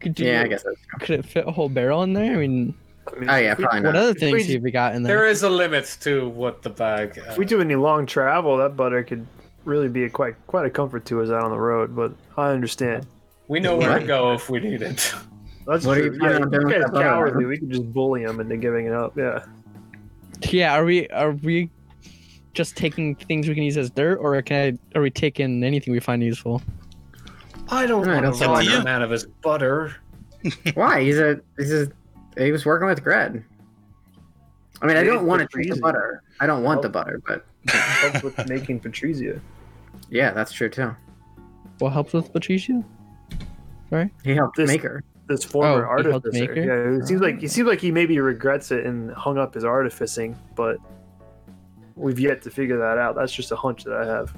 could 0.00 0.18
you, 0.18 0.26
yeah, 0.26 0.42
I 0.42 0.48
guess 0.48 0.62
that's 0.64 0.76
could 1.00 1.20
it 1.20 1.24
fit 1.26 1.46
a 1.46 1.50
whole 1.52 1.68
barrel 1.68 2.02
in 2.02 2.12
there? 2.12 2.32
I 2.32 2.36
mean, 2.36 2.74
I 3.14 3.18
mean, 3.18 3.30
Oh 3.30 3.36
yeah, 3.36 3.52
if 3.52 3.58
we, 3.58 3.64
probably 3.64 3.82
what 3.82 3.96
other 3.96 4.08
If 4.10 4.14
we- 4.22 4.32
things 4.32 4.52
have 4.52 4.62
we 4.62 4.70
got 4.70 4.94
in 4.94 5.02
there? 5.02 5.16
There 5.16 5.26
is 5.26 5.42
a 5.42 5.50
limit 5.50 5.96
to 6.00 6.28
what 6.30 6.62
the 6.62 6.70
bag. 6.70 7.18
Uh, 7.18 7.30
if 7.30 7.38
we 7.38 7.44
do 7.44 7.60
any 7.60 7.74
long 7.76 8.06
travel, 8.06 8.56
that 8.58 8.76
butter 8.76 9.02
could 9.02 9.26
really 9.64 9.88
be 9.88 10.04
a 10.04 10.10
quite 10.10 10.34
quite 10.46 10.66
a 10.66 10.70
comfort 10.70 11.04
to 11.06 11.22
us 11.22 11.30
out 11.30 11.42
on 11.44 11.50
the 11.50 11.58
road. 11.58 11.94
But 11.96 12.12
I 12.36 12.50
understand. 12.50 13.06
we 13.48 13.60
know 13.60 13.76
where 13.76 13.98
to 13.98 14.06
go 14.06 14.32
if 14.32 14.48
we 14.50 14.60
need 14.60 14.82
it. 14.82 15.14
That's 15.66 15.86
What 15.86 15.98
are 15.98 16.08
true. 16.08 16.16
you 16.16 16.22
yeah, 16.22 16.38
doing 16.38 16.52
you 16.52 16.72
guys 16.74 16.82
that 16.82 16.92
butter? 16.92 17.04
cowardly. 17.08 17.44
We 17.46 17.58
could 17.58 17.70
just 17.70 17.92
bully 17.92 18.24
them 18.26 18.40
into 18.40 18.56
giving 18.56 18.86
it 18.86 18.92
up. 18.92 19.16
Yeah. 19.16 19.44
Yeah, 20.50 20.74
are 20.74 20.84
we 20.84 21.08
are 21.08 21.32
we 21.32 21.70
just 22.52 22.76
taking 22.76 23.14
things 23.14 23.48
we 23.48 23.54
can 23.54 23.64
use 23.64 23.76
as 23.76 23.90
dirt, 23.90 24.16
or 24.18 24.40
can 24.42 24.78
I, 24.94 24.98
are 24.98 25.02
we 25.02 25.10
taking 25.10 25.64
anything 25.64 25.92
we 25.92 26.00
find 26.00 26.22
useful? 26.22 26.60
I 27.70 27.86
don't 27.86 28.00
Alright, 28.06 28.22
want 28.22 28.26
that's 28.26 28.38
to 28.40 28.44
up 28.44 28.50
rob 28.56 28.64
to 28.64 28.70
a 29.00 29.02
of 29.02 29.10
his 29.10 29.24
butter. 29.26 29.96
Why? 30.74 31.02
He's 31.02 31.18
a 31.18 31.40
he's 31.56 31.72
a 31.72 31.88
he 32.36 32.52
was 32.52 32.66
working 32.66 32.86
with 32.86 33.02
Gred. 33.02 33.42
I 34.82 34.86
mean, 34.86 34.96
I 34.98 35.02
don't 35.04 35.24
want 35.26 35.40
to 35.40 35.58
it's 35.58 35.74
the 35.76 35.80
butter. 35.80 36.22
I 36.40 36.46
don't 36.46 36.62
want 36.62 36.82
the 36.82 36.90
butter, 36.90 37.22
but 37.26 37.46
Helps 37.68 38.22
with 38.22 38.48
making 38.48 38.80
Patrizia. 38.80 39.40
yeah, 40.10 40.32
that's 40.32 40.52
true 40.52 40.68
too. 40.68 40.94
What 41.78 41.94
helps 41.94 42.12
with 42.12 42.30
Patricia? 42.32 42.84
Right? 43.90 44.10
He 44.22 44.34
helped 44.34 44.56
This- 44.56 44.68
make 44.68 44.82
her. 44.82 45.02
This 45.26 45.42
former 45.44 45.86
Oh, 45.90 46.02
he 46.02 46.10
helped 46.10 46.26
artificer. 46.26 46.54
make? 46.54 46.64
Yeah, 46.66 46.98
it 47.02 47.06
seems 47.06 47.20
like 47.22 47.42
it 47.42 47.50
seems 47.50 47.66
like 47.68 47.80
he 47.80 47.90
maybe 47.90 48.18
regrets 48.20 48.70
it 48.70 48.84
and 48.84 49.10
hung 49.12 49.38
up 49.38 49.54
his 49.54 49.64
artificing, 49.64 50.38
but 50.54 50.76
we've 51.96 52.18
yet 52.20 52.42
to 52.42 52.50
figure 52.50 52.76
that 52.78 52.98
out. 52.98 53.14
That's 53.16 53.32
just 53.32 53.50
a 53.52 53.56
hunch 53.56 53.84
that 53.84 53.94
I 53.96 54.04
have. 54.06 54.36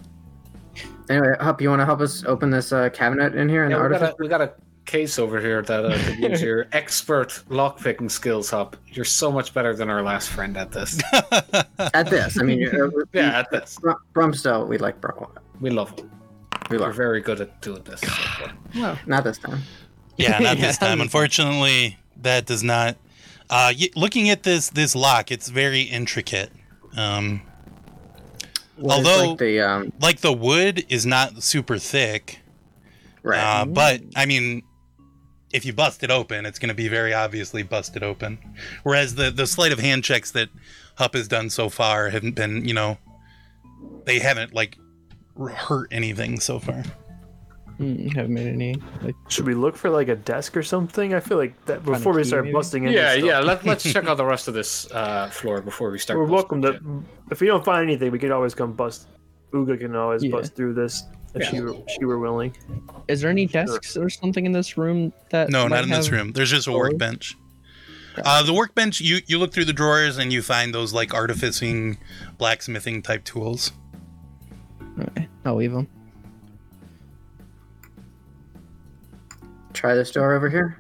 Anyway, 1.09 1.35
Hup, 1.41 1.61
you 1.61 1.69
want 1.71 1.81
to 1.81 1.87
help 1.87 2.01
us 2.01 2.25
open 2.25 2.51
this 2.51 2.73
uh, 2.73 2.89
cabinet 2.91 3.35
in 3.35 3.49
here 3.49 3.65
in 3.65 3.71
Yeah, 3.71 3.79
the 3.79 3.85
we, 3.89 3.91
got 3.99 4.03
a, 4.03 4.15
we 4.21 4.29
got 4.29 4.41
a 4.43 4.53
case 4.85 5.19
over 5.19 5.41
here 5.41 5.63
that 5.63 5.85
uh, 5.87 5.99
could 6.05 6.19
use 6.19 6.43
your 6.43 6.67
expert 6.73 7.31
lockpicking 7.49 8.11
skills, 8.11 8.51
Hup. 8.51 8.77
You're 8.87 9.05
so 9.05 9.33
much 9.33 9.55
better 9.55 9.75
than 9.75 9.89
our 9.89 10.03
last 10.03 10.29
friend 10.29 10.57
at 10.57 10.71
this. 10.73 11.01
At 11.95 12.11
this, 12.11 12.39
I 12.39 12.43
mean, 12.43 12.67
uh, 12.69 12.89
yeah, 13.13 13.39
at 13.41 13.51
this. 13.51 13.79
Br- 13.81 13.93
Brumstow, 14.15 14.67
we 14.67 14.79
like 14.79 15.01
Brum. 15.01 15.27
We 15.61 15.71
love 15.71 15.91
him. 15.99 16.11
We 16.71 16.77
We're 16.79 16.87
love. 16.87 16.97
very 16.97 17.21
good 17.21 17.41
at 17.41 17.61
doing 17.63 17.83
this. 17.85 18.03
Well, 18.75 18.99
not 19.07 19.25
this 19.25 19.39
time. 19.39 19.61
Yeah, 20.17 20.39
not 20.41 20.59
Yeah. 20.59 20.67
this 20.67 20.79
time. 20.79 21.01
Unfortunately, 21.01 21.99
that 22.23 22.47
does 22.47 22.63
not. 22.63 22.97
Uh, 23.49 23.73
y- 23.79 23.91
looking 23.95 24.29
at 24.31 24.43
this 24.43 24.71
this 24.71 24.95
lock, 24.97 25.31
it's 25.31 25.49
very 25.49 25.83
intricate. 25.83 26.51
Um, 26.97 27.43
Well, 28.79 28.99
Although- 28.99 29.31
like 29.31 29.39
the 29.39 29.61
um, 29.61 29.93
like 30.01 30.21
the 30.21 30.33
wood 30.33 30.85
is 30.89 31.07
not 31.07 31.43
super 31.43 31.79
thick, 31.79 32.41
right. 33.23 33.39
uh, 33.61 33.65
but 33.65 34.03
I 34.15 34.27
mean, 34.27 34.63
if 35.53 35.65
you 35.65 35.73
bust 35.73 36.03
it 36.03 36.11
open, 36.11 36.45
it's 36.45 36.59
going 36.59 36.69
to 36.69 36.75
be 36.75 36.89
very 36.89 37.15
obviously 37.15 37.63
busted 37.63 38.03
open. 38.03 38.39
Whereas 38.83 39.15
the 39.15 39.31
the 39.31 39.47
sleight 39.47 39.73
of 39.73 39.79
hand 39.79 40.05
checks 40.05 40.31
that 40.33 40.49
Hup 40.97 41.15
has 41.15 41.29
done 41.29 41.49
so 41.51 41.69
far 41.71 42.11
haven't 42.11 42.35
been, 42.35 42.67
you 42.69 42.75
know, 42.75 42.99
they 44.05 44.19
haven't 44.19 44.53
like 44.53 44.77
hurt 45.55 45.89
anything 45.93 46.41
so 46.41 46.59
far. 46.59 46.83
Hmm, 47.79 48.07
haven't 48.09 48.33
made 48.33 48.47
any 48.47 48.75
like 49.03 49.15
Should 49.29 49.45
we 49.47 49.55
look 49.55 49.77
for 49.77 49.91
like 49.91 50.09
a 50.09 50.17
desk 50.17 50.57
or 50.57 50.63
something? 50.63 51.13
I 51.13 51.21
feel 51.21 51.37
like 51.37 51.63
that 51.67 51.85
before 51.85 52.15
we 52.15 52.25
start 52.25 52.45
maybe? 52.45 52.55
busting 52.55 52.85
in. 52.85 52.93
Yeah, 52.93 53.13
yeah. 53.15 53.41
Let, 53.41 53.67
let's 53.67 53.85
check 53.93 54.07
out 54.07 54.17
the 54.17 54.25
rest 54.25 54.49
of 54.49 54.55
this 54.55 54.91
uh, 54.93 55.29
floor 55.29 55.61
before 55.61 55.91
we 55.91 55.99
start. 55.99 56.19
We're 56.19 56.25
welcome 56.25 56.63
shit. 56.63 56.81
to. 56.83 57.05
If 57.31 57.41
we 57.41 57.49
don't 57.49 57.65
find 57.65 57.83
anything, 57.89 58.11
we 58.13 58.19
can 58.19 58.33
always 58.33 58.55
come 58.55 58.73
bust. 58.73 59.09
Uga 59.53 59.79
can 59.79 59.95
always 59.95 60.25
Yeah. 60.25 60.31
bust 60.31 60.55
through 60.57 60.73
this 60.75 61.05
if 61.35 61.43
Yeah. 61.43 61.51
she 61.51 61.61
were, 61.61 61.75
she 61.87 62.05
were 62.07 62.19
willing. 62.19 62.57
Is 63.09 63.21
there 63.21 63.31
any 63.31 63.47
desks 63.47 63.97
or 63.97 64.09
something 64.09 64.47
in 64.47 64.53
this 64.53 64.79
room 64.79 65.13
that 65.31 65.51
No, 65.51 65.69
not 65.69 65.85
in 65.85 65.91
this 65.91 66.11
room. 66.11 66.33
There's 66.33 66.51
just 66.51 66.67
a 66.67 66.71
storage? 66.71 66.93
workbench. 66.93 67.37
Uh, 68.25 68.43
the 68.43 68.55
workbench, 68.55 69.03
you 69.03 69.19
you 69.27 69.39
look 69.39 69.53
through 69.53 69.67
the 69.67 69.75
drawers 69.75 70.17
and 70.17 70.33
you 70.33 70.41
find 70.41 70.75
those 70.75 70.95
like 70.95 71.13
artificing, 71.13 71.99
blacksmithing 72.39 73.03
type 73.03 73.25
tools. 73.25 73.73
Okay, 74.99 75.29
I'll 75.45 75.57
leave 75.57 75.73
them. 75.73 75.89
Try 79.77 79.95
this 79.95 80.11
door 80.11 80.33
over 80.35 80.49
here. 80.49 80.79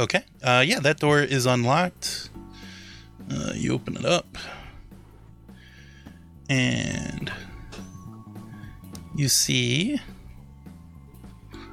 Okay. 0.00 0.24
Uh, 0.42 0.64
yeah, 0.66 0.80
that 0.80 0.98
door 0.98 1.20
is 1.20 1.46
unlocked. 1.46 2.28
Uh, 3.30 3.52
you 3.54 3.72
open 3.72 3.96
it 3.96 4.04
up, 4.04 4.36
and 6.48 7.30
you 9.16 9.28
see 9.28 10.00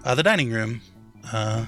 uh, 0.06 0.14
the 0.14 0.22
dining 0.22 0.52
room. 0.52 0.82
Uh, 1.34 1.66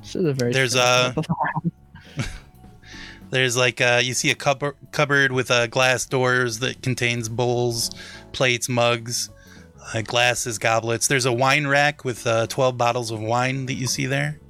This 0.00 0.14
is 0.16 0.24
a 0.24 0.32
very 0.32 0.52
There's 0.52 0.72
strange- 0.72 1.16
There's 3.30 3.56
like 3.56 3.80
uh, 3.80 4.00
you 4.02 4.14
see 4.14 4.30
a 4.30 4.34
cupboard 4.36 4.76
cupboard 4.92 5.32
with 5.32 5.50
uh, 5.50 5.66
glass 5.66 6.06
doors 6.06 6.60
that 6.60 6.80
contains 6.82 7.28
bowls, 7.28 7.90
plates, 8.32 8.68
mugs, 8.68 9.30
uh, 9.94 10.02
glasses, 10.02 10.58
goblets. 10.58 11.08
There's 11.08 11.26
a 11.26 11.32
wine 11.32 11.66
rack 11.66 12.04
with 12.04 12.26
uh, 12.26 12.46
12 12.46 12.76
bottles 12.76 13.10
of 13.10 13.20
wine 13.20 13.66
that 13.66 13.74
you 13.74 13.86
see 13.86 14.06
there. 14.06 14.40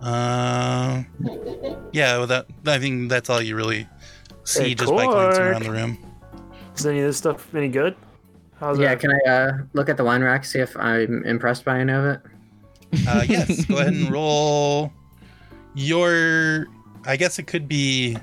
Uh, 0.00 1.02
yeah, 1.92 2.18
well, 2.18 2.26
that 2.26 2.46
I 2.66 2.78
think 2.78 3.08
that's 3.08 3.30
all 3.30 3.40
you 3.40 3.56
really 3.56 3.88
see 4.44 4.68
Hey, 4.68 4.74
just 4.74 4.92
by 4.92 5.06
glancing 5.06 5.42
around 5.42 5.62
the 5.62 5.70
room. 5.70 5.98
Is 6.76 6.86
any 6.86 7.00
of 7.00 7.06
this 7.06 7.16
stuff 7.16 7.54
any 7.54 7.68
good? 7.68 7.96
How's 8.60 8.78
Yeah, 8.78 8.94
that? 8.94 9.00
can 9.00 9.12
I 9.12 9.30
uh, 9.30 9.52
look 9.72 9.88
at 9.88 9.96
the 9.96 10.04
wine 10.04 10.22
rack, 10.22 10.44
see 10.44 10.58
if 10.58 10.76
I'm 10.76 11.24
impressed 11.24 11.64
by 11.64 11.80
any 11.80 11.92
of 11.92 12.04
it? 12.04 12.20
Uh, 13.08 13.24
yes, 13.28 13.64
go 13.64 13.78
ahead 13.78 13.94
and 13.94 14.10
roll 14.10 14.92
your. 15.74 16.66
I 17.06 17.16
guess 17.16 17.38
it 17.38 17.46
could 17.46 17.68
be 17.68 18.16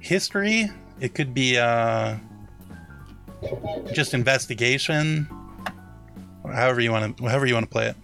history. 0.00 0.70
It 1.00 1.14
could 1.14 1.32
be 1.32 1.58
uh, 1.58 2.16
just 3.92 4.14
investigation. 4.14 5.28
However 6.44 6.80
you 6.80 6.90
want 6.90 7.16
to, 7.16 7.24
however 7.24 7.46
you 7.46 7.54
want 7.54 7.66
to 7.66 7.70
play 7.70 7.88
it. 7.88 7.96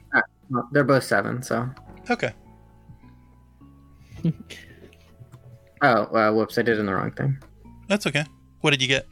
Well, 0.50 0.68
they're 0.72 0.84
both 0.84 1.04
seven, 1.04 1.42
so 1.42 1.68
Okay. 2.10 2.32
Oh, 5.80 6.06
uh, 6.06 6.32
whoops! 6.32 6.58
I 6.58 6.62
did 6.62 6.80
in 6.80 6.86
the 6.86 6.92
wrong 6.92 7.12
thing. 7.12 7.38
That's 7.86 8.04
okay. 8.06 8.24
What 8.62 8.70
did 8.70 8.82
you 8.82 8.88
get? 8.88 9.06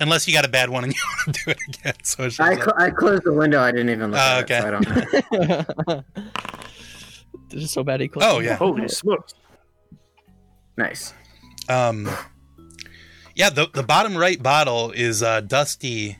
Unless 0.00 0.26
you 0.26 0.34
got 0.34 0.44
a 0.44 0.48
bad 0.48 0.68
one 0.68 0.82
and 0.82 0.92
you 0.94 1.00
want 1.26 1.36
to 1.36 1.44
do 1.44 1.50
it 1.52 1.58
again. 1.68 1.94
So 2.02 2.24
it 2.24 2.40
I, 2.40 2.56
cl- 2.56 2.74
I 2.76 2.90
closed 2.90 3.22
the 3.22 3.32
window. 3.32 3.60
I 3.60 3.70
didn't 3.70 3.90
even 3.90 4.10
look. 4.10 4.20
Oh, 4.20 4.38
at 4.40 4.50
it, 4.50 4.62
so 4.62 4.66
I 4.66 4.70
don't 4.72 5.86
know. 5.86 6.04
this 7.50 7.62
is 7.62 7.70
so 7.70 7.84
bad 7.84 8.00
he 8.00 8.08
closed 8.08 8.26
Oh 8.28 8.40
yeah. 8.40 8.56
Holy 8.56 8.88
smokes! 8.88 9.34
Nice. 10.76 11.14
Um, 11.68 12.10
yeah, 13.34 13.50
the 13.50 13.68
the 13.72 13.82
bottom 13.82 14.16
right 14.16 14.42
bottle 14.42 14.90
is 14.90 15.22
uh, 15.22 15.40
dusty, 15.40 16.18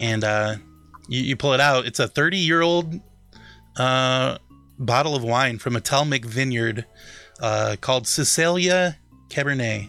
and 0.00 0.24
uh, 0.24 0.56
you, 1.08 1.22
you 1.22 1.36
pull 1.36 1.52
it 1.52 1.60
out. 1.60 1.86
It's 1.86 1.98
a 1.98 2.08
30 2.08 2.36
year 2.36 2.60
old 2.60 3.00
uh, 3.76 4.38
bottle 4.78 5.14
of 5.14 5.22
wine 5.22 5.58
from 5.58 5.76
a 5.76 5.80
Telmic 5.80 6.24
vineyard 6.24 6.84
uh, 7.40 7.76
called 7.80 8.06
Cecilia 8.06 8.98
Cabernet. 9.28 9.88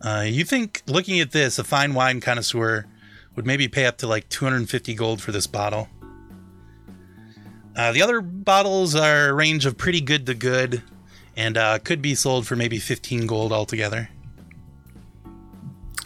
Uh, 0.00 0.24
you 0.26 0.44
think 0.44 0.82
looking 0.86 1.20
at 1.20 1.32
this, 1.32 1.58
a 1.58 1.64
fine 1.64 1.94
wine 1.94 2.20
connoisseur 2.20 2.86
would 3.34 3.46
maybe 3.46 3.68
pay 3.68 3.84
up 3.84 3.98
to 3.98 4.06
like 4.06 4.28
250 4.28 4.94
gold 4.94 5.20
for 5.20 5.32
this 5.32 5.46
bottle. 5.46 5.88
Uh, 7.76 7.92
the 7.92 8.02
other 8.02 8.20
bottles 8.20 8.94
are 8.94 9.28
a 9.28 9.32
range 9.32 9.66
of 9.66 9.76
pretty 9.76 10.00
good 10.00 10.26
to 10.26 10.34
good, 10.34 10.82
and 11.36 11.56
could 11.84 12.02
be 12.02 12.14
sold 12.14 12.46
for 12.46 12.56
maybe 12.56 12.78
15 12.78 13.26
gold 13.26 13.52
altogether. 13.52 14.08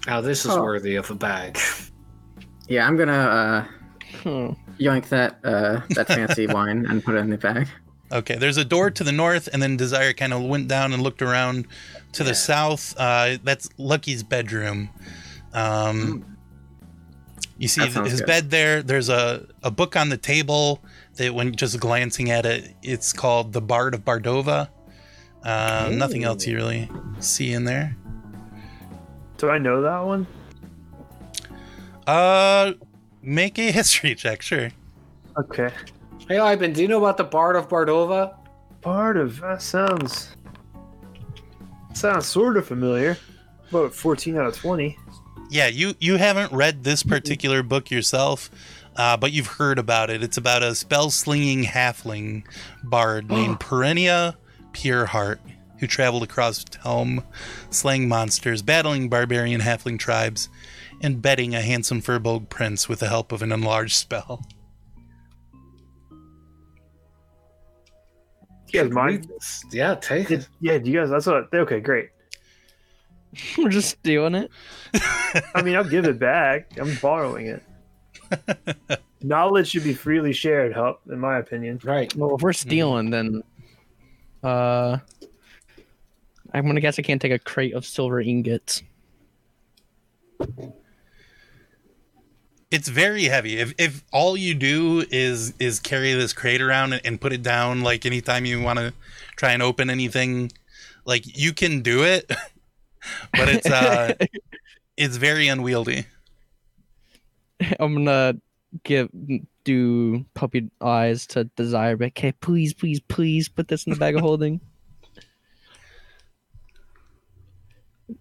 Now 0.06 0.20
this 0.20 0.44
is 0.44 0.50
Oh. 0.50 0.62
worthy 0.62 0.96
of 0.96 1.10
a 1.10 1.14
bag. 1.14 1.58
Yeah, 2.68 2.86
I'm 2.86 2.96
gonna 2.96 3.12
uh, 3.12 3.64
Hmm. 4.22 4.52
yoink 4.78 5.08
that 5.08 5.38
uh, 5.44 5.80
that 5.90 6.06
fancy 6.06 6.46
wine 6.56 6.86
and 6.88 7.04
put 7.04 7.16
it 7.16 7.18
in 7.18 7.28
the 7.28 7.36
bag. 7.36 7.66
Okay, 8.12 8.36
there's 8.36 8.56
a 8.56 8.64
door 8.64 8.88
to 8.90 9.04
the 9.04 9.12
north, 9.12 9.48
and 9.52 9.60
then 9.60 9.76
Desire 9.76 10.12
kind 10.12 10.32
of 10.32 10.42
went 10.42 10.68
down 10.68 10.92
and 10.92 11.02
looked 11.02 11.22
around 11.22 11.66
to 12.12 12.24
the 12.24 12.34
south. 12.34 12.94
Uh, 12.96 13.36
that's 13.42 13.68
Lucky's 13.78 14.22
bedroom. 14.22 14.90
Um, 15.52 16.24
you 17.58 17.68
see 17.68 17.80
That 17.80 17.86
th- 17.86 17.94
sounds 17.94 18.10
his 18.12 18.20
good. 18.20 18.26
bed 18.26 18.50
there. 18.50 18.82
There's 18.82 19.08
a, 19.08 19.46
a 19.62 19.70
book 19.70 19.96
on 19.96 20.08
the 20.08 20.16
table 20.16 20.80
that, 21.16 21.34
when 21.34 21.54
just 21.54 21.78
glancing 21.80 22.30
at 22.30 22.46
it, 22.46 22.74
it's 22.82 23.12
called 23.12 23.52
The 23.52 23.60
Bard 23.60 23.92
of 23.94 24.04
Bardova. 24.04 24.68
Uh, 25.42 25.90
nothing 25.92 26.22
else 26.24 26.46
you 26.46 26.54
really 26.56 26.88
see 27.18 27.52
in 27.52 27.64
there. 27.64 27.96
Do 29.42 29.50
I 29.50 29.58
know 29.58 29.82
that 29.82 29.98
one? 29.98 30.24
Uh, 32.06 32.74
make 33.22 33.58
a 33.58 33.72
history 33.72 34.14
check, 34.14 34.40
sure. 34.40 34.70
Okay. 35.36 35.68
Hey, 36.28 36.38
Ivan, 36.38 36.72
do 36.72 36.80
you 36.80 36.86
know 36.86 36.98
about 36.98 37.16
the 37.16 37.24
Bard 37.24 37.56
of 37.56 37.68
Bardova? 37.68 38.36
Part 38.82 39.16
of 39.16 39.40
that 39.40 39.60
sounds 39.60 40.36
sounds 41.92 42.26
sort 42.26 42.56
of 42.56 42.68
familiar. 42.68 43.18
About 43.70 43.92
14 43.92 44.38
out 44.38 44.46
of 44.46 44.54
20. 44.54 44.96
Yeah, 45.50 45.66
you 45.66 45.94
you 45.98 46.18
haven't 46.18 46.52
read 46.52 46.84
this 46.84 47.02
particular 47.02 47.64
book 47.64 47.90
yourself, 47.90 48.48
uh, 48.94 49.16
but 49.16 49.32
you've 49.32 49.48
heard 49.48 49.80
about 49.80 50.08
it. 50.08 50.22
It's 50.22 50.36
about 50.36 50.62
a 50.62 50.72
spell 50.76 51.10
slinging 51.10 51.64
halfling 51.64 52.44
bard 52.84 53.28
named 53.28 53.58
Perennia 53.58 54.36
Pureheart 54.70 55.40
who 55.82 55.88
traveled 55.88 56.22
across 56.22 56.64
Helm, 56.80 57.24
slaying 57.68 58.06
monsters, 58.06 58.62
battling 58.62 59.08
barbarian 59.08 59.60
halfling 59.60 59.98
tribes, 59.98 60.48
and 61.00 61.20
betting 61.20 61.56
a 61.56 61.60
handsome 61.60 62.00
furbolg 62.00 62.48
prince 62.48 62.88
with 62.88 63.00
the 63.00 63.08
help 63.08 63.32
of 63.32 63.42
an 63.42 63.50
enlarged 63.50 63.96
spell. 63.96 64.46
You 68.68 68.84
guys 68.84 68.92
mind? 68.92 69.28
Yeah, 69.72 69.96
take 69.96 70.30
it. 70.30 70.48
Yeah, 70.60 70.78
do 70.78 70.88
you 70.88 71.00
guys? 71.00 71.10
That's 71.10 71.26
what. 71.26 71.52
Okay, 71.52 71.80
great. 71.80 72.10
We're 73.58 73.68
just 73.68 73.90
stealing 73.90 74.36
it. 74.36 74.52
I 75.56 75.62
mean, 75.62 75.74
I'll 75.74 75.82
give 75.82 76.04
it 76.04 76.20
back. 76.20 76.78
I'm 76.78 76.94
borrowing 77.02 77.48
it. 77.48 79.00
Knowledge 79.20 79.70
should 79.70 79.82
be 79.82 79.94
freely 79.94 80.32
shared, 80.32 80.74
Hup, 80.74 81.00
in 81.10 81.18
my 81.18 81.38
opinion. 81.38 81.80
Right. 81.82 82.14
Well, 82.14 82.36
if 82.36 82.40
we're 82.40 82.52
stealing, 82.52 83.10
then 83.10 83.42
uh, 84.44 84.98
I'm 86.52 86.66
gonna 86.66 86.80
guess 86.80 86.98
I 86.98 87.02
can't 87.02 87.20
take 87.20 87.32
a 87.32 87.38
crate 87.38 87.74
of 87.74 87.84
silver 87.86 88.20
ingots. 88.20 88.82
It's 92.70 92.88
very 92.88 93.24
heavy. 93.24 93.58
If 93.58 93.74
if 93.78 94.04
all 94.12 94.36
you 94.36 94.54
do 94.54 95.04
is 95.10 95.54
is 95.58 95.80
carry 95.80 96.12
this 96.14 96.32
crate 96.32 96.60
around 96.60 96.94
and, 96.94 97.02
and 97.04 97.20
put 97.20 97.32
it 97.32 97.42
down, 97.42 97.82
like 97.82 98.06
anytime 98.06 98.44
you 98.44 98.60
want 98.60 98.78
to 98.78 98.92
try 99.36 99.52
and 99.52 99.62
open 99.62 99.90
anything, 99.90 100.52
like 101.04 101.24
you 101.38 101.52
can 101.52 101.80
do 101.82 102.02
it, 102.02 102.28
but 103.32 103.48
it's 103.48 103.70
uh 103.70 104.14
it's 104.96 105.16
very 105.16 105.48
unwieldy. 105.48 106.06
I'm 107.78 107.94
gonna 107.94 108.36
give 108.84 109.10
do 109.64 110.24
puppy 110.34 110.70
eyes 110.80 111.26
to 111.28 111.44
desire, 111.44 111.96
but 111.96 112.08
okay, 112.08 112.32
please, 112.32 112.74
please, 112.74 113.00
please 113.00 113.48
put 113.48 113.68
this 113.68 113.86
in 113.86 113.92
the 113.92 113.98
bag 113.98 114.14
of 114.14 114.20
holding. 114.20 114.60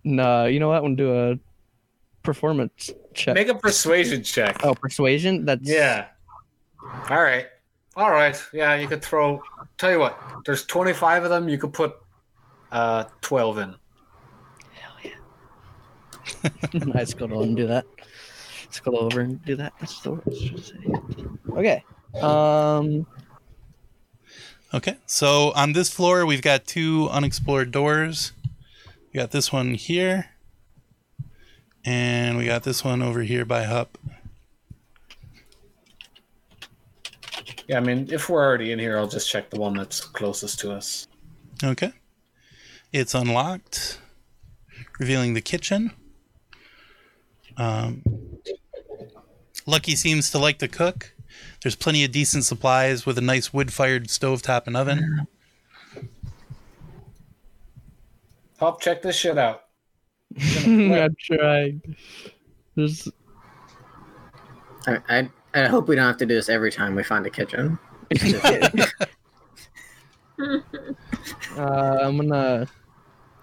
No, 0.04 0.46
you 0.46 0.60
know 0.60 0.70
what? 0.70 0.78
I'm 0.78 0.84
gonna 0.84 0.96
do 0.96 1.32
a 1.32 1.40
performance 2.24 2.92
check. 3.14 3.36
Make 3.36 3.50
a 3.50 3.56
persuasion 3.56 4.24
check. 4.24 4.60
oh, 4.64 4.76
persuasion. 4.76 5.46
That's 5.46 5.68
Yeah. 5.68 6.08
All 7.10 7.22
right. 7.22 7.48
All 7.96 8.12
right. 8.12 8.42
Yeah, 8.54 8.76
you 8.76 8.88
could 8.88 9.02
throw. 9.02 9.42
Tell 9.78 9.92
you 9.92 10.00
what, 10.00 10.18
there's 10.46 10.66
25 10.66 11.26
of 11.26 11.30
them. 11.30 11.50
You 11.50 11.58
could 11.58 11.74
put 11.74 11.96
uh 12.72 13.06
12 13.22 13.58
in. 13.58 13.76
Hell 14.74 15.12
Let's 16.86 17.14
go 17.14 17.26
over 17.26 17.44
and 17.44 17.58
do 17.58 17.68
that. 17.68 17.86
Let's 18.66 18.80
go 18.80 18.98
over 18.98 19.20
and 19.22 19.44
do 19.44 19.56
that. 19.58 19.74
That's 19.80 20.00
the 20.02 20.12
word. 20.12 21.58
Okay. 21.58 21.84
Um. 22.22 23.06
Okay, 24.74 24.96
so 25.06 25.52
on 25.52 25.74
this 25.74 25.90
floor 25.90 26.26
we've 26.26 26.42
got 26.42 26.66
two 26.66 27.10
unexplored 27.12 27.72
doors. 27.72 28.32
We 29.12 29.20
got 29.20 29.32
this 29.32 29.52
one 29.52 29.74
here, 29.74 30.30
and 31.84 32.38
we 32.38 32.46
got 32.46 32.64
this 32.64 32.84
one 32.84 33.02
over 33.02 33.22
here 33.22 33.44
by 33.44 33.64
Hup. 33.64 33.98
Yeah, 37.68 37.78
I 37.78 37.80
mean, 37.82 38.08
if 38.10 38.30
we're 38.30 38.44
already 38.44 38.72
in 38.72 38.80
here, 38.80 38.98
I'll 38.98 39.08
just 39.08 39.30
check 39.30 39.50
the 39.50 39.60
one 39.60 39.74
that's 39.74 40.00
closest 40.00 40.60
to 40.60 40.72
us. 40.72 41.08
Okay. 41.62 41.92
It's 42.94 43.14
unlocked, 43.14 44.00
revealing 45.00 45.34
the 45.34 45.42
kitchen. 45.42 45.92
Um, 47.58 48.04
Lucky 49.66 49.96
seems 49.96 50.32
to 50.32 50.40
like 50.40 50.60
to 50.60 50.68
cook. 50.68 51.14
There's 51.62 51.76
plenty 51.76 52.04
of 52.06 52.12
decent 52.12 52.46
supplies 52.46 53.06
with 53.06 53.18
a 53.18 53.22
nice 53.22 53.54
wood 53.54 53.74
fired 53.74 54.08
stovetop 54.08 54.68
and 54.68 54.76
oven. 54.76 55.28
Hup, 58.62 58.80
check 58.80 59.02
this 59.02 59.16
shit 59.16 59.40
out. 59.40 59.64
I 60.40 61.10
tried. 61.20 61.82
There's. 62.76 63.08
I, 64.86 65.00
I 65.10 65.30
I 65.56 65.68
hope 65.68 65.88
we 65.88 65.96
don't 65.96 66.06
have 66.06 66.18
to 66.18 66.28
do 66.28 66.36
this 66.36 66.48
every 66.48 66.72
time 66.72 66.94
we 66.94 67.02
find 67.02 67.26
a 67.26 67.32
kitchen. 67.32 67.80
Uh, 71.58 71.98
I'm 72.02 72.18
gonna. 72.18 72.68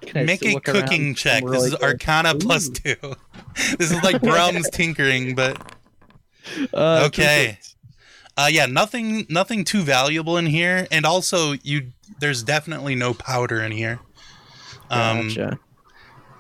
Can 0.03 0.25
Make 0.25 0.43
a 0.43 0.55
look 0.55 0.69
around 0.69 0.83
cooking 0.83 1.15
check. 1.17 1.43
and 1.43 1.53
This 1.53 1.63
really 1.63 1.75
is 1.75 1.83
Arcana 1.83 2.37
plus 2.37 2.69
two. 2.69 2.95
this 3.79 3.91
is 3.91 4.01
like 4.05 4.23
Brum's 4.23 4.71
tinkering, 4.73 5.35
but? 5.35 5.77
Uh, 6.73 7.03
okay. 7.07 7.59
Uh, 8.37 8.49
yeah, 8.49 8.67
nothing, 8.67 9.27
nothing 9.29 9.65
too 9.65 9.83
valuable 9.83 10.37
in 10.37 10.47
here, 10.47 10.87
and 10.93 11.05
also 11.05 11.55
you, 11.65 11.89
there's 12.21 12.45
definitely 12.45 12.95
no 12.95 13.13
powder 13.13 13.61
in 13.61 13.73
here. 13.73 13.99
Um, 14.91 15.29
Gotcha. 15.29 15.59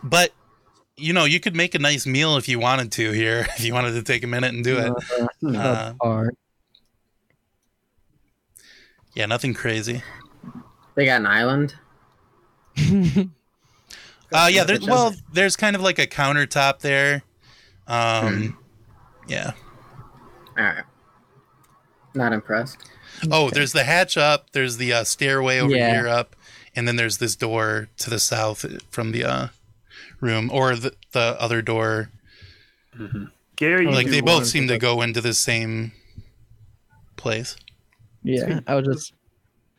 but 0.03 0.33
you 0.97 1.13
know, 1.13 1.25
you 1.27 1.39
could 1.39 1.55
make 1.55 1.75
a 1.75 1.79
nice 1.79 2.07
meal 2.07 2.37
if 2.37 2.49
you 2.49 2.59
wanted 2.59 2.91
to 2.93 3.13
here. 3.13 3.47
If 3.57 3.65
you 3.65 3.73
wanted 3.75 3.93
to 3.93 4.03
take 4.03 4.25
a 4.25 4.27
minute 4.27 4.53
and 4.55 4.65
do 4.65 4.79
it. 4.79 4.93
Uh, 5.57 5.93
Uh, 6.03 6.25
yeah, 9.15 9.27
nothing 9.27 9.55
crazy. 9.55 10.03
They 10.95 11.05
got 11.05 11.21
an 11.21 11.27
island. 11.27 11.75
Uh, 14.31 14.47
yeah, 14.53 14.63
there's 14.63 14.87
well, 14.87 15.15
there's 15.33 15.57
kind 15.57 15.75
of 15.75 15.81
like 15.81 15.99
a 15.99 16.07
countertop 16.07 16.81
there. 16.81 17.23
Um, 17.87 18.59
yeah. 19.27 19.53
All 20.59 20.65
right. 20.65 20.85
Not 22.15 22.35
impressed. 22.35 22.77
Oh, 23.31 23.49
there's 23.49 23.73
the 23.73 23.85
hatch 23.85 24.19
up. 24.19 24.51
There's 24.51 24.77
the 24.77 24.93
uh, 24.93 25.05
stairway 25.05 25.61
over 25.61 25.75
Yeah. 25.75 25.93
here 25.93 26.09
up, 26.09 26.37
and 26.79 26.87
then 26.87 26.95
there's 26.95 27.19
this 27.19 27.35
door 27.35 27.89
to 27.99 28.09
the 28.09 28.21
south 28.21 28.65
from 28.91 29.11
the 29.11 29.25
uh, 29.25 29.49
room, 30.21 30.49
or 30.53 30.77
the, 30.77 30.93
the 31.11 31.37
other 31.41 31.61
door. 31.61 32.11
Gary, 33.57 33.87
Like 33.87 34.07
they 34.07 34.21
both 34.21 34.47
seem 34.47 34.63
pick 34.69 34.69
to 34.69 34.75
up- 34.77 34.97
go 34.97 35.03
into 35.03 35.21
the 35.21 35.35
same 35.35 35.91
place. 37.17 37.57
Yeah, 38.23 38.61
I 38.69 38.77
was 38.77 38.87
just. 38.87 39.13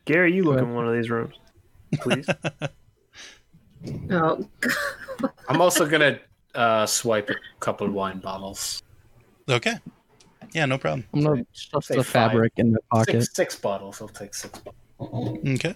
Gary, 0.04 0.34
you 0.34 0.44
look 0.44 0.58
in 0.58 0.74
one 0.74 0.86
of 0.86 0.94
these 0.94 1.08
rooms, 1.10 1.34
please. 2.00 2.26
Oh, 4.10 4.46
I'm 5.48 5.62
also 5.62 5.86
gonna 5.86 6.18
uh, 6.54 6.84
swipe 6.84 7.30
a 7.30 7.34
couple 7.60 7.88
wine 7.90 8.18
bottles. 8.18 8.82
Okay. 9.48 9.72
Yeah, 10.52 10.66
no 10.66 10.76
problem. 10.76 11.06
I'm 11.14 11.22
gonna 11.22 11.46
stuff 11.54 11.84
Say 11.86 11.96
the 11.96 12.04
five. 12.04 12.30
fabric 12.32 12.52
in 12.58 12.72
the 12.72 12.80
pocket. 12.92 13.22
Six, 13.22 13.34
six 13.34 13.56
bottles. 13.56 14.02
I'll 14.02 14.08
take 14.08 14.34
six. 14.34 14.60
bottles. 14.98 15.38
Okay. 15.48 15.74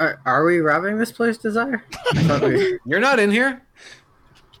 Are, 0.00 0.20
are 0.26 0.44
we 0.44 0.58
robbing 0.58 0.98
this 0.98 1.12
place, 1.12 1.36
Desire? 1.38 1.84
We- 2.14 2.78
You're 2.86 3.00
not 3.00 3.20
in 3.20 3.30
here. 3.30 3.62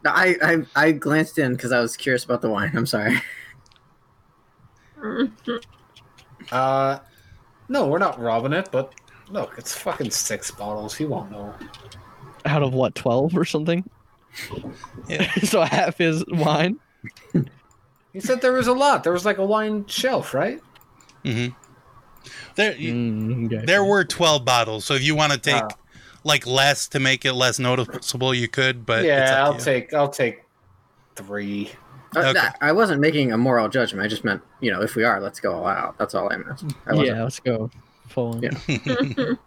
No, 0.04 0.12
I, 0.12 0.36
I 0.42 0.56
I 0.76 0.92
glanced 0.92 1.38
in 1.38 1.52
because 1.52 1.72
I 1.72 1.80
was 1.80 1.96
curious 1.96 2.24
about 2.24 2.40
the 2.42 2.48
wine. 2.50 2.70
I'm 2.76 2.86
sorry. 2.86 3.16
Uh, 6.52 6.98
no, 7.68 7.86
we're 7.86 7.98
not 7.98 8.18
robbing 8.20 8.52
it. 8.52 8.68
But 8.72 8.92
look, 9.30 9.54
it's 9.56 9.74
fucking 9.74 10.10
six 10.10 10.50
bottles. 10.50 10.94
He 10.94 11.04
won't 11.04 11.30
know. 11.30 11.54
Out 12.44 12.62
of 12.62 12.74
what, 12.74 12.94
twelve 12.94 13.36
or 13.36 13.44
something? 13.44 13.88
Yeah. 15.08 15.30
so 15.42 15.62
half 15.62 16.00
is 16.00 16.24
wine. 16.28 16.78
He 18.12 18.20
said 18.20 18.40
there 18.40 18.52
was 18.52 18.66
a 18.66 18.72
lot. 18.72 19.04
There 19.04 19.12
was 19.12 19.24
like 19.24 19.38
a 19.38 19.46
wine 19.46 19.86
shelf, 19.86 20.34
right? 20.34 20.60
Mm-hmm. 21.24 21.54
There, 22.54 22.74
Mm, 22.74 23.46
okay. 23.52 23.64
there 23.64 23.84
were 23.84 24.04
twelve 24.04 24.44
bottles. 24.44 24.84
So 24.84 24.94
if 24.94 25.02
you 25.02 25.14
want 25.14 25.32
to 25.32 25.38
take 25.38 25.62
Ah. 25.62 25.68
like 26.24 26.46
less 26.46 26.86
to 26.88 27.00
make 27.00 27.24
it 27.24 27.32
less 27.32 27.58
noticeable, 27.58 28.34
you 28.34 28.48
could. 28.48 28.84
But 28.86 29.04
yeah, 29.04 29.42
up 29.46 29.54
I'll 29.54 29.60
take. 29.60 29.94
I'll 29.94 30.08
take 30.08 30.44
three. 31.16 31.72
Uh, 32.16 32.20
Okay. 32.20 32.32
that- 32.34 32.58
I 32.60 32.72
wasn't 32.72 33.00
making 33.00 33.32
a 33.32 33.38
moral 33.38 33.68
judgment. 33.68 34.04
I 34.04 34.08
just 34.08 34.24
meant, 34.24 34.42
you 34.60 34.72
know, 34.72 34.82
if 34.82 34.96
we 34.96 35.04
are, 35.04 35.20
let's 35.20 35.38
go 35.40 35.52
all 35.54 35.66
out. 35.66 35.96
That's 35.96 36.14
all 36.14 36.30
I 36.32 36.36
meant. 36.38 36.74
I 36.86 36.94
yeah, 36.94 37.22
let's 37.22 37.38
go 37.40 37.70
full 38.08 38.34
on. 38.34 38.42
Yeah. 38.42 39.34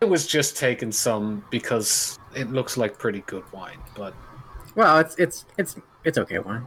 It 0.00 0.08
was 0.08 0.26
just 0.26 0.56
taking 0.56 0.90
some 0.90 1.44
because 1.50 2.18
it 2.34 2.50
looks 2.50 2.76
like 2.76 2.98
pretty 2.98 3.20
good 3.26 3.44
wine. 3.52 3.78
But 3.96 4.14
Well, 4.74 4.98
it's 4.98 5.14
it's 5.16 5.44
it's 5.58 5.76
it's 6.02 6.18
okay 6.18 6.40
wine. 6.40 6.66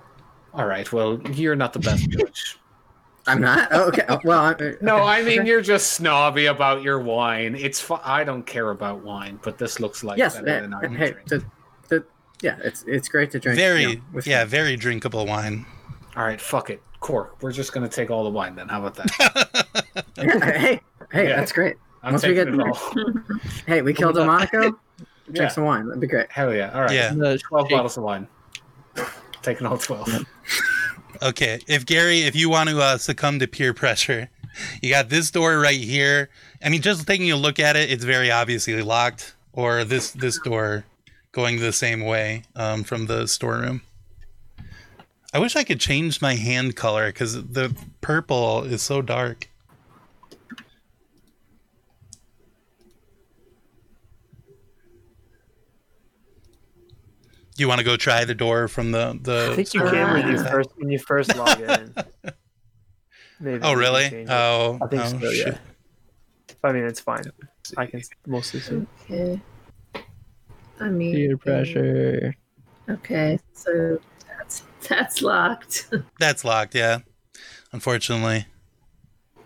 all 0.53 0.65
right, 0.65 0.89
well, 0.93 1.19
you're 1.33 1.55
not 1.57 1.73
the 1.73 1.79
best 1.79 2.09
judge. 2.09 2.57
I'm 3.27 3.41
not. 3.41 3.69
Oh, 3.71 3.85
okay. 3.87 4.03
Oh, 4.07 4.19
well, 4.23 4.39
I, 4.39 4.51
uh, 4.51 4.71
No, 4.81 4.95
okay. 4.97 5.03
I 5.05 5.23
mean 5.23 5.45
you're 5.45 5.61
just 5.61 5.93
snobby 5.93 6.45
about 6.45 6.83
your 6.83 6.99
wine. 6.99 7.55
It's 7.55 7.81
fu- 7.81 7.97
I 8.03 8.23
don't 8.23 8.43
care 8.43 8.69
about 8.71 9.03
wine, 9.03 9.39
but 9.41 9.57
this 9.57 9.79
looks 9.79 10.03
like 10.03 10.17
yes. 10.17 10.35
better 10.35 10.47
eh, 10.49 10.61
than 10.61 10.73
I'm 10.73 10.83
eh, 10.83 10.97
hey, 10.97 11.11
drinking. 11.11 11.25
the, 11.27 11.45
the, 11.99 12.05
yeah, 12.41 12.57
it's 12.63 12.83
it's 12.87 13.07
great 13.07 13.31
to 13.31 13.39
drink. 13.39 13.57
very, 13.57 13.81
you 13.83 13.95
know, 13.95 14.01
with 14.13 14.27
yeah, 14.27 14.37
friends. 14.39 14.51
very 14.51 14.75
drinkable 14.75 15.25
wine. 15.25 15.65
All 16.15 16.23
right, 16.23 16.39
fuck 16.39 16.69
it, 16.69 16.81
Cork. 16.99 17.41
We're 17.41 17.51
just 17.51 17.73
gonna 17.73 17.89
take 17.89 18.11
all 18.11 18.23
the 18.23 18.29
wine 18.29 18.55
then. 18.55 18.67
How 18.67 18.85
about 18.85 18.95
that? 18.95 20.05
hey, 20.17 20.81
hey, 21.11 21.29
Yeah. 21.29 21.35
that's 21.37 21.51
great. 21.51 21.77
I'm 22.03 22.13
Once 22.13 22.23
we 22.25 22.35
taking 22.35 22.57
get- 22.57 22.67
it 22.67 22.67
all. 22.97 23.39
Hey, 23.65 23.81
we 23.81 23.93
killed 23.93 24.17
a 24.17 24.25
Monaco. 24.25 24.59
Drink 24.61 24.79
Yeah. 25.33 25.47
some 25.47 25.63
wine. 25.63 25.87
That'd 25.87 25.99
be 25.99 26.05
great. 26.07 26.31
Hell 26.31 26.53
yeah! 26.53 26.71
All 26.73 26.81
right, 26.81 26.91
Yeah. 26.91 27.09
Twelve 27.41 27.65
shake- 27.67 27.71
bottles 27.77 27.97
of 27.97 28.03
wine. 28.03 28.27
Taking 29.41 29.65
all 29.65 29.77
twelve. 29.79 30.07
Okay, 31.21 31.59
if 31.67 31.85
Gary, 31.85 32.21
if 32.21 32.35
you 32.35 32.49
want 32.49 32.69
to 32.69 32.79
uh, 32.81 32.97
succumb 32.97 33.39
to 33.39 33.47
peer 33.47 33.73
pressure, 33.73 34.29
you 34.81 34.89
got 34.89 35.09
this 35.09 35.31
door 35.31 35.59
right 35.59 35.79
here. 35.79 36.29
I 36.63 36.69
mean, 36.69 36.81
just 36.81 37.05
taking 37.07 37.31
a 37.31 37.35
look 37.35 37.59
at 37.59 37.75
it, 37.75 37.91
it's 37.91 38.03
very 38.03 38.31
obviously 38.31 38.81
locked. 38.81 39.35
Or 39.53 39.85
this 39.85 40.11
this 40.11 40.37
door 40.39 40.83
going 41.31 41.59
the 41.59 41.71
same 41.71 42.01
way 42.01 42.43
um, 42.55 42.83
from 42.83 43.05
the 43.05 43.27
storeroom. 43.27 43.81
I 45.33 45.39
wish 45.39 45.55
I 45.55 45.63
could 45.63 45.79
change 45.79 46.21
my 46.21 46.35
hand 46.35 46.75
color 46.75 47.07
because 47.07 47.41
the 47.45 47.75
purple 48.01 48.63
is 48.63 48.81
so 48.81 49.01
dark. 49.01 49.49
Do 57.55 57.63
you 57.63 57.67
want 57.69 57.79
to 57.79 57.85
go 57.85 57.95
try 57.95 58.25
the 58.25 58.35
door 58.35 58.67
from 58.67 58.91
the 58.91 59.17
the? 59.21 59.49
I 59.51 59.55
think 59.55 59.73
you 59.73 59.81
can 59.81 60.13
when 60.13 60.27
you 60.27 60.39
ah. 60.39 60.51
first 60.51 60.69
when 60.75 60.89
you 60.89 60.99
first 60.99 61.35
log 61.35 61.59
in. 61.59 61.95
Maybe 63.39 63.59
Oh 63.63 63.73
really? 63.73 64.27
Oh, 64.29 64.79
I 64.81 64.87
think 64.87 65.03
oh, 65.03 65.19
so. 65.19 65.31
shit. 65.31 65.47
Yeah. 65.47 65.57
I 66.63 66.71
mean, 66.71 66.83
it's 66.85 66.99
fine. 66.99 67.23
I 67.77 67.85
can 67.85 68.01
mostly 68.25 68.59
see. 68.59 68.85
okay. 69.09 69.41
I 70.79 70.89
mean, 70.89 71.13
peer 71.15 71.37
pressure. 71.37 72.35
Okay, 72.89 73.39
so 73.53 73.99
that's 74.27 74.63
that's 74.87 75.21
locked. 75.21 75.89
That's 76.19 76.43
locked, 76.45 76.75
yeah. 76.75 76.99
Unfortunately. 77.71 78.45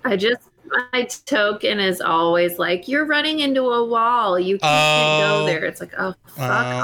I 0.03 0.15
just 0.17 0.48
my 0.93 1.03
token 1.25 1.79
is 1.79 2.01
always 2.01 2.57
like 2.59 2.87
you're 2.87 3.05
running 3.05 3.39
into 3.39 3.61
a 3.63 3.83
wall. 3.85 4.39
You 4.39 4.57
can't 4.59 4.63
Oh. 5.23 5.39
go 5.41 5.45
there. 5.47 5.65
It's 5.65 5.79
like 5.81 5.93
oh 5.97 6.13
fuck 6.35 6.39
I'm 6.49 6.75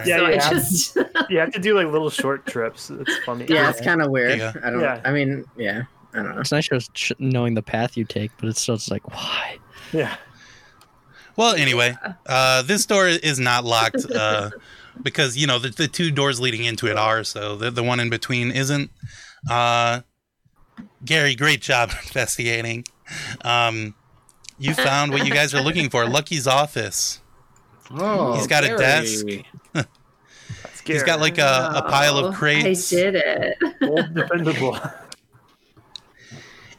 off. 0.00 0.06
Yeah, 0.06 0.16
so 0.18 0.24
I 0.26 0.30
you 0.32 0.38
have- 0.40 0.52
just 0.52 0.96
You 1.30 1.38
have 1.38 1.52
to 1.52 1.58
do 1.60 1.74
like 1.74 1.86
little 1.88 2.10
short 2.10 2.46
trips. 2.46 2.90
It's 2.90 3.18
funny. 3.24 3.46
Yeah, 3.48 3.70
it's 3.70 3.80
kind 3.80 4.02
of 4.02 4.10
weird. 4.10 4.38
Yeah. 4.38 4.52
I 4.62 4.70
don't. 4.70 4.80
Yeah. 4.80 5.00
I 5.04 5.10
mean, 5.12 5.44
yeah, 5.56 5.82
I 6.12 6.16
don't 6.22 6.34
know. 6.34 6.40
It's 6.40 6.52
nice 6.52 6.68
just 6.68 7.12
knowing 7.18 7.54
the 7.54 7.62
path 7.62 7.96
you 7.96 8.04
take, 8.04 8.30
but 8.38 8.48
it's 8.48 8.60
still 8.60 8.76
just 8.76 8.90
like 8.90 9.08
why? 9.10 9.58
Yeah. 9.92 10.16
Well, 11.36 11.54
anyway, 11.54 11.96
uh, 12.26 12.62
this 12.62 12.86
door 12.86 13.08
is 13.08 13.40
not 13.40 13.64
locked 13.64 14.04
uh, 14.14 14.50
because 15.02 15.36
you 15.36 15.46
know 15.48 15.58
the, 15.58 15.70
the 15.70 15.88
two 15.88 16.10
doors 16.12 16.38
leading 16.40 16.64
into 16.64 16.86
it 16.86 16.96
are, 16.96 17.24
so 17.24 17.56
the 17.56 17.70
the 17.70 17.82
one 17.82 17.98
in 18.00 18.08
between 18.10 18.50
isn't. 18.52 18.90
Uh, 19.50 20.00
Gary, 21.04 21.34
great 21.34 21.60
job 21.60 21.90
investigating. 22.06 22.84
Um, 23.44 23.94
you 24.58 24.74
found 24.74 25.12
what 25.12 25.26
you 25.26 25.32
guys 25.32 25.54
are 25.54 25.60
looking 25.62 25.90
for. 25.90 26.06
Lucky's 26.08 26.46
office. 26.46 27.20
Oh, 27.90 28.34
He's 28.34 28.46
got 28.46 28.64
a 28.64 28.76
desk. 28.76 29.26
He's 30.86 31.02
got 31.02 31.18
like 31.20 31.38
a, 31.38 31.72
a 31.76 31.82
pile 31.82 32.18
Oh, 32.18 32.26
of 32.28 32.34
crates. 32.34 32.92
I 32.92 32.96
did 32.96 33.14
it. 33.16 33.56
old 33.82 34.14
dependable. 34.14 34.78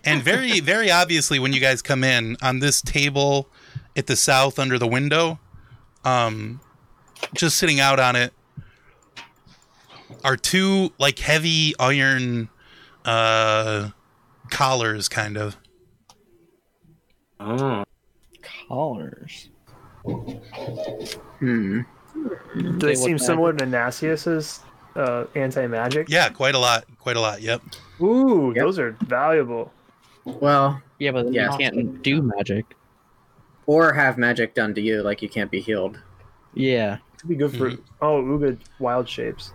And 0.04 0.22
very, 0.22 0.60
very 0.60 0.92
obviously, 0.92 1.40
when 1.40 1.52
you 1.54 1.60
guys 1.60 1.82
come 1.82 2.04
in 2.04 2.38
on 2.42 2.60
this 2.60 2.82
table 2.82 3.50
at 3.96 4.06
the 4.06 4.16
south 4.16 4.60
under 4.60 4.78
the 4.78 4.88
window, 4.88 5.40
um, 6.04 6.60
just 7.34 7.58
sitting 7.58 7.80
out 7.80 8.00
on 8.00 8.16
it 8.16 8.32
are 10.24 10.38
two 10.38 10.92
like 11.00 11.18
heavy 11.20 11.74
iron 11.80 12.50
uh, 13.04 13.90
collars, 14.52 15.08
kind 15.10 15.38
of. 15.38 15.58
Oh. 17.46 17.84
Collars. 18.68 19.50
Hmm. 21.40 21.82
Do 22.56 22.72
they 22.80 22.88
They 22.88 22.96
seem 22.96 23.18
similar 23.20 23.54
to 23.54 23.66
Nasius's 23.66 24.62
uh, 24.96 25.26
anti-magic? 25.36 26.10
Yeah, 26.10 26.30
quite 26.30 26.56
a 26.56 26.60
lot, 26.60 26.86
quite 27.00 27.18
a 27.18 27.22
lot. 27.22 27.42
Yep. 27.42 27.62
Ooh, 28.02 28.54
Yep. 28.56 28.64
those 28.66 28.80
are 28.80 28.92
valuable. 29.02 29.72
Well, 30.26 30.82
Yeah, 31.00 31.12
but 31.12 31.32
Yeah. 31.34 31.52
you 31.52 31.58
can't 31.58 32.02
do 32.02 32.22
magic. 32.22 32.76
or 33.68 33.92
have 33.94 34.18
magic 34.20 34.54
done 34.54 34.74
to 34.76 34.82
you, 34.82 35.02
like 35.02 35.22
you 35.24 35.28
can't 35.30 35.50
be 35.50 35.60
healed. 35.60 36.00
Yeah. 36.54 36.96
It 36.96 37.20
could 37.20 37.30
be 37.30 37.36
good 37.36 37.52
for 37.58 37.72
oh 38.02 38.22
Uga 38.22 38.58
wild 38.80 39.10
shapes. 39.10 39.54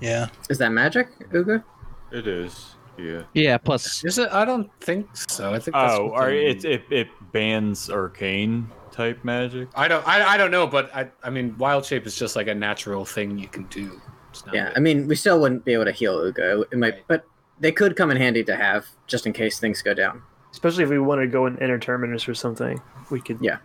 Yeah. 0.00 0.26
Is 0.50 0.58
that 0.58 0.70
magic, 0.72 1.08
Uga? 1.30 1.62
It 2.10 2.26
is. 2.26 2.74
Yeah. 2.98 3.22
Yeah. 3.34 3.56
Plus, 3.58 4.04
Is 4.04 4.18
it? 4.18 4.28
I 4.32 4.44
don't 4.44 4.68
think 4.80 5.16
so. 5.16 5.54
I 5.54 5.60
think. 5.60 5.74
That's 5.76 5.94
Oh, 5.94 6.06
what 6.06 6.24
or 6.24 6.30
it, 6.30 6.64
it 6.64 6.82
it 6.90 7.08
bans 7.32 7.90
arcane 7.90 8.68
type 8.90 9.24
magic. 9.24 9.68
I 9.74 9.88
don't. 9.88 10.06
I, 10.06 10.34
I 10.34 10.36
don't 10.36 10.50
know, 10.50 10.66
but 10.66 10.94
I. 10.94 11.08
I 11.22 11.30
mean, 11.30 11.56
wild 11.58 11.84
shape 11.84 12.06
is 12.06 12.14
just 12.16 12.36
like 12.36 12.46
a 12.48 12.54
natural 12.54 13.04
thing 13.04 13.38
you 13.38 13.48
can 13.48 13.64
do. 13.64 14.00
It's 14.30 14.44
not 14.46 14.54
Yeah. 14.54 14.72
I 14.76 14.80
mean, 14.80 15.08
we 15.08 15.14
still 15.16 15.40
wouldn't 15.40 15.64
be 15.64 15.72
able 15.72 15.84
to 15.86 15.92
heal 15.92 16.18
Uga. 16.18 16.64
It 16.72 16.78
might, 16.78 16.94
Right. 16.94 17.04
but 17.08 17.24
they 17.60 17.72
could 17.72 17.96
come 17.96 18.10
in 18.10 18.16
handy 18.16 18.42
to 18.44 18.56
have 18.56 18.86
just 19.06 19.26
in 19.26 19.32
case 19.32 19.58
things 19.58 19.82
go 19.82 19.94
down. 19.94 20.22
Especially 20.52 20.84
if 20.84 20.90
we 20.90 20.98
want 20.98 21.20
to 21.20 21.26
go 21.26 21.46
in 21.46 21.56
inner 21.58 21.78
terminus 21.78 22.28
or 22.28 22.34
something, 22.34 22.80
we 23.10 23.20
could 23.20 23.38
Yeah. 23.40 23.58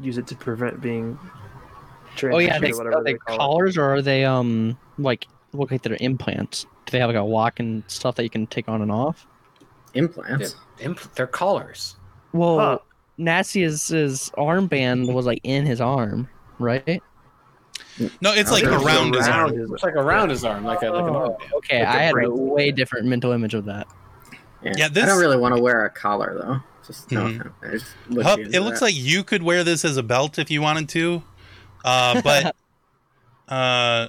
use 0.00 0.18
it 0.18 0.26
to 0.28 0.36
prevent 0.36 0.80
being. 0.80 1.18
oh 2.22 2.38
yeah, 2.38 2.58
transitioned 2.58 2.60
they, 2.90 2.96
are 2.96 3.02
they 3.04 3.14
call 3.14 3.34
it. 3.34 3.38
collars 3.38 3.76
or 3.78 3.84
are 3.94 4.02
they 4.02 4.24
um 4.24 4.78
like 4.98 5.26
look 5.52 5.70
like 5.70 5.82
they're 5.82 5.96
implants? 6.00 6.64
Do 6.86 6.90
they 6.92 6.98
have 6.98 7.08
like 7.08 7.16
a 7.18 7.22
lock 7.22 7.60
and 7.60 7.82
stuff 7.86 8.14
that 8.16 8.24
you 8.24 8.30
can 8.30 8.46
take 8.46 8.68
on 8.68 8.82
and 8.82 8.92
off? 8.92 9.26
Implants. 9.94 10.56
Imp- 10.80 11.14
they're 11.14 11.26
collars. 11.26 11.96
Well, 12.32 12.58
Huh. 12.58 12.78
Nassi's 13.18 13.88
his 13.88 14.30
armband 14.36 15.12
was 15.12 15.26
like 15.26 15.40
in 15.44 15.66
his 15.66 15.80
arm, 15.80 16.28
right? 16.58 17.02
No, 18.20 18.32
it's 18.32 18.50
like 18.50 18.64
Okay. 18.64 18.74
around 18.84 19.14
his 19.14 19.28
arm. 19.28 19.56
his- 19.56 19.70
It's 19.70 19.82
like 19.84 19.94
around 19.94 20.30
his 20.30 20.44
arm, 20.44 20.64
like 20.64 20.82
a 20.82 20.90
like 20.90 21.04
an 21.08 21.14
Oh, 21.14 21.16
arm. 21.16 21.36
okay, 21.58 21.84
Like 21.84 21.88
a 21.88 21.90
I 21.90 22.02
had 22.02 22.10
a 22.10 22.14
bracelet. 22.14 22.38
way 22.40 22.70
different 22.72 23.06
mental 23.06 23.30
image 23.32 23.54
of 23.54 23.66
that. 23.66 23.86
Yeah. 24.62 24.72
Yeah, 24.76 24.86
I 24.86 25.06
don't 25.06 25.20
really 25.20 25.36
want 25.36 25.54
to 25.56 25.62
wear 25.62 25.84
a 25.84 25.90
collar 25.90 26.36
though. 26.40 26.60
Just 26.86 27.10
no 27.12 27.22
Mhm. 27.26 27.40
offense. 27.40 27.54
I 27.62 27.70
just 27.72 27.86
wouldn't 28.08 28.26
Hup, 28.26 28.36
be 28.36 28.42
into 28.44 28.56
it 28.56 28.60
looks 28.62 28.82
like 28.82 28.94
you 28.96 29.22
could 29.22 29.42
wear 29.42 29.62
this 29.64 29.84
as 29.84 29.96
a 29.96 30.02
belt 30.02 30.38
if 30.38 30.50
you 30.50 30.60
wanted 30.60 30.88
to, 30.90 31.22
uh, 31.84 32.20
but 32.22 32.56
uh, 33.48 34.08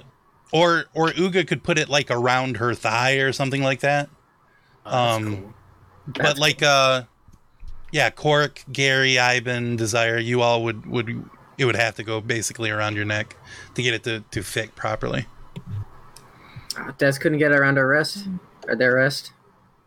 or 0.52 0.86
or 0.94 1.08
Uga 1.10 1.46
could 1.46 1.62
put 1.62 1.78
it 1.78 1.88
like 1.88 2.10
around 2.10 2.56
her 2.56 2.74
thigh 2.74 3.14
or 3.16 3.32
something 3.32 3.62
like 3.62 3.80
that. 3.80 4.08
Oh, 4.84 4.90
that's 4.90 5.16
Um, 5.16 5.36
cool. 5.36 5.54
but 6.06 6.14
That's- 6.22 6.38
like 6.38 6.62
uh, 6.62 7.02
yeah, 7.96 8.10
Cork, 8.10 8.62
Gary, 8.70 9.18
Ivan, 9.18 9.74
Desire, 9.74 10.18
you 10.18 10.42
all 10.42 10.62
would 10.64 10.84
would 10.84 11.24
it 11.56 11.64
would 11.64 11.76
have 11.76 11.94
to 11.94 12.02
go 12.02 12.20
basically 12.20 12.68
around 12.70 12.94
your 12.94 13.06
neck 13.06 13.34
to 13.74 13.82
get 13.82 13.94
it 13.94 14.04
to, 14.04 14.22
to 14.32 14.42
fit 14.42 14.76
properly. 14.76 15.24
Uh, 16.78 16.92
Des 16.98 17.12
couldn't 17.12 17.38
get 17.38 17.52
around 17.52 17.78
our 17.78 17.88
wrist 17.88 18.28
or 18.68 18.76
their 18.76 18.96
wrist. 18.96 19.32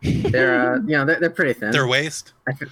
They're 0.02 0.74
uh, 0.74 0.76
you 0.78 0.98
know 0.98 1.06
they're, 1.06 1.20
they're 1.20 1.30
pretty 1.30 1.54
thin. 1.54 1.70
Their 1.70 1.86
waist. 1.86 2.34
Could- 2.58 2.72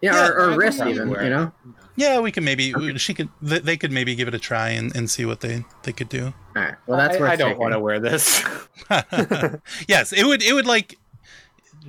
yeah, 0.00 0.14
Yeah, 0.14 0.28
or, 0.28 0.52
or 0.52 0.56
wrist 0.56 0.80
even. 0.80 1.10
wear 1.10 1.24
You 1.24 1.30
know. 1.30 1.52
Yeah, 1.96 2.20
we 2.20 2.30
could 2.30 2.44
maybe 2.44 2.72
she 2.98 3.14
could 3.14 3.30
they 3.42 3.76
could 3.76 3.90
maybe 3.90 4.14
give 4.14 4.28
it 4.28 4.34
a 4.34 4.38
try 4.38 4.70
and, 4.70 4.94
and 4.94 5.10
see 5.10 5.26
what 5.26 5.40
they, 5.40 5.64
they 5.82 5.92
could 5.92 6.08
do. 6.08 6.32
All 6.56 6.62
right. 6.62 6.74
Well, 6.86 6.96
that's 6.96 7.16
I, 7.16 7.20
worth 7.20 7.30
I 7.30 7.36
don't 7.36 7.58
want 7.58 7.72
to 7.72 7.80
wear 7.80 7.98
this. 8.00 8.42
yes, 9.88 10.12
it 10.12 10.24
would 10.24 10.42
it 10.42 10.54
would 10.54 10.66
like 10.66 10.98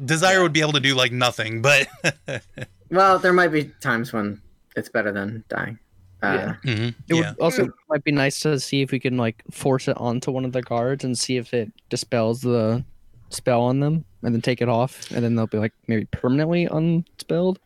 Desire 0.05 0.41
would 0.41 0.53
be 0.53 0.61
able 0.61 0.73
to 0.73 0.79
do 0.79 0.95
like 0.95 1.11
nothing, 1.11 1.61
but 1.61 1.87
Well, 2.89 3.17
there 3.19 3.33
might 3.33 3.49
be 3.49 3.65
times 3.81 4.13
when 4.13 4.41
it's 4.75 4.89
better 4.89 5.11
than 5.11 5.43
dying. 5.49 5.79
Uh, 6.21 6.55
Yeah. 6.63 6.73
Mhm, 6.73 6.87
It 6.89 6.95
yeah. 7.15 7.29
would 7.31 7.39
also 7.39 7.67
might 7.89 8.03
be 8.03 8.11
nice 8.11 8.39
to 8.41 8.59
see 8.59 8.81
if 8.81 8.91
we 8.91 8.99
can 8.99 9.17
like 9.17 9.43
force 9.51 9.87
it 9.87 9.97
onto 9.97 10.31
one 10.31 10.45
of 10.45 10.51
the 10.53 10.61
guards 10.61 11.03
and 11.03 11.17
see 11.17 11.37
if 11.37 11.53
it 11.53 11.71
dispels 11.89 12.41
the 12.41 12.83
spell 13.29 13.61
on 13.61 13.79
them, 13.79 14.05
and 14.21 14.33
then 14.33 14.41
take 14.41 14.61
it 14.61 14.69
off, 14.69 15.09
and 15.11 15.23
then 15.23 15.35
they'll 15.35 15.47
be 15.47 15.57
like 15.57 15.73
maybe 15.87 16.05
permanently 16.05 16.65
unspelled, 16.65 17.59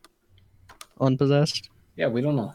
unpossessed. 0.99 1.69
yeah, 1.95 2.07
we 2.07 2.21
don't 2.21 2.35
know. 2.35 2.53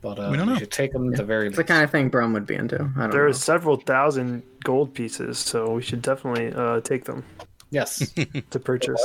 But 0.00 0.18
uh, 0.20 0.28
We 0.30 0.36
don't 0.36 0.46
know. 0.48 0.56
should 0.56 0.70
take 0.70 0.92
them 0.92 1.12
at 1.12 1.16
the 1.18 1.24
very 1.24 1.48
It's 1.48 1.56
the 1.56 1.64
kind 1.64 1.82
of 1.82 1.90
thing 1.90 2.08
Brum 2.08 2.32
would 2.32 2.46
be 2.46 2.54
into. 2.54 2.76
I 2.76 2.78
don't 2.78 3.10
There 3.10 3.24
know. 3.24 3.30
are 3.30 3.32
several 3.32 3.76
thousand 3.76 4.42
gold 4.62 4.94
pieces, 4.94 5.38
so 5.38 5.72
we 5.72 5.82
should 5.82 6.02
definitely 6.02 6.52
uh, 6.52 6.80
take 6.82 7.04
them 7.04 7.24
Yes. 7.70 8.10
to 8.50 8.58
purchase. 8.60 9.04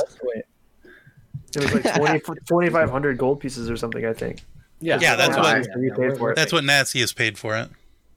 It 1.56 1.62
was 1.62 1.72
like 1.74 1.94
20 1.96 2.20
2,500 2.48 3.18
gold 3.18 3.40
pieces 3.40 3.70
or 3.70 3.76
something, 3.76 4.04
I 4.04 4.12
think. 4.12 4.42
Yeah. 4.80 4.98
Yeah, 5.00 5.16
that's 5.16 5.36
what- 5.36 5.44
That's 5.44 5.68
what 5.68 5.78
you 5.80 5.92
paid 5.94 6.18
for 6.18 6.30
it. 6.32 6.36
That's 6.36 6.52
what 6.52 6.64
Nasty 6.64 7.00
has 7.00 7.12
paid 7.12 7.38
for 7.38 7.56
it. 7.56 7.68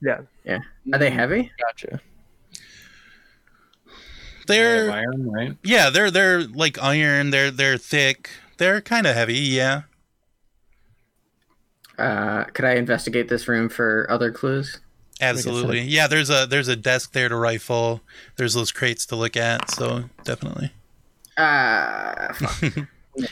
Yeah. 0.02 0.20
Yeah. 0.44 0.58
Are 0.92 0.98
they 0.98 1.10
heavy? 1.10 1.50
Gotcha. 1.60 2.00
They're 4.46 4.90
iron, 4.90 5.30
right? 5.30 5.56
yeah, 5.62 5.90
they're 5.90 6.10
they're 6.10 6.42
like 6.44 6.82
iron, 6.82 7.28
they're 7.30 7.50
they're 7.50 7.76
thick. 7.76 8.30
They're 8.56 8.80
kind 8.80 9.06
of 9.06 9.14
heavy, 9.14 9.34
yeah. 9.34 9.82
Uh, 11.98 12.44
could 12.44 12.64
I 12.64 12.76
investigate 12.76 13.28
this 13.28 13.46
room 13.46 13.68
for 13.68 14.06
other 14.08 14.30
clues? 14.32 14.80
Absolutely. 15.20 15.80
Yeah, 15.82 16.06
there's 16.06 16.30
a 16.30 16.46
there's 16.46 16.68
a 16.68 16.76
desk 16.76 17.12
there 17.12 17.28
to 17.28 17.36
rifle. 17.36 18.00
There's 18.36 18.54
those 18.54 18.70
crates 18.72 19.04
to 19.06 19.16
look 19.16 19.36
at, 19.36 19.70
so 19.70 20.04
definitely. 20.24 20.70
Uh. 21.36 22.32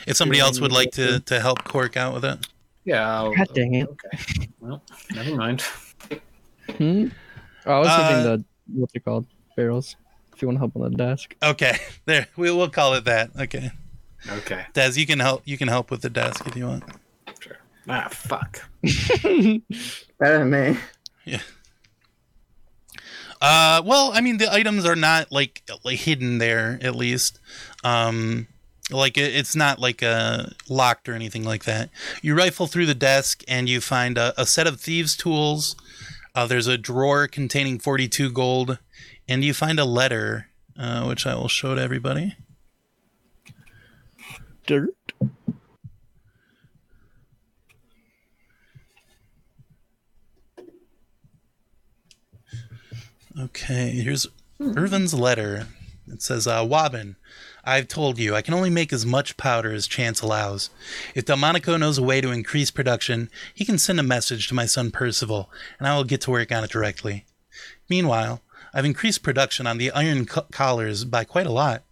If 0.05 0.17
somebody 0.17 0.41
else 0.41 0.59
would 0.59 0.73
like 0.73 0.91
to 0.91 1.21
to 1.21 1.39
help 1.39 1.63
Cork 1.63 1.95
out 1.95 2.13
with 2.13 2.25
it. 2.25 2.45
Yeah. 2.83 3.09
I'll- 3.09 3.33
God 3.33 3.47
dang 3.53 3.73
it. 3.75 3.87
Okay. 3.87 4.49
Well, 4.59 4.83
never 5.15 5.33
mind. 5.33 5.61
Hmm? 6.77 7.07
Oh, 7.65 7.71
I 7.73 7.79
was 7.79 7.87
Uh, 7.87 7.97
thinking 8.09 8.23
the 8.25 8.45
what's 8.81 8.93
it 8.95 9.05
called 9.05 9.27
barrels. 9.55 9.95
If 10.35 10.41
you 10.41 10.49
want 10.49 10.57
to 10.57 10.59
help 10.59 10.75
on 10.75 10.91
the 10.91 10.97
desk. 10.97 11.35
Okay. 11.41 11.77
There. 12.05 12.27
We 12.35 12.51
will 12.51 12.69
call 12.69 12.95
it 12.95 13.05
that. 13.05 13.29
Okay. 13.39 13.71
Okay. 14.29 14.65
Des, 14.73 14.91
you 14.99 15.05
can 15.05 15.19
help 15.21 15.43
you 15.45 15.57
can 15.57 15.69
help 15.69 15.89
with 15.89 16.01
the 16.01 16.09
desk 16.09 16.45
if 16.45 16.57
you 16.57 16.65
want. 16.67 16.83
Sure. 17.39 17.55
Ah, 17.87 18.09
fuck. 18.11 18.59
better 19.23 20.39
than 20.39 20.49
me. 20.49 20.77
Uh, 23.41 23.81
well, 23.85 24.11
I 24.13 24.21
mean, 24.21 24.37
the 24.37 24.51
items 24.51 24.85
are 24.85 24.95
not 24.95 25.31
like 25.31 25.63
like 25.83 25.99
hidden 25.99 26.39
there. 26.39 26.79
At 26.81 26.95
least, 26.95 27.39
um, 27.83 28.47
like 28.91 29.17
it, 29.17 29.35
it's 29.35 29.55
not 29.55 29.79
like 29.79 30.01
uh, 30.01 30.45
locked 30.69 31.07
or 31.07 31.13
anything 31.13 31.43
like 31.43 31.65
that. 31.65 31.89
You 32.21 32.35
rifle 32.35 32.67
through 32.67 32.87
the 32.87 32.95
desk 32.95 33.43
and 33.47 33.69
you 33.69 33.81
find 33.81 34.17
a, 34.17 34.33
a 34.39 34.45
set 34.45 34.67
of 34.67 34.79
thieves' 34.79 35.15
tools. 35.15 35.75
Uh, 36.33 36.45
there's 36.45 36.67
a 36.67 36.77
drawer 36.77 37.27
containing 37.27 37.79
42 37.79 38.31
gold, 38.31 38.79
and 39.27 39.43
you 39.43 39.53
find 39.53 39.79
a 39.79 39.85
letter, 39.85 40.47
uh, 40.77 41.05
which 41.05 41.25
I 41.25 41.35
will 41.35 41.47
show 41.47 41.75
to 41.75 41.81
everybody. 41.81 42.35
Dirt. 44.65 44.96
Okay, 53.39 53.91
here's 53.91 54.25
Irvin's 54.59 55.13
letter. 55.13 55.67
It 56.07 56.23
says, 56.23 56.47
uh, 56.47 56.65
Wobbin, 56.67 57.17
I've 57.63 57.87
told 57.87 58.17
you, 58.17 58.33
I 58.33 58.41
can 58.41 58.55
only 58.55 58.71
make 58.71 58.91
as 58.91 59.05
much 59.05 59.37
powder 59.37 59.71
as 59.71 59.85
chance 59.85 60.21
allows. 60.21 60.71
If 61.13 61.25
Delmonico 61.25 61.77
knows 61.77 61.99
a 61.99 62.03
way 62.03 62.19
to 62.19 62.31
increase 62.31 62.71
production, 62.71 63.29
he 63.53 63.63
can 63.63 63.77
send 63.77 63.99
a 63.99 64.03
message 64.03 64.47
to 64.47 64.55
my 64.55 64.65
son 64.65 64.89
Percival, 64.89 65.51
and 65.77 65.87
I 65.87 65.95
will 65.95 66.03
get 66.03 66.21
to 66.21 66.31
work 66.31 66.51
on 66.51 66.63
it 66.63 66.71
directly. 66.71 67.25
Meanwhile, 67.87 68.41
I've 68.73 68.85
increased 68.85 69.21
production 69.21 69.67
on 69.67 69.77
the 69.77 69.91
iron 69.91 70.25
co- 70.25 70.47
collars 70.51 71.05
by 71.05 71.23
quite 71.23 71.45
a 71.45 71.51
lot. 71.51 71.83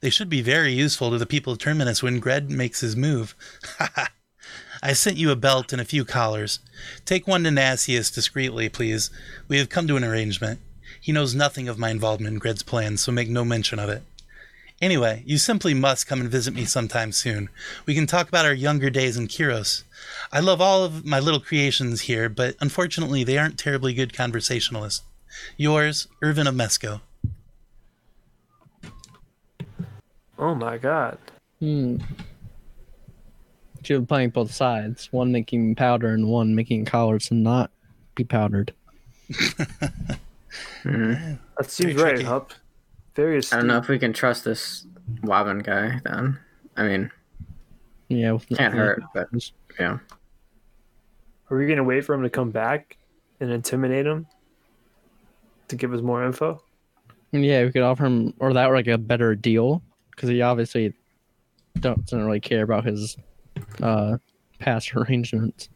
They 0.00 0.08
should 0.08 0.30
be 0.30 0.40
very 0.40 0.72
useful 0.72 1.10
to 1.10 1.18
the 1.18 1.26
people 1.26 1.52
of 1.52 1.58
Terminus 1.58 2.02
when 2.02 2.20
Gred 2.20 2.50
makes 2.50 2.80
his 2.80 2.96
move. 2.96 3.34
Ha! 3.78 4.12
I 4.82 4.92
sent 4.94 5.16
you 5.18 5.30
a 5.30 5.36
belt 5.36 5.72
and 5.72 5.80
a 5.80 5.86
few 5.86 6.04
collars. 6.04 6.60
Take 7.04 7.26
one 7.26 7.44
to 7.44 7.50
Nasius 7.50 8.14
discreetly, 8.14 8.68
please. 8.70 9.10
We 9.48 9.58
have 9.58 9.68
come 9.68 9.86
to 9.88 9.96
an 9.96 10.04
arrangement. 10.04 10.60
He 11.06 11.12
knows 11.12 11.36
nothing 11.36 11.68
of 11.68 11.78
my 11.78 11.90
involvement 11.90 12.32
in 12.32 12.40
Gred's 12.40 12.64
plans, 12.64 13.00
so 13.00 13.12
make 13.12 13.28
no 13.28 13.44
mention 13.44 13.78
of 13.78 13.88
it. 13.88 14.02
Anyway, 14.82 15.22
you 15.24 15.38
simply 15.38 15.72
must 15.72 16.08
come 16.08 16.20
and 16.20 16.28
visit 16.28 16.52
me 16.52 16.64
sometime 16.64 17.12
soon. 17.12 17.48
We 17.86 17.94
can 17.94 18.08
talk 18.08 18.28
about 18.28 18.44
our 18.44 18.52
younger 18.52 18.90
days 18.90 19.16
in 19.16 19.28
Kiros. 19.28 19.84
I 20.32 20.40
love 20.40 20.60
all 20.60 20.82
of 20.82 21.06
my 21.06 21.20
little 21.20 21.38
creations 21.38 22.00
here, 22.00 22.28
but 22.28 22.56
unfortunately 22.60 23.22
they 23.22 23.38
aren't 23.38 23.56
terribly 23.56 23.94
good 23.94 24.14
conversationalists. 24.14 25.04
Yours, 25.56 26.08
Irvin 26.22 26.48
of 26.48 26.56
Mesco. 26.56 27.00
Oh 30.36 30.56
my 30.56 30.76
god. 30.76 31.18
Hmm. 31.60 31.98
You're 33.84 34.02
playing 34.02 34.30
both 34.30 34.52
sides. 34.52 35.06
One 35.12 35.30
making 35.30 35.76
powder 35.76 36.08
and 36.08 36.26
one 36.26 36.56
making 36.56 36.86
collars 36.86 37.30
and 37.30 37.44
not 37.44 37.70
be 38.16 38.24
powdered. 38.24 38.74
Mhm. 40.84 41.38
That 41.58 41.70
seems 41.70 41.94
Very 41.94 42.02
right, 42.02 42.10
tricky. 42.16 42.24
Hup. 42.24 42.52
Very 43.14 43.38
I 43.38 43.56
don't 43.56 43.66
know 43.66 43.78
if 43.78 43.88
we 43.88 43.98
can 43.98 44.12
trust 44.12 44.44
this 44.44 44.86
Wobbin 45.22 45.60
guy. 45.60 46.00
Then, 46.04 46.38
I 46.76 46.82
mean, 46.86 47.10
Yeah. 48.08 48.32
with 48.32 48.46
can't 48.48 48.74
hurt, 48.74 49.02
but 49.14 49.28
yeah. 49.80 49.98
Are 51.50 51.56
we 51.56 51.66
gonna 51.66 51.84
wait 51.84 52.04
for 52.04 52.14
him 52.14 52.22
to 52.22 52.30
come 52.30 52.50
back 52.50 52.96
and 53.40 53.50
intimidate 53.50 54.06
him 54.06 54.26
to 55.68 55.76
give 55.76 55.92
us 55.94 56.02
more 56.02 56.24
info? 56.24 56.62
Yeah, 57.32 57.64
we 57.64 57.72
could 57.72 57.82
offer 57.82 58.04
him, 58.06 58.34
or 58.38 58.52
that 58.52 58.68
were 58.68 58.76
like 58.76 58.86
a 58.86 58.98
better 58.98 59.34
deal, 59.34 59.82
because 60.10 60.28
he 60.28 60.42
obviously 60.42 60.92
don't, 61.80 62.04
doesn't 62.06 62.24
really 62.24 62.40
care 62.40 62.62
about 62.62 62.84
his 62.84 63.16
uh, 63.82 64.18
past 64.58 64.94
arrangements. 64.96 65.68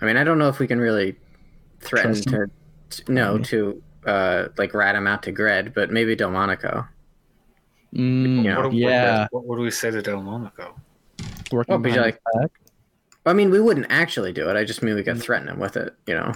I 0.00 0.06
mean, 0.06 0.16
I 0.16 0.24
don't 0.24 0.38
know 0.38 0.48
if 0.48 0.58
we 0.58 0.66
can 0.66 0.78
really 0.80 1.16
threaten 1.80 2.14
to, 2.14 2.50
to 2.90 3.12
no 3.12 3.38
to 3.38 3.82
uh 4.08 4.48
like 4.58 4.74
rat 4.74 4.94
him 4.96 5.06
out 5.06 5.22
to 5.24 5.32
Gred, 5.32 5.74
but 5.74 5.90
maybe 5.90 6.16
Delmonico. 6.16 6.86
Mm, 7.94 8.44
Yeah. 8.44 8.58
What, 8.64 8.72
yeah, 8.74 9.26
What, 9.30 9.44
what 9.46 9.58
would 9.58 9.62
we 9.64 9.70
say 9.70 9.90
to 9.90 10.02
Delmonico? 10.02 10.74
working 11.52 11.72
Well, 11.72 11.78
but 11.78 11.82
behind 11.82 12.02
like- 12.02 12.20
back. 12.40 12.50
I 13.26 13.34
mean, 13.34 13.50
we 13.50 13.60
wouldn't 13.60 13.86
actually 13.90 14.32
do 14.32 14.48
it. 14.48 14.56
I 14.56 14.64
just 14.64 14.82
mean 14.82 14.94
we 14.94 15.02
could 15.02 15.20
threaten 15.20 15.48
him 15.48 15.58
with 15.58 15.76
it. 15.76 15.94
You 16.06 16.14
know, 16.14 16.32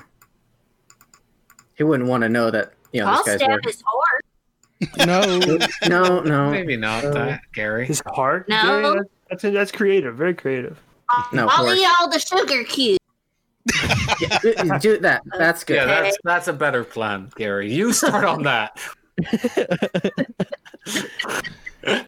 he 1.74 1.85
wouldn't 1.85 2.09
want 2.09 2.23
to 2.23 2.28
know 2.28 2.51
that. 2.51 2.74
You 2.93 3.01
know, 3.01 3.07
I'll 3.09 3.24
this 3.24 3.27
guy's 3.28 3.36
stab 3.40 3.51
working. 3.51 3.69
his 3.70 3.82
horse. 3.86 4.23
No, 5.07 5.59
No, 5.89 6.20
no, 6.20 6.51
Maybe 6.51 6.77
not 6.77 7.03
that, 7.05 7.40
Gary. 7.55 7.86
His 7.86 8.03
heart? 8.07 8.49
No. 8.49 8.94
Yeah, 8.94 9.01
that's 9.31 9.43
that's 9.43 9.73
creative. 9.73 10.16
Very 10.16 10.35
creative. 10.35 10.78
No, 11.32 11.47
I'll 11.49 11.65
horse. 11.65 11.78
eat 11.78 11.86
all 12.01 12.11
the 12.11 12.19
sugar 12.19 12.65
cubes. 12.65 12.99
Yeah, 14.20 14.78
do 14.78 14.98
that. 14.98 15.22
That's 15.39 15.64
good. 15.64 15.76
Yeah, 15.76 15.86
that's 15.86 16.16
that's 16.24 16.48
a 16.48 16.52
better 16.52 16.84
plan, 16.84 17.30
Gary. 17.36 17.72
You 17.72 17.93
start 17.93 18.24
on 18.24 18.43
that. 18.43 18.78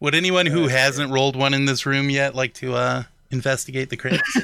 Would 0.00 0.14
anyone 0.14 0.46
who 0.46 0.68
hasn't 0.68 1.10
rolled 1.10 1.36
one 1.36 1.54
in 1.54 1.64
this 1.64 1.86
room 1.86 2.10
yet 2.10 2.34
like 2.34 2.52
to 2.54 2.74
uh, 2.74 3.02
investigate 3.30 3.88
the 3.90 3.96
crates? 3.96 4.36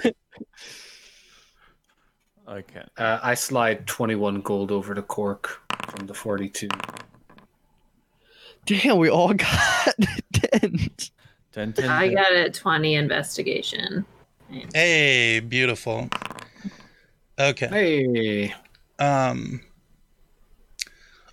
I 2.46 2.62
can't. 2.62 2.88
Uh, 2.96 3.20
I 3.22 3.34
slide 3.34 3.86
twenty-one 3.86 4.40
gold 4.40 4.72
over 4.72 4.94
to 4.94 5.02
Cork 5.02 5.60
from 5.88 6.06
the 6.06 6.14
forty-two. 6.14 6.68
damn, 8.66 8.96
we 8.96 9.10
all 9.10 9.34
got 9.34 9.94
dents. 10.32 11.10
10, 11.52 11.74
10, 11.74 11.90
I 11.90 12.08
got 12.08 12.32
a 12.32 12.48
20 12.48 12.94
investigation. 12.94 14.06
Hey, 14.74 15.40
beautiful. 15.40 16.08
Okay. 17.38 17.68
Hey, 17.68 18.54
um 18.98 19.60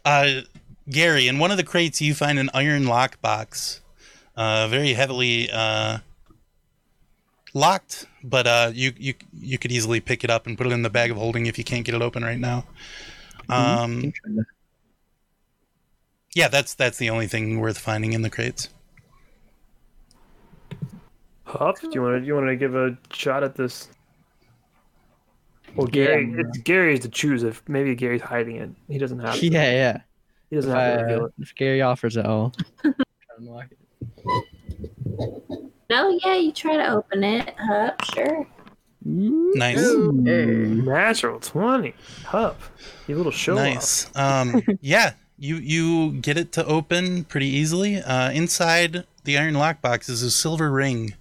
uh 0.05 0.41
Gary, 0.89 1.27
in 1.27 1.37
one 1.37 1.51
of 1.51 1.57
the 1.57 1.63
crates 1.63 2.01
you 2.01 2.13
find 2.13 2.39
an 2.39 2.49
iron 2.53 2.83
lockbox. 2.83 3.81
Uh 4.35 4.67
very 4.67 4.93
heavily 4.93 5.49
uh 5.51 5.99
locked, 7.53 8.05
but 8.23 8.47
uh, 8.47 8.71
you 8.73 8.93
you 8.97 9.13
you 9.33 9.57
could 9.57 9.71
easily 9.71 9.99
pick 9.99 10.23
it 10.23 10.29
up 10.29 10.47
and 10.47 10.57
put 10.57 10.67
it 10.67 10.71
in 10.71 10.81
the 10.81 10.89
bag 10.89 11.11
of 11.11 11.17
holding 11.17 11.45
if 11.45 11.57
you 11.57 11.63
can't 11.63 11.85
get 11.85 11.95
it 11.95 12.01
open 12.01 12.23
right 12.23 12.39
now. 12.39 12.65
Um, 13.49 14.13
yeah, 16.35 16.47
that's 16.47 16.73
that's 16.75 16.97
the 16.97 17.09
only 17.09 17.27
thing 17.27 17.59
worth 17.59 17.77
finding 17.77 18.13
in 18.13 18.21
the 18.21 18.29
crates. 18.29 18.69
Hup, 21.49 21.79
do 21.81 21.89
you 21.91 22.01
want 22.03 22.21
to 22.21 22.27
you 22.27 22.35
want 22.35 22.47
to 22.47 22.55
give 22.55 22.75
a 22.75 22.95
shot 23.11 23.43
at 23.43 23.55
this? 23.55 23.89
Well, 25.75 25.87
Gary, 25.87 26.31
it's 26.37 26.59
Gary 26.59 26.93
is 26.93 26.99
to 27.01 27.09
choose 27.09 27.41
if 27.41 27.63
maybe 27.67 27.95
Gary's 27.95 28.21
hiding 28.21 28.57
it. 28.57 28.69
He 28.87 28.99
doesn't 28.99 29.17
have. 29.19 29.35
To. 29.35 29.47
Yeah, 29.47 29.71
yeah. 29.71 30.01
He 30.51 30.55
doesn't 30.57 30.71
If, 30.71 30.77
have 30.77 30.97
to 30.99 31.03
reveal 31.05 31.23
uh, 31.23 31.25
it. 31.25 31.33
if 31.39 31.55
Gary 31.55 31.81
offers 31.81 32.17
it, 32.17 32.25
I'll 32.25 32.53
unlock 33.39 33.65
it. 33.71 34.45
No, 35.89 36.19
yeah, 36.23 36.35
you 36.35 36.51
try 36.51 36.77
to 36.77 36.87
open 36.91 37.23
it 37.23 37.55
up, 37.71 38.03
sure. 38.13 38.47
Nice, 39.03 39.79
Natural 39.83 41.39
twenty. 41.39 41.95
Hup, 42.25 42.61
you 43.07 43.15
little 43.15 43.31
show 43.31 43.53
off. 43.53 43.59
nice. 43.59 44.15
Um, 44.15 44.61
yeah, 44.81 45.13
you 45.39 45.55
you 45.55 46.11
get 46.13 46.37
it 46.37 46.51
to 46.53 46.65
open 46.65 47.23
pretty 47.23 47.47
easily. 47.47 47.97
Uh, 47.97 48.29
inside 48.31 49.05
the 49.23 49.37
iron 49.39 49.55
lockbox 49.55 50.09
is 50.09 50.21
a 50.21 50.29
silver 50.29 50.71
ring 50.71 51.15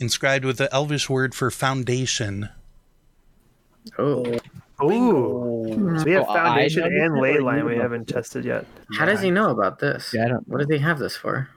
inscribed 0.00 0.44
with 0.44 0.58
the 0.58 0.72
Elvish 0.72 1.08
word 1.10 1.34
for 1.34 1.50
foundation. 1.50 2.48
Oh, 3.98 4.24
Ooh, 4.82 5.96
so 5.98 6.04
we 6.04 6.12
have 6.12 6.26
Oh, 6.28 6.34
foundation 6.34 6.82
know 6.82 6.88
this 6.90 7.02
and 7.02 7.12
or 7.16 7.20
ley 7.22 7.38
line 7.38 7.64
we 7.64 7.76
haven't 7.76 8.06
tested 8.06 8.44
yet. 8.44 8.64
how 8.96 9.06
does 9.06 9.20
he 9.20 9.30
know 9.30 9.50
about 9.50 9.78
this? 9.80 10.12
Yeah, 10.14 10.26
I 10.26 10.28
don't. 10.28 10.48
What 10.48 10.58
does 10.58 10.68
he 10.70 10.78
have 10.82 10.98
this 10.98 11.16
for? 11.16 11.48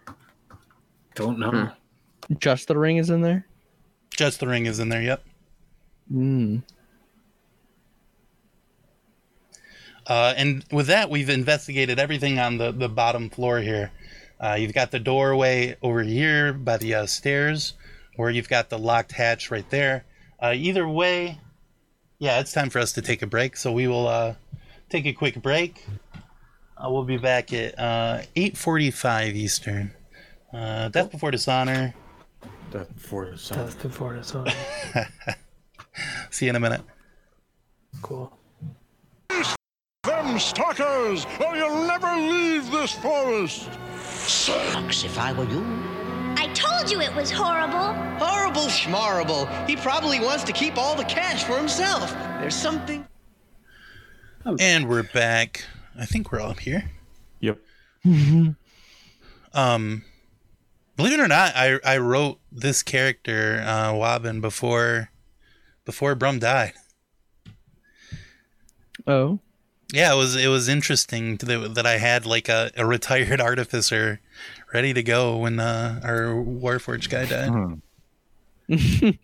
Don't 1.16 1.38
know. 1.38 1.52
Hmm. 2.28 2.34
Just 2.40 2.68
the 2.68 2.78
ring 2.78 2.98
is 2.98 3.10
in 3.10 3.22
there. 3.22 3.46
Just 4.10 4.40
the 4.40 4.48
ring 4.48 4.66
is 4.66 4.80
in 4.80 4.90
there. 4.90 5.02
Yep. 5.02 5.24
Hmm. 6.10 6.58
Uh, 10.08 10.34
and 10.36 10.66
with 10.72 10.88
that, 10.88 11.10
we've 11.10 11.30
investigated 11.30 12.00
everything 12.00 12.40
on 12.40 12.58
the, 12.58 12.72
the 12.72 12.90
bottom 12.90 13.30
floor 13.30 13.60
here. 13.60 13.92
Uh, 14.40 14.56
you've 14.60 14.74
got 14.74 14.90
the 14.92 15.00
doorway 15.00 15.76
over 15.84 16.02
here 16.02 16.52
by 16.54 16.76
the 16.78 16.94
uh, 16.96 17.06
stairs, 17.06 17.74
or 18.22 18.30
you've 18.30 18.48
got 18.48 18.70
the 18.70 18.78
locked 18.78 19.14
hatch 19.14 19.50
right 19.50 19.68
there. 19.72 20.06
Uh, 20.40 20.54
either 20.56 20.88
way, 20.88 21.40
yeah, 22.20 22.40
it's 22.40 22.52
time 22.52 22.70
for 22.70 22.78
us 22.78 22.94
to 22.94 23.02
take 23.02 23.24
a 23.24 23.28
break. 23.28 23.58
So 23.58 23.72
we 23.72 23.88
will 23.88 24.08
uh, 24.08 24.36
take 24.90 25.08
a 25.08 25.14
quick 25.14 25.42
break. 25.42 25.84
Uh, 26.78 26.92
we'll 26.92 27.04
be 27.04 27.18
back 27.18 27.52
at 27.52 27.78
uh, 27.80 28.22
8.45 28.36 29.34
Eastern. 29.34 29.92
Uh, 30.54 30.90
Death 30.90 31.10
Before 31.10 31.32
Dishonor. 31.32 31.96
That 32.70 32.94
before 32.94 33.26
the 33.26 33.38
sun. 33.38 33.58
That's 33.58 33.76
before 33.76 34.14
this 34.14 34.34
on. 34.36 34.48
See 36.30 36.46
you 36.46 36.52
in 36.52 36.56
a 36.56 36.60
minute. 36.60 36.82
Cool. 38.02 38.32
Them 40.04 40.40
stalkers, 40.40 41.26
or 41.44 41.56
you'll 41.56 41.86
never 41.86 42.16
leave 42.16 42.72
this 42.72 42.94
forest. 42.94 43.68
Shucks, 44.26 45.04
if 45.04 45.18
I 45.20 45.34
were 45.34 45.46
you. 45.46 46.01
I 46.82 46.84
told 46.84 46.94
you 46.94 47.02
it 47.02 47.16
was 47.16 47.30
horrible. 47.30 47.94
Horrible 48.18 48.64
schmorrible. 48.64 49.70
He 49.70 49.76
probably 49.76 50.20
wants 50.20 50.44
to 50.46 50.52
keep 50.52 50.80
all 50.80 50.96
the 50.96 51.04
cash 51.04 51.44
for 51.44 51.56
himself. 51.56 52.12
There's 52.40 52.56
something. 52.56 53.06
And 54.60 54.90
we're 54.90 55.04
back. 55.04 55.64
I 55.96 56.08
think 56.08 56.32
we're 56.32 56.40
all 56.40 56.50
up 56.50 56.60
here. 56.60 56.90
Yep. 57.40 57.60
Um, 59.54 60.06
believe 60.96 61.12
it 61.12 61.20
or 61.20 61.28
not, 61.28 61.52
I 61.58 61.78
I 61.84 61.98
wrote 61.98 62.40
this 62.54 62.84
character, 62.84 63.62
uh, 63.68 63.92
Wabin, 63.92 64.40
before 64.40 65.10
before 65.84 66.16
Brum 66.16 66.40
died. 66.40 66.72
Oh. 69.06 69.40
Yeah, 69.94 70.14
it 70.14 70.16
was 70.16 70.38
it 70.38 70.48
was 70.48 70.70
interesting 70.70 71.36
that, 71.36 71.76
that 71.76 71.86
I 71.86 71.98
had 71.98 72.26
like 72.26 72.48
a, 72.48 72.72
a 72.78 72.86
retired 72.86 73.42
artificer 73.42 74.22
ready 74.74 74.94
to 74.94 75.04
go 75.04 75.38
when 75.38 75.60
uh, 75.60 76.00
our 76.04 76.34
Warforged 76.34 77.10
guy 77.10 77.26
died. 77.26 77.82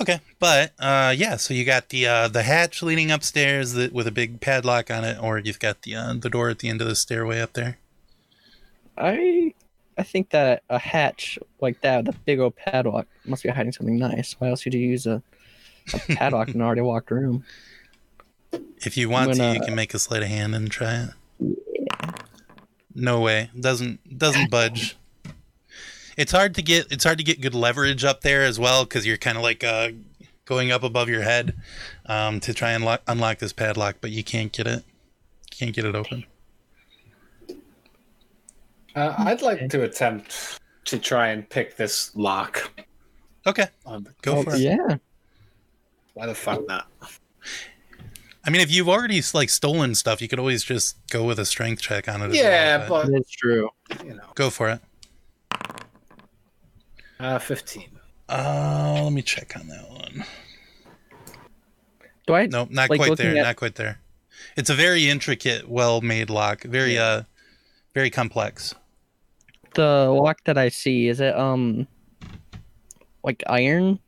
Okay, 0.00 0.20
but 0.38 0.72
uh, 0.78 1.14
yeah, 1.14 1.36
so 1.36 1.52
you 1.52 1.66
got 1.66 1.90
the 1.90 2.06
uh, 2.06 2.28
the 2.28 2.42
hatch 2.42 2.82
leading 2.82 3.10
upstairs 3.10 3.74
that, 3.74 3.92
with 3.92 4.06
a 4.06 4.10
big 4.10 4.40
padlock 4.40 4.90
on 4.90 5.04
it, 5.04 5.22
or 5.22 5.38
you've 5.38 5.58
got 5.58 5.82
the 5.82 5.94
uh, 5.94 6.14
the 6.14 6.30
door 6.30 6.48
at 6.48 6.60
the 6.60 6.70
end 6.70 6.80
of 6.80 6.88
the 6.88 6.96
stairway 6.96 7.38
up 7.38 7.52
there. 7.52 7.76
I 8.96 9.52
I 9.98 10.02
think 10.02 10.30
that 10.30 10.62
a 10.70 10.78
hatch 10.78 11.38
like 11.60 11.82
that, 11.82 12.06
with 12.06 12.16
a 12.16 12.18
big 12.20 12.40
old 12.40 12.56
padlock, 12.56 13.08
must 13.26 13.42
be 13.42 13.50
hiding 13.50 13.72
something 13.72 13.98
nice. 13.98 14.36
Why 14.38 14.48
else 14.48 14.64
would 14.64 14.72
you 14.72 14.80
use 14.80 15.06
a, 15.06 15.22
a 15.92 15.98
padlock 16.14 16.48
in 16.48 16.54
an 16.54 16.62
already 16.62 16.80
locked 16.80 17.10
room? 17.10 17.44
If 18.52 18.96
you 18.96 19.08
want 19.08 19.34
to, 19.34 19.38
When, 19.38 19.54
you 19.54 19.60
uh, 19.60 19.64
can 19.64 19.74
make 19.74 19.94
a 19.94 19.98
sleight 19.98 20.22
of 20.22 20.28
hand 20.28 20.54
and 20.54 20.70
try 20.70 21.06
it. 21.06 21.10
No 22.94 23.20
way, 23.20 23.50
doesn't 23.58 24.18
doesn't 24.18 24.50
budge. 24.50 24.96
It's 26.16 26.32
hard 26.32 26.54
to 26.56 26.62
get 26.62 26.90
it's 26.90 27.04
hard 27.04 27.18
to 27.18 27.24
get 27.24 27.40
good 27.40 27.54
leverage 27.54 28.04
up 28.04 28.22
there 28.22 28.42
as 28.42 28.58
well 28.58 28.84
because 28.84 29.06
you're 29.06 29.16
kind 29.16 29.36
of 29.36 29.42
like 29.42 29.62
uh, 29.62 29.90
going 30.50 30.72
up 30.72 30.82
above 30.82 31.08
your 31.08 31.22
head 31.22 31.54
um, 32.06 32.40
to 32.40 32.52
try 32.52 32.72
and 32.72 32.84
lock, 32.84 33.02
unlock 33.06 33.38
this 33.38 33.52
padlock, 33.52 33.96
but 34.00 34.10
you 34.10 34.24
can't 34.24 34.52
get 34.52 34.66
it. 34.66 34.82
Can't 35.50 35.72
get 35.72 35.84
it 35.84 35.94
open. 35.94 36.24
Uh, 38.96 39.14
I'd 39.18 39.42
like 39.42 39.68
to 39.68 39.82
attempt 39.84 40.58
to 40.86 40.98
try 40.98 41.28
and 41.28 41.48
pick 41.48 41.76
this 41.76 42.14
lock. 42.16 42.84
Okay, 43.46 43.66
On 43.86 44.02
the, 44.02 44.12
go 44.22 44.42
for 44.42 44.56
it. 44.56 44.60
Yeah. 44.60 44.96
why 46.14 46.26
the 46.26 46.34
fuck 46.34 46.66
not? 46.66 46.88
I 48.44 48.50
mean, 48.50 48.60
if 48.62 48.70
you've 48.70 48.88
already 48.88 49.22
like 49.34 49.50
stolen 49.50 49.94
stuff, 49.94 50.22
you 50.22 50.28
could 50.28 50.38
always 50.38 50.62
just 50.64 50.96
go 51.10 51.24
with 51.24 51.38
a 51.38 51.44
strength 51.44 51.82
check 51.82 52.08
on 52.08 52.22
it. 52.22 52.34
Yeah, 52.34 52.88
well, 52.88 53.02
but 53.04 53.12
That's 53.12 53.30
true. 53.30 53.68
you 54.04 54.14
know, 54.14 54.24
go 54.34 54.48
for 54.50 54.70
it. 54.70 54.80
uh, 57.18 57.38
fifteen. 57.38 57.90
Uh, 58.28 59.00
let 59.04 59.12
me 59.12 59.22
check 59.22 59.56
on 59.58 59.66
that 59.68 59.90
one. 59.90 60.24
Do 62.26 62.34
I 62.34 62.46
No, 62.46 62.66
not 62.70 62.88
like, 62.90 62.98
quite 63.00 63.16
there. 63.18 63.36
at- 63.36 63.42
Not 63.42 63.56
quite 63.56 63.74
there. 63.74 63.98
It's 64.56 64.70
a 64.70 64.74
very 64.74 65.08
intricate, 65.08 65.68
well-made 65.68 66.30
lock. 66.30 66.62
Very, 66.62 66.96
uh, 66.96 67.22
very 67.94 68.08
complex. 68.10 68.74
the 69.74 70.08
lock 70.10 70.38
that 70.44 70.56
I 70.58 70.68
see, 70.68 71.08
is 71.08 71.20
it 71.20 71.36
um 71.36 71.86
like 73.22 73.42
iron 73.46 73.98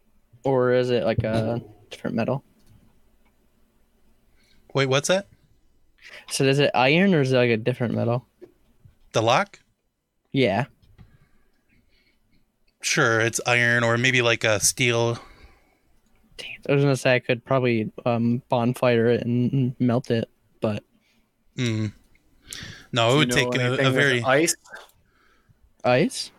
or 0.45 0.73
is 0.73 0.91
it 0.91 1.05
like 1.05 1.23
a 1.23 1.61
different 1.91 2.17
metal? 2.17 2.43
Wait, 4.75 4.87
what's 4.87 5.09
that? 5.09 5.29
So 6.29 6.45
is 6.45 6.59
it 6.59 6.71
iron 6.75 7.15
or 7.15 7.21
is 7.21 7.33
it 7.33 7.37
like 7.37 7.51
a 7.51 7.57
different 7.57 7.95
metal? 7.95 8.27
The 9.13 9.23
lock? 9.23 9.61
Yeah. 10.33 10.65
Sure, 12.81 13.21
it's 13.21 13.41
iron 13.47 13.85
or 13.85 13.97
maybe 13.97 14.23
like 14.23 14.45
a 14.45 14.59
steel. 14.61 15.19
I 16.69 16.73
was 16.73 16.83
gonna 16.83 16.97
say 16.97 17.15
I 17.15 17.19
could 17.21 17.45
probably 17.45 17.93
um 18.05 18.43
bonfire 18.49 19.09
it 19.09 19.25
and 19.25 19.53
and 19.53 19.77
melt 19.79 20.11
it, 20.11 20.29
but 20.61 20.83
Mm. 21.57 21.93
No, 22.93 23.09
it 23.21 23.29
Do 23.31 23.41
you 23.41 23.47
would 23.47 23.53
take 23.55 23.61
a, 23.61 23.89
a 23.89 23.91
very. 23.91 24.23
ice. 24.23 24.55
ice? 25.85 26.31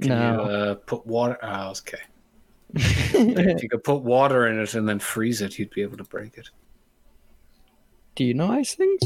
Can 0.00 0.10
no. 0.10 0.32
you 0.32 0.40
uh, 0.40 0.74
put 0.74 1.06
water? 1.06 1.38
Oh, 1.42 1.70
okay. 1.70 1.98
if 2.74 3.62
you 3.62 3.68
could 3.68 3.84
put 3.84 4.02
water 4.02 4.46
in 4.46 4.60
it 4.60 4.74
and 4.74 4.88
then 4.88 4.98
freeze 4.98 5.42
it, 5.42 5.58
you'd 5.58 5.70
be 5.70 5.82
able 5.82 5.96
to 5.96 6.04
break 6.04 6.38
it. 6.38 6.48
Do 8.14 8.24
you 8.24 8.34
know 8.34 8.50
ice 8.50 8.74
things? 8.74 9.00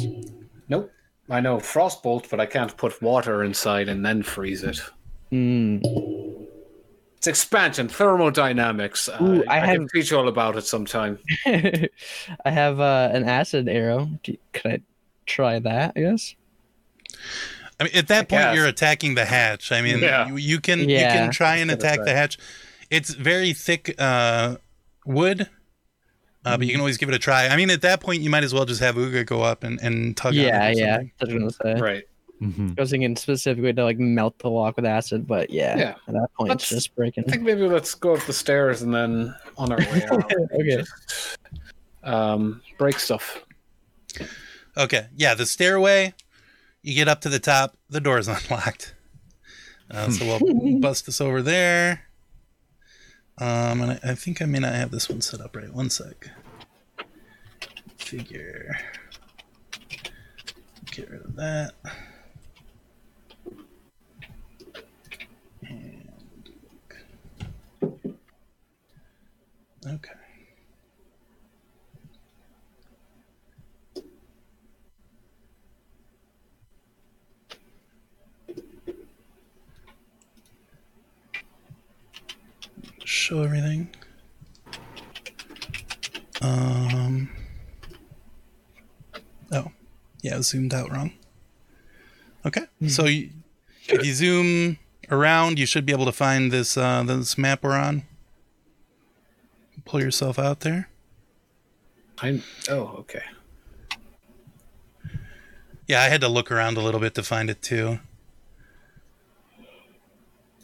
Nope. 0.69 0.91
I 1.31 1.41
know 1.41 1.57
frostbolt, 1.57 2.29
but 2.31 2.41
I 2.41 2.47
can't 2.47 2.77
put 2.77 3.01
water 3.01 3.43
inside 3.45 3.89
and 3.89 4.05
then 4.05 4.23
freeze 4.23 4.63
it. 4.63 4.81
Hmm. 5.31 5.79
It's 7.17 7.27
expansion, 7.27 7.89
thermodynamics. 7.89 9.09
Uh, 9.09 9.19
Ooh, 9.23 9.45
I 9.49 9.61
I, 9.61 9.75
can 9.75 9.89
teach 9.89 10.11
you 10.11 10.19
all 10.19 10.29
about 10.29 10.57
it 10.57 10.67
sometime. 10.67 11.19
I 11.47 11.89
have 12.45 12.81
uh, 12.81 13.09
an 13.13 13.25
acid 13.25 13.67
arrow. 13.69 14.11
Do, 14.23 14.37
could 14.53 14.71
I 14.71 14.81
try 15.25 15.59
that? 15.61 15.93
I 15.97 16.01
guess. 16.01 16.35
I 17.81 17.85
mean, 17.85 17.93
at 17.95 18.09
that 18.09 18.29
point, 18.29 18.43
guess. 18.43 18.57
you're 18.57 18.67
attacking 18.67 19.15
the 19.15 19.25
hatch. 19.25 19.73
I 19.73 19.81
mean, 19.81 20.01
Yeah. 20.01 20.29
you, 20.29 20.37
you 20.37 20.61
can 20.61 20.81
you 20.81 20.99
can 20.99 21.31
try 21.31 21.57
and 21.57 21.71
That's 21.71 21.83
what 21.83 21.91
I 21.91 21.95
attack 21.95 22.05
the 22.05 22.15
hatch. 22.15 22.39
It's 22.91 23.15
very 23.15 23.55
thick 23.55 23.95
uh, 23.99 24.57
wood, 25.07 25.49
uh, 26.45 26.57
but 26.57 26.67
you 26.67 26.73
can 26.73 26.81
always 26.81 26.97
give 26.99 27.09
it 27.09 27.15
a 27.15 27.19
try. 27.19 27.47
I 27.49 27.57
mean, 27.57 27.71
at 27.71 27.83
that 27.83 28.01
point, 28.01 28.23
you 28.23 28.31
might 28.31 28.45
as 28.45 28.53
well 28.55 28.65
just 28.65 28.81
have 28.81 28.97
Uga 28.97 29.25
go 29.27 29.43
up 29.43 29.65
and, 29.65 29.81
and 29.81 30.17
tug 30.17 30.35
on 30.35 30.39
it. 30.41 30.43
Yeah, 30.47 30.69
or 30.69 30.73
yeah. 30.73 30.97
something. 30.97 31.41
I 31.41 31.45
was 31.45 31.57
gonna 31.59 31.77
say. 31.77 31.81
Right. 31.81 32.05
I 32.43 32.75
was 32.81 32.91
thinking 32.91 33.17
specifically 33.17 33.73
to 33.73 33.85
like 33.85 33.99
melt 33.99 34.39
the 34.41 34.51
lock 34.51 34.77
with 34.77 34.85
acid, 34.85 35.27
but 35.27 35.49
yeah, 35.49 35.79
Yeah. 35.79 35.95
at 36.09 36.13
that 36.15 36.29
point 36.37 36.51
Let's- 36.51 36.65
it's 36.65 36.71
just 36.85 36.95
breaking. 36.95 37.25
I 37.27 37.31
think 37.31 37.43
maybe 37.43 37.63
let's 37.63 37.95
go 37.95 38.15
up 38.15 38.23
the 38.27 38.33
stairs 38.35 38.83
and 38.83 38.93
then 38.95 39.35
on 39.57 39.73
our 39.73 39.79
way 39.79 40.03
out, 40.11 40.31
Okay. 40.53 40.77
just, 40.77 41.39
um, 42.03 42.61
break 42.77 42.99
stuff. 42.99 43.41
Okay, 44.77 45.07
yeah, 45.17 45.35
the 45.35 45.47
stairway. 45.47 46.13
You 46.83 46.95
get 46.95 47.09
up 47.09 47.23
to 47.23 47.31
the 47.31 47.39
top, 47.39 47.79
the 47.89 48.01
door's 48.01 48.29
unlocked. 48.51 48.95
Uh, 49.91 50.11
so 50.11 50.39
we'll 50.43 50.79
bust 50.81 51.07
this 51.07 51.21
over 51.23 51.41
there. 51.41 52.03
Um, 53.39 53.81
and 53.81 53.93
I, 53.93 54.01
I 54.11 54.15
think 54.15 54.41
I 54.41 54.45
may 54.45 54.61
not 54.61 54.75
have 54.75 54.91
this 54.91 55.09
one 55.09 55.21
set 55.21 55.41
up 55.41 55.57
right. 55.57 55.73
One 55.73 55.91
sec. 55.91 56.31
Figure. 57.97 58.79
Get 60.93 61.11
rid 61.11 61.23
of 61.23 61.35
that. 61.37 61.73
And 65.63 66.51
okay. 69.87 70.24
Show 83.05 83.43
everything. 83.43 83.95
Um. 86.41 87.31
Oh, 89.53 89.71
yeah, 90.23 90.41
zoomed 90.41 90.75
out 90.75 90.91
wrong. 90.91 91.13
Okay, 92.47 92.63
so 92.89 93.05
you, 93.07 93.31
if 93.89 94.05
you 94.05 94.13
zoom 94.13 94.79
around, 95.11 95.59
you 95.59 95.67
should 95.67 95.87
be 95.87 95.93
able 95.93 96.05
to 96.07 96.13
find 96.13 96.51
this 96.51 96.77
uh, 96.77 97.03
this 97.05 97.39
map 97.39 97.63
we're 97.63 97.73
on. 97.73 98.03
Pull 99.85 100.01
yourself 100.01 100.39
out 100.39 100.61
there. 100.61 100.89
I'm. 102.19 102.43
Oh, 102.69 102.97
okay. 103.01 103.23
Yeah, 105.87 106.03
I 106.03 106.09
had 106.09 106.23
to 106.23 106.29
look 106.29 106.51
around 106.51 106.79
a 106.79 106.81
little 106.81 107.01
bit 107.01 107.15
to 107.17 107.23
find 107.23 107.51
it 107.51 107.61
too. 107.61 108.01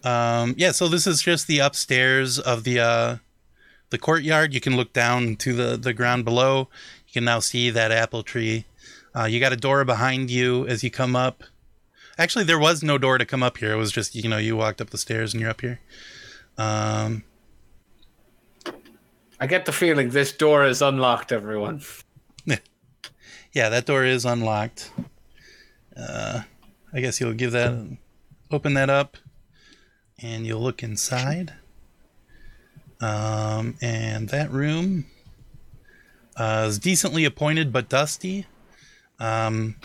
Um, 0.03 0.55
yeah, 0.57 0.73
so 0.73 0.89
this 0.89 1.07
is 1.07 1.23
just 1.23 1.47
the 1.47 1.59
upstairs 1.59 2.39
of 2.39 2.65
the 2.65 2.81
uh, 2.81 3.17
the 3.91 3.99
courtyard. 3.99 4.55
You 4.55 4.61
can 4.61 4.77
look 4.77 4.93
down 4.93 5.37
to 5.37 5.53
the 5.53 5.77
the 5.77 5.93
ground 5.93 6.25
below. 6.25 6.69
You 7.07 7.13
can 7.13 7.25
now 7.25 7.41
see 7.41 7.71
that 7.71 7.93
apple 7.93 8.23
tree. 8.23 8.65
Uh, 9.15 9.25
you 9.25 9.41
got 9.41 9.53
a 9.53 9.57
door 9.57 9.85
behind 9.85 10.31
you 10.31 10.67
as 10.67 10.83
you 10.85 10.91
come 10.91 11.17
up. 11.17 11.43
Actually, 12.17 12.45
there 12.45 12.59
was 12.59 12.83
no 12.83 12.99
door 12.99 13.19
to 13.19 13.27
come 13.27 13.43
up 13.43 13.59
here. 13.59 13.73
It 13.73 13.77
was 13.77 13.93
just 13.93 14.15
you 14.15 14.29
know 14.29 14.39
you 14.39 14.57
walked 14.57 14.81
up 14.81 14.91
the 14.91 14.99
stairs 14.99 15.35
and 15.35 15.41
you're 15.41 15.51
up 15.51 15.61
here. 15.61 15.81
Um, 16.57 17.25
I 19.41 19.47
get 19.47 19.65
the 19.65 19.73
feeling 19.73 20.11
this 20.11 20.33
door 20.33 20.67
is 20.67 20.83
unlocked, 20.83 21.33
everyone. 21.33 21.83
yeah, 23.53 23.69
that 23.71 23.87
door 23.87 24.05
is 24.05 24.25
unlocked. 24.25 24.93
Uh, 25.97 26.43
I 26.93 27.01
guess 27.01 27.21
you'll 27.21 27.33
give 27.33 27.53
that, 27.53 27.99
open 28.51 28.75
that 28.75 28.91
up, 28.91 29.17
and 30.23 30.47
you'll 30.47 30.61
look 30.61 30.83
inside. 30.83 31.55
Um, 33.01 33.77
and 33.81 34.29
that 34.29 34.51
room 34.51 35.07
uh, 36.37 36.67
is 36.69 36.79
decently 36.79 37.25
appointed 37.25 37.73
but 37.73 37.89
dusty. 37.89 38.47
Um, 39.19 39.77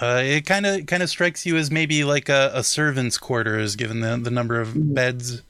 uh, 0.00 0.20
it 0.24 0.46
kind 0.46 0.66
of 0.66 0.86
kind 0.86 1.02
of 1.02 1.08
strikes 1.08 1.46
you 1.46 1.56
as 1.56 1.70
maybe 1.70 2.04
like 2.04 2.28
a, 2.28 2.50
a 2.54 2.62
servant's 2.62 3.18
quarters, 3.18 3.76
given 3.76 4.00
the 4.00 4.16
the 4.16 4.30
number 4.30 4.60
of 4.60 4.72
beds 4.94 5.42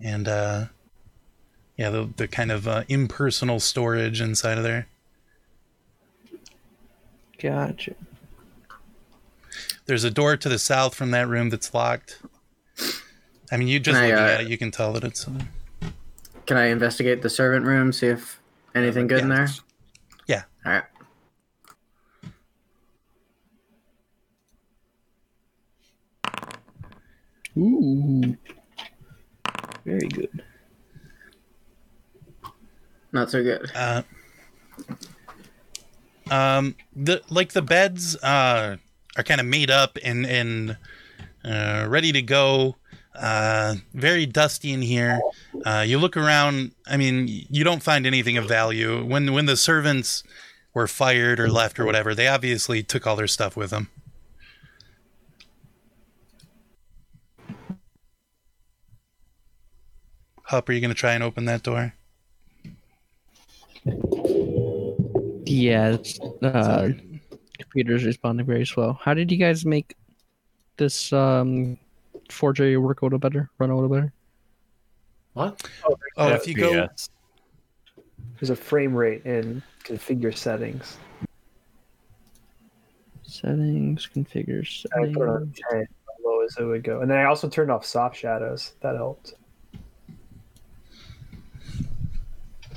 and 0.00 0.28
uh, 0.28 0.66
yeah, 1.76 1.90
the 1.90 2.08
the 2.16 2.28
kind 2.28 2.52
of 2.52 2.68
uh, 2.68 2.84
impersonal 2.88 3.60
storage 3.60 4.20
inside 4.20 4.58
of 4.58 4.64
there. 4.64 4.86
Gotcha. 7.38 7.94
There's 9.88 10.04
a 10.04 10.10
door 10.10 10.36
to 10.36 10.50
the 10.50 10.58
south 10.58 10.94
from 10.94 11.12
that 11.12 11.28
room 11.28 11.48
that's 11.48 11.72
locked. 11.72 12.20
I 13.50 13.56
mean, 13.56 13.68
you 13.68 13.80
just 13.80 13.96
Can 13.98 14.04
I, 14.04 14.10
looking 14.10 14.22
uh, 14.22 14.28
at 14.28 14.40
it, 14.42 14.48
you 14.48 14.58
can 14.58 14.70
tell 14.70 14.92
that 14.92 15.02
it's. 15.02 15.26
Uh, 15.26 15.40
Can 16.44 16.58
I 16.58 16.66
investigate 16.66 17.22
the 17.22 17.30
servant 17.30 17.64
room, 17.64 17.94
see 17.94 18.08
if 18.08 18.38
anything 18.74 19.06
good 19.06 19.20
in 19.20 19.30
there? 19.30 19.48
Yeah. 20.26 20.42
All 20.66 20.72
right. 20.72 20.84
Ooh. 27.56 28.36
Very 29.86 30.08
good. 30.08 30.44
Not 33.10 33.30
so 33.30 33.42
good. 33.42 33.70
Uh, 33.74 34.02
um, 36.30 36.76
the 36.94 37.22
like 37.30 37.54
the 37.54 37.62
beds 37.62 38.16
uh 38.22 38.76
are 39.18 39.24
kind 39.24 39.40
of 39.40 39.46
made 39.46 39.70
up 39.70 39.98
and 40.02 40.24
and 40.24 40.78
uh, 41.44 41.86
ready 41.88 42.12
to 42.12 42.22
go. 42.22 42.76
Uh, 43.14 43.74
very 43.94 44.24
dusty 44.26 44.72
in 44.72 44.80
here. 44.80 45.20
Uh, 45.66 45.84
you 45.86 45.98
look 45.98 46.16
around. 46.16 46.72
I 46.86 46.96
mean, 46.96 47.26
you 47.28 47.64
don't 47.64 47.82
find 47.82 48.06
anything 48.06 48.38
of 48.38 48.46
value. 48.46 49.04
When 49.04 49.32
when 49.32 49.46
the 49.46 49.56
servants 49.56 50.22
were 50.72 50.86
fired 50.86 51.40
or 51.40 51.50
left 51.50 51.80
or 51.80 51.84
whatever, 51.84 52.14
they 52.14 52.28
obviously 52.28 52.82
took 52.82 53.06
all 53.06 53.16
their 53.16 53.26
stuff 53.26 53.56
with 53.56 53.70
them. 53.70 53.90
Hup, 60.44 60.68
are 60.68 60.72
you 60.72 60.80
going 60.80 60.88
to 60.88 60.94
try 60.94 61.12
and 61.12 61.22
open 61.22 61.44
that 61.44 61.62
door? 61.62 61.92
Yeah, 65.44 65.96
uh, 66.42 66.88
computer's 67.68 68.04
responding 68.04 68.46
very 68.46 68.66
slow. 68.66 68.98
How 69.00 69.14
did 69.14 69.30
you 69.30 69.38
guys 69.38 69.64
make 69.64 69.94
this 70.76 71.12
um, 71.12 71.78
forgery 72.30 72.76
work 72.76 73.02
a 73.02 73.04
little 73.04 73.18
better, 73.18 73.50
run 73.58 73.70
a 73.70 73.74
little 73.74 73.94
better? 73.94 74.12
What? 75.34 75.68
Oh, 76.16 76.28
if 76.32 76.46
you 76.46 76.54
go, 76.54 76.72
FPS. 76.72 77.10
There's 78.40 78.50
a 78.50 78.56
frame 78.56 78.94
rate 78.94 79.24
in 79.24 79.62
configure 79.84 80.36
settings. 80.36 80.96
Settings, 83.22 84.08
configure 84.14 84.66
settings. 84.66 85.16
I 85.16 85.18
put 85.18 85.22
it 85.22 85.28
on 85.28 85.54
settings. 85.70 85.88
10, 85.88 86.24
low 86.24 86.40
as 86.40 86.56
it 86.58 86.64
would 86.64 86.82
go. 86.82 87.00
And 87.00 87.10
then 87.10 87.18
I 87.18 87.24
also 87.24 87.48
turned 87.48 87.70
off 87.70 87.84
soft 87.84 88.16
shadows. 88.16 88.72
That 88.80 88.96
helped. 88.96 89.34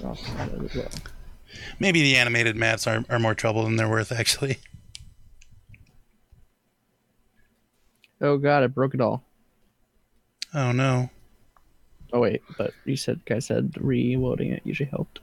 Oh, 0.04 0.18
that 0.38 0.50
as 0.54 0.76
well. 0.76 0.90
maybe 1.80 2.02
the 2.02 2.18
animated 2.18 2.56
maps 2.56 2.88
are, 2.88 3.04
are 3.10 3.20
more 3.20 3.36
trouble 3.36 3.64
than 3.64 3.76
they're 3.76 3.90
worth, 3.90 4.12
actually. 4.12 4.58
Oh 8.22 8.38
god, 8.38 8.64
I 8.64 8.68
broke 8.68 8.94
it 8.94 9.02
all. 9.02 9.24
Oh 10.54 10.72
no. 10.72 11.10
Oh 12.14 12.20
wait, 12.20 12.44
but 12.58 12.74
you 12.86 12.96
said 12.96 13.24
guys 13.26 13.46
said 13.46 13.74
reloading 13.80 14.52
it 14.52 14.62
usually 14.64 14.90
helped. 14.90 15.20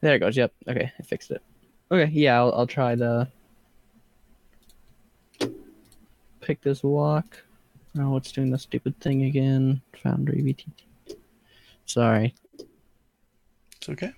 There 0.00 0.14
it 0.14 0.20
goes. 0.20 0.36
Yep. 0.36 0.52
Okay, 0.68 0.92
I 0.98 1.02
fixed 1.02 1.30
it. 1.30 1.42
Okay, 1.90 2.10
yeah, 2.12 2.36
I'll 2.36 2.52
I'll 2.52 2.66
try 2.66 2.94
to 2.94 3.28
pick 6.40 6.60
this 6.60 6.84
lock. 6.84 7.42
Oh, 7.98 8.16
it's 8.16 8.30
doing 8.30 8.50
the 8.50 8.58
stupid 8.58 8.98
thing 9.00 9.24
again. 9.24 9.80
Foundry 10.02 10.42
VTT. 10.42 11.16
Sorry. 11.86 12.34
It's 13.76 13.88
okay. 13.88 14.12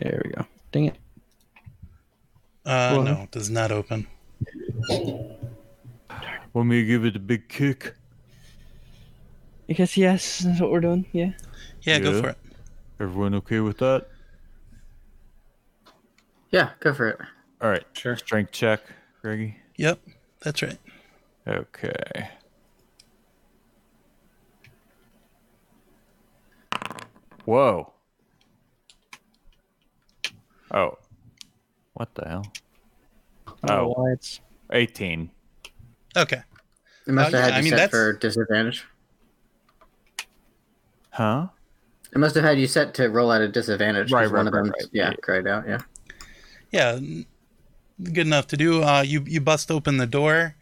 There 0.00 0.22
we 0.24 0.30
go. 0.30 0.44
Dang 0.72 0.84
it. 0.86 0.96
Uh, 2.64 2.92
Well- 2.94 3.02
no, 3.02 3.22
it 3.22 3.30
does 3.30 3.50
not 3.50 3.72
open. 3.72 4.06
Want 6.52 6.68
me 6.68 6.80
to 6.80 6.86
give 6.86 7.04
it 7.04 7.16
a 7.16 7.20
big 7.20 7.48
kick? 7.48 7.94
I 9.68 9.72
guess 9.74 9.96
yes, 9.96 10.38
that's 10.40 10.60
what 10.60 10.70
we're 10.70 10.80
doing. 10.80 11.04
Yeah. 11.12 11.32
Yeah, 11.82 11.98
go 11.98 12.20
for 12.22 12.30
it. 12.30 12.38
Everyone 13.00 13.34
okay 13.36 13.60
with 13.60 13.78
that? 13.78 14.08
Yeah, 16.50 16.70
go 16.80 16.94
for 16.94 17.08
it. 17.08 17.18
All 17.60 17.68
right. 17.68 17.84
Sure. 17.92 18.16
Strength 18.16 18.52
check, 18.52 18.80
Greggy. 19.20 19.56
Yep, 19.76 20.00
that's 20.42 20.62
right. 20.62 20.78
Okay. 21.46 22.30
Whoa. 27.44 27.92
Oh. 30.72 30.98
What 31.94 32.14
the 32.14 32.28
hell? 32.28 32.46
I 33.64 33.74
Oh, 33.74 33.88
why 33.96 34.12
it's 34.12 34.40
18. 34.72 35.30
Okay. 36.16 36.42
It 37.06 37.12
must 37.12 37.34
Uh, 37.34 37.38
have 37.38 37.40
yeah, 37.40 37.44
had 37.44 37.54
I 37.54 37.56
you 37.58 37.62
mean, 37.64 37.70
set 37.70 37.76
that's- 37.76 37.90
for 37.90 38.12
disadvantage. 38.12 38.84
Huh? 41.10 41.48
It 42.12 42.18
must 42.18 42.34
have 42.36 42.44
had 42.44 42.58
you 42.58 42.66
set 42.66 42.94
to 42.94 43.08
roll 43.08 43.32
at 43.32 43.40
a 43.40 43.48
disadvantage. 43.48 44.08
'cause 44.08 44.12
Right, 44.14 44.26
one 44.30 44.34
right, 44.34 44.46
of 44.46 44.52
them, 44.52 44.64
right, 44.64 44.72
right. 44.82 44.88
yeah, 44.92 45.10
Yeah. 45.10 45.16
grayed 45.20 45.46
out. 45.46 45.66
Yeah. 45.68 45.80
Yeah, 46.70 46.88
n- 46.96 47.26
good 48.02 48.26
enough 48.26 48.46
to 48.48 48.56
do. 48.56 48.82
Uh, 48.82 49.02
you 49.02 49.24
you 49.26 49.40
bust 49.40 49.70
open 49.70 49.96
the 49.96 50.06
door. 50.06 50.54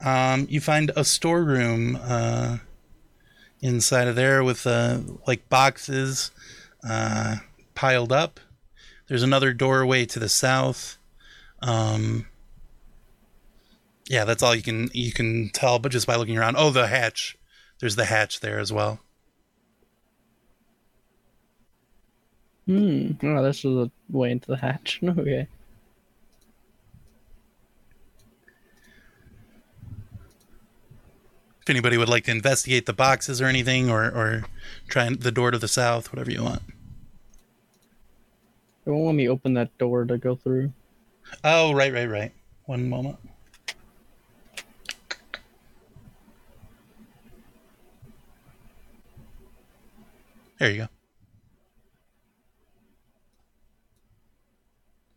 um, 0.00 0.46
you 0.48 0.60
find 0.60 0.92
a 0.94 1.04
storeroom 1.04 1.96
uh, 2.00 2.58
inside 3.60 4.06
of 4.06 4.14
there 4.14 4.44
with 4.44 4.64
uh, 4.64 5.00
like 5.26 5.48
boxes 5.48 6.30
uh, 6.88 7.38
piled 7.74 8.12
up. 8.12 8.38
There's 9.08 9.22
another 9.22 9.52
doorway 9.54 10.04
to 10.06 10.18
the 10.18 10.28
south. 10.28 10.98
Um, 11.60 12.26
yeah, 14.08 14.24
that's 14.24 14.42
all 14.42 14.54
you 14.54 14.62
can 14.62 14.90
you 14.92 15.12
can 15.12 15.50
tell, 15.50 15.78
but 15.78 15.92
just 15.92 16.06
by 16.06 16.16
looking 16.16 16.38
around. 16.38 16.56
Oh, 16.56 16.70
the 16.70 16.86
hatch. 16.86 17.36
There's 17.80 17.96
the 17.96 18.04
hatch 18.04 18.40
there 18.40 18.58
as 18.58 18.72
well. 18.72 19.00
Hmm. 22.66 23.12
Oh, 23.22 23.42
this 23.42 23.64
is 23.64 23.76
a 23.76 23.90
way 24.10 24.30
into 24.30 24.48
the 24.48 24.58
hatch. 24.58 25.00
Okay. 25.08 25.48
If 31.62 31.70
anybody 31.70 31.98
would 31.98 32.08
like 32.08 32.24
to 32.24 32.30
investigate 32.30 32.86
the 32.86 32.94
boxes 32.94 33.42
or 33.42 33.44
anything, 33.44 33.90
or 33.90 34.04
or 34.04 34.44
try 34.88 35.06
the 35.10 35.30
door 35.30 35.50
to 35.50 35.58
the 35.58 35.68
south, 35.68 36.10
whatever 36.10 36.30
you 36.30 36.42
want. 36.42 36.62
It 38.88 38.92
won't 38.92 39.04
let 39.04 39.14
me 39.16 39.28
open 39.28 39.52
that 39.52 39.76
door 39.76 40.06
to 40.06 40.16
go 40.16 40.34
through. 40.34 40.72
Oh, 41.44 41.74
right, 41.74 41.92
right, 41.92 42.08
right. 42.08 42.32
One 42.64 42.88
moment. 42.88 43.18
There 50.58 50.70
you 50.70 50.76
go. 50.78 50.88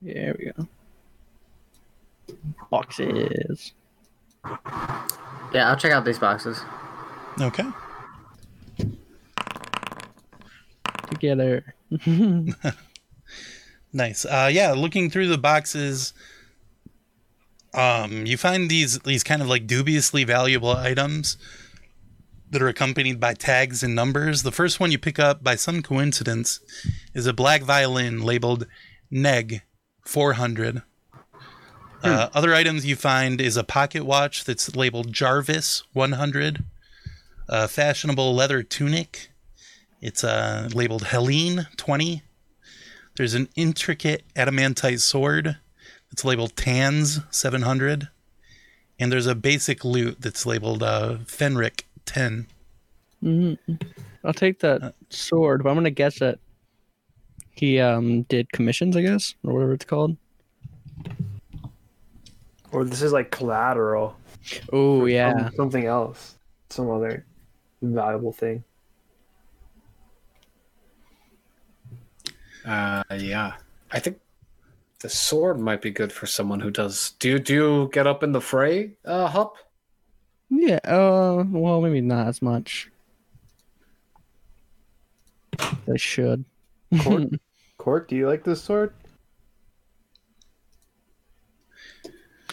There 0.01 0.35
we 0.37 0.51
go. 0.51 0.67
Boxes. 2.69 3.71
Yeah, 5.53 5.69
I'll 5.69 5.77
check 5.77 5.93
out 5.93 6.03
these 6.03 6.19
boxes. 6.19 6.59
Okay. 7.39 7.69
Together. 11.09 11.73
Nice. 13.93 14.25
Uh, 14.25 14.49
yeah, 14.51 14.71
looking 14.71 15.09
through 15.09 15.27
the 15.27 15.37
boxes, 15.37 16.13
um, 17.73 18.25
you 18.25 18.37
find 18.37 18.69
these 18.69 18.99
these 18.99 19.23
kind 19.23 19.41
of 19.41 19.47
like 19.47 19.67
dubiously 19.67 20.23
valuable 20.23 20.71
items 20.71 21.37
that 22.49 22.61
are 22.61 22.67
accompanied 22.67 23.19
by 23.19 23.33
tags 23.33 23.81
and 23.81 23.95
numbers. 23.95 24.43
The 24.43 24.51
first 24.51 24.79
one 24.79 24.91
you 24.91 24.97
pick 24.97 25.19
up 25.19 25.43
by 25.43 25.55
some 25.55 25.81
coincidence 25.81 26.59
is 27.13 27.25
a 27.25 27.33
black 27.33 27.63
violin 27.63 28.21
labeled 28.21 28.67
Neg 29.09 29.61
400. 30.05 30.83
Uh, 32.03 32.29
other 32.33 32.53
items 32.53 32.85
you 32.85 32.95
find 32.95 33.39
is 33.39 33.55
a 33.55 33.63
pocket 33.63 34.05
watch 34.05 34.43
that's 34.43 34.75
labeled 34.75 35.13
Jarvis 35.13 35.83
100, 35.93 36.63
a 37.47 37.67
fashionable 37.67 38.33
leather 38.33 38.63
tunic. 38.63 39.29
It's 40.01 40.23
uh, 40.23 40.67
labeled 40.73 41.07
Helene 41.07 41.67
20. 41.77 42.23
There's 43.17 43.33
an 43.33 43.49
intricate 43.55 44.23
adamantite 44.35 45.01
sword 45.01 45.57
that's 46.09 46.23
labeled 46.25 46.55
Tans 46.55 47.19
700. 47.29 48.09
And 48.99 49.11
there's 49.11 49.27
a 49.27 49.35
basic 49.35 49.83
loot 49.83 50.21
that's 50.21 50.45
labeled 50.45 50.83
uh, 50.83 51.17
Fenric 51.25 51.83
10. 52.05 52.47
hmm 53.21 53.53
I'll 54.23 54.33
take 54.33 54.59
that 54.59 54.93
sword, 55.09 55.63
but 55.63 55.69
I'm 55.69 55.75
gonna 55.75 55.89
guess 55.89 56.19
that 56.19 56.37
he 57.55 57.79
um 57.79 58.21
did 58.23 58.51
commissions, 58.51 58.95
I 58.95 59.01
guess, 59.01 59.33
or 59.43 59.53
whatever 59.53 59.73
it's 59.73 59.85
called. 59.85 60.15
Or 62.71 62.83
this 62.85 63.01
is 63.01 63.11
like 63.11 63.31
collateral. 63.31 64.15
Oh 64.71 65.05
yeah. 65.05 65.31
some- 65.47 65.55
something 65.55 65.85
else. 65.85 66.35
Some 66.69 66.89
other 66.91 67.25
valuable 67.81 68.31
thing. 68.31 68.63
Uh, 72.65 73.03
yeah. 73.17 73.53
I 73.91 73.99
think 73.99 74.19
the 74.99 75.09
sword 75.09 75.59
might 75.59 75.81
be 75.81 75.91
good 75.91 76.11
for 76.11 76.25
someone 76.25 76.59
who 76.59 76.71
does. 76.71 77.11
Do 77.19 77.29
you 77.29 77.39
do 77.39 77.53
you 77.53 77.89
get 77.91 78.07
up 78.07 78.23
in 78.23 78.31
the 78.31 78.41
fray, 78.41 78.93
uh, 79.05 79.27
Hup? 79.27 79.55
Yeah. 80.49 80.79
Uh. 80.83 81.43
Well, 81.47 81.81
maybe 81.81 82.01
not 82.01 82.27
as 82.27 82.41
much. 82.41 82.89
They 85.87 85.97
should. 85.97 86.45
Court, 87.01 87.23
Court, 87.77 88.07
do 88.07 88.15
you 88.15 88.27
like 88.27 88.43
this 88.43 88.61
sword? 88.61 88.93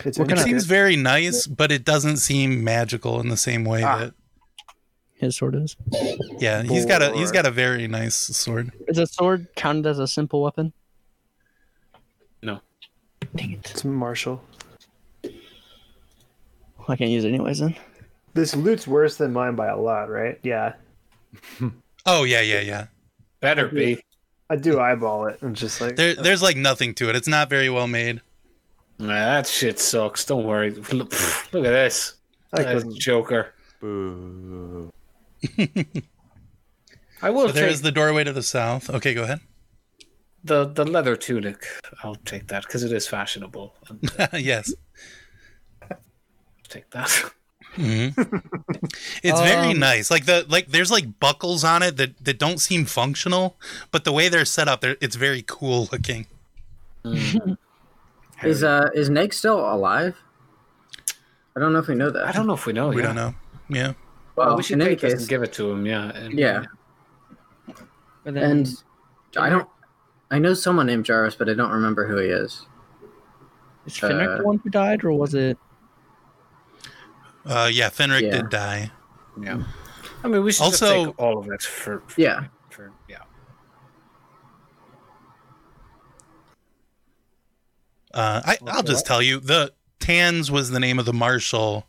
It's 0.05 0.19
It 0.19 0.39
seems 0.39 0.65
very 0.65 0.97
nice, 0.97 1.47
but 1.47 1.73
it 1.73 1.85
doesn't 1.85 2.19
seem 2.19 2.63
magical 2.63 3.21
in 3.21 3.29
the 3.29 3.37
same 3.37 3.65
way 3.65 3.81
that. 3.81 4.15
His 5.19 5.37
sword 5.37 5.57
is. 5.57 5.77
Yeah, 6.39 6.63
he's 6.63 6.87
got 6.87 7.03
a 7.03 7.13
he's 7.13 7.33
got 7.33 7.45
a 7.45 7.51
very 7.51 7.89
nice 7.89 8.15
sword. 8.15 8.73
Is 8.87 8.99
a 8.99 9.07
sword 9.07 9.49
counted 9.57 9.87
as 9.87 9.99
a 9.99 10.07
simple 10.07 10.43
weapon? 10.43 10.73
No. 12.43 12.61
Dang 13.35 13.53
it. 13.53 13.71
It's 13.71 13.85
martial. 13.85 14.43
I 16.89 16.97
can't 16.97 17.11
use 17.11 17.25
it 17.25 17.29
anyways 17.29 17.59
then. 17.59 17.75
This 18.35 18.55
loot's 18.55 18.87
worse 18.87 19.17
than 19.17 19.33
mine 19.33 19.57
by 19.57 19.67
a 19.67 19.77
lot, 19.77 20.09
right? 20.09 20.39
Yeah. 20.43 20.75
Oh 22.07 22.25
yeah, 22.25 22.41
yeah, 22.41 22.61
yeah. 22.61 22.87
Better 23.41 23.69
be. 23.69 24.03
I 24.49 24.57
do 24.57 24.81
eyeball 24.81 25.27
it 25.27 25.43
and 25.43 25.55
just 25.55 25.79
like 25.79 25.97
There, 25.97 26.15
uh, 26.19 26.23
there's 26.23 26.41
like 26.43 26.57
nothing 26.57 26.95
to 26.95 27.11
it. 27.11 27.17
It's 27.17 27.29
not 27.29 27.51
very 27.51 27.69
well 27.69 27.87
made. 27.87 28.23
Nah, 28.99 29.09
that 29.09 29.47
shit 29.47 29.79
sucks. 29.79 30.25
Don't 30.25 30.45
worry. 30.45 30.71
Look, 30.71 31.13
look 31.53 31.67
at 31.67 31.71
this. 31.71 32.15
I 32.55 32.63
That's 32.63 32.83
couldn't- 32.85 32.99
Joker. 32.99 33.53
Boo. 33.81 34.91
I 37.23 37.31
will 37.31 37.47
But 37.47 37.55
there 37.55 37.65
take 37.67 37.75
is 37.75 37.83
the 37.83 37.93
doorway 37.93 38.25
to 38.25 38.33
the 38.33 38.43
south. 38.43 38.89
Okay, 38.91 39.15
go 39.15 39.25
ahead. 39.25 39.41
the 40.45 40.65
the 40.67 40.85
leather 40.85 41.17
tunic. 41.17 41.65
I'll 42.03 42.15
take 42.17 42.47
that 42.49 42.63
because 42.65 42.83
it 42.85 42.93
is 42.93 43.07
fashionable. 43.09 43.75
yes. 44.33 44.73
Take 46.69 46.91
that. 46.91 47.11
hmm 47.75 48.09
it's 49.23 49.41
very 49.41 49.71
Um, 49.73 49.79
nice. 49.79 50.11
Like 50.11 50.27
the 50.27 50.45
like 50.49 50.69
there's 50.69 50.91
like 50.91 51.19
buckles 51.21 51.65
on 51.65 51.83
it 51.83 51.97
that 51.97 52.23
that 52.25 52.39
don't 52.39 52.61
seem 52.61 52.85
functional, 52.85 53.57
but 53.91 54.05
the 54.05 54.13
way 54.13 54.29
they're 54.29 54.45
set 54.45 54.69
up, 54.69 54.81
they're, 54.81 54.97
it's 55.01 55.17
very 55.17 55.43
cool 55.47 55.89
looking. 55.93 56.27
Is 58.43 58.63
uh 58.63 58.91
is 58.95 59.09
Neg 59.11 59.33
still 59.35 59.59
alive? 59.59 60.17
I 61.57 61.61
don't 61.61 61.73
know 61.73 61.81
if 61.81 61.89
we 61.89 61.95
know 61.97 62.11
that. 62.11 62.27
I 62.29 62.33
don't 62.33 62.47
know 62.47 62.55
if 62.55 62.67
we 62.67 62.73
know. 62.73 62.89
we 62.91 62.97
yeah. 63.01 63.07
don't 63.09 63.17
know. 63.17 63.35
Yeah. 63.69 63.93
Well, 64.39 64.47
Well, 64.49 64.57
we 64.57 64.63
should 64.63 64.75
in 64.75 64.83
any 64.83 64.95
case- 64.97 65.27
give 65.27 65.43
it 65.43 65.53
to 65.55 65.71
him. 65.71 65.85
Yeah. 65.85 66.11
And, 66.15 66.39
Yeah, 66.39 66.65
But 68.25 68.35
then, 68.35 68.37
and 68.37 68.69
I 69.37 69.49
don't. 69.51 69.69
I 70.31 70.39
know 70.39 70.55
someone 70.55 70.87
named 70.87 71.05
Jarvis, 71.07 71.35
but 71.35 71.49
I 71.49 71.55
don't 71.55 71.71
remember 71.73 72.07
who 72.07 72.19
he 72.19 72.29
is. 72.29 72.67
is 73.87 73.95
Finnick 73.95 74.35
uh, 74.35 74.39
the 74.39 74.45
one 74.45 74.59
who 74.63 74.71
died, 74.71 75.03
or 75.05 75.13
was 75.13 75.35
it? 75.35 75.57
Uh, 77.47 77.69
yeah, 77.73 77.89
Fenric 77.89 78.23
Yeah. 78.23 78.31
did 78.31 78.51
die. 78.51 78.91
Yeah. 79.41 79.63
I 80.23 80.29
mean, 80.29 80.45
we 80.45 80.53
should 80.53 80.65
Also- 80.65 80.87
just 80.87 81.07
take 81.07 81.19
all 81.21 81.39
of 81.39 81.49
it 81.51 81.63
for. 81.63 82.03
for 82.07 82.21
Yeah. 82.21 82.45
For, 82.71 82.93
yeah. 83.09 83.23
Uh, 88.15 88.41
I, 88.45 88.59
I'll 88.69 88.83
just 88.83 89.07
tell 89.07 89.23
you 89.23 89.41
the 89.41 89.73
Tans 90.01 90.51
was 90.51 90.71
the 90.71 90.81
name 90.81 90.99
of 90.99 91.05
the 91.07 91.13
marshal, 91.13 91.87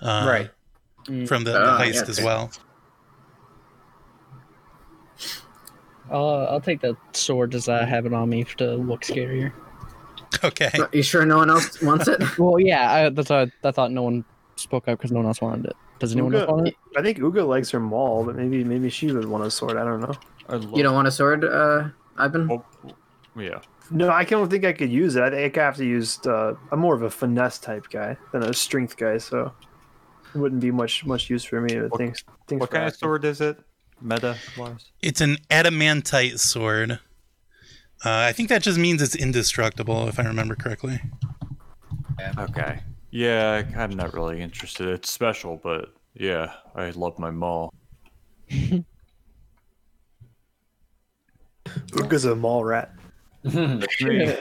uh, 0.00 0.26
Right. 0.28 0.50
From 1.26 1.44
the, 1.44 1.52
the 1.52 1.74
Oh, 1.74 1.78
heist 1.78 1.94
yes. 1.94 2.08
as 2.08 2.20
well. 2.22 2.50
Uh, 6.10 6.44
I'll 6.44 6.60
take 6.60 6.80
the 6.80 6.96
sword 7.12 7.54
as 7.54 7.68
I 7.68 7.84
have 7.84 8.06
it 8.06 8.14
on 8.14 8.28
me 8.30 8.44
to 8.56 8.74
look 8.76 9.02
scarier. 9.02 9.52
Okay. 10.42 10.70
But 10.76 10.94
You 10.94 11.02
sure 11.02 11.26
no 11.26 11.36
one 11.38 11.50
else 11.50 11.82
wants 11.82 12.08
it? 12.08 12.22
Well, 12.38 12.58
yeah, 12.58 12.92
I, 12.92 13.08
that's 13.10 13.30
why 13.30 13.50
I 13.64 13.70
thought 13.70 13.90
no 13.92 14.02
one 14.02 14.24
spoke 14.56 14.88
up 14.88 14.98
because 14.98 15.10
no 15.12 15.18
one 15.18 15.26
else 15.26 15.40
wanted 15.40 15.66
it. 15.66 15.76
Does 15.98 16.12
anyone 16.12 16.34
else 16.34 16.48
want 16.50 16.68
it? 16.68 16.76
I 16.96 17.02
think 17.02 17.18
Uga 17.18 17.46
likes 17.46 17.70
her 17.70 17.80
maul, 17.80 18.24
but 18.24 18.36
maybe 18.36 18.62
maybe 18.62 18.88
she 18.88 19.10
would 19.12 19.24
want 19.24 19.44
a 19.44 19.50
sword. 19.50 19.76
I 19.76 19.84
don't 19.84 20.00
know. 20.00 20.14
Love 20.48 20.70
You 20.76 20.82
don't 20.82 20.94
want 20.94 21.08
a 21.08 21.10
sword, 21.10 21.44
uh, 21.44 21.88
Ivan? 22.16 22.48
Oh, 22.50 22.64
yeah. 23.36 23.60
No, 23.90 24.10
I 24.10 24.22
don't 24.24 24.48
think 24.48 24.64
I 24.64 24.72
could 24.72 24.90
use 24.92 25.16
it. 25.16 25.22
I 25.22 25.30
think 25.30 25.58
I 25.58 25.64
have 25.64 25.76
to 25.76 25.84
use. 25.84 26.18
Uh, 26.24 26.54
I'm 26.70 26.78
more 26.78 26.94
of 26.94 27.02
a 27.02 27.10
finesse 27.10 27.58
type 27.58 27.88
guy 27.90 28.16
than 28.32 28.42
a 28.44 28.52
strength 28.54 28.96
guy, 28.96 29.18
so 29.18 29.46
it 29.46 29.67
wouldn't 30.34 30.60
be 30.60 30.70
much 30.70 31.04
much 31.04 31.28
use 31.30 31.44
for 31.44 31.60
me. 31.60 31.74
But 31.74 31.90
What- 31.90 31.98
thanks, 31.98 32.24
thanks 32.46 32.60
What 32.60 32.70
for 32.70 32.76
kind 32.76 32.88
of 32.88 32.96
sword 32.96 33.24
is 33.24 33.40
it? 33.40 33.58
Meta 34.00 34.36
wise? 34.56 34.90
It's 35.02 35.20
an 35.20 35.38
adamantite 35.50 36.38
sword. 36.38 36.92
Uh, 38.04 38.10
I 38.28 38.32
think 38.32 38.48
that 38.48 38.62
just 38.62 38.78
means 38.78 39.02
it's 39.02 39.16
indestructible, 39.16 40.06
if 40.06 40.20
I 40.20 40.22
remember 40.22 40.54
correctly. 40.54 41.00
Okay. 42.38 42.80
Yeah, 43.10 43.64
I'm 43.76 43.90
not 43.90 44.14
really 44.14 44.40
interested. 44.40 44.86
It's 44.88 45.10
special, 45.10 45.58
but 45.62 45.92
yeah, 46.14 46.52
I 46.76 46.90
love 46.90 47.18
my 47.18 47.30
maul. 47.32 47.74
Uga's 51.96 52.24
a 52.24 52.36
mall 52.36 52.64
rat. 52.64 52.92
That's. 53.44 54.00
And 54.00 54.40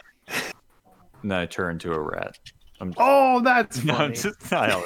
then 1.23 1.31
I 1.39 1.45
turn 1.47 1.73
into 1.73 1.93
a 1.93 1.99
rat. 1.99 2.37
I'm 2.79 2.93
Oh, 2.97 3.41
that's 3.41 3.83
No, 3.83 3.95
funny. 3.95 4.13
it's 4.13 4.25
it's 4.25 4.51
not 4.51 4.71
all 4.71 4.83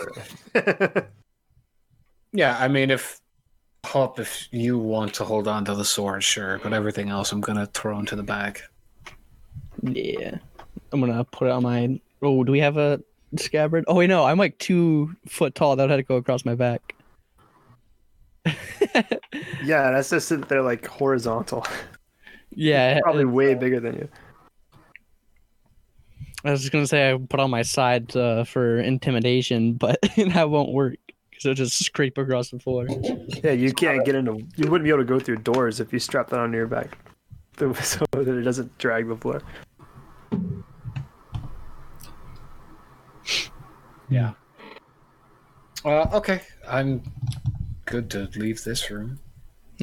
right. 0.56 1.06
Yeah, 2.34 2.58
I 2.58 2.70
mean, 2.70 2.92
if 2.92 3.20
Hop, 3.86 4.20
if 4.20 4.48
you 4.52 4.78
want 4.78 5.14
to 5.16 5.26
hold 5.26 5.48
on 5.50 5.66
to 5.66 5.76
the 5.76 5.84
sword, 5.84 6.24
sure, 6.24 6.60
but 6.64 6.72
everything 6.72 7.10
else 7.10 7.32
I'm 7.34 7.42
gonna 7.42 7.66
throw 7.66 8.00
into 8.00 8.16
the 8.16 8.24
bag. 8.24 8.62
Yeah. 9.82 10.38
I'm 10.94 11.00
gonna 11.02 11.24
put 11.26 11.48
it 11.48 11.52
on 11.52 11.64
my. 11.64 12.00
Oh, 12.22 12.44
do 12.44 12.52
we 12.54 12.60
have 12.60 12.78
a 12.78 13.02
scabbard? 13.38 13.84
Oh 13.88 13.96
wait, 13.96 14.08
no. 14.08 14.24
I'm 14.24 14.38
like 14.38 14.58
two 14.60 15.14
foot 15.28 15.56
tall. 15.56 15.76
That 15.76 15.84
would 15.84 15.90
have 15.90 16.00
to 16.00 16.04
go 16.04 16.16
across 16.18 16.46
my 16.46 16.56
back. 16.56 16.96
Yeah, 19.64 19.92
that's 19.92 20.10
just 20.10 20.28
sit 20.28 20.48
there 20.50 20.62
like 20.64 20.86
horizontal. 20.88 21.66
Yeah, 22.50 23.00
Probably 23.02 23.26
way 23.26 23.54
bigger 23.54 23.80
than 23.80 23.96
you. 23.96 24.10
I 26.44 26.52
was 26.52 26.62
just 26.62 26.72
gonna 26.72 26.88
say 26.88 27.12
I 27.12 27.18
put 27.18 27.40
on 27.40 27.50
my 27.50 27.62
side 27.62 28.16
uh, 28.16 28.44
for 28.44 28.80
intimidation, 28.80 29.74
but 29.78 30.00
that 30.18 30.50
won't 30.50 30.72
work 30.72 30.96
because 31.30 31.46
it'll 31.46 31.56
just 31.56 31.84
scrape 31.84 32.18
across 32.18 32.50
the 32.50 32.60
floor. 32.60 32.88
Yeah, 33.44 33.52
you 33.52 33.74
can't 33.74 34.06
get 34.06 34.16
into. 34.16 34.46
You 34.56 34.70
wouldn't 34.70 34.84
be 34.84 34.90
able 34.90 35.00
to 35.00 35.06
go 35.06 35.20
through 35.20 35.38
doors 35.38 35.80
if 35.80 35.94
you 35.94 36.00
strap 36.00 36.30
that 36.30 36.40
onto 36.40 36.58
your 36.58 36.68
back, 36.68 36.98
so 37.58 37.74
so 37.82 38.06
that 38.12 38.28
it 38.28 38.42
doesn't 38.42 38.78
drag 38.78 39.08
the 39.08 39.16
floor. 39.16 39.42
Yeah. 44.10 44.34
Uh, 45.86 46.06
okay, 46.14 46.42
I'm 46.68 47.02
good 47.86 48.10
to 48.12 48.30
leave 48.36 48.64
this 48.64 48.90
room. 48.92 49.20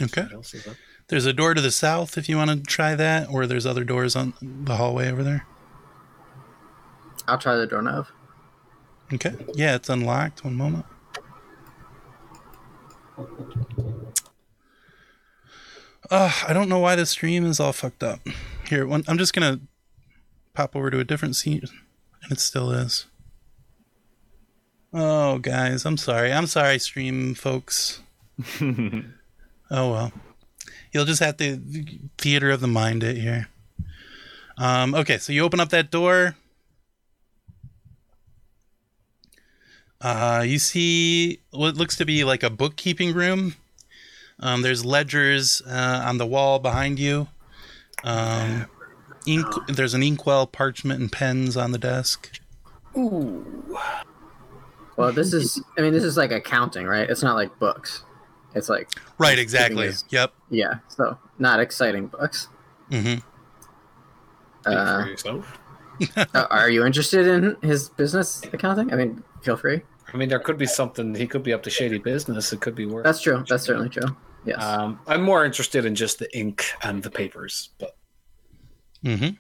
Okay. 0.01 0.22
What 0.22 0.32
else 0.32 0.55
is 0.55 0.66
up? 0.66 0.76
There's 1.09 1.24
a 1.24 1.32
door 1.32 1.55
to 1.55 1.60
the 1.60 1.70
south 1.70 2.18
if 2.18 2.28
you 2.28 2.36
want 2.36 2.51
to 2.51 2.60
try 2.60 2.94
that, 2.94 3.28
or 3.30 3.47
there's 3.47 3.64
other 3.64 3.85
doors 3.85 4.14
on 4.14 4.35
the 4.40 4.76
hallway 4.76 5.10
over 5.10 5.24
there. 5.24 5.47
I'll 7.29 7.39
try 7.39 7.57
the 7.57 7.67
doorknob. 7.67 8.07
Okay. 9.13 9.35
Yeah, 9.55 9.75
it's 9.75 9.89
unlocked. 9.89 10.45
One 10.45 10.55
moment. 10.55 10.87
Uh, 16.11 16.33
I 16.47 16.53
don't 16.53 16.69
know 16.69 16.79
why 16.79 16.97
the 16.97 17.05
stream 17.05 17.45
is 17.45 17.61
all 17.61 17.73
fucked 17.73 18.03
up. 18.03 18.21
Here, 18.69 18.87
one, 18.87 19.05
I'm 19.09 19.19
just 19.19 19.35
gonna 19.35 19.61
pop 20.55 20.75
over 20.75 20.91
to 20.91 21.01
a 21.01 21.05
different 21.05 21.37
scene, 21.37 21.63
and 22.23 22.33
it 22.33 22.41
still 22.41 22.71
is. 22.71 23.07
Oh, 24.93 25.39
guys, 25.39 25.85
I'm 25.85 25.99
sorry. 25.99 26.33
I'm 26.33 26.47
sorry, 26.47 26.79
stream 26.79 27.35
folks. 27.35 28.01
oh 28.61 29.03
well, 29.71 30.13
you'll 30.93 31.05
just 31.05 31.21
have 31.21 31.37
to 31.39 31.61
theater 32.17 32.51
of 32.51 32.61
the 32.61 32.69
mind 32.69 33.03
it 33.03 33.19
here. 33.19 33.49
Um, 34.57 34.95
okay, 34.95 35.19
so 35.19 35.33
you 35.33 35.43
open 35.43 35.61
up 35.61 35.69
that 35.71 35.91
door. 35.91 36.37
Uh, 40.01 40.45
you 40.47 40.59
see 40.59 41.41
what 41.51 41.77
looks 41.77 41.97
to 41.97 42.05
be 42.05 42.25
like 42.25 42.43
a 42.43 42.51
bookkeeping 42.51 43.12
room. 43.15 43.55
Um, 44.41 44.62
there's 44.62 44.85
ledgers 44.85 45.61
uh, 45.66 46.03
on 46.07 46.19
the 46.19 46.27
wall 46.27 46.59
behind 46.61 46.99
you. 46.99 47.27
Um, 48.05 48.66
ink. 49.27 49.47
There's 49.66 49.95
an 49.95 50.03
inkwell, 50.03 50.47
parchment, 50.47 51.01
and 51.01 51.11
pens 51.11 51.57
on 51.57 51.73
the 51.73 51.79
desk. 51.79 52.31
Ooh. 52.97 53.77
Well, 54.97 55.12
this 55.12 55.33
is. 55.33 55.61
I 55.77 55.81
mean, 55.83 55.93
this 55.93 56.05
is 56.05 56.16
like 56.16 56.31
accounting, 56.31 56.87
right? 56.87 57.09
It's 57.09 57.23
not 57.23 57.35
like 57.35 57.59
books. 57.59 58.05
It's 58.55 58.69
like. 58.69 58.89
Right. 59.19 59.39
Exactly. 59.39 59.89
this- 59.89 60.05
Yep. 60.11 60.33
Yeah. 60.51 60.75
So 60.89 61.19
not 61.39 61.59
exciting 61.59 62.07
books. 62.07 62.49
Mm-hmm. 62.91 63.19
Uh, 64.65 65.03
for 65.05 65.11
yourself. 65.11 65.59
uh, 66.16 66.47
are 66.51 66.70
you 66.70 66.87
interested 66.87 67.27
in 67.27 67.57
his 67.69 67.89
business 67.89 68.43
accounting? 68.53 68.93
I 68.93 68.97
mean, 68.97 69.25
feel 69.43 69.56
free. 69.56 69.82
I 70.12 70.16
mean, 70.16 70.28
there 70.28 70.39
could 70.39 70.59
be 70.59 70.66
something. 70.66 71.15
He 71.15 71.27
could 71.27 71.43
be 71.43 71.52
up 71.52 71.62
to 71.65 71.70
shady 71.70 71.98
business. 71.98 72.52
It 72.52 72.60
could 72.60 72.74
be 72.74 72.86
worth. 72.86 73.05
That's 73.05 73.20
true. 73.20 73.44
That's 73.48 73.65
certainly 73.65 73.90
true. 73.90 74.16
Yes. 74.44 74.62
Um, 74.62 75.01
I'm 75.06 75.23
more 75.23 75.44
interested 75.44 75.85
in 75.85 75.94
just 75.94 76.19
the 76.19 76.35
ink 76.36 76.65
and 76.82 77.02
the 77.02 77.10
papers, 77.10 77.70
but 77.78 77.98
Mm-hmm. 79.05 79.36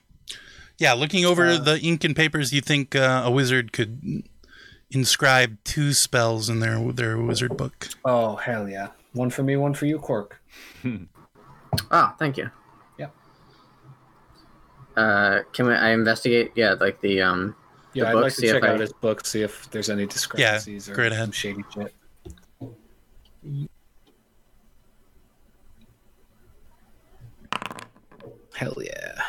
Yeah, 0.78 0.92
looking 0.92 1.24
over 1.24 1.58
the 1.58 1.80
ink 1.80 2.04
and 2.04 2.14
papers, 2.14 2.52
you 2.52 2.60
think 2.60 2.94
uh, 2.94 3.22
a 3.24 3.30
wizard 3.30 3.72
could 3.72 4.22
inscribe 4.90 5.58
two 5.64 5.92
spells 5.92 6.48
in 6.48 6.60
their 6.60 6.92
their 6.92 7.18
wizard 7.18 7.56
book. 7.56 7.88
oh 8.04 8.36
hell 8.36 8.68
yeah, 8.68 8.88
one 9.12 9.30
for 9.30 9.42
me, 9.42 9.56
one 9.56 9.74
for 9.74 9.86
you, 9.86 9.98
Cork. 9.98 10.40
ah, 11.90 12.14
thank 12.18 12.36
you. 12.36 12.50
Yeah. 12.96 13.08
Uh, 14.96 15.42
can 15.52 15.66
we, 15.66 15.74
I 15.74 15.90
investigate? 15.90 16.52
Yeah, 16.54 16.74
like 16.78 17.00
the 17.00 17.22
um. 17.22 17.56
Yeah, 17.94 18.04
the 18.04 18.08
I'd 18.10 18.12
book, 18.14 18.22
like 18.24 18.32
to 18.34 18.40
see 18.40 18.46
if 18.48 18.52
check 18.54 18.64
I- 18.64 18.68
out 18.68 18.80
his 18.80 18.92
book, 18.92 19.26
see 19.26 19.42
if 19.42 19.70
there's 19.70 19.90
any 19.90 20.06
discrepancies 20.06 20.88
or 20.88 20.94
go 20.94 21.02
right 21.02 21.12
ahead. 21.12 21.24
some 21.26 21.32
shady 21.32 21.64
shit. 21.74 21.94
Hell 28.54 28.76
yeah. 28.82 29.22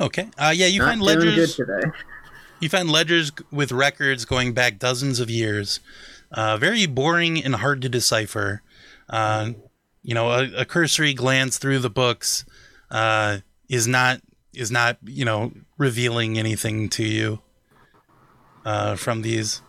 Okay. 0.00 0.28
Uh, 0.38 0.52
yeah, 0.54 0.66
you 0.66 0.80
Not 0.80 0.88
find 0.88 1.02
ledgers. 1.02 1.56
good 1.56 1.66
today. 1.66 1.88
You 2.60 2.68
find 2.68 2.90
ledgers 2.90 3.32
with 3.50 3.72
records 3.72 4.24
going 4.24 4.54
back 4.54 4.78
dozens 4.78 5.20
of 5.20 5.28
years. 5.30 5.80
Uh, 6.32 6.56
very 6.56 6.86
boring 6.86 7.42
and 7.42 7.56
hard 7.56 7.82
to 7.82 7.88
decipher. 7.88 8.62
Uh, 9.08 9.50
you 10.02 10.14
know, 10.14 10.30
a, 10.30 10.50
a 10.58 10.64
cursory 10.64 11.12
glance 11.14 11.58
through 11.58 11.80
the 11.80 11.90
books 11.90 12.44
uh, 12.90 13.38
is 13.68 13.86
not 13.86 14.20
is 14.56 14.70
not 14.70 14.98
you 15.04 15.24
know 15.24 15.52
revealing 15.78 16.38
anything 16.38 16.88
to 16.90 17.04
you 17.04 17.40
uh, 18.64 18.96
from 18.96 19.22
these. 19.22 19.62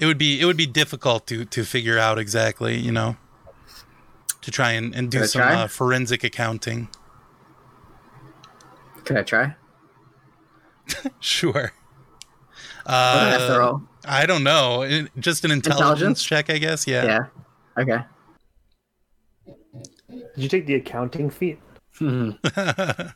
It 0.00 0.06
would 0.06 0.18
be 0.18 0.40
it 0.40 0.44
would 0.46 0.56
be 0.56 0.66
difficult 0.66 1.26
to 1.28 1.44
to 1.44 1.64
figure 1.64 1.98
out 1.98 2.18
exactly 2.18 2.76
you 2.78 2.90
know 2.92 3.16
to 4.42 4.50
try 4.50 4.72
and, 4.72 4.94
and 4.94 5.10
do 5.10 5.18
Can 5.18 5.28
some 5.28 5.42
uh, 5.42 5.66
forensic 5.68 6.24
accounting. 6.24 6.88
Could 9.04 9.16
I 9.18 9.22
try? 9.22 9.54
Sure. 11.20 11.52
What 11.52 12.90
do 12.90 12.92
I 12.92 13.38
Uh. 13.46 13.80
I 14.04 14.26
don't 14.26 14.42
know. 14.42 14.82
It- 14.82 15.10
Just 15.18 15.44
an 15.44 15.50
intelligence, 15.50 15.90
Intelligence? 16.00 16.22
check, 16.22 16.50
I 16.50 16.58
guess. 16.58 16.86
Yeah. 16.86 17.04
Yeah. 17.04 17.26
Okay. 17.78 18.04
Did 20.08 20.42
you 20.42 20.48
take 20.48 20.66
the 20.66 20.74
accounting 20.74 21.30
feat? 21.30 21.60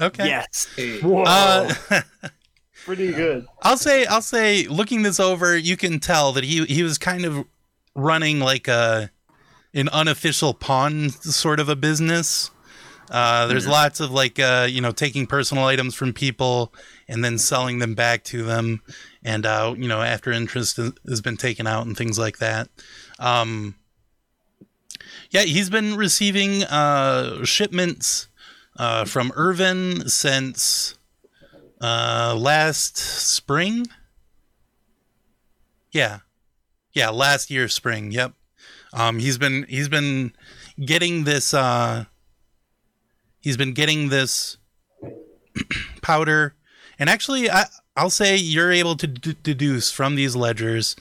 okay. 0.00 0.26
Yes. 0.26 0.68
Whoa. 1.02 1.24
Uh, 1.26 1.72
Pretty 2.84 3.12
good. 3.12 3.46
I'll 3.62 3.76
say, 3.76 4.06
I'll 4.06 4.22
say, 4.22 4.66
looking 4.68 5.02
this 5.02 5.18
over, 5.18 5.56
you 5.56 5.76
can 5.76 5.98
tell 5.98 6.32
that 6.32 6.44
he 6.44 6.64
he 6.66 6.82
was 6.84 6.98
kind 6.98 7.24
of 7.24 7.44
running 7.94 8.38
like 8.40 8.68
a 8.68 9.10
an 9.74 9.88
unofficial 9.88 10.54
pawn 10.54 11.10
sort 11.10 11.58
of 11.58 11.68
a 11.68 11.74
business. 11.76 12.50
Uh, 13.10 13.46
there's 13.46 13.66
Mhm. 13.66 13.70
lots 13.70 14.00
of 14.00 14.10
like 14.12 14.38
uh, 14.38 14.66
you 14.70 14.80
know 14.80 14.92
taking 14.92 15.26
personal 15.26 15.64
items 15.64 15.94
from 15.96 16.12
people 16.12 16.72
and 17.08 17.24
then 17.24 17.38
selling 17.38 17.78
them 17.80 17.94
back 17.94 18.22
to 18.24 18.44
them, 18.44 18.82
and 19.24 19.44
uh, 19.46 19.74
you 19.76 19.88
know 19.88 20.00
after 20.02 20.30
interest 20.30 20.76
has- 20.76 20.92
has 21.08 21.20
been 21.20 21.36
taken 21.36 21.66
out 21.66 21.86
and 21.86 21.96
things 21.96 22.18
like 22.20 22.38
that. 22.38 22.68
Um, 23.18 23.74
yeah, 25.36 25.42
he's 25.42 25.68
been 25.68 25.96
receiving 25.96 26.64
uh, 26.64 27.44
shipments 27.44 28.28
uh, 28.78 29.04
from 29.04 29.30
Irvin 29.36 30.08
since 30.08 30.96
uh, 31.78 32.34
last 32.38 32.96
spring. 32.96 33.86
Yeah, 35.92 36.20
yeah, 36.94 37.10
last 37.10 37.50
year 37.50 37.68
spring. 37.68 38.12
Yep. 38.12 38.32
Um, 38.94 39.18
he's 39.18 39.36
been 39.36 39.66
he's 39.68 39.90
been 39.90 40.32
getting 40.82 41.24
this. 41.24 41.52
Uh, 41.52 42.06
he's 43.42 43.58
been 43.58 43.74
getting 43.74 44.08
this 44.08 44.56
powder, 46.00 46.54
and 46.98 47.10
actually, 47.10 47.50
I 47.50 47.66
I'll 47.94 48.08
say 48.08 48.38
you're 48.38 48.72
able 48.72 48.96
to 48.96 49.06
d- 49.06 49.36
deduce 49.42 49.90
from 49.92 50.14
these 50.14 50.34
ledgers, 50.34 50.96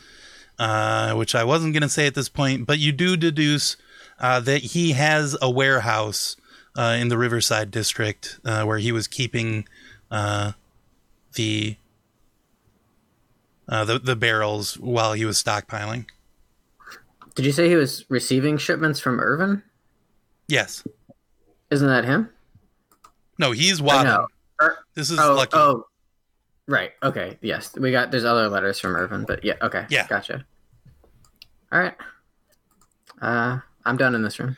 uh, 0.60 1.14
which 1.14 1.36
I 1.36 1.46
wasn't 1.46 1.74
gonna 1.74 1.88
say 1.88 2.06
at 2.06 2.16
this 2.16 2.28
point, 2.28 2.66
but 2.68 2.80
you 2.80 2.92
do 2.92 3.16
deduce 3.16 3.78
uh, 4.20 4.40
that 4.42 4.62
he 4.62 4.94
has 4.94 5.38
a 5.42 5.50
warehouse 5.50 6.36
uh, 6.78 6.98
in 7.00 7.10
the 7.10 7.18
Riverside 7.18 7.72
district 7.72 8.40
uh, 8.46 8.64
where 8.64 8.78
he 8.78 8.92
was 8.92 9.08
keeping 9.08 9.68
uh, 10.12 10.54
the 11.34 11.78
uh, 13.68 13.86
the 13.86 14.00
the 14.00 14.16
barrels 14.16 14.78
while 14.78 15.14
he 15.14 15.26
was 15.26 15.42
stockpiling. 15.42 16.06
Did 17.36 17.46
you 17.46 17.52
say 17.52 17.68
he 17.68 17.76
was 17.76 18.06
receiving 18.10 18.58
shipments 18.58 19.00
from 19.00 19.20
Irvin? 19.20 19.62
Yes. 20.48 20.84
Isn't 21.70 21.88
that 21.88 22.06
him? 22.06 22.30
No, 23.38 23.52
he's 23.52 23.82
Or 23.82 23.86
Wadden. 23.86 24.26
This 24.94 25.10
is 25.10 25.20
oh, 25.20 25.36
Lucky. 25.36 25.58
Oh, 25.58 25.86
right. 26.68 26.92
Okay. 27.04 27.38
Yes, 27.42 27.76
we 27.76 27.92
got. 27.92 28.12
There's 28.12 28.24
other 28.24 28.48
letters 28.48 28.80
from 28.80 28.96
Irvin, 28.96 29.26
but 29.28 29.44
yeah. 29.44 29.56
Okay. 29.62 29.86
Yeah. 29.90 30.08
Gotcha. 30.08 30.46
All 31.72 31.80
right. 31.80 31.96
Uh, 33.22 33.60
I'm 33.86 33.98
done 33.98 34.16
in 34.16 34.24
this 34.24 34.40
room. 34.40 34.58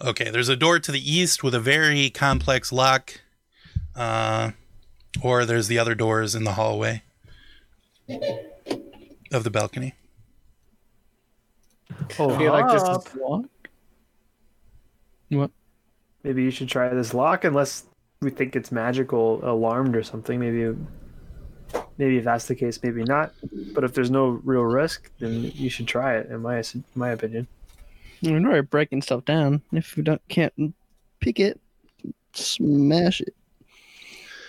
Okay, 0.00 0.30
there's 0.30 0.48
a 0.48 0.56
door 0.56 0.78
to 0.80 0.92
the 0.92 1.12
east 1.12 1.42
with 1.42 1.54
a 1.54 1.60
very 1.60 2.10
complex 2.10 2.72
lock. 2.72 3.20
Uh, 3.94 4.50
or 5.22 5.44
there's 5.44 5.68
the 5.68 5.78
other 5.78 5.94
doors 5.94 6.34
in 6.34 6.44
the 6.44 6.52
hallway 6.52 7.02
of 9.32 9.44
the 9.44 9.50
balcony. 9.50 9.94
Oh, 12.18 12.34
I 12.34 12.38
feel 12.38 12.52
like 12.52 12.72
this 12.72 12.82
Up. 12.82 13.06
is 13.06 13.16
What? 15.30 15.50
Maybe 16.24 16.42
you 16.42 16.50
should 16.50 16.68
try 16.68 16.88
this 16.88 17.14
lock, 17.14 17.44
unless 17.44 17.84
we 18.20 18.30
think 18.30 18.56
it's 18.56 18.72
magical, 18.72 19.40
alarmed 19.48 19.94
or 19.94 20.02
something. 20.02 20.40
Maybe, 20.40 20.76
maybe 21.98 22.18
if 22.18 22.24
that's 22.24 22.46
the 22.46 22.54
case, 22.54 22.80
maybe 22.82 23.04
not. 23.04 23.32
But 23.72 23.84
if 23.84 23.94
there's 23.94 24.10
no 24.10 24.40
real 24.44 24.62
risk, 24.62 25.10
then 25.18 25.52
you 25.54 25.70
should 25.70 25.86
try 25.86 26.16
it. 26.16 26.30
In 26.30 26.42
my 26.42 26.62
my 26.94 27.10
opinion. 27.10 27.46
We're 28.22 28.38
not 28.38 28.70
breaking 28.70 29.02
stuff 29.02 29.24
down. 29.24 29.62
If 29.72 29.96
we 29.96 30.02
don't 30.02 30.22
can't 30.28 30.74
pick 31.20 31.40
it, 31.40 31.60
smash 32.32 33.20
it. 33.20 33.34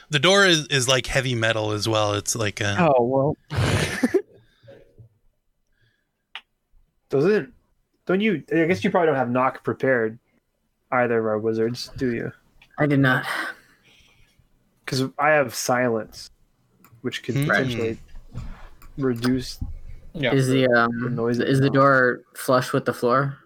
The 0.10 0.19
door 0.19 0.45
is, 0.45 0.68
is 0.68 0.88
like 0.88 1.07
heavy 1.07 1.35
metal 1.35 1.72
as 1.72 1.89
well. 1.89 2.14
It's 2.14 2.35
like 2.35 2.61
a, 2.61 2.77
Oh 2.80 3.03
well. 3.03 3.38
Doesn't? 7.10 7.53
Don't 8.06 8.22
you? 8.22 8.43
I 8.53 8.65
guess 8.65 8.84
you 8.84 8.91
probably 8.91 9.07
don't 9.07 9.15
have 9.15 9.30
knock 9.30 9.64
prepared. 9.64 10.19
Either 10.91 11.19
of 11.19 11.26
our 11.26 11.39
wizards, 11.39 11.89
do 11.97 12.14
you? 12.14 12.31
I 12.77 12.85
did 12.85 12.99
not. 12.99 13.26
Because 14.84 15.03
I 15.18 15.30
have 15.30 15.56
silence, 15.56 16.30
which 17.06 17.22
could 17.23 17.36
Hmm. 17.36 17.45
potentially 17.48 17.98
reduce. 18.98 19.60
Yeah. 20.14 20.34
Is 20.34 20.48
the 20.48 20.65
um 20.68 21.14
noise 21.15 21.40
is 21.40 21.60
the 21.60 21.69
door 21.69 22.22
flush 22.36 22.73
with 22.73 22.86
the 22.86 22.94
floor? 22.94 23.38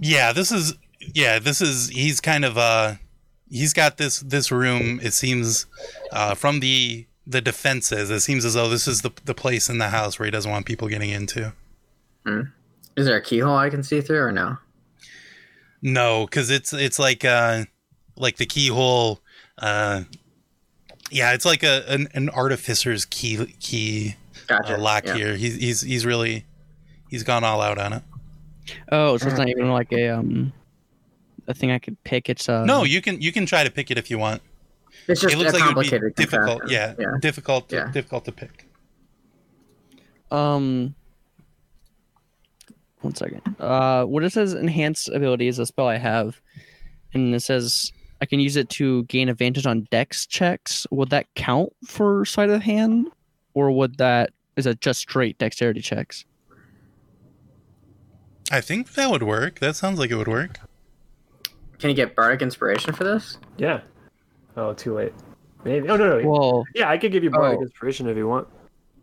yeah. 0.00 0.32
This 0.32 0.50
is 0.52 0.74
yeah. 1.14 1.38
This 1.38 1.60
is 1.60 1.88
he's 1.90 2.20
kind 2.20 2.44
of 2.44 2.58
uh 2.58 2.94
he's 3.48 3.72
got 3.72 3.96
this 3.98 4.20
this 4.20 4.50
room. 4.50 5.00
It 5.02 5.12
seems 5.12 5.66
uh 6.12 6.34
from 6.34 6.60
the 6.60 7.06
the 7.26 7.40
defenses. 7.40 8.10
It 8.10 8.20
seems 8.20 8.44
as 8.44 8.54
though 8.54 8.68
this 8.68 8.88
is 8.88 9.02
the 9.02 9.12
the 9.24 9.34
place 9.34 9.68
in 9.68 9.78
the 9.78 9.88
house 9.90 10.18
where 10.18 10.24
he 10.26 10.30
doesn't 10.30 10.50
want 10.50 10.66
people 10.66 10.88
getting 10.88 11.10
into. 11.10 11.52
Is 12.26 13.06
there 13.06 13.16
a 13.16 13.22
keyhole 13.22 13.56
I 13.56 13.70
can 13.70 13.82
see 13.82 14.00
through 14.00 14.20
or 14.22 14.32
no? 14.32 14.56
No, 15.82 16.24
because 16.26 16.50
it's 16.50 16.72
it's 16.72 16.98
like 16.98 17.24
uh 17.24 17.64
like 18.16 18.36
the 18.38 18.46
keyhole. 18.46 19.20
Uh, 19.58 20.02
yeah, 21.10 21.32
it's 21.32 21.44
like 21.44 21.62
a 21.62 21.84
an, 21.88 22.08
an 22.14 22.28
artificer's 22.30 23.04
key 23.04 23.46
key 23.60 24.16
Gotcha. 24.46 24.74
uh, 24.74 24.78
lock 24.78 25.06
yeah. 25.06 25.14
here. 25.16 25.36
He's 25.36 25.54
he's 25.56 25.80
he's 25.80 26.06
really 26.06 26.44
he's 27.08 27.22
gone 27.22 27.44
all 27.44 27.60
out 27.60 27.78
on 27.78 27.92
it. 27.92 28.02
Oh, 28.90 29.16
so 29.16 29.28
it's 29.28 29.38
not 29.38 29.48
even 29.48 29.70
like 29.70 29.92
a 29.92 30.08
um 30.08 30.52
a 31.46 31.54
thing 31.54 31.70
I 31.70 31.78
could 31.78 32.02
pick. 32.04 32.28
It's 32.28 32.48
uh 32.48 32.64
no, 32.64 32.84
you 32.84 33.00
can 33.00 33.20
you 33.20 33.32
can 33.32 33.46
try 33.46 33.62
to 33.64 33.70
pick 33.70 33.90
it 33.90 33.98
if 33.98 34.10
you 34.10 34.18
want. 34.18 34.42
It's 35.06 35.20
just 35.20 35.34
it 35.34 35.38
looks 35.38 35.52
a 35.52 35.58
like 35.58 35.92
it 35.92 36.02
would 36.02 36.14
be 36.14 36.22
difficult. 36.22 36.70
Yeah, 36.70 36.94
Yeah. 36.98 37.06
difficult 37.20 37.68
to, 37.68 37.76
Yeah. 37.76 37.90
difficult 37.92 38.24
to 38.24 38.32
pick. 38.32 38.66
Um, 40.30 40.94
one 43.02 43.14
second. 43.14 43.42
Uh, 43.60 44.04
what 44.04 44.24
it 44.24 44.32
says 44.32 44.54
enhance 44.54 45.08
ability 45.08 45.46
is 45.46 45.58
a 45.58 45.66
spell 45.66 45.86
I 45.88 45.98
have, 45.98 46.40
and 47.12 47.34
it 47.34 47.40
says 47.40 47.92
I 48.24 48.26
can 48.26 48.40
use 48.40 48.56
it 48.56 48.70
to 48.70 49.02
gain 49.04 49.28
advantage 49.28 49.66
on 49.66 49.86
dex 49.90 50.24
checks. 50.24 50.86
Would 50.90 51.10
that 51.10 51.26
count 51.34 51.74
for 51.86 52.24
sleight 52.24 52.48
of 52.48 52.62
hand, 52.62 53.08
or 53.52 53.70
would 53.70 53.98
that 53.98 54.30
is 54.56 54.64
it 54.64 54.80
just 54.80 55.00
straight 55.00 55.36
dexterity 55.36 55.82
checks? 55.82 56.24
I 58.50 58.62
think 58.62 58.94
that 58.94 59.10
would 59.10 59.22
work. 59.22 59.58
That 59.58 59.76
sounds 59.76 59.98
like 59.98 60.10
it 60.10 60.14
would 60.16 60.26
work. 60.26 60.58
Can 61.78 61.90
you 61.90 61.94
get 61.96 62.16
bardic 62.16 62.40
inspiration 62.40 62.94
for 62.94 63.04
this? 63.04 63.36
Yeah. 63.58 63.82
Oh, 64.56 64.72
too 64.72 64.94
late. 64.94 65.12
Maybe. 65.64 65.86
Oh 65.90 65.96
no 65.98 66.18
no. 66.18 66.26
Well, 66.26 66.64
yeah, 66.74 66.88
I 66.88 66.96
could 66.96 67.12
give 67.12 67.24
you 67.24 67.30
bardic 67.30 67.58
Oh. 67.58 67.62
inspiration 67.64 68.08
if 68.08 68.16
you 68.16 68.26
want. 68.26 68.48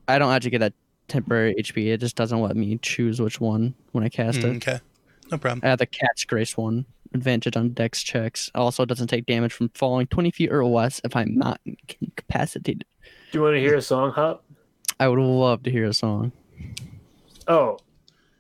I 0.08 0.18
don't 0.18 0.32
actually 0.34 0.50
get 0.50 0.62
that 0.62 0.74
temporary 1.10 1.54
HP. 1.60 1.92
It 1.94 2.00
just 2.00 2.16
doesn't 2.16 2.42
let 2.42 2.56
me 2.56 2.80
choose 2.82 3.22
which 3.22 3.40
one 3.40 3.76
when 3.92 4.04
I 4.04 4.10
cast 4.10 4.40
Mm, 4.40 4.56
it. 4.56 4.68
okay, 4.68 4.80
no 5.32 5.38
problem. 5.38 5.62
I 5.64 5.68
have 5.70 5.78
the 5.78 5.86
cat's 5.86 6.26
grace 6.26 6.58
one. 6.58 6.86
Advantage 7.14 7.58
on 7.58 7.70
dex 7.70 8.02
checks. 8.02 8.50
Also 8.56 8.86
doesn't 8.86 9.08
take 9.08 9.26
damage 9.26 9.54
from 9.54 9.70
falling 9.70 10.08
20 10.08 10.32
feet 10.32 10.52
or 10.52 10.66
less 10.66 11.02
if 11.04 11.16
I'm 11.16 11.36
not 11.36 11.60
incapacitated. 12.02 12.86
Do 13.32 13.38
you 13.38 13.42
want 13.44 13.56
to 13.56 13.60
hear 13.60 13.76
a 13.76 13.82
song, 13.82 14.12
Hop? 14.12 14.44
I 15.00 15.08
would 15.08 15.20
love 15.20 15.64
to 15.64 15.72
hear 15.72 15.86
a 15.86 15.94
song. 15.94 16.32
Oh, 17.48 17.78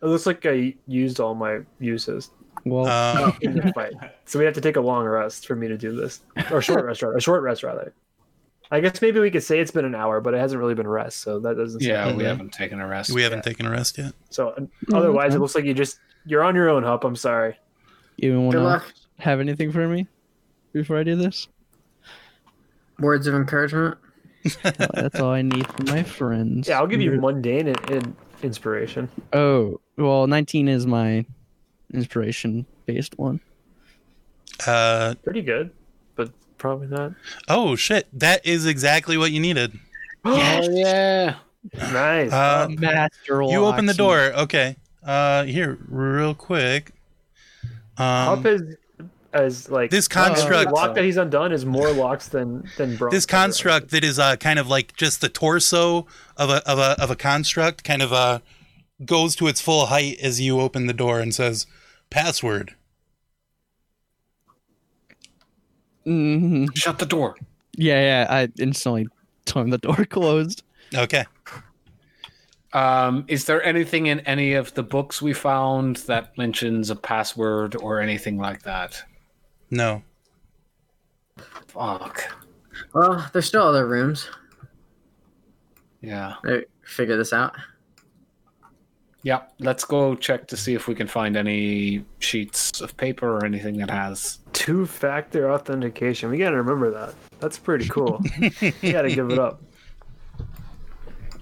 it 0.01 0.05
looks 0.05 0.25
like 0.25 0.45
I 0.45 0.75
used 0.87 1.19
all 1.19 1.35
my 1.35 1.59
uses 1.79 2.29
Well, 2.65 2.87
Um, 3.25 3.37
in 3.41 3.55
the 3.55 3.71
fight, 3.73 3.93
so 4.25 4.39
we 4.39 4.45
have 4.45 4.53
to 4.55 4.61
take 4.61 4.75
a 4.75 4.81
long 4.81 5.05
rest 5.05 5.47
for 5.47 5.55
me 5.55 5.67
to 5.67 5.77
do 5.77 5.95
this, 5.95 6.21
or 6.51 6.61
short 6.61 6.85
rest 6.85 7.01
rather. 7.01 7.17
A 7.17 7.21
short 7.21 7.43
rest 7.43 7.63
rather. 7.63 7.93
I 8.73 8.79
guess 8.79 9.01
maybe 9.01 9.19
we 9.19 9.29
could 9.31 9.43
say 9.43 9.59
it's 9.59 9.71
been 9.71 9.83
an 9.83 9.95
hour, 9.95 10.21
but 10.21 10.33
it 10.33 10.37
hasn't 10.37 10.59
really 10.59 10.75
been 10.75 10.87
rest, 10.87 11.19
so 11.19 11.39
that 11.41 11.57
doesn't. 11.57 11.81
Yeah, 11.81 12.07
we 12.15 12.23
right. 12.23 12.29
haven't 12.29 12.53
taken 12.53 12.79
a 12.79 12.87
rest. 12.87 13.11
we 13.11 13.21
haven't 13.21 13.43
taken 13.43 13.65
a 13.65 13.69
rest 13.69 13.97
yet. 13.97 14.13
So 14.29 14.49
uh, 14.49 14.61
otherwise, 14.95 15.35
it 15.35 15.39
looks 15.39 15.55
like 15.55 15.65
you 15.65 15.73
just 15.73 15.99
you're 16.25 16.43
on 16.43 16.55
your 16.55 16.69
own, 16.69 16.83
Hop. 16.83 17.03
I'm 17.03 17.15
sorry. 17.15 17.57
You 18.17 18.39
want 18.39 18.53
to 18.53 18.83
have 19.19 19.39
anything 19.39 19.71
for 19.71 19.87
me 19.87 20.07
before 20.73 20.97
I 20.97 21.03
do 21.03 21.15
this? 21.15 21.47
Words 22.99 23.27
of 23.27 23.35
encouragement. 23.35 23.97
That's 24.63 25.19
all 25.19 25.31
I 25.31 25.41
need 25.41 25.67
from 25.67 25.85
my 25.85 26.03
friends. 26.03 26.67
Yeah, 26.67 26.79
I'll 26.79 26.87
give 26.87 27.01
you 27.01 27.19
mundane 27.19 27.67
and, 27.67 27.89
and 27.91 28.15
inspiration. 28.43 29.09
Oh, 29.33 29.79
well, 29.97 30.27
19 30.27 30.67
is 30.67 30.87
my 30.87 31.25
inspiration 31.93 32.65
based 32.85 33.17
one. 33.17 33.39
Uh, 34.65 35.15
Pretty 35.23 35.41
good, 35.41 35.71
but 36.15 36.31
probably 36.57 36.87
not. 36.87 37.13
oh 37.49 37.75
shit, 37.75 38.07
that 38.13 38.45
is 38.45 38.65
exactly 38.65 39.17
what 39.17 39.31
you 39.31 39.39
needed. 39.39 39.77
Oh 40.23 40.69
yeah. 40.69 41.37
Nice. 41.73 42.31
Uh, 42.31 42.67
Master 42.77 43.41
you 43.41 43.65
open 43.65 43.87
the 43.87 43.93
door. 43.95 44.31
Okay. 44.35 44.75
Uh, 45.03 45.45
here, 45.45 45.79
real 45.87 46.35
quick. 46.35 46.91
Hop 48.01 48.39
Um, 48.39 48.45
is 48.47 48.61
as 49.33 49.69
like 49.69 49.91
this 49.91 50.07
construct- 50.09 50.69
the 50.69 50.75
lock 50.75 50.93
that 50.95 51.03
he's 51.05 51.15
undone 51.17 51.51
is 51.53 51.65
more 51.65 51.91
locks 51.91 52.27
than 52.27 52.67
than 52.77 52.95
bro. 52.97 53.09
this 53.09 53.25
construct 53.25 53.89
that 53.91 54.03
is 54.03 54.19
uh 54.19 54.35
kind 54.35 54.59
of 54.59 54.67
like 54.67 54.93
just 54.97 55.21
the 55.21 55.29
torso 55.29 56.05
of 56.35 56.49
a 56.49 56.67
of 56.69 56.79
a 56.79 57.01
of 57.01 57.09
a 57.11 57.15
construct 57.15 57.83
kind 57.85 58.01
of 58.01 58.11
uh 58.11 58.39
goes 59.05 59.35
to 59.37 59.47
its 59.47 59.61
full 59.61 59.85
height 59.85 60.17
as 60.21 60.41
you 60.41 60.59
open 60.59 60.85
the 60.87 60.93
door 60.93 61.19
and 61.21 61.33
says 61.33 61.65
password. 62.09 62.75
Mhm. 66.05 66.75
Shut 66.77 66.99
the 66.99 67.05
door. 67.05 67.35
Yeah, 67.77 68.01
yeah. 68.01 68.27
I 68.29 68.49
instantly 68.61 69.07
timed 69.45 69.71
the 69.71 69.77
door 69.77 70.03
closed. 70.09 70.63
Okay. 70.93 71.25
Um, 72.73 73.25
is 73.27 73.45
there 73.45 73.61
anything 73.63 74.07
in 74.07 74.21
any 74.21 74.53
of 74.53 74.73
the 74.73 74.83
books 74.83 75.21
we 75.21 75.33
found 75.33 75.97
that 76.07 76.37
mentions 76.37 76.89
a 76.89 76.95
password 76.95 77.75
or 77.75 77.99
anything 77.99 78.37
like 78.37 78.63
that? 78.63 79.01
No. 79.69 80.01
Fuck. 81.67 82.23
Well, 82.93 83.29
there's 83.33 83.45
still 83.45 83.63
other 83.63 83.87
rooms. 83.87 84.29
Yeah. 86.01 86.35
Maybe 86.43 86.65
figure 86.83 87.17
this 87.17 87.33
out. 87.33 87.55
Yeah. 89.23 89.41
Let's 89.59 89.83
go 89.85 90.15
check 90.15 90.47
to 90.47 90.57
see 90.57 90.73
if 90.73 90.87
we 90.87 90.95
can 90.95 91.07
find 91.07 91.37
any 91.37 92.03
sheets 92.19 92.81
of 92.81 92.95
paper 92.97 93.37
or 93.37 93.45
anything 93.45 93.77
that 93.77 93.89
has. 93.89 94.39
two 94.53 94.85
factor 94.85 95.51
authentication. 95.51 96.29
We 96.29 96.37
gotta 96.37 96.57
remember 96.57 96.89
that. 96.91 97.13
That's 97.39 97.59
pretty 97.59 97.87
cool. 97.87 98.21
you 98.39 98.93
gotta 98.93 99.09
give 99.13 99.29
it 99.29 99.39
up. 99.39 99.61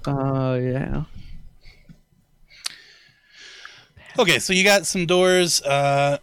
Oh, 0.05 0.55
yeah. 0.55 1.03
Okay, 4.19 4.39
so 4.39 4.51
you 4.51 4.65
got 4.65 4.85
some 4.85 5.05
doors. 5.05 5.61
Uh, 5.61 6.17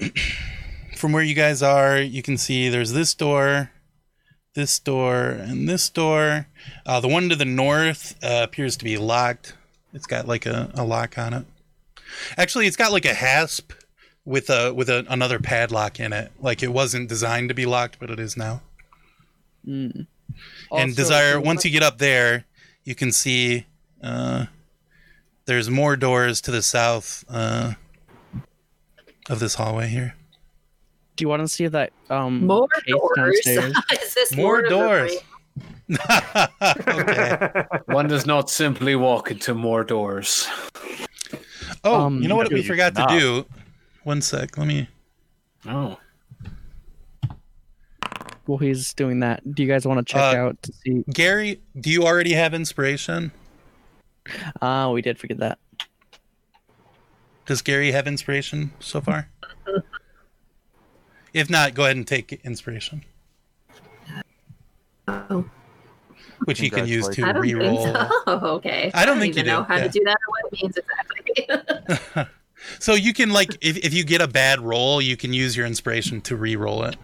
from 0.96 1.12
where 1.12 1.22
you 1.22 1.34
guys 1.36 1.62
are, 1.62 2.00
you 2.00 2.20
can 2.20 2.36
see 2.36 2.68
there's 2.68 2.92
this 2.92 3.14
door, 3.14 3.70
this 4.56 4.80
door, 4.80 5.28
and 5.28 5.68
this 5.68 5.88
door. 5.88 6.48
Uh, 6.84 6.98
the 6.98 7.06
one 7.06 7.28
to 7.28 7.36
the 7.36 7.44
north 7.44 8.16
uh, 8.24 8.40
appears 8.42 8.76
to 8.78 8.84
be 8.84 8.98
locked. 8.98 9.54
It's 9.94 10.06
got 10.06 10.26
like 10.26 10.46
a, 10.46 10.72
a 10.74 10.82
lock 10.82 11.16
on 11.16 11.32
it. 11.32 11.46
Actually, 12.36 12.66
it's 12.66 12.76
got 12.76 12.90
like 12.90 13.04
a 13.04 13.14
hasp 13.14 13.70
with 14.24 14.50
a 14.50 14.74
with 14.74 14.90
a, 14.90 15.06
another 15.08 15.38
padlock 15.38 16.00
in 16.00 16.12
it. 16.12 16.32
Like 16.40 16.64
it 16.64 16.72
wasn't 16.72 17.08
designed 17.08 17.50
to 17.50 17.54
be 17.54 17.66
locked, 17.66 18.00
but 18.00 18.10
it 18.10 18.18
is 18.18 18.36
now. 18.36 18.62
Mm. 19.64 20.06
and 20.72 20.96
desire 20.96 21.40
once 21.40 21.64
you 21.64 21.70
get 21.70 21.82
up 21.82 21.98
there 21.98 22.46
you 22.84 22.94
can 22.94 23.12
see 23.12 23.66
uh, 24.02 24.46
there's 25.48 25.68
more 25.70 25.96
doors 25.96 26.40
to 26.42 26.50
the 26.50 26.60
south 26.62 27.24
uh, 27.28 27.72
of 29.30 29.40
this 29.40 29.54
hallway 29.54 29.88
here 29.88 30.14
Do 31.16 31.24
you 31.24 31.28
want 31.28 31.40
to 31.42 31.48
see 31.48 31.66
that 31.66 31.90
um 32.10 32.46
More 32.46 32.68
case 32.84 32.94
doors. 32.94 33.16
downstairs? 33.16 33.72
Is 34.02 34.14
this 34.14 34.36
more 34.36 34.62
Lord 34.62 34.64
of 34.66 34.70
the 34.70 34.76
doors 34.76 35.16
okay 36.98 37.64
One 37.86 38.06
does 38.08 38.26
not 38.26 38.50
simply 38.50 38.94
walk 38.94 39.30
into 39.30 39.54
more 39.54 39.84
doors. 39.84 40.46
Oh, 41.84 41.94
Um, 42.02 42.20
you 42.22 42.28
know 42.28 42.36
what 42.36 42.52
we 42.52 42.60
you 42.60 42.66
forgot 42.66 42.94
to 42.96 43.06
do? 43.08 43.46
One 44.04 44.20
sec. 44.20 44.58
Let 44.58 44.66
me. 44.66 44.88
Oh. 45.66 45.98
Well, 48.46 48.58
he's 48.58 48.92
doing 48.94 49.20
that, 49.20 49.42
do 49.54 49.62
you 49.62 49.68
guys 49.68 49.86
want 49.86 49.98
to 50.06 50.12
check 50.12 50.20
Uh, 50.34 50.36
out 50.38 50.62
to 50.62 50.72
see? 50.72 51.04
Gary, 51.12 51.60
do 51.80 51.90
you 51.90 52.04
already 52.04 52.32
have 52.34 52.52
inspiration? 52.54 53.30
Ah, 54.60 54.90
we 54.90 55.02
did 55.02 55.18
forget 55.18 55.38
that. 55.38 55.58
Does 57.46 57.62
Gary 57.62 57.92
have 57.92 58.06
inspiration 58.06 58.72
so 58.80 59.00
far? 59.00 59.28
If 61.32 61.48
not, 61.48 61.74
go 61.74 61.84
ahead 61.84 61.96
and 61.96 62.06
take 62.06 62.32
inspiration, 62.44 63.04
Oh, 65.06 65.48
which 66.44 66.58
he 66.58 66.68
can 66.70 66.86
use 66.86 67.08
to 67.08 67.22
I 67.24 67.32
don't 67.32 67.42
think 67.42 67.58
re-roll. 67.58 67.84
so. 67.84 68.08
Oh, 68.26 68.40
okay. 68.56 68.90
I 68.94 69.04
don't 69.06 69.18
think 69.18 69.34
you 69.34 69.40
even 69.40 69.52
know 69.52 69.62
how 69.62 69.76
yeah. 69.76 69.84
to 69.84 69.88
do 69.88 70.04
that 70.04 70.16
or 70.16 70.30
what 70.30 70.52
it 70.52 70.62
means 70.62 70.76
exactly. 70.76 72.26
So 72.80 72.94
you 72.94 73.14
can 73.14 73.30
like 73.30 73.56
if, 73.60 73.76
if 73.78 73.94
you 73.94 74.04
get 74.04 74.20
a 74.20 74.26
bad 74.26 74.60
roll, 74.60 75.00
you 75.00 75.16
can 75.16 75.32
use 75.32 75.56
your 75.56 75.64
inspiration 75.64 76.20
to 76.22 76.36
re-roll 76.36 76.82
it, 76.84 76.96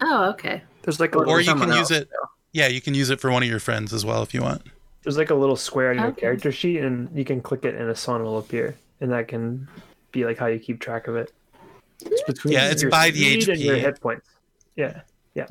oh, 0.00 0.24
okay. 0.30 0.62
There's 0.82 0.98
like 1.00 1.14
a 1.14 1.18
or 1.18 1.38
you 1.38 1.46
someone 1.46 1.68
can 1.68 1.78
use 1.78 1.90
else, 1.90 2.02
it. 2.02 2.08
Yeah, 2.52 2.66
you 2.66 2.80
can 2.80 2.92
use 2.92 3.08
it 3.08 3.20
for 3.20 3.30
one 3.30 3.42
of 3.42 3.48
your 3.48 3.60
friends 3.60 3.92
as 3.92 4.04
well 4.04 4.22
if 4.22 4.34
you 4.34 4.42
want. 4.42 4.62
There's 5.04 5.18
like 5.18 5.30
a 5.30 5.34
little 5.34 5.56
square 5.56 5.90
on 5.90 5.96
your 5.98 6.08
Okay. 6.08 6.22
character 6.22 6.50
sheet, 6.50 6.78
and 6.80 7.16
you 7.16 7.24
can 7.24 7.40
click 7.40 7.64
it, 7.64 7.74
and 7.74 7.88
a 7.90 7.94
sun 7.94 8.24
will 8.24 8.38
appear, 8.38 8.74
and 9.00 9.12
that 9.12 9.28
can 9.28 9.68
be 10.12 10.24
like 10.24 10.38
how 10.38 10.46
you 10.46 10.58
keep 10.58 10.80
track 10.80 11.06
of 11.08 11.16
it. 11.16 11.32
It's 12.00 12.22
between 12.22 12.54
Yeah, 12.54 12.70
it's 12.70 12.82
your 12.82 12.90
by 12.90 13.10
the 13.10 13.18
speed 13.20 13.48
and 13.50 13.60
your 13.60 13.76
hit 13.76 14.00
points. 14.00 14.28
Yeah, 14.76 15.02
yeah. 15.34 15.46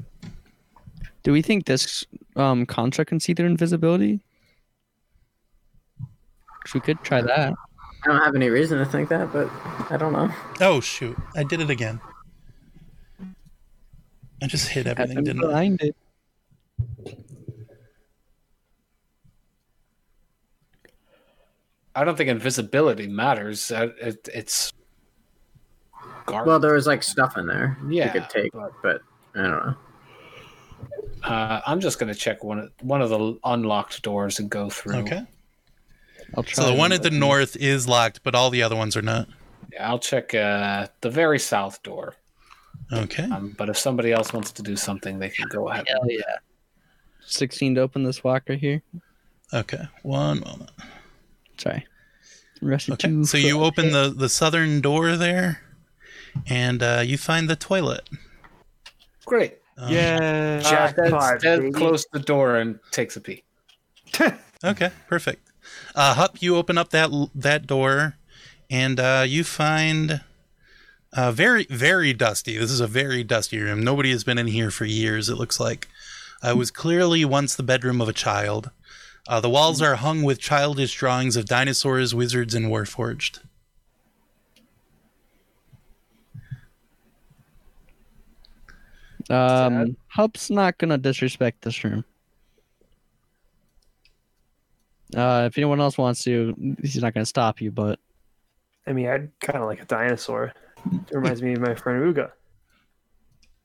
Do 1.24 1.32
we 1.32 1.42
think 1.42 1.66
this 1.66 2.04
um 2.36 2.66
construct 2.66 3.10
can 3.10 3.20
see 3.20 3.34
their 3.34 3.46
invisibility? 3.46 4.22
We 6.74 6.80
could 6.80 7.00
try 7.04 7.22
that. 7.22 7.54
I 8.04 8.08
don't 8.08 8.22
have 8.22 8.36
any 8.36 8.50
reason 8.50 8.80
to 8.80 8.86
think 8.86 9.10
that, 9.10 9.32
but 9.32 9.50
I 9.90 9.98
don't 9.98 10.14
know. 10.14 10.32
Oh 10.60 10.82
shoot! 10.82 11.18
I 11.36 11.44
did 11.44 11.62
it 11.62 11.70
again. 11.70 12.02
I 14.42 14.48
just 14.48 14.68
hit 14.70 14.88
everything, 14.88 15.20
I'm 15.20 15.24
didn't 15.24 15.44
I? 15.46 15.48
blinded. 15.48 15.96
I 21.95 22.03
don't 22.03 22.18
think 22.18 22.30
invisibility 22.30 23.07
matters. 23.07 23.72
Uh, 23.72 23.90
It, 24.02 24.28
it's 24.34 24.74
garbage. 26.26 26.48
Well, 26.48 26.60
there 26.60 26.74
was 26.74 26.88
like 26.88 27.03
stuff 27.03 27.38
in 27.38 27.45
there 27.48 27.78
Yeah, 27.88 28.06
you 28.06 28.11
could 28.22 28.30
take, 28.30 28.52
but 28.82 29.02
I 29.36 29.41
don't 29.41 29.52
know. 29.52 29.76
uh, 31.24 31.61
I'm 31.65 31.80
just 31.80 31.99
gonna 31.99 32.15
check 32.15 32.44
one 32.44 32.60
of 32.60 32.72
one 32.82 33.02
of 33.02 33.10
the 33.10 33.38
unlocked 33.44 34.02
doors 34.02 34.40
and 34.40 34.49
go 34.49 34.70
through. 34.70 34.95
Okay. 34.98 35.22
I'll 36.36 36.44
try. 36.44 36.64
So 36.64 36.72
the 36.72 36.78
one 36.78 36.91
at 36.91 37.03
the 37.03 37.11
north 37.11 37.56
is 37.57 37.88
locked, 37.88 38.24
but 38.24 38.34
all 38.34 38.49
the 38.49 38.64
other 38.64 38.76
ones 38.76 38.98
are 38.98 39.02
not. 39.03 39.28
Yeah, 39.72 39.88
I'll 39.90 39.99
check 39.99 40.34
uh, 40.34 40.88
the 41.02 41.10
very 41.10 41.38
south 41.40 41.84
door. 41.84 42.15
Okay. 42.91 43.24
Um, 43.24 43.53
but 43.57 43.70
if 43.70 43.78
somebody 43.78 44.11
else 44.11 44.34
wants 44.34 44.52
to 44.53 44.64
do 44.64 44.76
something, 44.76 45.20
they 45.20 45.30
can 45.30 45.48
go 45.49 45.70
ahead. 45.70 45.86
Hell 45.88 46.02
yeah. 46.10 46.22
16 47.26 47.76
to 47.76 47.82
open 47.82 48.03
this 48.03 48.24
lock 48.26 48.44
right 48.49 48.60
here. 48.60 48.82
Okay. 49.53 49.84
One 50.03 50.41
moment. 50.41 50.72
Sorry. 51.64 51.85
Rest 52.61 52.88
of 52.90 52.94
Okay. 52.94 53.07
two 53.07 53.26
So 53.26 53.38
you 53.38 53.61
open 53.61 53.91
the 53.91 54.14
the 54.15 54.30
southern 54.30 54.81
door 54.81 55.15
there, 55.15 55.61
and 56.48 56.81
uh, 56.84 57.02
you 57.06 57.18
find 57.18 57.49
the 57.49 57.56
toilet. 57.56 58.07
Great. 59.26 59.57
Um, 59.77 59.91
Yeah. 59.91 60.60
Jack 60.60 60.95
Jackpot, 60.95 61.41
Dead 61.41 61.60
baby. 61.73 61.98
the 62.11 62.19
door 62.19 62.56
and 62.57 62.80
takes 62.91 63.15
a 63.18 63.22
pee. 63.22 63.44
Okay. 64.65 64.91
Perfect. 65.10 65.49
Uh, 65.94 66.14
Hup, 66.14 66.41
you 66.41 66.56
open 66.56 66.77
up 66.77 66.90
that 66.91 67.10
that 67.35 67.68
door, 67.68 68.15
and 68.69 68.98
uh, 68.98 69.26
you 69.27 69.44
find 69.44 70.22
uh, 71.11 71.34
very 71.34 71.65
very 71.69 72.14
dusty. 72.14 72.57
This 72.57 72.72
is 72.72 72.80
a 72.80 72.88
very 72.88 73.26
dusty 73.26 73.60
room. 73.60 73.84
Nobody 73.84 74.11
has 74.11 74.23
been 74.23 74.38
in 74.38 74.48
here 74.48 74.72
for 74.72 74.85
years. 74.85 75.27
It 75.27 75.35
looks 75.35 75.60
like 75.60 75.90
uh, 76.45 76.52
it 76.52 76.57
was 76.57 76.72
clearly 76.72 77.26
once 77.26 77.56
the 77.56 77.64
bedroom 77.64 77.99
of 77.99 78.07
a 78.07 78.14
child. 78.14 78.72
Uh, 79.28 79.40
the 79.40 79.50
walls 79.50 79.82
are 79.82 79.95
hung 79.95 80.24
with 80.24 80.40
childish 80.40 80.94
drawings 80.95 81.36
of 81.36 81.45
dinosaurs, 81.45 82.14
wizards, 82.14 82.54
and 82.54 82.66
warforged. 82.66 83.40
Um, 89.30 89.95
Hup's 90.08 90.50
not 90.50 90.78
gonna 90.78 90.98
disrespect 90.98 91.62
this 91.62 91.84
room. 91.84 92.04
Uh, 95.16 95.48
if 95.48 95.58
anyone 95.58 95.80
else 95.80 95.98
wants 95.98 96.24
to, 96.24 96.76
he's 96.82 97.02
not 97.02 97.14
gonna 97.14 97.26
stop 97.26 97.62
you. 97.62 97.72
But 97.72 98.00
I 98.86 98.91
mean, 98.91 99.08
I'd 99.08 99.32
kind 99.40 99.60
of 99.60 99.66
like 99.66 99.82
a 99.82 99.86
dinosaur. 99.86 100.54
It 100.91 101.16
reminds 101.16 101.41
me 101.41 101.54
of 101.54 101.62
my 101.62 101.76
friend 101.76 102.14
Uga. 102.14 102.32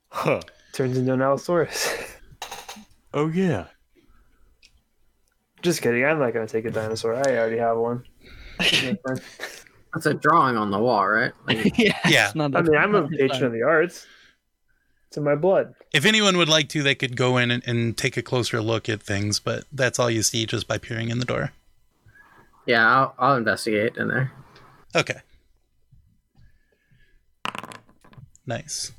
Huh. 0.09 0.39
Turns 0.71 0.97
into 0.97 1.13
an 1.13 1.21
Allosaurus. 1.21 1.93
Oh 3.13 3.27
yeah. 3.27 3.65
Just 5.61 5.81
kidding. 5.81 6.05
I'm 6.05 6.19
not 6.19 6.33
gonna 6.33 6.47
take 6.47 6.65
a 6.65 6.71
dinosaur. 6.71 7.15
I 7.15 7.37
already 7.37 7.57
have 7.57 7.77
one. 7.77 8.03
That's 8.59 10.05
a 10.05 10.13
drawing 10.13 10.55
on 10.57 10.71
the 10.71 10.79
wall, 10.79 11.07
right? 11.07 11.31
Like, 11.47 11.77
yeah, 11.77 11.97
Yeah. 12.07 12.31
not 12.35 12.55
I 12.55 12.61
mean, 12.61 12.75
I'm 12.77 12.93
a 12.95 13.07
patron 13.07 13.43
of 13.45 13.51
the 13.51 13.63
arts. 13.63 14.05
It's 15.07 15.17
in 15.17 15.23
my 15.23 15.35
blood. 15.35 15.73
If 15.91 16.05
anyone 16.05 16.37
would 16.37 16.49
like 16.49 16.69
to, 16.69 16.83
they 16.83 16.93
could 16.93 17.17
go 17.17 17.37
in 17.37 17.49
and, 17.49 17.63
and 17.67 17.97
take 17.97 18.15
a 18.15 18.21
closer 18.21 18.61
look 18.61 18.87
at 18.87 19.01
things, 19.01 19.39
but 19.39 19.63
that's 19.71 19.97
all 19.97 20.09
you 20.09 20.21
see 20.21 20.45
just 20.45 20.67
by 20.67 20.77
peering 20.77 21.09
in 21.09 21.17
the 21.17 21.25
door. 21.25 21.51
yeah, 22.67 22.87
I'll, 22.87 23.15
I'll 23.17 23.35
investigate 23.35 23.97
in 23.97 24.07
there. 24.09 24.31
Okay. 24.95 25.21
Nice. 28.45 28.91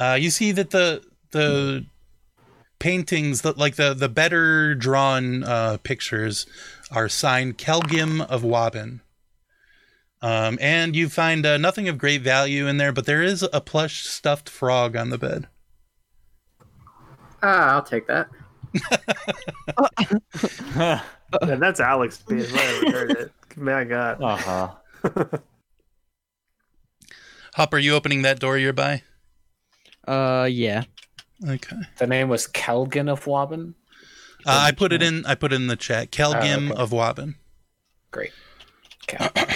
Uh, 0.00 0.16
you 0.18 0.30
see 0.30 0.52
that 0.52 0.70
the 0.70 1.02
the 1.32 1.84
paintings, 2.78 3.42
that 3.42 3.58
like 3.58 3.76
the 3.76 3.94
the 3.94 4.08
better 4.08 4.74
drawn 4.74 5.44
uh, 5.44 5.78
pictures, 5.82 6.46
are 6.90 7.08
signed 7.08 7.58
Kelgim 7.58 8.20
of 8.26 8.42
Wabin. 8.42 9.00
Um, 10.22 10.58
and 10.60 10.96
you 10.96 11.08
find 11.08 11.44
uh, 11.44 11.56
nothing 11.58 11.88
of 11.88 11.98
great 11.98 12.22
value 12.22 12.66
in 12.66 12.78
there, 12.78 12.92
but 12.92 13.06
there 13.06 13.22
is 13.22 13.46
a 13.52 13.60
plush 13.60 14.04
stuffed 14.04 14.48
frog 14.48 14.96
on 14.96 15.10
the 15.10 15.18
bed. 15.18 15.46
Ah, 17.42 17.74
I'll 17.74 17.82
take 17.82 18.06
that. 18.06 18.28
Yeah, 21.42 21.56
that's 21.56 21.80
Alex 21.80 22.18
Space. 22.18 22.52
I 22.54 22.58
ever 22.58 22.90
heard 22.90 23.10
it. 23.10 23.32
My 23.56 23.84
God. 23.84 24.22
Uh 24.22 24.36
huh. 24.36 25.24
Hop, 27.54 27.74
are 27.74 27.78
you 27.78 27.94
opening 27.94 28.22
that 28.22 28.38
door 28.38 28.58
you're 28.58 28.72
by? 28.72 29.02
Uh, 30.06 30.48
yeah. 30.50 30.84
Okay. 31.46 31.76
The 31.98 32.06
name 32.06 32.28
was 32.28 32.46
Kelgin 32.46 33.08
of 33.10 33.24
Wabin. 33.24 33.74
Uh, 34.46 34.60
I 34.62 34.72
put 34.72 34.92
it 34.92 35.02
in. 35.02 35.26
I 35.26 35.34
put 35.34 35.52
it 35.52 35.56
in 35.56 35.66
the 35.66 35.76
chat. 35.76 36.10
Kelgim 36.12 36.70
Oh, 36.70 36.72
okay. 36.72 36.82
of 36.82 36.90
Wabin. 36.90 37.34
Great. 38.10 38.32
Kel- 39.06 39.30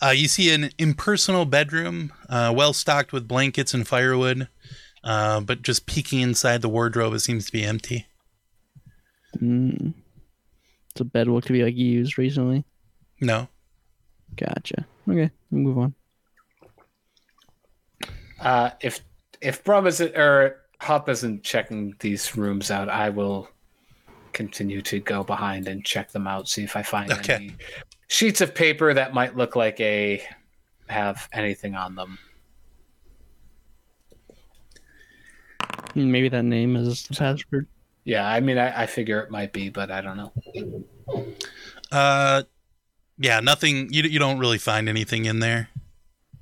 Uh, 0.00 0.10
you 0.10 0.28
see 0.28 0.54
an 0.54 0.70
impersonal 0.78 1.44
bedroom, 1.44 2.12
uh, 2.28 2.52
well 2.56 2.72
stocked 2.72 3.12
with 3.12 3.26
blankets 3.26 3.74
and 3.74 3.86
firewood, 3.88 4.46
uh, 5.02 5.40
but 5.40 5.60
just 5.62 5.86
peeking 5.86 6.20
inside 6.20 6.62
the 6.62 6.68
wardrobe, 6.68 7.12
it 7.14 7.18
seems 7.18 7.46
to 7.46 7.50
be 7.50 7.64
empty. 7.64 8.06
Mm. 9.42 9.94
It's 10.92 11.00
a 11.00 11.04
bed 11.04 11.26
look 11.26 11.46
to 11.46 11.52
be 11.52 11.64
like 11.64 11.74
used 11.74 12.16
recently. 12.16 12.64
No. 13.20 13.48
Gotcha. 14.36 14.86
Okay, 15.08 15.32
we'll 15.50 15.62
move 15.62 15.78
on. 15.78 15.94
Uh, 18.40 18.70
if 18.80 19.00
if 19.40 19.62
Brum 19.64 19.86
isn't 19.86 20.16
or 20.16 20.62
Hop 20.80 21.08
isn't 21.08 21.42
checking 21.42 21.94
these 22.00 22.36
rooms 22.36 22.70
out, 22.70 22.88
I 22.88 23.08
will 23.10 23.48
continue 24.32 24.80
to 24.82 25.00
go 25.00 25.24
behind 25.24 25.66
and 25.68 25.84
check 25.84 26.10
them 26.12 26.26
out, 26.26 26.48
see 26.48 26.62
if 26.62 26.76
I 26.76 26.82
find 26.82 27.10
Okay. 27.12 27.34
any 27.34 27.56
sheets 28.08 28.40
of 28.40 28.54
paper 28.54 28.94
that 28.94 29.12
might 29.14 29.36
look 29.36 29.56
like 29.56 29.80
a 29.80 30.22
have 30.88 31.28
anything 31.32 31.74
on 31.74 31.94
them. 31.94 32.18
Maybe 35.94 36.28
that 36.28 36.44
name 36.44 36.76
is 36.76 37.04
the 37.06 37.14
password. 37.14 37.66
Yeah, 38.04 38.26
I 38.28 38.40
mean, 38.40 38.56
I, 38.58 38.82
I 38.82 38.86
figure 38.86 39.20
it 39.20 39.30
might 39.30 39.52
be, 39.52 39.68
but 39.68 39.90
I 39.90 40.00
don't 40.00 40.16
know. 40.16 40.32
Uh, 41.90 42.42
yeah, 43.18 43.40
nothing. 43.40 43.88
You 43.92 44.02
you 44.04 44.18
don't 44.18 44.38
really 44.38 44.58
find 44.58 44.88
anything 44.88 45.24
in 45.24 45.40
there. 45.40 45.68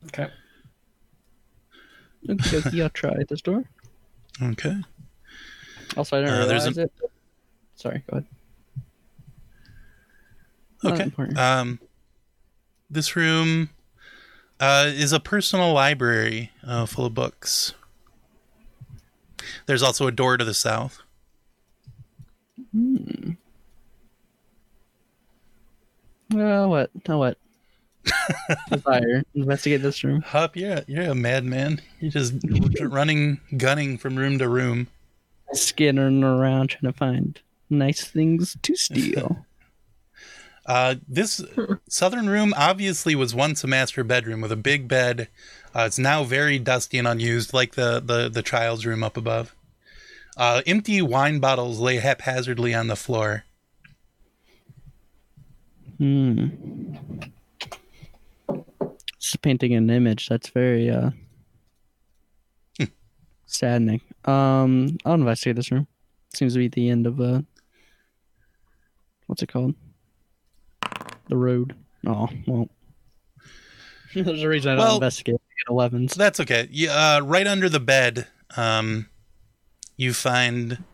Okay. 0.06 0.28
Okay, 2.28 2.82
I'll 2.82 2.90
try 2.90 3.22
this 3.28 3.40
door. 3.42 3.64
Okay. 4.42 4.76
Also, 5.96 6.18
I 6.18 6.20
didn't 6.20 6.34
Uh, 6.34 6.38
realize 6.46 6.64
there's 6.64 6.78
it. 6.78 6.92
Sorry, 7.74 8.02
go 8.10 8.22
ahead. 10.84 11.08
Okay. 11.10 11.34
Um, 11.36 11.80
this 12.90 13.16
room 13.16 13.70
uh, 14.60 14.84
is 14.88 15.12
a 15.12 15.20
personal 15.20 15.72
library 15.72 16.50
uh, 16.66 16.86
full 16.86 17.06
of 17.06 17.14
books. 17.14 17.74
There's 19.66 19.82
also 19.82 20.06
a 20.06 20.12
door 20.12 20.36
to 20.36 20.44
the 20.44 20.54
south. 20.54 21.02
Hmm. 22.72 23.32
Oh, 26.34 26.68
what? 26.68 26.90
Oh, 27.08 27.18
what? 27.18 27.38
Fire. 28.82 29.22
Investigate 29.34 29.82
this 29.82 30.02
room. 30.04 30.22
Hup, 30.22 30.56
you're 30.56 30.72
a, 30.72 30.84
you're 30.86 31.04
a 31.04 31.14
madman. 31.14 31.80
You're 32.00 32.10
just 32.10 32.34
running, 32.80 33.40
gunning 33.56 33.98
from 33.98 34.16
room 34.16 34.38
to 34.38 34.48
room. 34.48 34.88
Skittering 35.52 36.24
around 36.24 36.70
trying 36.70 36.92
to 36.92 36.98
find 36.98 37.40
nice 37.70 38.04
things 38.04 38.56
to 38.62 38.76
steal. 38.76 39.44
Uh, 40.68 40.96
this 41.08 41.44
southern 41.88 42.28
room 42.28 42.52
obviously 42.56 43.14
was 43.14 43.32
once 43.32 43.62
a 43.62 43.68
master 43.68 44.02
bedroom 44.02 44.40
with 44.40 44.50
a 44.50 44.56
big 44.56 44.88
bed. 44.88 45.28
Uh, 45.72 45.84
it's 45.86 45.96
now 45.96 46.24
very 46.24 46.58
dusty 46.58 46.98
and 46.98 47.06
unused, 47.06 47.54
like 47.54 47.76
the 47.76 48.02
the, 48.04 48.28
the 48.28 48.42
child's 48.42 48.84
room 48.84 49.04
up 49.04 49.16
above. 49.16 49.54
Uh, 50.36 50.62
empty 50.66 51.00
wine 51.00 51.38
bottles 51.38 51.78
lay 51.78 51.98
haphazardly 51.98 52.74
on 52.74 52.88
the 52.88 52.96
floor. 52.96 53.44
Hmm. 55.98 56.48
Just 59.26 59.42
painting 59.42 59.74
an 59.74 59.90
image. 59.90 60.28
That's 60.28 60.50
very 60.50 60.88
uh 60.88 61.10
saddening. 63.46 64.00
Um, 64.24 64.96
I'll 65.04 65.14
investigate 65.14 65.56
this 65.56 65.72
room. 65.72 65.88
Seems 66.32 66.52
to 66.52 66.60
be 66.60 66.68
the 66.68 66.90
end 66.90 67.08
of 67.08 67.20
uh, 67.20 67.40
what's 69.26 69.42
it 69.42 69.48
called? 69.48 69.74
The 71.28 71.36
road. 71.36 71.74
Oh 72.06 72.28
well. 72.46 72.68
There's 74.14 74.44
a 74.44 74.48
reason 74.48 74.72
I 74.72 74.74
don't 74.76 74.84
Well- 74.84 74.94
investigate 74.94 75.34
at 75.34 75.72
elevens. 75.72 76.12
So 76.14 76.18
that's 76.18 76.38
okay. 76.40 76.68
You, 76.70 76.90
uh, 76.90 77.20
right 77.24 77.48
under 77.48 77.68
the 77.68 77.80
bed, 77.80 78.28
um, 78.56 79.08
you 79.96 80.14
find 80.14 80.84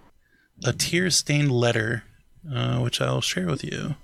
a 0.65 0.73
tear-stained 0.73 1.53
letter, 1.53 2.05
uh, 2.51 2.79
which 2.79 2.99
I'll 3.03 3.21
share 3.21 3.47
with 3.47 3.63
you. 3.63 3.97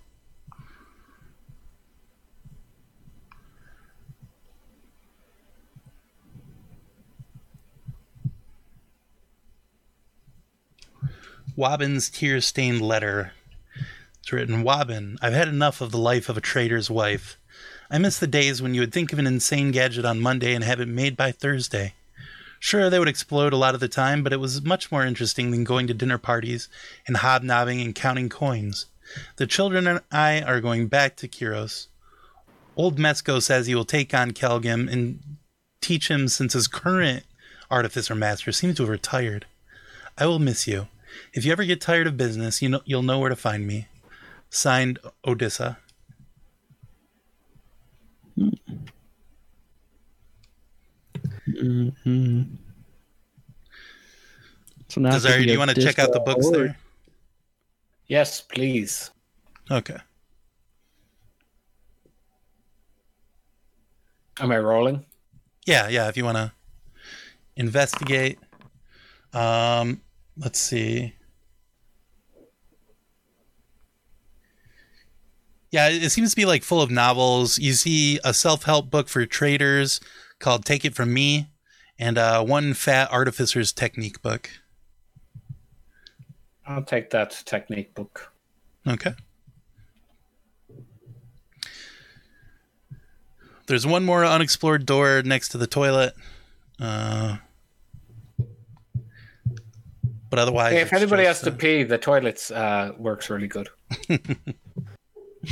Wobbin's 11.58 12.08
tear-stained 12.08 12.80
letter. 12.80 13.32
It's 14.20 14.32
written, 14.32 14.62
Wobbin, 14.62 15.18
I've 15.20 15.32
had 15.32 15.48
enough 15.48 15.80
of 15.80 15.90
the 15.90 15.98
life 15.98 16.28
of 16.28 16.36
a 16.36 16.40
trader's 16.40 16.88
wife. 16.88 17.36
I 17.90 17.98
miss 17.98 18.16
the 18.16 18.28
days 18.28 18.62
when 18.62 18.74
you 18.74 18.82
would 18.82 18.92
think 18.92 19.12
of 19.12 19.18
an 19.18 19.26
insane 19.26 19.72
gadget 19.72 20.04
on 20.04 20.20
Monday 20.20 20.54
and 20.54 20.62
have 20.62 20.78
it 20.78 20.86
made 20.86 21.16
by 21.16 21.32
Thursday. 21.32 21.94
Sure, 22.60 22.88
they 22.88 23.00
would 23.00 23.08
explode 23.08 23.52
a 23.52 23.56
lot 23.56 23.74
of 23.74 23.80
the 23.80 23.88
time, 23.88 24.22
but 24.22 24.32
it 24.32 24.38
was 24.38 24.62
much 24.62 24.92
more 24.92 25.04
interesting 25.04 25.50
than 25.50 25.64
going 25.64 25.88
to 25.88 25.94
dinner 25.94 26.16
parties 26.16 26.68
and 27.08 27.16
hobnobbing 27.16 27.80
and 27.80 27.92
counting 27.92 28.28
coins. 28.28 28.86
The 29.34 29.46
children 29.48 29.88
and 29.88 30.00
I 30.12 30.40
are 30.40 30.60
going 30.60 30.86
back 30.86 31.16
to 31.16 31.26
Kiros. 31.26 31.88
Old 32.76 32.98
Mesko 32.98 33.42
says 33.42 33.66
he 33.66 33.74
will 33.74 33.84
take 33.84 34.14
on 34.14 34.30
Kelgim 34.30 34.88
and 34.88 35.18
teach 35.80 36.08
him 36.08 36.28
since 36.28 36.52
his 36.52 36.68
current 36.68 37.24
artificer 37.68 38.14
master 38.14 38.52
seems 38.52 38.76
to 38.76 38.84
have 38.84 38.90
retired. 38.90 39.46
I 40.16 40.26
will 40.26 40.38
miss 40.38 40.68
you. 40.68 40.86
If 41.32 41.44
you 41.44 41.52
ever 41.52 41.64
get 41.64 41.80
tired 41.80 42.06
of 42.06 42.16
business, 42.16 42.62
you 42.62 42.68
know, 42.68 42.80
you'll 42.84 43.02
know 43.02 43.18
where 43.18 43.30
to 43.30 43.36
find 43.36 43.66
me. 43.66 43.88
Signed, 44.50 44.98
Odessa. 45.26 45.78
hmm 51.56 52.42
So 54.88 55.00
now 55.00 55.10
I 55.10 55.12
Desire, 55.12 55.42
do 55.42 55.52
you 55.52 55.58
want 55.58 55.70
to 55.70 55.82
check 55.82 55.98
out 55.98 56.12
the 56.12 56.20
books 56.20 56.46
disco- 56.46 56.58
there? 56.58 56.76
Yes, 58.06 58.40
please. 58.40 59.10
Okay. 59.70 59.98
Am 64.40 64.50
I 64.52 64.58
rolling? 64.58 65.04
Yeah, 65.66 65.88
yeah. 65.88 66.08
If 66.08 66.16
you 66.16 66.24
want 66.24 66.36
to 66.38 66.52
investigate, 67.56 68.38
um, 69.34 70.00
let's 70.38 70.58
see. 70.58 71.14
Yeah, 75.70 75.88
it 75.90 76.10
seems 76.10 76.30
to 76.30 76.36
be 76.36 76.46
like 76.46 76.62
full 76.62 76.80
of 76.80 76.90
novels. 76.90 77.58
You 77.58 77.74
see 77.74 78.18
a 78.24 78.32
self-help 78.32 78.90
book 78.90 79.08
for 79.08 79.26
traders 79.26 80.00
called 80.38 80.64
"Take 80.64 80.84
It 80.84 80.94
From 80.94 81.12
Me," 81.12 81.48
and 81.98 82.16
uh, 82.16 82.42
one 82.42 82.72
fat 82.72 83.12
artificer's 83.12 83.72
technique 83.72 84.22
book. 84.22 84.48
I'll 86.66 86.82
take 86.82 87.10
that 87.10 87.42
technique 87.44 87.94
book. 87.94 88.32
Okay. 88.86 89.14
There's 93.66 93.86
one 93.86 94.04
more 94.04 94.24
unexplored 94.24 94.86
door 94.86 95.22
next 95.22 95.50
to 95.50 95.58
the 95.58 95.66
toilet. 95.66 96.14
Uh, 96.80 97.36
but 100.30 100.38
otherwise, 100.38 100.72
Hey, 100.72 100.80
if 100.80 100.92
it's 100.92 101.02
anybody 101.02 101.24
has 101.24 101.36
just, 101.40 101.44
to 101.44 101.50
pee, 101.52 101.82
the 101.84 101.98
toilets 101.98 102.50
uh, 102.50 102.92
works 102.98 103.30
really 103.30 103.48
good. 103.48 103.68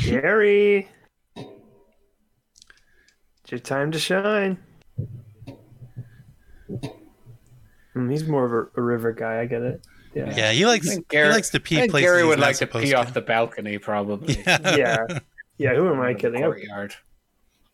Gary, 0.05 0.89
it's 1.37 1.51
your 3.51 3.61
time 3.61 3.93
to 3.93 3.99
shine. 3.99 4.59
Hmm, 7.93 8.11
he's 8.11 8.27
more 8.27 8.45
of 8.45 8.53
a, 8.53 8.81
a 8.81 8.83
river 8.83 9.13
guy. 9.13 9.41
I 9.41 9.47
get 9.47 9.63
it. 9.63 9.87
Yeah. 10.15 10.35
Yeah, 10.37 10.53
he 10.53 10.67
likes 10.67 10.89
I 10.89 10.95
think 10.95 11.13
he 11.13 11.23
likes 11.25 11.51
to 11.51 11.61
pee 11.61 11.89
places 11.89 12.09
Gary 12.11 12.25
would 12.25 12.41
like 12.41 12.57
to 12.57 12.67
pee 12.67 12.87
to. 12.91 12.95
off 12.95 13.15
the 13.15 13.21
balcony, 13.21 13.79
probably. 13.79 14.35
Yeah. 14.47 14.77
Yeah. 14.77 15.07
yeah 15.59 15.75
Who 15.75 15.89
am 15.93 16.01
I 16.01 16.15
kidding? 16.15 16.43
I'm- 16.43 16.53
Courtyard. 16.53 16.95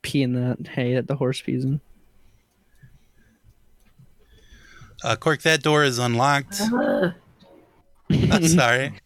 Pee 0.02 0.22
in 0.24 0.32
that 0.34 0.66
hay 0.66 0.94
that 0.94 1.06
the 1.06 1.14
horse 1.14 1.40
pees 1.40 1.64
in. 1.64 1.80
Uh, 5.04 5.16
Cork, 5.16 5.42
that 5.42 5.62
door 5.62 5.82
is 5.84 5.98
unlocked. 5.98 6.60
Uh, 6.60 7.12
I'm 8.10 8.46
sorry. 8.46 8.94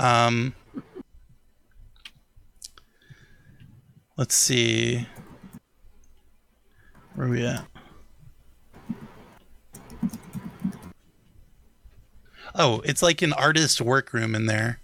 Um, 0.00 0.54
let's 4.16 4.36
see. 4.36 5.08
Where 7.16 7.26
are 7.26 7.30
we 7.30 7.44
at? 7.44 7.64
Oh, 12.54 12.80
it's 12.84 13.02
like 13.02 13.22
an 13.22 13.32
artist 13.32 13.80
workroom 13.80 14.36
in 14.36 14.46
there. 14.46 14.78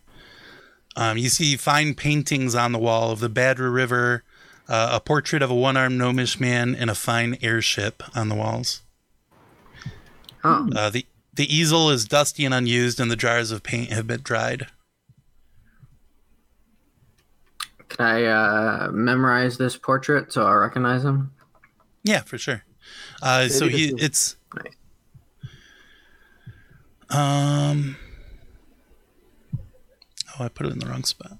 Um, 0.96 1.16
you 1.16 1.28
see 1.28 1.56
fine 1.56 1.94
paintings 1.94 2.56
on 2.56 2.72
the 2.72 2.78
wall 2.78 3.12
of 3.12 3.20
the 3.20 3.30
Badra 3.30 3.72
River, 3.72 4.24
uh, 4.68 4.90
a 4.92 5.00
portrait 5.00 5.42
of 5.42 5.50
a 5.50 5.54
one-armed 5.54 5.96
gnomish 5.96 6.40
man, 6.40 6.74
and 6.74 6.90
a 6.90 6.94
fine 6.96 7.36
airship 7.40 8.02
on 8.16 8.28
the 8.28 8.34
walls. 8.34 8.82
Oh, 10.44 10.68
Uh, 10.76 10.90
the 10.90 11.06
the 11.32 11.52
easel 11.52 11.90
is 11.90 12.04
dusty 12.04 12.44
and 12.44 12.54
unused, 12.54 13.00
and 13.00 13.10
the 13.10 13.16
jars 13.16 13.50
of 13.50 13.62
paint 13.62 13.90
have 13.90 14.06
been 14.06 14.20
dried. 14.22 14.66
can 17.88 18.06
I 18.06 18.24
uh, 18.24 18.90
memorize 18.92 19.56
this 19.56 19.76
portrait 19.76 20.32
so 20.32 20.44
I 20.46 20.52
recognize 20.54 21.04
him? 21.04 21.32
Yeah, 22.02 22.20
for 22.22 22.38
sure. 22.38 22.64
Uh, 23.22 23.48
so 23.48 23.68
he 23.68 23.86
is- 23.86 24.02
it's 24.02 24.36
um. 27.10 27.96
Oh, 30.38 30.44
I 30.44 30.48
put 30.48 30.66
it 30.66 30.72
in 30.72 30.80
the 30.80 30.86
wrong 30.86 31.04
spot. 31.04 31.38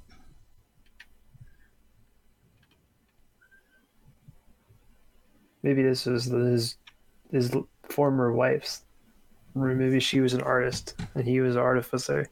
Maybe 5.62 5.82
this 5.82 6.06
is 6.06 6.26
the- 6.26 6.38
his 6.38 6.76
his 7.30 7.54
former 7.88 8.32
wife's 8.32 8.82
room. 9.54 9.78
Maybe 9.78 10.00
she 10.00 10.20
was 10.20 10.34
an 10.34 10.42
artist 10.42 10.94
and 11.14 11.26
he 11.26 11.40
was 11.40 11.56
an 11.56 11.62
artificer. 11.62 12.28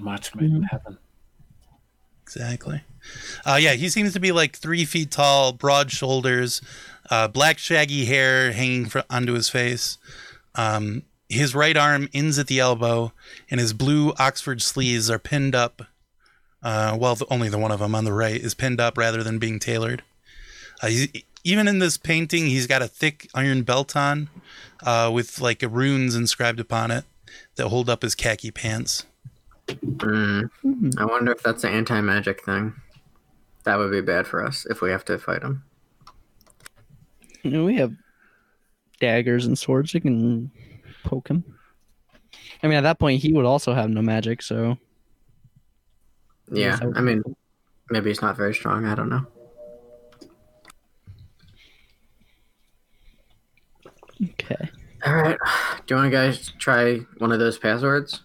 Match 0.00 0.34
made 0.34 0.50
in 0.50 0.64
heaven. 0.64 0.98
Exactly. 2.22 2.82
Uh, 3.44 3.58
yeah, 3.60 3.74
he 3.74 3.88
seems 3.88 4.12
to 4.14 4.20
be 4.20 4.32
like 4.32 4.56
three 4.56 4.84
feet 4.84 5.10
tall, 5.10 5.52
broad 5.52 5.90
shoulders, 5.92 6.60
uh, 7.10 7.28
black 7.28 7.58
shaggy 7.58 8.04
hair 8.04 8.52
hanging 8.52 8.86
fr- 8.86 9.00
onto 9.10 9.34
his 9.34 9.48
face. 9.48 9.98
Um, 10.54 11.02
his 11.28 11.54
right 11.54 11.76
arm 11.76 12.08
ends 12.12 12.38
at 12.38 12.46
the 12.46 12.60
elbow, 12.60 13.12
and 13.50 13.60
his 13.60 13.72
blue 13.72 14.12
Oxford 14.18 14.60
sleeves 14.62 15.10
are 15.10 15.18
pinned 15.18 15.54
up. 15.54 15.82
Uh, 16.62 16.96
well, 16.98 17.14
the, 17.14 17.26
only 17.30 17.48
the 17.48 17.58
one 17.58 17.72
of 17.72 17.80
them 17.80 17.94
on 17.94 18.04
the 18.04 18.12
right 18.12 18.40
is 18.40 18.54
pinned 18.54 18.80
up 18.80 18.96
rather 18.96 19.22
than 19.22 19.38
being 19.38 19.58
tailored. 19.58 20.02
Uh, 20.82 20.88
he, 20.88 21.24
even 21.44 21.66
in 21.68 21.78
this 21.78 21.96
painting, 21.96 22.46
he's 22.46 22.66
got 22.66 22.82
a 22.82 22.88
thick 22.88 23.28
iron 23.34 23.62
belt 23.62 23.96
on 23.96 24.28
uh, 24.82 25.10
with 25.12 25.40
like 25.40 25.62
runes 25.62 26.14
inscribed 26.14 26.60
upon 26.60 26.90
it 26.90 27.04
that 27.56 27.68
hold 27.68 27.88
up 27.90 28.02
his 28.02 28.14
khaki 28.14 28.50
pants. 28.50 29.06
Mm. 29.68 30.50
I 30.98 31.04
wonder 31.04 31.32
if 31.32 31.42
that's 31.42 31.64
an 31.64 31.72
anti 31.72 32.00
magic 32.00 32.44
thing. 32.44 32.74
That 33.64 33.78
would 33.78 33.90
be 33.90 34.00
bad 34.00 34.26
for 34.26 34.44
us 34.44 34.66
if 34.68 34.80
we 34.82 34.90
have 34.90 35.04
to 35.06 35.18
fight 35.18 35.42
him. 35.42 35.62
You 37.42 37.50
know, 37.50 37.64
we 37.64 37.76
have 37.76 37.94
daggers 39.00 39.46
and 39.46 39.58
swords. 39.58 39.94
We 39.94 40.00
can 40.00 40.50
poke 41.04 41.28
him. 41.28 41.44
I 42.62 42.68
mean, 42.68 42.76
at 42.76 42.82
that 42.82 42.98
point, 42.98 43.20
he 43.20 43.32
would 43.32 43.44
also 43.44 43.74
have 43.74 43.90
no 43.90 44.02
magic, 44.02 44.42
so 44.42 44.78
Yeah, 46.50 46.78
So- 46.78 46.92
I 46.94 47.00
mean, 47.00 47.22
maybe 47.90 48.10
it's 48.10 48.20
not 48.22 48.36
very 48.36 48.54
strong. 48.54 48.84
I 48.84 48.94
don't 48.94 49.08
know. 49.08 49.26
Okay. 54.22 54.70
All 55.04 55.14
right. 55.14 55.38
Do 55.86 55.94
you 55.94 55.96
want 56.00 56.10
to 56.12 56.16
guys 56.16 56.52
try 56.58 56.98
one 57.18 57.32
of 57.32 57.38
those 57.40 57.58
passwords? 57.58 58.20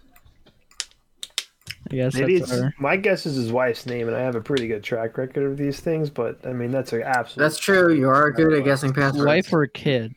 I 1.90 1.94
guess 1.96 2.14
Maybe 2.14 2.38
that's 2.38 2.52
it's 2.52 2.60
our- 2.60 2.74
my 2.78 2.96
guess 2.96 3.24
is 3.26 3.36
his 3.36 3.50
wife's 3.50 3.86
name, 3.86 4.08
and 4.08 4.16
I 4.16 4.20
have 4.20 4.34
a 4.34 4.40
pretty 4.40 4.68
good 4.68 4.84
track 4.84 5.16
record 5.16 5.44
of 5.50 5.56
these 5.56 5.80
things. 5.80 6.10
But 6.10 6.46
I 6.46 6.52
mean, 6.52 6.70
that's 6.70 6.92
an 6.92 7.02
absolute. 7.02 7.42
That's 7.42 7.58
true. 7.58 7.94
You 7.94 8.08
are 8.10 8.30
good 8.30 8.52
at 8.52 8.64
guessing 8.64 8.92
passwords. 8.92 9.24
wife 9.24 9.52
or 9.52 9.66
kid. 9.66 10.14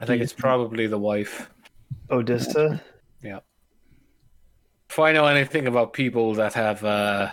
I 0.00 0.06
think 0.06 0.22
it's 0.22 0.32
probably 0.32 0.86
the 0.86 0.98
wife. 0.98 1.48
Odessa. 2.10 2.82
Yeah. 3.22 3.40
If 4.90 4.98
I 4.98 5.12
know 5.12 5.26
anything 5.26 5.66
about 5.66 5.92
people 5.92 6.34
that 6.34 6.52
have 6.52 6.84
uh, 6.84 7.30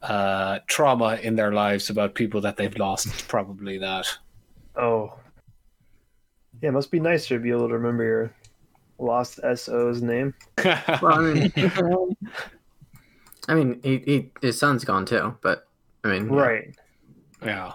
uh, 0.00 0.60
trauma 0.68 1.16
in 1.22 1.34
their 1.36 1.52
lives 1.52 1.90
about 1.90 2.14
people 2.14 2.40
that 2.42 2.56
they've 2.56 2.76
lost, 2.78 3.06
it's 3.06 3.22
probably 3.22 3.78
that. 3.78 4.06
Oh. 4.76 5.14
Yeah, 6.62 6.68
it 6.70 6.72
must 6.72 6.90
be 6.90 7.00
nicer 7.00 7.36
to 7.36 7.42
be 7.42 7.50
able 7.50 7.68
to 7.68 7.74
remember 7.74 8.04
your 8.04 8.34
lost 8.98 9.40
SO's 9.54 10.02
name. 10.02 10.34
Well, 10.64 11.06
I 11.14 11.20
mean, 11.20 11.52
I 13.48 13.54
mean, 13.54 13.80
he, 13.82 13.98
he, 13.98 14.30
his 14.42 14.58
son's 14.58 14.84
gone 14.84 15.06
too, 15.06 15.36
but 15.40 15.66
I 16.04 16.08
mean. 16.08 16.28
Right. 16.28 16.74
Yeah. 17.44 17.72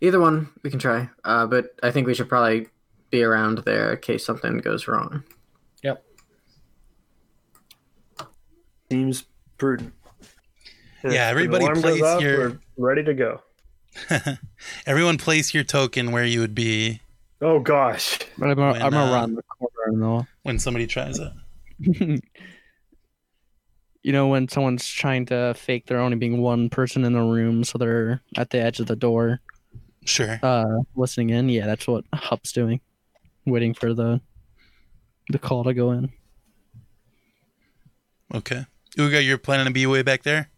Either 0.00 0.20
one 0.20 0.48
we 0.62 0.70
can 0.70 0.78
try, 0.78 1.08
uh, 1.24 1.46
but 1.46 1.74
I 1.82 1.90
think 1.90 2.06
we 2.06 2.14
should 2.14 2.28
probably 2.28 2.68
be 3.10 3.22
around 3.22 3.58
there 3.58 3.92
in 3.92 4.00
case 4.00 4.24
something 4.24 4.58
goes 4.58 4.86
wrong. 4.88 5.22
Yep. 5.82 6.04
Seems 8.90 9.24
prudent. 9.58 9.92
Yeah, 11.04 11.10
If 11.10 11.14
an 11.14 11.20
everybody 11.30 11.80
place 11.80 12.02
off, 12.02 12.22
your- 12.22 12.58
ready 12.76 13.02
to 13.04 13.14
go. 13.14 13.42
Everyone 14.86 15.18
place 15.18 15.52
your 15.52 15.64
token 15.64 16.12
where 16.12 16.24
you 16.24 16.40
would 16.40 16.54
be 16.54 17.01
Oh 17.42 17.58
gosh. 17.58 18.18
But 18.38 18.50
I'm, 18.50 18.56
When, 18.56 18.80
I'm 18.82 18.94
uh, 18.94 19.12
around 19.12 19.34
the 19.34 19.42
corner 19.42 19.98
though. 20.00 20.26
when 20.44 20.58
somebody 20.58 20.86
tries 20.86 21.18
it. 21.18 21.32
you 24.02 24.12
know 24.12 24.28
when 24.28 24.48
someone's 24.48 24.86
trying 24.86 25.26
to 25.26 25.52
fake 25.54 25.86
there 25.86 25.98
only 25.98 26.16
being 26.16 26.40
one 26.40 26.70
person 26.70 27.04
in 27.04 27.12
the 27.12 27.20
room, 27.20 27.64
so 27.64 27.78
they're 27.78 28.20
at 28.36 28.50
the 28.50 28.58
edge 28.60 28.78
of 28.80 28.86
the 28.86 28.96
door, 28.96 29.40
Sure. 30.04 30.38
uh, 30.42 30.78
listening 30.94 31.30
in. 31.30 31.48
Yeah, 31.48 31.66
that's 31.66 31.86
what 31.88 32.04
Hup's 32.14 32.52
doing, 32.52 32.80
waiting 33.44 33.74
for 33.74 33.92
the 33.92 34.20
the 35.28 35.38
call 35.38 35.64
to 35.64 35.74
go 35.74 35.90
in. 35.92 36.12
Okay. 38.34 38.64
Uga, 38.96 39.24
you're 39.24 39.38
planning 39.38 39.66
to 39.66 39.72
be 39.72 39.86
way 39.86 40.02
back 40.02 40.22
there? 40.22 40.48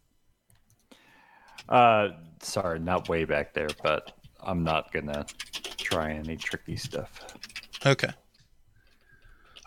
Uh, 1.69 2.09
sorry, 2.43 2.79
not 2.79 3.09
way 3.09 3.25
back 3.25 3.55
there, 3.55 3.69
but 3.83 4.13
I'm 4.47 4.63
not 4.63 4.93
gonna 4.93 5.27
try 5.77 6.13
any 6.13 6.37
tricky 6.37 6.77
stuff. 6.77 7.21
Okay. 7.85 8.11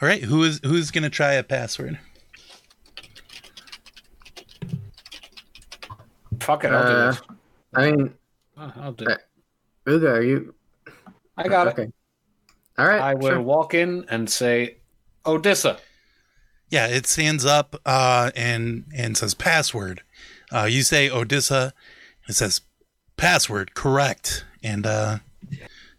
All 0.02 0.08
right. 0.08 0.22
Who 0.24 0.44
is 0.44 0.60
who's 0.64 0.92
gonna 0.92 1.10
try 1.10 1.34
a 1.34 1.44
password? 1.44 2.00
Fuck 6.40 6.64
it, 6.64 6.72
I'll 6.72 6.84
Uh, 6.84 7.12
do 7.12 7.18
it. 7.18 7.24
I 7.76 7.92
mean, 7.92 8.14
Uh, 8.58 8.72
I'll 8.78 8.92
do 8.94 9.06
uh, 9.06 9.12
it. 9.12 9.20
Uga, 9.86 10.10
are 10.18 10.22
you? 10.24 10.54
I 11.38 11.48
got 11.48 11.68
it. 11.68 11.72
okay. 11.72 11.92
All 12.78 12.88
right. 12.88 13.02
I 13.02 13.14
will 13.14 13.30
sure. 13.30 13.42
walk 13.42 13.74
in 13.74 14.06
and 14.10 14.30
say, 14.30 14.78
Odessa. 15.26 15.78
Yeah, 16.70 16.88
it 16.88 17.06
stands 17.08 17.46
up 17.46 17.76
uh, 17.86 18.32
and 18.36 18.86
and 18.96 19.16
says 19.18 19.34
password. 19.34 20.02
Uh, 20.52 20.64
you 20.64 20.84
say 20.84 21.10
Odessa. 21.10 21.74
It 22.28 22.34
says 22.34 22.62
password 23.16 23.74
correct, 23.74 24.44
and 24.64 24.86
uh, 24.86 25.18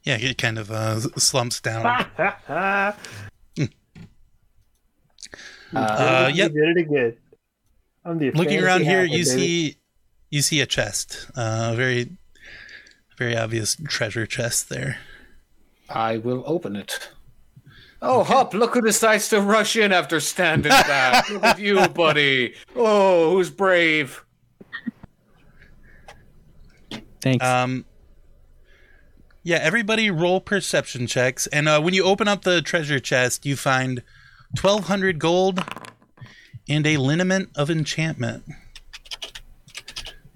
yeah, 0.03 0.17
it 0.19 0.39
kind 0.39 0.59
of 0.59 0.71
uh, 0.71 1.01
slumps 1.19 1.61
down. 1.61 1.87
uh, 2.49 2.93
Uh, 5.75 6.29
you 6.33 6.37
yep. 6.45 6.53
did 6.53 6.77
it 6.77 6.77
again. 6.79 7.17
I'm 8.05 8.19
the 8.19 8.31
Looking 8.31 8.63
around 8.63 8.85
here, 8.85 9.03
hacker, 9.03 9.05
you 9.17 9.25
baby. 9.25 9.25
see 9.25 9.77
you 10.31 10.41
see 10.43 10.61
a 10.63 10.67
chest. 10.67 11.27
Uh, 11.37 11.75
very 11.77 12.17
very 13.19 13.37
obvious 13.37 13.77
treasure 13.89 14.25
chest 14.27 14.69
there. 14.71 14.99
I 15.91 16.17
will 16.19 16.43
open 16.47 16.75
it. 16.77 17.11
Oh, 18.01 18.23
Hup! 18.23 18.55
look 18.55 18.75
who 18.75 18.81
decides 18.81 19.29
to 19.31 19.41
rush 19.41 19.75
in 19.77 19.93
after 19.93 20.21
standing 20.21 20.71
back. 20.71 21.29
look 21.29 21.43
at 21.45 21.59
you, 21.59 21.87
buddy. 21.89 22.55
Oh, 22.77 23.33
who's 23.33 23.51
brave? 23.51 24.25
Thanks. 27.21 27.45
Um, 27.45 27.85
yeah, 29.49 29.57
everybody 29.63 30.11
roll 30.11 30.43
perception 30.43 31.07
checks, 31.07 31.47
and 31.47 31.71
uh, 31.71 31.81
when 31.81 31.95
you 31.95 32.05
open 32.05 32.29
up 32.29 32.43
the 32.43 32.61
treasure 32.61 32.99
chest, 33.01 33.47
you 33.47 33.57
find 33.57 34.03
twelve 34.55 34.89
hundred 34.89 35.19
gold 35.19 35.65
and 36.69 36.87
a 36.87 36.99
liniment 36.99 37.49
of 37.57 37.71
enchantment, 37.71 38.45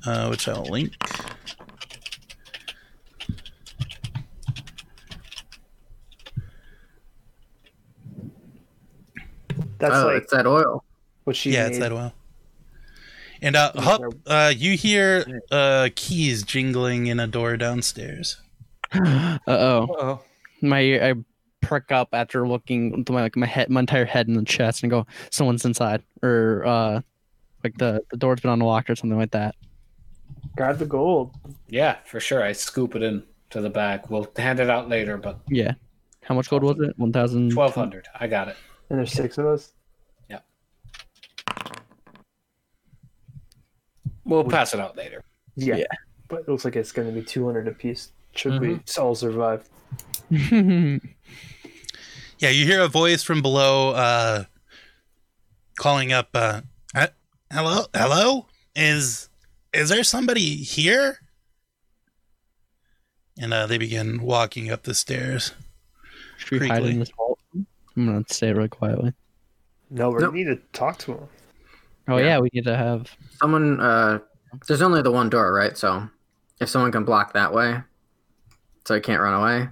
uh, 0.06 0.28
which 0.28 0.48
I'll 0.48 0.62
link. 0.62 0.94
That's 9.76 9.94
oh, 9.94 10.06
like 10.06 10.22
it's 10.22 10.32
that 10.32 10.46
oil. 10.46 10.82
what 11.24 11.36
she 11.36 11.50
yeah, 11.52 11.64
made. 11.64 11.68
it's 11.68 11.78
that 11.80 11.92
oil. 11.92 12.14
And 13.42 13.56
uh, 13.56 13.72
Hup, 13.74 14.00
uh, 14.26 14.54
you 14.56 14.74
hear 14.74 15.42
uh, 15.50 15.90
keys 15.94 16.44
jingling 16.44 17.08
in 17.08 17.20
a 17.20 17.26
door 17.26 17.58
downstairs. 17.58 18.38
Uh 19.04 19.38
oh. 19.46 20.20
My 20.60 21.10
I 21.10 21.14
perk 21.60 21.90
up 21.92 22.08
after 22.12 22.46
looking 22.46 22.92
into 22.92 23.12
my 23.12 23.22
like 23.22 23.36
my 23.36 23.46
head, 23.46 23.70
my 23.70 23.80
entire 23.80 24.04
head 24.04 24.28
in 24.28 24.34
the 24.34 24.44
chest, 24.44 24.82
and 24.82 24.90
go, 24.90 25.06
someone's 25.30 25.64
inside, 25.64 26.02
or 26.22 26.64
uh, 26.66 27.00
like 27.64 27.76
the 27.78 28.02
the 28.10 28.16
door's 28.16 28.40
been 28.40 28.50
unlocked 28.50 28.90
or 28.90 28.96
something 28.96 29.18
like 29.18 29.30
that. 29.32 29.54
Grab 30.56 30.78
the 30.78 30.86
gold. 30.86 31.34
Yeah, 31.68 31.96
for 32.04 32.20
sure. 32.20 32.42
I 32.42 32.52
scoop 32.52 32.94
it 32.94 33.02
in 33.02 33.22
to 33.50 33.60
the 33.60 33.70
bag. 33.70 34.02
We'll 34.08 34.30
hand 34.36 34.60
it 34.60 34.68
out 34.68 34.88
later, 34.88 35.16
but 35.16 35.40
Yeah. 35.48 35.74
How 36.22 36.34
much 36.34 36.48
gold 36.48 36.62
was 36.62 36.78
it? 36.80 36.96
One 36.98 37.12
thousand. 37.12 37.54
1200. 37.54 38.06
I 38.20 38.26
got 38.26 38.48
it. 38.48 38.56
And 38.90 38.98
there's 38.98 39.12
six 39.12 39.38
of 39.38 39.46
us. 39.46 39.72
Yeah. 40.28 40.40
We'll 44.24 44.44
pass 44.44 44.74
it 44.74 44.80
out 44.80 44.96
later. 44.96 45.24
Yeah. 45.56 45.76
Yeah. 45.76 45.84
But 46.28 46.40
it 46.40 46.48
looks 46.48 46.64
like 46.64 46.76
it's 46.76 46.92
going 46.92 47.08
to 47.08 47.14
be 47.14 47.24
200 47.24 47.68
apiece. 47.68 48.12
Should 48.34 48.60
we 48.60 48.68
Mm-hmm. 48.76 49.02
all 49.02 49.14
survive? 49.14 49.68
Yeah, 52.38 52.48
you 52.50 52.66
hear 52.66 52.80
a 52.82 52.88
voice 52.88 53.22
from 53.22 53.40
below 53.40 53.90
uh, 53.90 54.44
calling 55.78 56.12
up. 56.12 56.30
Uh, 56.34 56.62
"Uh, 56.92 57.06
hello, 57.52 57.84
hello. 57.94 58.46
Is 58.74 59.28
is 59.72 59.90
there 59.90 60.02
somebody 60.02 60.56
here? 60.56 61.18
And 63.38 63.54
uh, 63.54 63.66
they 63.68 63.78
begin 63.78 64.22
walking 64.22 64.72
up 64.72 64.82
the 64.82 64.94
stairs. 64.94 65.52
Should 66.38 66.62
we 66.62 66.68
hide 66.68 66.82
in 66.84 66.98
this 66.98 67.10
vault? 67.16 67.38
I'm 67.54 67.66
gonna 68.06 68.24
say 68.28 68.48
it 68.48 68.56
really 68.56 68.68
quietly. 68.68 69.12
No, 69.90 70.10
we 70.10 70.18
Nope. 70.20 70.34
need 70.34 70.44
to 70.46 70.56
talk 70.72 70.98
to 70.98 71.12
him. 71.12 71.28
Oh 72.08 72.16
Yeah. 72.16 72.24
yeah, 72.24 72.38
we 72.40 72.48
need 72.52 72.64
to 72.64 72.76
have. 72.76 73.08
Someone. 73.40 73.78
Uh, 73.78 74.18
there's 74.66 74.82
only 74.82 75.02
the 75.02 75.12
one 75.12 75.30
door, 75.30 75.52
right? 75.54 75.78
So, 75.78 76.08
if 76.60 76.68
someone 76.68 76.90
can 76.90 77.04
block 77.04 77.34
that 77.34 77.54
way, 77.54 77.80
so 78.84 78.94
he 78.94 79.00
can't 79.00 79.20
run 79.22 79.34
away, 79.34 79.68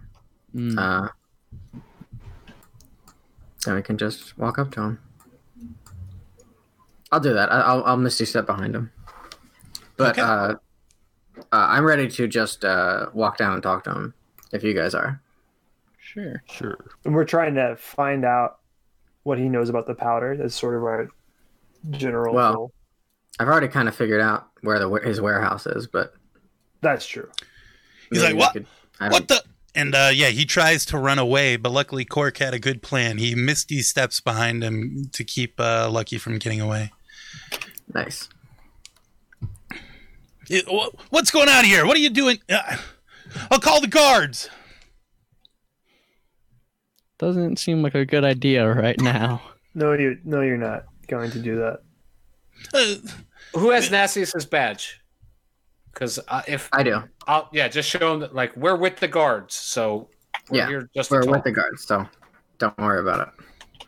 Mm, 0.55 0.77
uh, 0.79 1.09
then 3.65 3.75
we 3.77 3.83
can 3.83 3.97
just 3.99 4.37
walk 4.39 4.59
up 4.59 4.71
to 4.73 4.81
him. 4.83 4.99
I'll 7.13 7.21
do 7.21 7.35
that. 7.35 7.53
I- 7.53 7.61
I'll 7.63 7.85
I'll 7.85 7.97
misty 7.97 8.25
step 8.25 8.47
behind 8.47 8.75
him. 8.75 8.91
But 9.97 10.13
Okay. 10.19 10.23
uh, 10.23 10.55
uh, 10.55 10.57
I'm 11.53 11.85
ready 11.85 12.09
to 12.09 12.27
just 12.29 12.65
uh, 12.65 13.11
walk 13.13 13.37
down 13.37 13.55
and 13.55 13.63
talk 13.63 13.85
to 13.85 13.91
him. 13.93 14.15
If 14.53 14.63
you 14.65 14.75
guys 14.75 14.95
are. 14.95 15.21
sure. 15.99 16.43
sure. 16.51 16.77
And 17.05 17.15
we're 17.15 17.25
trying 17.25 17.55
to 17.55 17.77
find 17.77 18.25
out 18.25 18.59
what 19.23 19.39
he 19.39 19.49
knows 19.49 19.69
about 19.69 19.87
the 19.87 19.95
powder. 19.95 20.37
That's 20.37 20.57
sort 20.57 20.75
of 20.77 20.83
our 20.83 21.09
general 21.91 22.35
Well- 22.35 22.55
goal. 22.55 22.73
I've 23.39 23.47
already 23.49 23.69
kind 23.69 23.89
of 23.89 23.95
figured 23.95 24.21
out 24.21 24.49
where 24.63 24.79
the 24.81 24.91
his 25.05 25.21
warehouse 25.21 25.67
is, 25.67 25.87
but 25.87 26.15
That's 26.83 27.07
true. 27.07 27.31
He's 28.11 28.21
maybe 28.23 28.35
like, 28.35 28.41
"What? 28.41 28.53
could- 28.55 28.67
I 29.01 29.09
What 29.09 29.29
the? 29.29 29.43
And 29.75 29.95
uh, 29.95 30.11
yeah, 30.13 30.29
he 30.29 30.45
tries 30.45 30.85
to 30.87 30.99
run 30.99 31.19
away, 31.19 31.57
but 31.57 31.71
luckily 31.73 32.05
Cork 32.05 32.39
had 32.39 32.55
a 32.55 32.59
good 32.59 32.83
plan. 32.83 33.19
He 33.19 33.35
misty 33.35 33.83
steps 33.83 34.21
behind 34.21 34.63
him 34.65 35.09
to 35.13 35.25
keep 35.25 35.59
uh, 35.61 35.89
Lucky 35.91 36.19
from 36.19 36.39
getting 36.39 36.61
away. 36.61 36.91
Nice. 37.95 38.29
It- 40.49 40.67
wha- 40.69 40.91
what's 41.11 41.31
going 41.31 41.49
on 41.49 41.65
here? 41.65 41.87
What 41.87 41.97
are 41.97 42.01
you 42.01 42.11
doing? 42.11 42.39
Uh, 42.49 42.77
I'll 43.51 43.61
call 43.61 43.81
the 43.81 43.87
guards. 43.87 44.49
Doesn't 47.19 47.59
seem 47.59 47.83
like 47.83 47.95
a 47.95 48.05
good 48.05 48.25
idea 48.25 48.73
right 48.73 49.01
now. 49.01 49.43
No, 49.73 49.93
you 49.93 50.19
no, 50.25 50.41
you're 50.41 50.57
not 50.57 50.87
going 51.07 51.31
to 51.31 51.39
do 51.39 51.55
that. 51.59 51.79
Uh, 52.75 52.95
Who 53.57 53.71
has 53.71 53.89
Nastius's 53.89 54.45
badge? 54.45 55.00
Because 55.93 56.19
uh, 56.29 56.43
if 56.47 56.69
I 56.73 56.83
do, 56.83 57.03
I'll, 57.27 57.49
yeah, 57.53 57.69
just 57.69 57.89
show 57.89 57.99
them 58.11 58.21
that 58.21 58.35
like 58.35 58.57
we're 58.57 58.77
with 58.77 58.97
the 58.97 59.09
guards, 59.09 59.55
so 59.55 60.09
we're 60.51 60.59
yeah, 60.59 60.69
here 60.69 60.91
just 60.95 61.11
we're 61.11 61.27
with 61.27 61.45
the 61.45 61.53
guards, 61.53 61.85
so 61.85 62.07
don't 62.59 62.77
worry 62.79 63.01
about 63.01 63.29
it. 63.29 63.87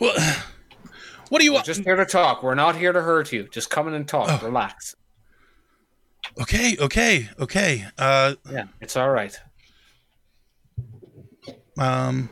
Well, 0.00 0.14
what 1.28 1.38
do 1.38 1.44
you 1.44 1.52
want? 1.52 1.66
just 1.66 1.82
here 1.82 1.96
to 1.96 2.06
talk. 2.06 2.42
We're 2.42 2.54
not 2.54 2.76
here 2.76 2.92
to 2.92 3.02
hurt 3.02 3.32
you. 3.32 3.48
Just 3.50 3.70
come 3.70 3.88
in 3.88 3.94
and 3.94 4.08
talk. 4.08 4.28
Oh. 4.30 4.46
Relax. 4.46 4.96
Okay, 6.40 6.76
okay, 6.78 7.28
okay. 7.38 7.84
Uh, 7.98 8.34
Yeah, 8.50 8.64
it's 8.80 8.96
all 8.96 9.10
right. 9.10 9.38
um, 11.78 12.30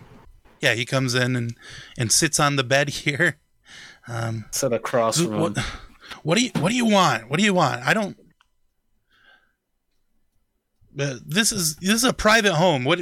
yeah, 0.61 0.75
he 0.75 0.85
comes 0.85 1.15
in 1.15 1.37
and 1.37 1.57
and 1.99 2.11
sits 2.13 2.39
on 2.41 2.57
the 2.57 2.65
bed 2.65 2.89
here. 2.91 3.39
Um, 4.09 4.47
Sit 4.51 4.73
across 4.73 5.21
from 5.21 5.39
what, 5.39 5.59
what 6.23 6.39
do 6.39 6.45
you 6.45 6.51
what 6.59 6.71
do 6.71 6.77
you 6.77 6.87
want? 6.87 7.29
What 7.31 7.39
do 7.39 7.45
you 7.45 7.55
want? 7.55 7.83
I 7.87 7.95
don't. 7.95 8.17
Uh, 10.99 11.17
this 11.25 11.53
is 11.53 11.77
this 11.77 11.95
is 11.95 12.05
a 12.05 12.13
private 12.13 12.55
home. 12.55 12.85
What 12.85 13.01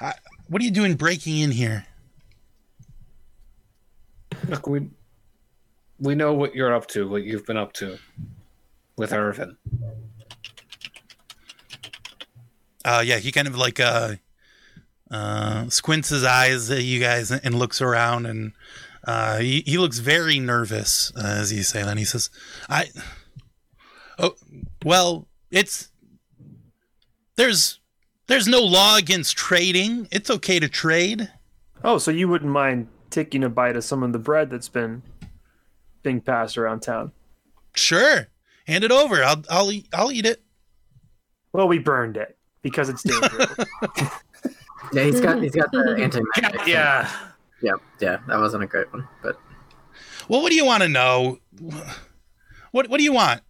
I, 0.00 0.14
what 0.48 0.62
are 0.62 0.64
you 0.64 0.70
doing 0.70 0.94
breaking 0.94 1.38
in 1.38 1.50
here? 1.50 1.86
Look, 4.48 4.66
we 4.66 4.88
we 5.98 6.14
know 6.14 6.34
what 6.34 6.54
you're 6.54 6.74
up 6.74 6.86
to, 6.88 7.08
what 7.08 7.24
you've 7.24 7.46
been 7.46 7.56
up 7.56 7.72
to 7.74 7.98
with 8.96 9.12
Irvin. 9.12 9.56
Uh, 12.84 13.02
yeah, 13.04 13.18
he 13.18 13.32
kind 13.32 13.48
of 13.48 13.56
like 13.56 13.80
uh, 13.80 14.14
uh, 15.10 15.68
squints 15.68 16.08
his 16.08 16.24
eyes 16.24 16.70
at 16.70 16.84
you 16.84 17.00
guys 17.00 17.30
and 17.30 17.54
looks 17.54 17.80
around, 17.80 18.26
and 18.26 18.52
uh, 19.04 19.38
he, 19.38 19.62
he 19.66 19.76
looks 19.76 19.98
very 19.98 20.38
nervous 20.38 21.12
uh, 21.16 21.26
as 21.26 21.52
you 21.52 21.62
say 21.62 21.82
that. 21.82 21.98
He 21.98 22.04
says, 22.04 22.30
"I, 22.68 22.90
oh, 24.18 24.36
well, 24.84 25.26
it's 25.50 25.88
there's 27.36 27.80
there's 28.26 28.48
no 28.48 28.60
law 28.60 28.96
against 28.96 29.36
trading. 29.36 30.08
It's 30.10 30.30
okay 30.30 30.58
to 30.58 30.68
trade. 30.68 31.30
Oh, 31.84 31.98
so 31.98 32.10
you 32.10 32.28
wouldn't 32.28 32.50
mind 32.50 32.88
taking 33.10 33.44
a 33.44 33.48
bite 33.48 33.76
of 33.76 33.84
some 33.84 34.02
of 34.02 34.12
the 34.12 34.18
bread 34.18 34.50
that's 34.50 34.68
been 34.68 35.02
being 36.02 36.20
passed 36.20 36.58
around 36.58 36.80
town? 36.80 37.12
Sure, 37.74 38.28
hand 38.66 38.84
it 38.84 38.90
over. 38.92 39.22
I'll 39.22 39.42
I'll 39.50 39.70
eat, 39.70 39.86
I'll 39.92 40.10
eat 40.12 40.26
it. 40.26 40.42
Well, 41.52 41.68
we 41.68 41.78
burned 41.78 42.16
it 42.16 42.36
because 42.62 42.88
it's 42.88 43.02
dangerous. 43.02 43.54
Yeah, 44.92 45.02
he's 45.02 45.20
got 45.20 45.42
he's 45.42 45.54
got 45.54 45.72
the 45.72 45.96
anti 46.00 46.20
magic. 46.36 46.66
Yeah. 46.66 47.10
yeah, 47.60 47.72
yeah. 48.00 48.18
That 48.28 48.38
wasn't 48.38 48.62
a 48.62 48.66
great 48.66 48.92
one, 48.92 49.08
but 49.20 49.36
Well, 50.28 50.42
what 50.42 50.50
do 50.50 50.56
you 50.56 50.64
want 50.64 50.84
to 50.84 50.88
know? 50.88 51.38
What 52.70 52.88
what 52.88 52.98
do 52.98 53.02
you 53.02 53.12
want? 53.12 53.42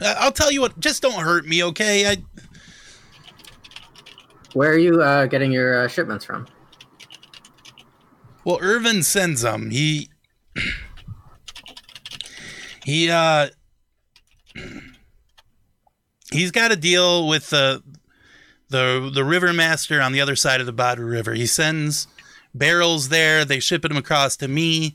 I'll 0.00 0.32
tell 0.32 0.50
you 0.50 0.60
what. 0.60 0.78
Just 0.80 1.02
don't 1.02 1.22
hurt 1.22 1.46
me, 1.46 1.62
okay? 1.64 2.10
I 2.10 2.16
where 4.52 4.70
are 4.70 4.78
you 4.78 5.02
uh, 5.02 5.26
getting 5.26 5.52
your 5.52 5.84
uh, 5.84 5.88
shipments 5.88 6.24
from? 6.24 6.46
well, 8.46 8.58
Irvin 8.62 9.02
sends 9.02 9.42
them. 9.42 9.70
He 9.70 10.08
he 12.84 13.10
uh 13.10 13.48
he's 16.30 16.52
got 16.52 16.68
to 16.68 16.76
deal 16.76 17.26
with 17.26 17.50
the 17.50 17.82
the 18.70 19.10
the 19.12 19.24
river 19.24 19.52
master 19.52 20.00
on 20.00 20.12
the 20.12 20.20
other 20.20 20.36
side 20.36 20.60
of 20.60 20.66
the 20.66 20.72
Badu 20.72 21.10
River. 21.10 21.34
He 21.34 21.46
sends 21.46 22.06
barrels 22.54 23.08
there. 23.08 23.44
They 23.44 23.58
ship 23.58 23.82
them 23.82 23.96
across 23.96 24.36
to 24.36 24.48
me. 24.48 24.94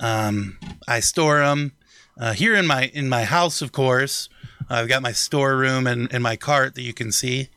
Um, 0.00 0.58
I 0.88 1.00
store 1.00 1.40
them 1.40 1.72
uh, 2.18 2.32
here 2.32 2.54
in 2.54 2.66
my 2.66 2.90
in 2.94 3.08
my 3.08 3.24
house. 3.24 3.62
Of 3.62 3.72
course, 3.72 4.28
I've 4.68 4.88
got 4.88 5.02
my 5.02 5.12
storeroom 5.12 5.86
and, 5.86 6.12
and 6.12 6.22
my 6.22 6.36
cart 6.36 6.74
that 6.74 6.82
you 6.82 6.92
can 6.92 7.12
see, 7.12 7.48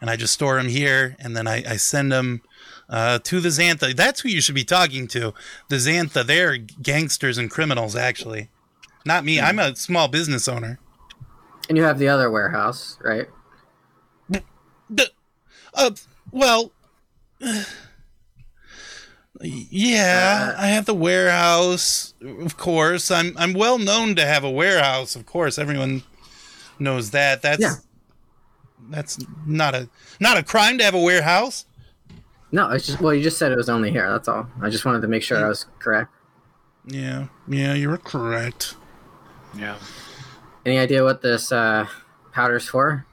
and 0.00 0.10
I 0.10 0.16
just 0.16 0.34
store 0.34 0.56
them 0.56 0.68
here. 0.68 1.16
And 1.18 1.36
then 1.36 1.46
I, 1.46 1.64
I 1.68 1.76
send 1.76 2.12
them 2.12 2.42
uh, 2.88 3.18
to 3.20 3.40
the 3.40 3.48
Xantha. 3.48 3.94
That's 3.94 4.20
who 4.20 4.28
you 4.28 4.40
should 4.40 4.54
be 4.54 4.64
talking 4.64 5.08
to. 5.08 5.34
The 5.68 5.76
Xantha. 5.76 6.24
They're 6.24 6.56
gangsters 6.56 7.38
and 7.38 7.50
criminals, 7.50 7.96
actually. 7.96 8.48
Not 9.04 9.24
me. 9.24 9.40
I'm 9.40 9.58
a 9.58 9.74
small 9.76 10.08
business 10.08 10.46
owner. 10.46 10.78
And 11.68 11.78
you 11.78 11.84
have 11.84 11.98
the 11.98 12.08
other 12.08 12.30
warehouse, 12.30 12.98
right? 13.00 13.28
The, 14.28 15.10
uh, 15.72 15.92
well, 16.32 16.72
yeah, 19.42 20.54
I 20.58 20.66
have 20.68 20.86
the 20.86 20.94
warehouse, 20.94 22.14
of 22.22 22.56
course. 22.56 23.10
I'm 23.10 23.36
I'm 23.38 23.52
well 23.54 23.78
known 23.78 24.14
to 24.16 24.24
have 24.26 24.44
a 24.44 24.50
warehouse, 24.50 25.16
of 25.16 25.26
course. 25.26 25.58
Everyone 25.58 26.02
knows 26.78 27.10
that. 27.12 27.42
That's 27.42 27.60
Yeah. 27.62 27.74
that's 28.90 29.18
not 29.46 29.74
a 29.74 29.88
not 30.20 30.36
a 30.36 30.42
crime 30.42 30.78
to 30.78 30.84
have 30.84 30.94
a 30.94 31.00
warehouse. 31.00 31.64
No, 32.52 32.70
it's 32.70 32.86
just 32.86 33.00
well, 33.00 33.14
you 33.14 33.22
just 33.22 33.38
said 33.38 33.52
it 33.52 33.56
was 33.56 33.68
only 33.68 33.90
here. 33.90 34.10
That's 34.10 34.28
all. 34.28 34.46
I 34.60 34.68
just 34.70 34.84
wanted 34.84 35.02
to 35.02 35.08
make 35.08 35.22
sure 35.22 35.42
I 35.44 35.48
was 35.48 35.66
correct. 35.78 36.10
Yeah, 36.86 37.26
yeah, 37.48 37.74
you're 37.74 37.96
correct. 37.98 38.74
Yeah. 39.56 39.76
Any 40.66 40.78
idea 40.78 41.02
what 41.04 41.22
this 41.22 41.52
uh, 41.52 41.86
powder's 42.32 42.68
for? 42.68 43.06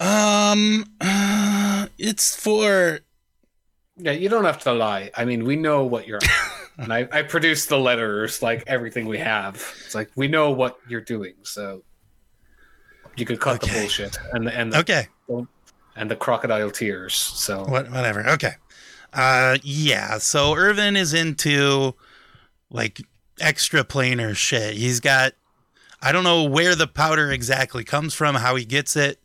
Um, 0.00 0.84
it's 1.98 2.36
for 2.36 3.00
Yeah, 3.98 4.12
you 4.12 4.28
don't 4.28 4.44
have 4.44 4.60
to 4.60 4.72
lie. 4.72 5.10
I 5.16 5.24
mean, 5.24 5.44
we 5.44 5.56
know 5.56 5.84
what 5.84 6.06
you're. 6.06 6.20
and 6.78 6.92
I, 6.92 7.08
I 7.10 7.22
produce 7.22 7.66
the 7.66 7.78
letters, 7.78 8.42
like 8.42 8.64
everything 8.66 9.06
we 9.06 9.18
have. 9.18 9.56
It's 9.84 9.94
like 9.94 10.10
we 10.14 10.28
know 10.28 10.50
what 10.50 10.78
you're 10.88 11.00
doing, 11.00 11.34
so 11.42 11.82
you 13.16 13.26
could 13.26 13.40
cut 13.40 13.60
the 13.60 13.66
bullshit 13.66 14.18
and 14.32 14.46
the, 14.46 14.56
and 14.56 14.72
the, 14.72 14.78
okay. 14.78 15.08
and 15.96 16.10
the 16.10 16.16
crocodile 16.16 16.70
tears. 16.70 17.14
So 17.14 17.64
What, 17.64 17.90
whatever. 17.90 18.26
Okay. 18.30 18.52
Uh, 19.12 19.58
yeah. 19.62 20.18
So 20.18 20.54
Irvin 20.54 20.96
is 20.96 21.12
into 21.12 21.94
like 22.70 23.00
extra 23.40 23.82
planar 23.82 24.36
shit. 24.36 24.74
He's 24.74 25.00
got, 25.00 25.32
I 26.00 26.12
don't 26.12 26.24
know 26.24 26.44
where 26.44 26.74
the 26.76 26.86
powder 26.86 27.32
exactly 27.32 27.82
comes 27.82 28.14
from, 28.14 28.36
how 28.36 28.54
he 28.54 28.64
gets 28.64 28.94
it, 28.94 29.18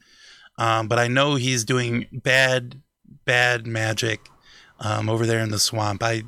um, 0.57 0.87
but 0.87 0.97
I 0.97 1.07
know 1.07 1.35
he's 1.35 1.63
doing 1.63 2.07
bad, 2.11 2.81
bad 3.25 3.67
magic 3.67 4.29
um, 4.83 5.09
over 5.09 5.25
there 5.25 5.39
in 5.39 5.49
the 5.49 5.59
swamp. 5.59 6.03
I, 6.03 6.23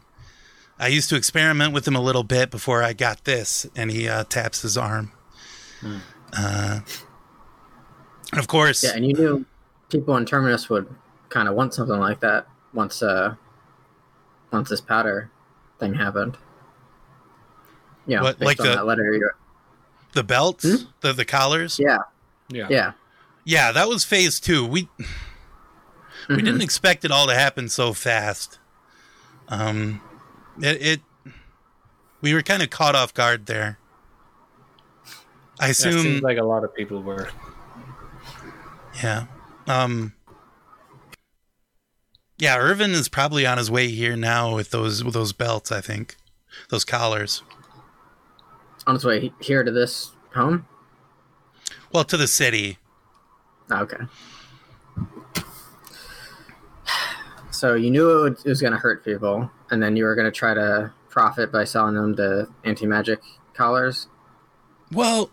I 0.79 0.87
used 0.87 1.09
to 1.09 1.15
experiment 1.15 1.73
with 1.73 1.87
him 1.87 1.95
a 1.95 2.01
little 2.01 2.23
bit 2.23 2.49
before 2.51 2.81
I 2.83 2.93
got 2.93 3.23
this, 3.25 3.65
and 3.75 3.91
he 3.91 4.07
uh, 4.09 4.23
taps 4.25 4.61
his 4.61 4.77
arm. 4.77 5.11
Uh, 6.37 6.79
of 8.33 8.47
course. 8.47 8.83
Yeah, 8.83 8.93
and 8.95 9.05
you 9.05 9.13
knew 9.13 9.45
people 9.89 10.17
in 10.17 10.25
Terminus 10.25 10.69
would 10.69 10.87
kind 11.29 11.47
of 11.47 11.55
want 11.55 11.73
something 11.73 11.99
like 11.99 12.19
that 12.21 12.47
once 12.73 13.01
uh 13.01 13.35
once 14.51 14.69
this 14.69 14.81
powder 14.81 15.29
thing 15.79 15.93
happened. 15.93 16.37
Yeah, 18.07 18.21
What, 18.21 18.39
based 18.39 18.45
like 18.45 18.59
on 18.61 18.67
the- 18.67 18.75
that 18.75 18.85
letter. 18.85 19.13
You, 19.13 19.29
the 20.13 20.23
belts, 20.23 20.85
the 21.01 21.13
the 21.13 21.25
collars. 21.25 21.77
yeah, 21.79 21.97
yeah, 22.49 22.67
yeah. 22.69 22.91
Yeah, 23.43 23.71
that 23.73 23.87
was 23.87 24.03
phase 24.03 24.39
two. 24.39 24.65
We 24.65 24.89
we 26.29 26.37
didn't 26.37 26.61
expect 26.61 27.05
it 27.05 27.11
all 27.11 27.27
to 27.27 27.35
happen 27.35 27.69
so 27.69 27.93
fast. 27.93 28.59
Um, 29.47 30.01
it, 30.61 30.81
it 30.81 31.33
we 32.21 32.33
were 32.33 32.41
kind 32.41 32.63
of 32.63 32.69
caught 32.69 32.95
off 32.95 33.13
guard 33.13 33.45
there. 33.45 33.77
I 35.59 35.65
Yeah, 35.65 35.67
it 35.67 35.71
assume, 35.71 36.01
seems 36.01 36.21
like 36.21 36.37
a 36.37 36.43
lot 36.43 36.63
of 36.63 36.73
people 36.75 37.01
were. 37.01 37.29
yeah. 39.03 39.25
Um, 39.67 40.13
yeah, 42.37 42.57
Irvin 42.57 42.91
is 42.91 43.07
probably 43.07 43.45
on 43.45 43.57
his 43.57 43.71
way 43.71 43.87
here 43.87 44.15
now 44.15 44.53
with 44.55 44.71
those 44.71 45.03
with 45.03 45.13
those 45.13 45.33
belts. 45.33 45.71
I 45.71 45.81
think 45.81 46.15
those 46.69 46.83
collars. 46.83 47.43
On 48.87 48.93
his 48.95 49.05
way 49.05 49.31
here 49.39 49.63
to 49.63 49.71
this 49.71 50.11
home. 50.33 50.67
Well, 51.91 52.03
to 52.03 52.17
the 52.17 52.27
city. 52.27 52.77
Oh, 53.71 53.81
Okay. 53.81 54.03
So 57.55 57.75
you 57.75 57.89
knew 57.89 58.25
it, 58.25 58.43
was 58.43 58.61
going 58.61 58.73
to 58.73 58.79
hurt 58.79 59.03
people, 59.03 59.49
and 59.71 59.81
then 59.81 59.95
you 59.95 60.03
were 60.03 60.15
going 60.15 60.25
to 60.25 60.31
try 60.31 60.53
to 60.53 60.91
profit 61.09 61.51
by 61.51 61.63
selling 61.63 61.95
them 61.95 62.15
the 62.15 62.49
anti-magic 62.63 63.21
collars. 63.53 64.07
Well, 64.91 65.29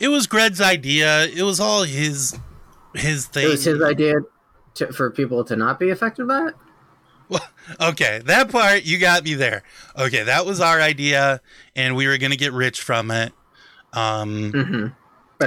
it 0.00 0.08
was 0.08 0.26
Gred's 0.26 0.60
idea. 0.60 1.26
It 1.26 1.42
was 1.42 1.60
all 1.60 1.84
his 1.84 2.38
his 2.94 3.26
thing. 3.26 3.46
It 3.46 3.50
was 3.50 3.64
his 3.64 3.82
idea 3.82 4.16
to, 4.74 4.92
for 4.92 5.10
people 5.10 5.44
to 5.44 5.56
not 5.56 5.78
be 5.78 5.90
affected 5.90 6.26
by 6.26 6.48
it. 6.48 6.54
Well, 7.28 7.46
okay, 7.80 8.20
that 8.26 8.50
part 8.50 8.84
you 8.84 8.98
got 8.98 9.24
me 9.24 9.34
there. 9.34 9.62
Okay, 9.96 10.24
that 10.24 10.44
was 10.44 10.60
our 10.60 10.80
idea, 10.80 11.40
and 11.74 11.96
we 11.96 12.06
were 12.06 12.18
gonna 12.18 12.36
get 12.36 12.52
rich 12.52 12.82
from 12.82 13.10
it. 13.10 13.32
Um, 13.92 14.52
Mm-hmm. 14.52 14.86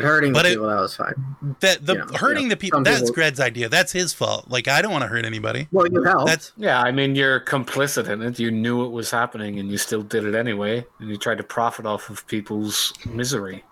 But 0.02 0.04
hurting 0.08 0.34
But 0.34 0.44
the 0.44 0.50
it- 0.50 0.52
people, 0.54 0.68
that 0.68 0.80
was 0.80 0.96
fine. 0.96 1.36
That 1.60 1.86
the 1.86 1.94
You 1.94 2.00
know, 2.00 2.06
hurting 2.18 2.44
yeah, 2.44 2.50
the 2.50 2.58
people 2.58 2.78
some 2.78 2.84
that's 2.84 3.00
people- 3.02 3.14
Gred's 3.16 3.40
idea. 3.40 3.70
That's 3.70 3.92
his 3.92 4.14
fault. 4.14 4.46
Like 4.50 4.68
I 4.68 4.82
don't 4.82 4.92
want 4.92 5.04
to 5.04 5.08
hurt 5.08 5.26
anybody. 5.26 5.68
Well, 5.72 5.88
you 5.92 6.04
helped. 6.04 6.28
That's 6.28 6.52
Yeah, 6.58 6.82
I 6.82 6.92
mean, 6.92 7.16
you're 7.16 7.40
complicit 7.40 8.08
in 8.10 8.22
it. 8.22 8.40
You 8.40 8.52
knew 8.52 8.86
it 8.86 8.90
was 8.92 9.12
happening 9.12 9.60
and 9.60 9.70
you 9.72 9.78
still 9.78 10.02
did 10.04 10.24
it 10.26 10.36
anyway. 10.36 10.86
And 11.00 11.10
you 11.10 11.18
tried 11.18 11.38
to 11.40 11.44
profit 11.44 11.86
off 11.86 12.10
of 12.10 12.26
people's 12.28 12.94
misery. 13.06 13.64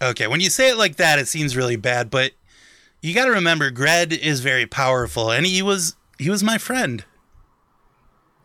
okay. 0.00 0.26
When 0.26 0.40
you 0.40 0.50
say 0.50 0.70
it 0.70 0.76
like 0.76 0.96
that, 0.96 1.18
it 1.18 1.28
seems 1.28 1.56
really 1.56 1.76
bad. 1.76 2.10
But 2.10 2.32
you 3.00 3.14
got 3.14 3.24
to 3.26 3.30
remember, 3.32 3.70
Gred 3.70 4.12
is 4.12 4.40
very 4.40 4.66
powerful, 4.66 5.30
and 5.30 5.44
he 5.46 5.62
was 5.62 5.96
he 6.18 6.30
was 6.30 6.42
my 6.42 6.58
friend. 6.58 7.04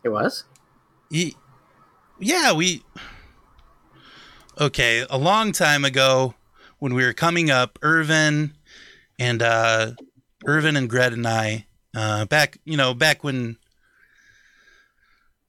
It 0.04 0.08
was. 0.10 0.44
He, 1.10 1.36
yeah, 2.18 2.52
we. 2.52 2.82
Okay, 4.60 5.06
a 5.08 5.16
long 5.16 5.52
time 5.52 5.84
ago, 5.84 6.34
when 6.80 6.92
we 6.92 7.04
were 7.04 7.12
coming 7.12 7.48
up, 7.48 7.78
Irvin 7.80 8.54
and 9.16 9.40
uh, 9.40 9.92
Irvin 10.46 10.76
and 10.76 10.90
Gred 10.90 11.12
and 11.12 11.28
I, 11.28 11.66
uh, 11.94 12.24
back 12.24 12.58
you 12.64 12.76
know 12.76 12.92
back 12.92 13.22
when 13.22 13.56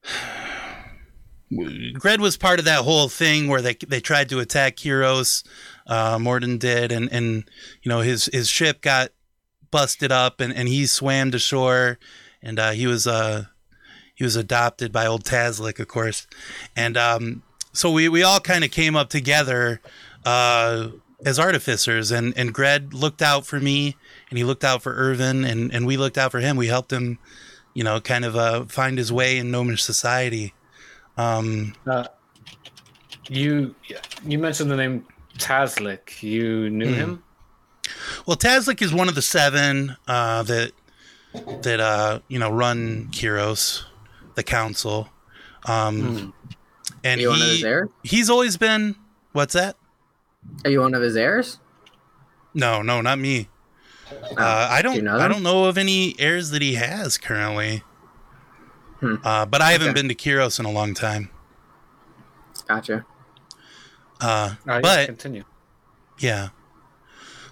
Gred 1.94 2.22
was 2.22 2.38
part 2.38 2.60
of 2.60 2.66
that 2.66 2.84
whole 2.84 3.10
thing 3.10 3.48
where 3.48 3.64
they 3.64 3.74
they 3.74 4.00
tried 4.00 4.30
to 4.30 4.40
attack 4.42 4.76
Kiros, 4.76 5.44
uh, 5.88 6.20
Morden 6.20 6.60
did, 6.60 6.92
and 6.92 7.12
and 7.12 7.50
you 7.82 7.90
know 7.90 8.02
his 8.02 8.26
his 8.26 8.48
ship 8.48 8.80
got 8.80 9.10
busted 9.72 10.12
up, 10.12 10.40
and, 10.40 10.54
and 10.54 10.68
he 10.68 10.86
swam 10.86 11.32
to 11.32 11.40
shore, 11.40 11.98
and 12.44 12.60
uh, 12.60 12.72
he 12.72 12.86
was 12.86 13.08
uh 13.08 13.46
he 14.14 14.24
was 14.24 14.36
adopted 14.36 14.92
by 14.92 15.08
old 15.08 15.24
Tazlik, 15.24 15.80
of 15.80 15.88
course, 15.88 16.28
and 16.76 16.96
um 16.96 17.42
so 17.74 17.92
we 17.92 18.10
we 18.10 18.24
all 18.24 18.40
kind 18.40 18.64
of 18.64 18.72
came 18.72 18.96
up 18.96 19.10
together 19.10 19.82
uh 20.26 20.90
as 21.26 21.38
artificers, 21.38 22.12
and 22.12 22.34
and 22.38 22.54
Gred 22.54 22.94
looked 22.94 23.22
out 23.22 23.46
for 23.46 23.60
me, 23.60 23.98
and 24.30 24.38
he 24.38 24.44
looked 24.44 24.64
out 24.64 24.82
for 24.82 24.94
Irvin, 24.96 25.44
and 25.44 25.74
and 25.74 25.86
we 25.86 25.98
looked 25.98 26.18
out 26.18 26.32
for 26.32 26.40
him. 26.40 26.56
We 26.56 26.68
helped 26.68 26.92
him, 26.94 27.20
you 27.74 27.84
know, 27.84 28.00
kind 28.00 28.24
of 28.26 28.36
uh 28.36 28.66
find 28.66 28.98
his 28.98 29.12
way 29.12 29.38
in 29.38 29.52
gnomish 29.52 29.84
society. 29.84 30.54
Um, 31.18 31.76
Uh, 31.86 32.06
you 33.28 33.76
you 34.26 34.40
mentioned 34.40 34.72
the 34.72 34.78
name 34.78 35.06
Tazlik. 35.38 36.24
You 36.24 36.70
knew 36.70 36.88
Hmm. 36.94 37.00
him? 37.00 37.24
Well, 38.26 38.38
Tazlik 38.38 38.82
is 38.82 38.94
one 38.94 39.10
of 39.10 39.16
the 39.16 39.22
seven 39.22 39.98
uh, 40.08 40.44
that 40.44 40.72
that 41.62 41.80
uh, 41.80 42.20
you 42.28 42.40
know 42.40 42.50
run 42.50 43.10
Kiros, 43.12 43.84
the 44.36 44.44
council, 44.44 45.10
um, 45.66 46.34
and 47.04 47.20
Are 47.20 47.22
you 47.22 47.30
one 47.30 47.42
of 47.42 47.48
his 47.48 47.58
he 47.60 47.66
heirs? 47.66 47.90
he's 48.04 48.30
always 48.30 48.58
been 48.58 48.96
what's 49.34 49.54
that? 49.54 49.76
Are 50.66 50.72
you 50.72 50.82
one 50.82 50.94
of 50.94 51.02
his 51.02 51.16
heirs? 51.16 51.60
No, 52.54 52.82
no, 52.82 53.02
not 53.02 53.20
me. 53.20 53.50
Oh, 54.12 54.36
Uh, 54.38 54.68
I 54.72 54.82
don't. 54.82 54.96
you 54.96 55.02
know 55.04 55.18
I 55.20 55.28
don't 55.28 55.44
know 55.44 55.66
of 55.66 55.78
any 55.78 56.16
heirs 56.20 56.50
that 56.52 56.62
he 56.62 56.76
has 56.76 57.18
currently. 57.18 57.84
Hmm. 59.00 59.16
Uh, 59.24 59.46
but 59.46 59.62
I 59.62 59.72
haven't 59.72 59.90
Okay. 59.90 60.02
been 60.02 60.10
to 60.10 60.16
Kiros 60.16 60.60
in 60.60 60.66
a 60.66 60.72
long 60.72 60.94
time. 60.94 61.30
Gotcha. 62.68 63.06
Uh, 64.20 64.26
Uh, 64.26 64.56
yeah, 64.68 64.80
but 64.82 65.06
continue. 65.08 65.44
Yeah. 66.20 66.50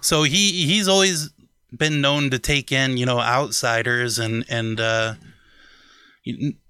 So 0.00 0.24
he 0.24 0.66
he's 0.66 0.88
always 0.88 1.30
been 1.76 2.00
known 2.00 2.30
to 2.30 2.38
take 2.38 2.70
in, 2.72 2.96
you 2.96 3.06
know, 3.06 3.20
outsiders 3.20 4.18
and 4.18 4.44
and 4.48 4.80
uh 4.80 5.14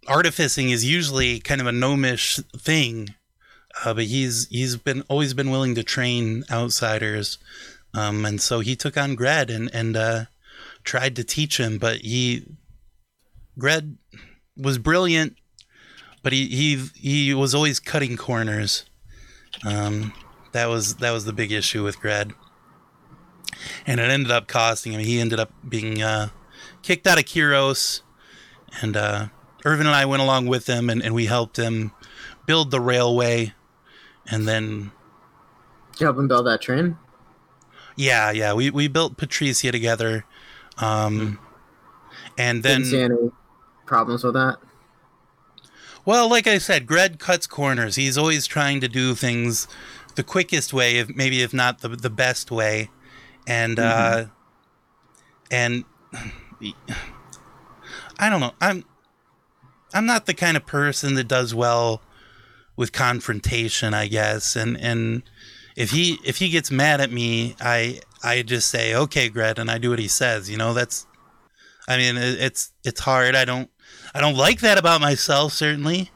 artificing 0.07 0.71
is 0.71 0.85
usually 0.85 1.41
kind 1.41 1.61
of 1.61 1.67
a 1.67 1.73
gnomish 1.73 2.37
thing. 2.57 3.15
Uh, 3.85 3.95
but 3.95 4.05
he's 4.05 4.49
he's 4.49 4.77
been 4.77 5.03
always 5.09 5.35
been 5.35 5.51
willing 5.51 5.75
to 5.75 5.83
train 5.83 6.45
outsiders. 6.51 7.39
Um 7.95 8.25
and 8.25 8.41
so 8.41 8.61
he 8.61 8.75
took 8.77 8.97
on 8.97 9.15
Gred 9.15 9.51
and 9.51 9.71
and 9.73 9.97
uh 9.97 10.25
tried 10.85 11.17
to 11.17 11.25
teach 11.25 11.59
him, 11.61 11.79
but 11.79 11.99
he 11.99 12.45
Gred 13.59 13.97
was 14.57 14.79
brilliant, 14.79 15.37
but 16.23 16.33
he 16.33 16.47
he 16.49 16.89
he 16.95 17.35
was 17.35 17.55
always 17.55 17.79
cutting 17.79 18.17
corners. 18.17 18.85
Um 19.65 20.13
that 20.53 20.67
was 20.67 20.97
that 20.97 21.13
was 21.13 21.25
the 21.25 21.33
big 21.33 21.53
issue 21.53 21.85
with 21.85 22.01
Gred. 22.01 22.33
And 23.87 24.01
it 24.01 24.11
ended 24.11 24.31
up 24.31 24.47
costing 24.47 24.93
him. 24.93 25.01
He 25.01 25.21
ended 25.21 25.41
up 25.41 25.53
being 25.69 26.03
uh, 26.03 26.29
kicked 26.83 27.07
out 27.07 27.19
of 27.19 27.25
Kiros, 27.25 28.03
and 28.81 28.97
uh, 28.97 29.27
Irvin 29.69 29.87
and 29.87 29.95
I 29.95 30.07
went 30.07 30.23
along 30.23 30.47
with 30.47 30.67
him, 30.67 30.89
and, 30.89 31.03
and 31.03 31.15
we 31.15 31.27
helped 31.27 31.59
him 31.59 31.93
build 32.47 32.71
the 32.71 32.81
railway. 32.81 33.53
And 34.27 34.49
then, 34.49 34.93
you 35.99 36.07
help 36.07 36.17
him 36.17 36.27
build 36.27 36.47
that 36.47 36.63
train? 36.63 36.97
yeah, 37.97 38.31
yeah, 38.31 38.55
we, 38.55 38.71
we 38.71 38.89
built 38.89 39.17
Patricia 39.19 39.71
together. 39.71 40.25
Um, 40.79 41.39
and 42.39 42.63
then, 42.63 42.83
Didn't 42.83 42.91
see 42.91 43.01
any 43.03 43.31
problems 43.85 44.25
with 44.25 44.35
that. 44.35 44.59
Well, 46.05 46.31
like 46.31 46.47
I 46.47 46.57
said, 46.57 46.87
Gred 46.87 47.19
cuts 47.19 47.47
corners. 47.47 47.97
He's 47.97 48.17
always 48.17 48.47
trying 48.47 48.81
to 48.81 48.89
do 48.89 49.15
things 49.15 49.69
the 50.15 50.23
quickest 50.23 50.73
way, 50.73 50.97
if 50.97 51.15
maybe 51.15 51.43
if 51.43 51.53
not 51.53 51.81
the 51.81 51.89
the 51.89 52.09
best 52.09 52.51
way, 52.51 52.89
and 53.47 53.79
uh, 53.79 54.27
and 55.51 55.85
I 58.19 58.31
don't 58.31 58.41
know. 58.41 58.53
I'm 58.61 58.85
I'm 59.93 60.07
not 60.07 60.27
the 60.27 60.35
kind 60.35 60.57
of 60.57 60.67
person 60.67 61.15
that 61.15 61.29
does 61.29 61.55
well 61.55 62.03
with 62.77 62.93
confrontation, 62.93 63.95
I 63.95 64.07
guess. 64.09 64.57
And 64.57 64.77
and 64.79 65.23
if 65.77 65.91
he 65.91 66.19
if 66.25 66.37
he 66.37 66.49
gets 66.49 66.71
mad 66.71 67.01
at 67.01 67.11
me, 67.11 67.57
I 67.61 68.01
I 68.23 68.43
just 68.43 68.69
say 68.71 68.95
okay, 68.95 69.29
Gred, 69.29 69.59
and 69.59 69.71
I 69.71 69.79
do 69.79 69.91
what 69.91 69.99
he 69.99 70.09
says. 70.09 70.51
You 70.51 70.57
know, 70.57 70.75
that's 70.75 71.07
I 71.89 71.97
mean, 71.97 72.17
it, 72.17 72.41
it's 72.41 72.73
it's 72.85 73.01
hard. 73.01 73.35
I 73.35 73.45
don't 73.45 73.71
I 74.15 74.21
don't 74.21 74.37
like 74.37 74.61
that 74.61 74.79
about 74.79 75.01
myself, 75.01 75.53
certainly, 75.53 76.11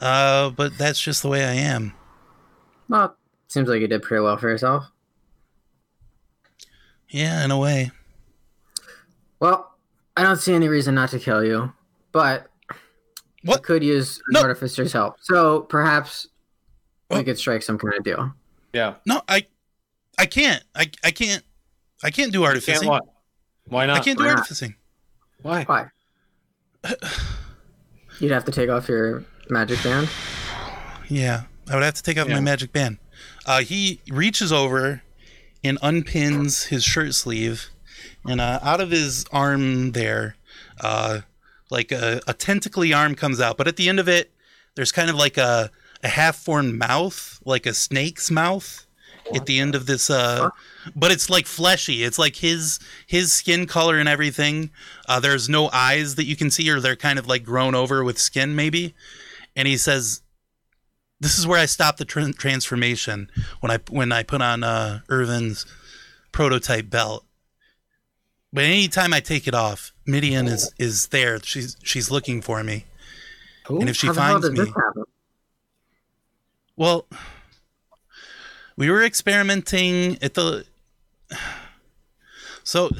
uh, 0.00 0.50
but 0.50 0.76
that's 0.78 1.00
just 1.00 1.22
the 1.22 1.28
way 1.28 1.44
I 1.44 1.54
am. 1.54 1.92
Well, 2.88 3.16
seems 3.48 3.68
like 3.68 3.80
you 3.80 3.88
did 3.88 4.02
pretty 4.02 4.22
well 4.22 4.36
for 4.36 4.48
yourself. 4.48 4.84
Yeah, 7.10 7.44
in 7.44 7.50
a 7.50 7.58
way. 7.58 7.90
Well, 9.40 9.74
I 10.16 10.22
don't 10.22 10.36
see 10.36 10.52
any 10.52 10.68
reason 10.68 10.94
not 10.94 11.10
to 11.10 11.18
kill 11.18 11.44
you, 11.44 11.72
but 12.12 12.50
what 13.44 13.62
could 13.62 13.82
use 13.84 14.20
an 14.28 14.36
artificer's 14.36 14.92
help. 14.92 15.16
So 15.20 15.60
perhaps 15.62 16.26
we 17.10 17.22
could 17.24 17.38
strike 17.38 17.62
some 17.62 17.78
kind 17.78 17.94
of 17.94 18.04
deal. 18.04 18.32
Yeah. 18.72 18.94
No, 19.06 19.22
I 19.28 19.46
I 20.18 20.26
can't. 20.26 20.62
I 20.74 20.90
I 21.04 21.10
can't. 21.10 21.42
I 22.02 22.10
can't 22.10 22.32
do 22.32 22.44
artificing. 22.44 22.88
what? 22.88 23.04
Why 23.66 23.86
not? 23.86 23.98
I 23.98 24.00
can't 24.00 24.18
do 24.18 24.24
Why 24.24 24.30
not? 24.30 24.38
artificing. 24.38 24.74
Why? 25.42 25.64
Why? 25.64 25.86
You'd 28.20 28.32
have 28.32 28.44
to 28.46 28.52
take 28.52 28.68
off 28.68 28.88
your 28.88 29.24
magic 29.48 29.82
band. 29.82 30.08
Yeah, 31.08 31.44
I 31.70 31.74
would 31.74 31.82
have 31.84 31.94
to 31.94 32.02
take 32.02 32.18
off 32.18 32.28
my 32.28 32.40
magic 32.40 32.72
band. 32.72 32.98
Uh, 33.46 33.60
he 33.60 34.00
reaches 34.10 34.52
over 34.52 35.02
and 35.64 35.80
unpins 35.80 36.66
his 36.68 36.84
shirt 36.84 37.14
sleeve, 37.14 37.68
and 38.24 38.40
uh, 38.40 38.58
out 38.62 38.80
of 38.80 38.90
his 38.90 39.24
arm 39.32 39.92
there, 39.92 40.36
uh, 40.80 41.20
like 41.70 41.92
a, 41.92 42.20
a 42.26 42.34
tentacly 42.34 42.92
arm 42.92 43.14
comes 43.14 43.40
out. 43.40 43.56
But 43.56 43.68
at 43.68 43.76
the 43.76 43.88
end 43.88 44.00
of 44.00 44.08
it, 44.08 44.32
there's 44.74 44.92
kind 44.92 45.10
of 45.10 45.16
like 45.16 45.36
a, 45.36 45.70
a 46.02 46.08
half-formed 46.08 46.78
mouth, 46.78 47.40
like 47.44 47.66
a 47.66 47.74
snake's 47.74 48.30
mouth, 48.30 48.86
at 49.34 49.46
the 49.46 49.58
end 49.58 49.74
of 49.74 49.86
this. 49.86 50.10
Uh, 50.10 50.50
but 50.96 51.10
it's 51.10 51.28
like 51.28 51.46
fleshy. 51.46 52.02
It's 52.02 52.18
like 52.18 52.36
his 52.36 52.78
his 53.06 53.32
skin 53.32 53.66
color 53.66 53.98
and 53.98 54.08
everything. 54.08 54.70
Uh, 55.08 55.20
there's 55.20 55.48
no 55.48 55.68
eyes 55.72 56.14
that 56.14 56.24
you 56.24 56.36
can 56.36 56.50
see, 56.50 56.70
or 56.70 56.80
they're 56.80 56.96
kind 56.96 57.18
of 57.18 57.26
like 57.26 57.44
grown 57.44 57.74
over 57.74 58.02
with 58.02 58.18
skin, 58.18 58.54
maybe. 58.54 58.94
And 59.54 59.68
he 59.68 59.76
says, 59.76 60.22
this 61.20 61.38
is 61.38 61.46
where 61.46 61.60
I 61.60 61.66
stopped 61.66 61.98
the 61.98 62.06
tran 62.06 62.36
transformation 62.36 63.30
when 63.60 63.70
I 63.70 63.78
when 63.90 64.12
I 64.12 64.22
put 64.22 64.40
on 64.40 64.62
uh, 64.62 65.00
Irvin's 65.08 65.66
prototype 66.32 66.88
belt. 66.88 67.24
But 68.52 68.64
anytime 68.64 69.12
I 69.12 69.20
take 69.20 69.46
it 69.46 69.54
off, 69.54 69.92
Midian 70.08 70.48
is 70.48 70.72
is 70.78 71.08
there. 71.08 71.38
She's 71.40 71.76
she's 71.82 72.10
looking 72.10 72.40
for 72.40 72.64
me, 72.64 72.86
and 73.68 73.88
if 73.88 73.96
she 73.96 74.06
How 74.08 74.14
the 74.14 74.22
hell 74.22 74.40
finds 74.40 74.58
me, 74.58 74.72
well, 76.76 77.06
we 78.76 78.90
were 78.90 79.02
experimenting 79.02 80.16
at 80.22 80.34
the. 80.34 80.64
So, 82.62 82.90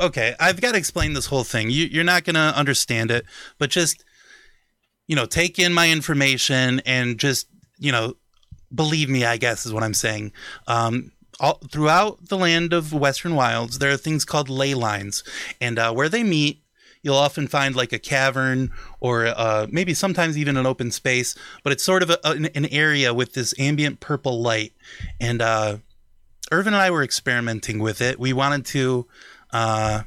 okay, 0.00 0.34
I've 0.40 0.60
got 0.60 0.72
to 0.72 0.78
explain 0.78 1.12
this 1.12 1.26
whole 1.26 1.44
thing. 1.44 1.68
You, 1.68 1.84
you're 1.84 2.02
not 2.02 2.24
going 2.24 2.34
to 2.34 2.40
understand 2.40 3.10
it, 3.10 3.26
but 3.58 3.68
just, 3.68 4.04
you 5.06 5.14
know, 5.14 5.26
take 5.26 5.58
in 5.58 5.74
my 5.74 5.90
information 5.90 6.80
and 6.86 7.18
just, 7.18 7.46
you 7.78 7.92
know, 7.92 8.16
believe 8.74 9.10
me, 9.10 9.26
I 9.26 9.36
guess 9.36 9.66
is 9.66 9.72
what 9.72 9.82
I'm 9.82 9.92
saying. 9.92 10.32
Um, 10.66 11.11
all, 11.40 11.58
throughout 11.70 12.28
the 12.28 12.36
land 12.36 12.72
of 12.72 12.92
Western 12.92 13.34
Wilds, 13.34 13.78
there 13.78 13.92
are 13.92 13.96
things 13.96 14.24
called 14.24 14.48
ley 14.48 14.74
lines, 14.74 15.24
and 15.60 15.78
uh, 15.78 15.92
where 15.92 16.08
they 16.08 16.22
meet, 16.22 16.62
you'll 17.02 17.16
often 17.16 17.48
find 17.48 17.74
like 17.74 17.92
a 17.92 17.98
cavern 17.98 18.70
or 19.00 19.26
uh, 19.26 19.66
maybe 19.70 19.94
sometimes 19.94 20.38
even 20.38 20.56
an 20.56 20.66
open 20.66 20.90
space, 20.90 21.34
but 21.62 21.72
it's 21.72 21.82
sort 21.82 22.02
of 22.02 22.10
a, 22.10 22.18
an, 22.24 22.46
an 22.46 22.66
area 22.66 23.12
with 23.12 23.34
this 23.34 23.54
ambient 23.58 24.00
purple 24.00 24.40
light, 24.40 24.72
and 25.20 25.42
uh, 25.42 25.78
Irvin 26.50 26.74
and 26.74 26.82
I 26.82 26.90
were 26.90 27.02
experimenting 27.02 27.78
with 27.78 28.00
it. 28.00 28.18
We 28.18 28.32
wanted 28.32 28.66
to. 28.66 29.06
Uh, 29.52 30.02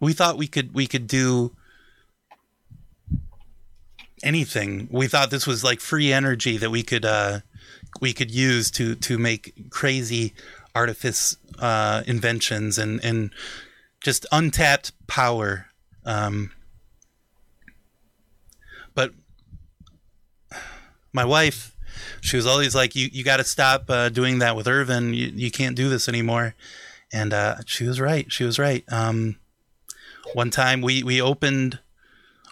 we 0.00 0.12
thought 0.12 0.38
we 0.38 0.46
could 0.46 0.74
we 0.74 0.86
could 0.86 1.06
do 1.06 1.54
anything. 4.22 4.88
We 4.90 5.08
thought 5.08 5.30
this 5.30 5.46
was 5.46 5.64
like 5.64 5.80
free 5.80 6.12
energy 6.12 6.56
that 6.56 6.70
we 6.70 6.82
could 6.82 7.04
uh, 7.04 7.40
we 8.00 8.12
could 8.12 8.30
use 8.30 8.70
to 8.72 8.94
to 8.96 9.18
make 9.18 9.70
crazy 9.70 10.34
artifice 10.74 11.36
uh, 11.58 12.02
inventions 12.06 12.78
and 12.78 13.02
and 13.04 13.30
just 14.00 14.26
untapped 14.32 14.92
power. 15.06 15.66
Um, 16.04 16.52
but 18.94 19.12
my 21.12 21.24
wife, 21.24 21.76
she 22.20 22.36
was 22.36 22.46
always 22.46 22.74
like, 22.74 22.94
"You 22.94 23.08
you 23.12 23.24
got 23.24 23.38
to 23.38 23.44
stop 23.44 23.90
uh, 23.90 24.08
doing 24.08 24.38
that 24.38 24.56
with 24.56 24.68
Irvin. 24.68 25.14
You 25.14 25.32
you 25.34 25.50
can't 25.50 25.76
do 25.76 25.88
this 25.88 26.08
anymore." 26.08 26.54
And 27.12 27.32
uh, 27.32 27.56
she 27.64 27.84
was 27.84 28.00
right. 28.00 28.30
She 28.30 28.44
was 28.44 28.58
right. 28.58 28.84
Um, 28.92 29.36
one 30.34 30.50
time 30.50 30.80
we 30.80 31.02
we 31.02 31.20
opened 31.20 31.80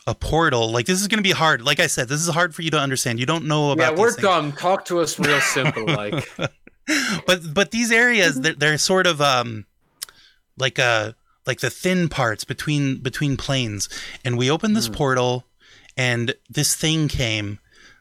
a 0.06 0.14
portal. 0.14 0.70
Like 0.70 0.86
this 0.86 1.00
is 1.00 1.08
going 1.08 1.18
to 1.18 1.28
be 1.28 1.32
hard. 1.32 1.62
Like 1.62 1.80
I 1.80 1.86
said, 1.86 2.08
this 2.08 2.20
is 2.20 2.28
hard 2.28 2.54
for 2.54 2.62
you 2.62 2.70
to 2.70 2.78
understand. 2.78 3.18
You 3.18 3.26
don't 3.26 3.46
know 3.46 3.70
about. 3.72 3.96
Yeah, 3.96 4.00
we're 4.00 4.12
dumb. 4.12 4.52
Talk 4.52 4.84
to 4.86 5.00
us 5.00 5.18
real 5.18 5.40
simple, 5.40 5.86
like. 5.86 6.28
but 7.26 7.52
but 7.52 7.70
these 7.70 7.90
areas 7.90 8.40
they're, 8.40 8.54
they're 8.54 8.78
sort 8.78 9.06
of 9.06 9.20
um 9.20 9.66
like 10.56 10.78
uh 10.78 11.12
like 11.46 11.60
the 11.60 11.70
thin 11.70 12.08
parts 12.08 12.44
between 12.44 12.98
between 12.98 13.36
planes 13.36 13.88
and 14.24 14.38
we 14.38 14.50
opened 14.50 14.76
this 14.76 14.88
portal 14.88 15.44
and 15.96 16.34
this 16.48 16.76
thing 16.76 17.08
came 17.08 17.58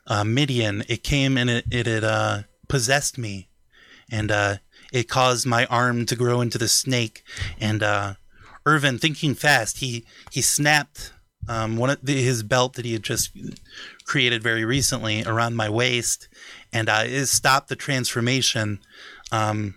uh 0.07 0.23
midian 0.23 0.83
it 0.87 1.03
came 1.03 1.37
and 1.37 1.49
it 1.49 1.65
it, 1.71 1.87
it 1.87 2.03
uh 2.03 2.43
possessed 2.67 3.17
me 3.17 3.47
and 4.11 4.31
uh 4.31 4.57
it 4.93 5.09
caused 5.09 5.47
my 5.47 5.65
arm 5.65 6.05
to 6.05 6.15
grow 6.15 6.41
into 6.41 6.57
the 6.57 6.67
snake 6.67 7.23
and 7.59 7.81
uh 7.81 8.13
irvin 8.67 8.99
thinking 8.99 9.33
fast 9.33 9.79
he 9.79 10.05
he 10.31 10.41
snapped 10.41 11.11
um 11.47 11.77
one 11.77 11.89
of 11.89 11.99
the, 12.03 12.21
his 12.21 12.43
belt 12.43 12.73
that 12.73 12.85
he 12.85 12.93
had 12.93 13.03
just 13.03 13.31
created 14.05 14.41
very 14.43 14.65
recently 14.65 15.23
around 15.23 15.55
my 15.55 15.69
waist 15.69 16.27
and 16.73 16.89
uh, 16.89 17.03
it 17.05 17.25
stopped 17.27 17.69
the 17.69 17.75
transformation. 17.75 18.79
Um, 19.31 19.75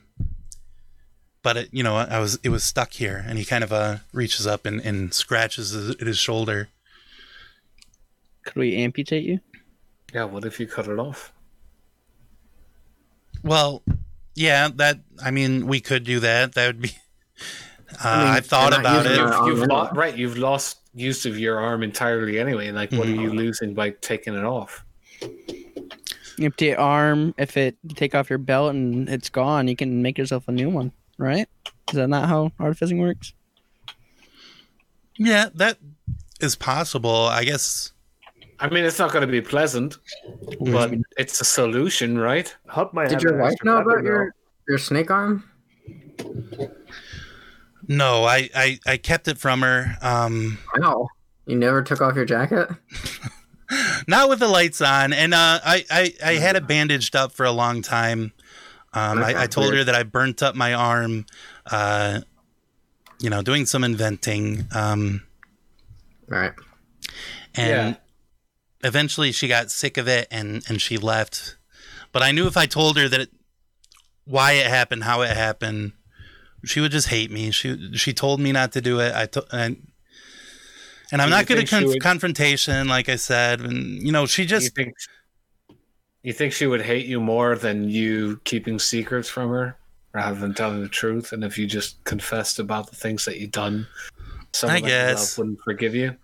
but 1.42 1.56
it, 1.56 1.68
you 1.72 1.82
know, 1.84 1.97
I 1.97 2.18
was 2.18 2.38
it 2.42 2.48
was 2.48 2.64
stuck 2.64 2.92
here, 2.92 3.24
and 3.24 3.38
he 3.38 3.44
kind 3.44 3.62
of 3.62 3.72
uh, 3.72 3.98
reaches 4.12 4.47
up 4.47 4.66
and, 4.66 4.80
and 4.80 5.14
scratches 5.14 5.70
his, 5.70 5.90
at 5.90 6.00
his 6.00 6.18
shoulder. 6.18 6.68
Could 8.44 8.56
we 8.56 8.76
amputate 8.76 9.24
you? 9.24 9.38
Yeah, 10.12 10.24
what 10.24 10.44
if 10.44 10.58
you 10.58 10.66
cut 10.66 10.88
it 10.88 10.98
off? 10.98 11.32
Well, 13.44 13.82
yeah, 14.34 14.68
that 14.76 14.98
I 15.22 15.30
mean, 15.30 15.66
we 15.66 15.80
could 15.80 16.05
do 16.05 16.20
that. 16.20 16.55
That 16.55 16.66
would 16.66 16.82
be. 16.82 16.90
Uh, 18.05 18.08
I 18.08 18.18
mean, 18.18 18.26
I've 18.34 18.47
thought 18.47 18.78
about 18.78 19.06
it. 19.06 19.12
using 19.12 19.24
your- 19.24 19.48
You've 19.48 19.66
lo- 19.66 19.88
right, 19.94 20.14
you've 20.14 20.36
lost 20.36 20.77
use 20.94 21.26
of 21.26 21.39
your 21.39 21.58
arm 21.58 21.83
entirely 21.83 22.39
anyway. 22.39 22.70
Like, 22.70 22.91
what 22.92 23.07
Mhm. 23.07 23.18
are 23.18 23.23
you 23.23 23.33
losing 23.33 23.75
by 23.75 23.91
taking 23.91 24.34
it 24.34 24.44
off? 24.44 24.84
Empty 26.41 26.75
arm. 26.75 27.34
If 27.39 27.57
it 27.57 27.76
take 27.97 28.15
off 28.15 28.31
your 28.31 28.39
belt 28.39 28.75
and 28.75 29.08
it's 29.08 29.28
gone, 29.28 29.68
you 29.68 29.76
can 29.76 30.02
make 30.02 30.17
yourself 30.18 30.47
a 30.49 30.52
new 30.52 30.70
one, 30.70 30.92
right? 31.18 31.49
Is 31.89 31.94
that 31.94 32.08
not 32.08 32.28
how 32.28 32.52
artificing 32.60 32.99
works? 32.99 33.33
Yeah, 35.17 35.49
that 35.55 35.78
is 36.41 36.55
possible. 36.55 37.26
I 37.26 37.44
guess. 37.44 37.92
I 38.60 38.68
mean, 38.68 38.84
it's 38.84 38.99
not 38.99 39.12
going 39.12 39.26
to 39.26 39.31
be 39.31 39.41
pleasant, 39.41 39.99
but 40.60 40.92
it's 41.17 41.41
a 41.41 41.44
solution, 41.44 42.18
right? 42.18 42.55
Hup 42.67 42.92
might 42.92 43.08
Did 43.08 43.23
your 43.23 43.36
wife 43.36 43.55
know 43.65 43.78
about 43.78 44.02
your 44.05 44.34
your 44.68 44.78
snake 44.78 45.10
arm? 45.10 45.44
No, 47.89 48.25
I, 48.25 48.50
I, 48.55 48.78
I 48.86 48.97
kept 48.99 49.28
it 49.28 49.39
from 49.39 49.62
her. 49.62 49.97
Um, 50.02 50.58
Wow. 50.78 51.08
You 51.47 51.57
never 51.57 51.83
took 51.83 52.02
off 52.02 52.15
your 52.15 52.26
jacket? 52.26 52.68
not 54.07 54.28
with 54.28 54.39
the 54.39 54.49
lights 54.49 54.83
on, 54.83 55.15
and 55.15 55.33
uh, 55.33 55.60
I, 55.65 55.84
I, 55.91 56.12
I 56.23 56.33
had 56.34 56.57
it 56.57 56.67
bandaged 56.67 57.17
up 57.17 57.33
for 57.33 57.47
a 57.47 57.50
long 57.50 57.81
time. 57.81 58.33
Um, 58.92 59.23
I, 59.23 59.42
I 59.42 59.47
told 59.47 59.73
her 59.73 59.83
that 59.84 59.94
I 59.94 60.02
burnt 60.02 60.42
up 60.42 60.55
my 60.55 60.75
arm, 60.75 61.25
uh, 61.70 62.20
you 63.18 63.31
know, 63.31 63.42
doing 63.42 63.65
some 63.67 63.84
inventing. 63.84 64.67
Um, 64.75 65.23
right. 66.26 66.52
And 67.55 67.99
eventually 68.83 69.33
she 69.33 69.49
got 69.49 69.70
sick 69.70 69.97
of 69.97 70.08
it 70.08 70.28
and, 70.31 70.62
and 70.68 70.81
she 70.81 70.97
left. 70.97 71.57
But 72.12 72.23
I 72.23 72.33
knew 72.33 72.47
if 72.47 72.57
I 72.57 72.67
told 72.67 72.97
her 72.97 73.08
that 73.08 73.20
it, 73.20 73.31
why 74.25 74.52
it 74.52 74.67
happened, 74.67 75.05
how 75.05 75.23
it 75.23 75.36
happened, 75.36 75.92
she 76.68 76.80
would 76.80 76.92
just 76.92 77.08
hate 77.08 77.30
me. 77.30 77.50
She 77.50 77.92
she 77.94 78.12
told 78.12 78.40
me 78.40 78.52
not 78.52 78.72
to 78.72 78.80
do 78.80 79.00
it. 79.00 79.14
I 79.14 79.26
to, 79.26 79.44
and, 79.52 79.88
and 81.10 81.22
I'm 81.22 81.28
Do 81.28 81.34
not 81.34 81.47
good 81.47 81.58
at 81.58 81.68
think 81.68 81.68
she 81.68 81.76
con- 81.76 81.86
would- 81.86 82.02
confrontation, 82.02 82.88
like 82.88 83.08
I 83.08 83.16
said. 83.16 83.60
And 83.60 84.02
you 84.02 84.12
know, 84.12 84.26
she 84.26 84.44
just 84.44 84.64
you 84.64 84.70
think, 84.70 84.94
you 86.22 86.32
think 86.32 86.52
she 86.52 86.66
would 86.66 86.82
hate 86.82 87.06
you 87.06 87.20
more 87.20 87.56
than 87.56 87.88
you 87.88 88.40
keeping 88.44 88.78
secrets 88.78 89.28
from 89.28 89.50
her 89.50 89.76
rather 90.12 90.38
than 90.38 90.55
telling 90.55 90.82
the 90.82 90.88
truth? 90.88 91.32
And 91.32 91.44
if 91.44 91.58
you 91.58 91.66
just 91.66 92.02
confessed 92.05 92.58
about 92.58 92.90
the 92.90 92.97
things 92.97 93.24
that 93.24 93.38
you've 93.38 93.52
done, 93.52 93.86
someone 94.52 94.76
I 94.76 94.80
guess. 94.80 95.38
wouldn't 95.38 95.60
forgive 95.60 95.94
you. 95.94 96.16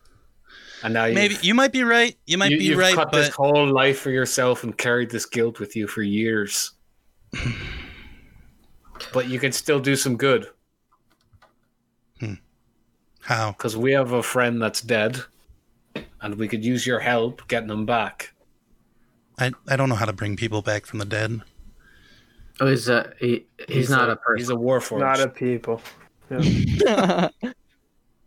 And 0.82 0.92
now 0.92 1.06
maybe 1.06 1.38
you 1.40 1.54
might 1.54 1.72
be 1.72 1.82
right. 1.82 2.14
You 2.26 2.36
might 2.36 2.50
you, 2.50 2.58
be 2.58 2.64
you've 2.64 2.78
right, 2.78 2.94
cut 2.94 3.10
but 3.10 3.22
this 3.22 3.34
whole 3.34 3.66
life 3.66 4.00
for 4.00 4.10
yourself 4.10 4.64
and 4.64 4.76
carried 4.76 5.10
this 5.10 5.24
guilt 5.24 5.58
with 5.58 5.74
you 5.74 5.86
for 5.86 6.02
years. 6.02 6.72
but 9.12 9.28
you 9.28 9.38
can 9.38 9.52
still 9.52 9.80
do 9.80 9.96
some 9.96 10.16
good. 10.16 10.46
Hmm. 12.20 12.34
How? 13.20 13.52
Because 13.52 13.76
we 13.76 13.92
have 13.92 14.12
a 14.12 14.22
friend 14.22 14.60
that's 14.60 14.80
dead, 14.80 15.20
and 16.20 16.34
we 16.36 16.48
could 16.48 16.64
use 16.64 16.86
your 16.86 17.00
help 17.00 17.46
getting 17.48 17.68
them 17.68 17.86
back. 17.86 18.32
I, 19.38 19.50
I 19.68 19.76
don't 19.76 19.88
know 19.88 19.94
how 19.96 20.04
to 20.06 20.12
bring 20.12 20.36
people 20.36 20.62
back 20.62 20.86
from 20.86 20.98
the 21.00 21.04
dead. 21.04 21.40
Oh, 22.60 22.68
he's 22.68 22.88
a 22.88 23.12
he, 23.18 23.46
he's, 23.68 23.90
not 23.90 24.08
a, 24.08 24.16
person. 24.16 24.38
He's 24.38 24.50
a 24.50 24.54
warforged. 24.54 25.00
Not 25.00 25.20
a 25.20 25.28
people. 25.28 25.80
Yeah. 26.30 27.28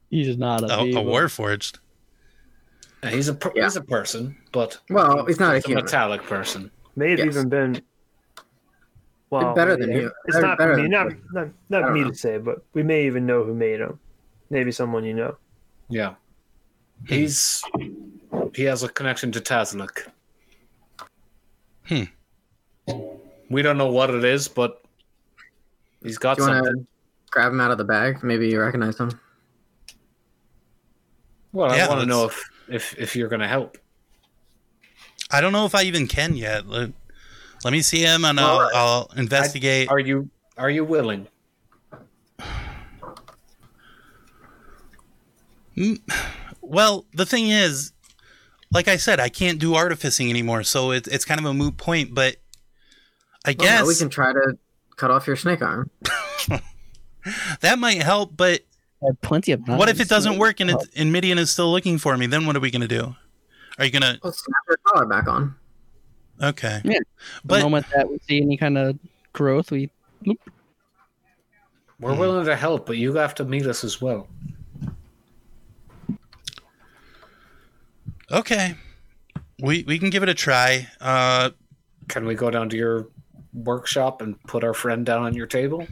He's 0.09 0.37
not 0.37 0.63
a, 0.63 0.73
A, 0.73 0.81
a 0.91 1.03
warforged. 1.03 1.79
Yeah, 3.03 3.09
he's 3.09 3.27
a 3.27 3.33
per- 3.33 3.51
he's 3.53 3.75
a 3.75 3.81
person, 3.81 4.37
but 4.53 4.79
Well, 4.89 5.25
he's 5.25 5.39
not 5.39 5.55
a 5.55 5.57
a 5.57 5.59
human. 5.59 5.83
metallic 5.83 6.23
person. 6.23 6.71
May 6.95 7.11
have 7.11 7.19
Yes. 7.19 7.27
even 7.27 7.49
been. 7.49 7.81
Well, 9.29 9.53
better 9.53 9.75
than 9.75 9.91
yeah, 9.91 9.97
you. 9.97 10.11
It's 10.25 10.37
not 10.37 10.57
better 10.57 10.77
me, 10.77 10.87
not 10.87 11.07
not, 11.33 11.49
not 11.69 11.91
me 11.91 12.01
know. 12.01 12.09
to 12.09 12.15
say, 12.15 12.37
but 12.37 12.63
we 12.73 12.83
may 12.83 13.05
even 13.05 13.25
know 13.25 13.43
who 13.43 13.53
made 13.53 13.81
him. 13.81 13.99
Maybe 14.49 14.71
someone 14.71 15.03
you 15.03 15.13
know. 15.13 15.35
Yeah, 15.89 16.15
he's 17.05 17.61
he 18.53 18.63
has 18.63 18.83
a 18.83 18.89
connection 18.89 19.31
to 19.33 19.41
Tazlik. 19.41 20.07
Hmm. 21.87 22.03
We 23.49 23.61
don't 23.61 23.77
know 23.77 23.91
what 23.91 24.09
it 24.09 24.23
is, 24.23 24.47
but 24.47 24.81
he's 26.01 26.17
got 26.17 26.37
Do 26.37 26.43
you 26.43 26.49
want 26.49 26.65
something. 26.65 26.83
to 26.83 26.87
grab 27.29 27.51
him 27.51 27.61
out 27.61 27.71
of 27.71 27.77
the 27.77 27.85
bag? 27.85 28.23
Maybe 28.23 28.49
you 28.49 28.61
recognize 28.61 28.97
him. 28.97 29.19
Well, 31.51 31.71
I 31.71 31.87
want 31.87 32.01
to 32.01 32.05
know 32.05 32.25
if 32.25 32.49
if 32.69 32.97
if 32.97 33.15
you're 33.15 33.29
going 33.29 33.41
to 33.41 33.47
help. 33.47 33.77
I 35.29 35.41
don't 35.41 35.51
know 35.51 35.65
if 35.65 35.75
I 35.75 35.83
even 35.83 36.07
can 36.07 36.35
yet. 36.35 36.67
Let, 36.67 36.91
let 37.63 37.71
me 37.71 37.81
see 37.81 38.01
him 38.01 38.25
and 38.25 38.39
I'll, 38.39 38.69
I'll 38.73 39.11
investigate. 39.15 39.89
Are 39.89 39.99
you 39.99 40.29
are 40.57 40.69
you 40.69 40.83
willing? 40.83 41.27
Mm, 45.75 45.99
Well, 46.61 47.05
the 47.13 47.25
thing 47.25 47.49
is, 47.49 47.91
like 48.71 48.87
I 48.87 48.97
said, 48.97 49.19
I 49.19 49.29
can't 49.29 49.59
do 49.59 49.75
artificing 49.75 50.29
anymore, 50.29 50.63
so 50.63 50.91
it, 50.91 51.07
it's 51.07 51.25
kind 51.25 51.39
of 51.39 51.45
a 51.45 51.53
moot 51.53 51.77
point. 51.77 52.13
But 52.13 52.37
I 53.45 53.49
Well, 53.57 53.67
guess 53.67 53.81
now 53.81 53.87
we 53.87 53.95
can 53.95 54.09
try 54.09 54.33
to 54.33 54.57
cut 54.95 55.11
off 55.11 55.27
your 55.27 55.35
snake 55.35 55.61
arm. 55.61 55.89
that 57.61 57.79
might 57.79 58.01
help. 58.01 58.35
But 58.35 58.61
I 59.03 59.07
have 59.07 59.21
plenty 59.21 59.51
of. 59.51 59.61
what 59.67 59.89
if 59.89 59.99
it 59.99 60.09
doesn't 60.09 60.39
work 60.39 60.59
and, 60.59 60.71
it, 60.71 60.77
and 60.95 61.11
Midian 61.11 61.37
is 61.37 61.51
still 61.51 61.71
looking 61.71 61.97
for 61.97 62.17
me? 62.17 62.25
Then 62.25 62.45
what 62.45 62.55
are 62.55 62.59
we 62.59 62.71
gonna 62.71 62.87
do? 62.87 63.15
Are 63.77 63.85
you 63.85 63.91
gonna? 63.91 64.17
Let's 64.23 64.43
snap 64.43 64.63
your 64.67 64.77
collar 64.83 65.05
back 65.05 65.27
on. 65.27 65.55
Okay. 66.41 66.81
Yeah. 66.83 66.99
But- 67.43 67.57
the 67.59 67.63
moment 67.63 67.85
that 67.95 68.09
we 68.09 68.19
see 68.27 68.41
any 68.41 68.57
kind 68.57 68.77
of 68.77 68.97
growth, 69.33 69.71
we 69.71 69.89
We're 71.99 72.15
willing 72.15 72.45
to 72.45 72.55
help, 72.55 72.85
but 72.85 72.97
you 72.97 73.13
have 73.15 73.33
to 73.35 73.45
meet 73.45 73.65
us 73.65 73.83
as 73.83 73.99
well. 74.01 74.27
Okay. 78.31 78.75
We 79.59 79.83
we 79.87 79.97
can 79.97 80.09
give 80.09 80.21
it 80.21 80.29
a 80.29 80.33
try. 80.35 80.87
Uh, 81.01 81.51
Can 82.07 82.25
we 82.25 82.35
go 82.35 82.51
down 82.51 82.69
to 82.69 82.77
your 82.77 83.07
workshop 83.53 84.21
and 84.21 84.41
put 84.43 84.63
our 84.63 84.73
friend 84.73 85.05
down 85.05 85.23
on 85.23 85.33
your 85.33 85.47
table? 85.47 85.87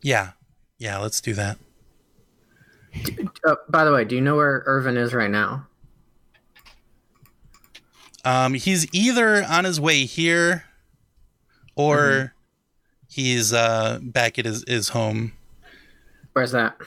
yeah, 0.00 0.30
yeah. 0.78 0.98
Let's 0.98 1.20
do 1.20 1.34
that. 1.34 1.58
Uh, 3.46 3.56
by 3.68 3.84
the 3.84 3.92
way, 3.92 4.04
do 4.04 4.14
you 4.14 4.20
know 4.20 4.36
where 4.36 4.62
Irvin 4.66 4.96
is 4.96 5.12
right 5.14 5.30
now? 5.30 5.66
Um, 8.24 8.54
he's 8.54 8.86
either 8.94 9.44
on 9.44 9.64
his 9.64 9.80
way 9.80 10.04
here, 10.04 10.64
or 11.74 12.32
He's 13.12 13.52
uh, 13.52 13.98
back 14.00 14.38
at 14.38 14.46
his, 14.46 14.64
his 14.66 14.88
home. 14.88 15.32
Where's 16.32 16.52
that? 16.52 16.78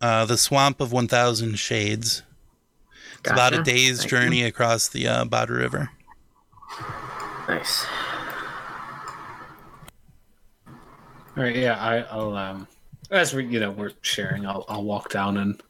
Uh, 0.00 0.24
the 0.24 0.38
Swamp 0.38 0.80
of 0.80 0.92
1,000 0.92 1.58
Shades. 1.58 2.22
It's 3.18 3.30
about 3.32 3.54
a 3.54 3.64
day's 3.64 3.98
Thank 3.98 4.10
journey 4.10 4.40
you. 4.42 4.46
across 4.46 4.86
the 4.86 5.08
uh, 5.08 5.24
Bada 5.24 5.48
River. 5.48 5.90
Nice. 7.48 7.84
All 11.36 11.42
right, 11.42 11.56
yeah, 11.56 11.76
I, 11.76 12.02
I'll 12.02 12.36
um, 12.36 12.68
as 13.10 13.34
we 13.34 13.44
you 13.46 13.58
know 13.58 13.72
we're 13.72 13.92
sharing, 14.02 14.46
I'll 14.46 14.64
I'll 14.68 14.84
walk 14.84 15.10
down 15.10 15.38
and 15.38 15.60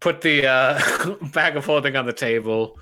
put 0.00 0.22
the 0.22 0.46
uh, 0.46 1.14
bag 1.32 1.56
of 1.56 1.66
holding 1.66 1.96
on 1.96 2.06
the 2.06 2.12
table 2.12 2.78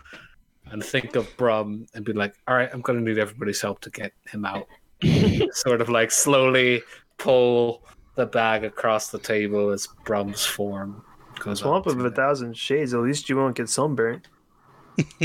and 0.71 0.83
think 0.85 1.17
of 1.17 1.29
Brum 1.37 1.87
and 1.95 2.05
be 2.05 2.13
like, 2.13 2.35
all 2.49 2.55
right, 2.57 2.69
I'm 2.73 2.81
gonna 2.81 3.01
need 3.01 3.19
everybody's 3.19 3.61
help 3.61 3.81
to 3.83 3.91
get 3.91 4.13
him 4.31 4.45
out. 4.45 4.67
sort 5.53 5.81
of 5.81 5.89
like 5.89 6.11
slowly 6.11 6.83
pull 7.19 7.83
the 8.15 8.27
bag 8.27 8.65
across 8.65 9.11
the 9.11 9.19
table 9.19 9.71
as 9.71 9.87
Brum's 10.05 10.45
form 10.45 11.03
goes 11.39 11.59
Swamp 11.61 11.87
up. 11.87 11.93
of 11.93 12.05
a 12.05 12.11
thousand 12.11 12.57
shades. 12.57 12.95
At 12.95 13.01
least 13.01 13.29
you 13.29 13.37
won't 13.37 13.57
get 13.57 13.69
sunburnt. 13.69 14.27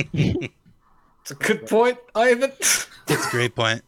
It's 0.04 1.32
a 1.32 1.36
good 1.36 1.68
point, 1.68 1.98
Ivan. 2.16 2.52
That's 3.08 3.28
a 3.28 3.30
great 3.30 3.56
point. 3.56 3.82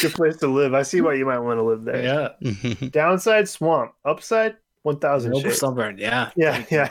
Good 0.00 0.12
place 0.12 0.36
to 0.38 0.48
live. 0.48 0.72
I 0.74 0.82
see 0.82 1.00
why 1.00 1.14
you 1.14 1.26
might 1.26 1.38
want 1.38 1.58
to 1.58 1.62
live 1.62 1.84
there. 1.84 2.34
Yeah. 2.40 2.88
Downside 2.90 3.48
swamp. 3.48 3.92
Upside 4.04 4.56
one 4.82 4.98
thousand 4.98 5.32
No 5.32 5.40
shades. 5.40 5.58
sunburn, 5.58 5.98
yeah. 5.98 6.30
Yeah, 6.36 6.64
yeah. 6.70 6.90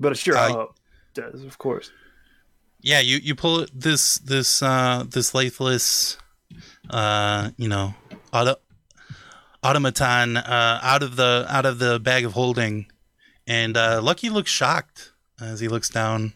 But 0.00 0.12
it 0.12 0.18
sure, 0.18 0.36
Uh, 0.36 0.52
uh, 0.52 0.66
does 1.14 1.42
of 1.44 1.58
course. 1.58 1.90
yeah, 2.80 3.00
you, 3.00 3.16
you 3.18 3.34
pull 3.34 3.66
this 3.74 4.18
this 4.18 4.62
uh, 4.62 5.04
this 5.08 5.34
lifeless, 5.34 6.16
uh, 6.90 7.50
you 7.56 7.68
know, 7.68 7.94
auto, 8.32 8.56
automaton 9.62 10.36
uh, 10.36 10.78
out 10.82 11.02
of 11.02 11.16
the 11.16 11.44
out 11.48 11.66
of 11.66 11.78
the 11.78 11.98
bag 11.98 12.24
of 12.24 12.32
holding, 12.34 12.86
and 13.46 13.76
uh, 13.76 14.00
Lucky 14.02 14.30
looks 14.30 14.50
shocked 14.50 15.12
as 15.40 15.60
he 15.60 15.68
looks 15.68 15.88
down 15.88 16.34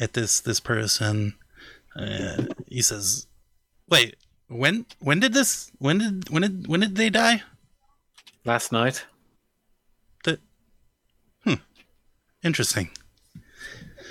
at 0.00 0.12
this 0.14 0.40
this 0.40 0.60
person. 0.60 1.34
Uh, 1.94 2.46
he 2.66 2.82
says, 2.82 3.26
"Wait, 3.88 4.16
when 4.48 4.86
when 4.98 5.20
did 5.20 5.32
this 5.32 5.70
when 5.78 5.98
did 5.98 6.30
when 6.30 6.42
did 6.42 6.66
when 6.66 6.80
did 6.80 6.96
they 6.96 7.10
die?" 7.10 7.42
Last 8.44 8.72
night. 8.72 9.04
The, 10.24 10.38
hmm, 11.44 11.54
interesting. 12.48 12.90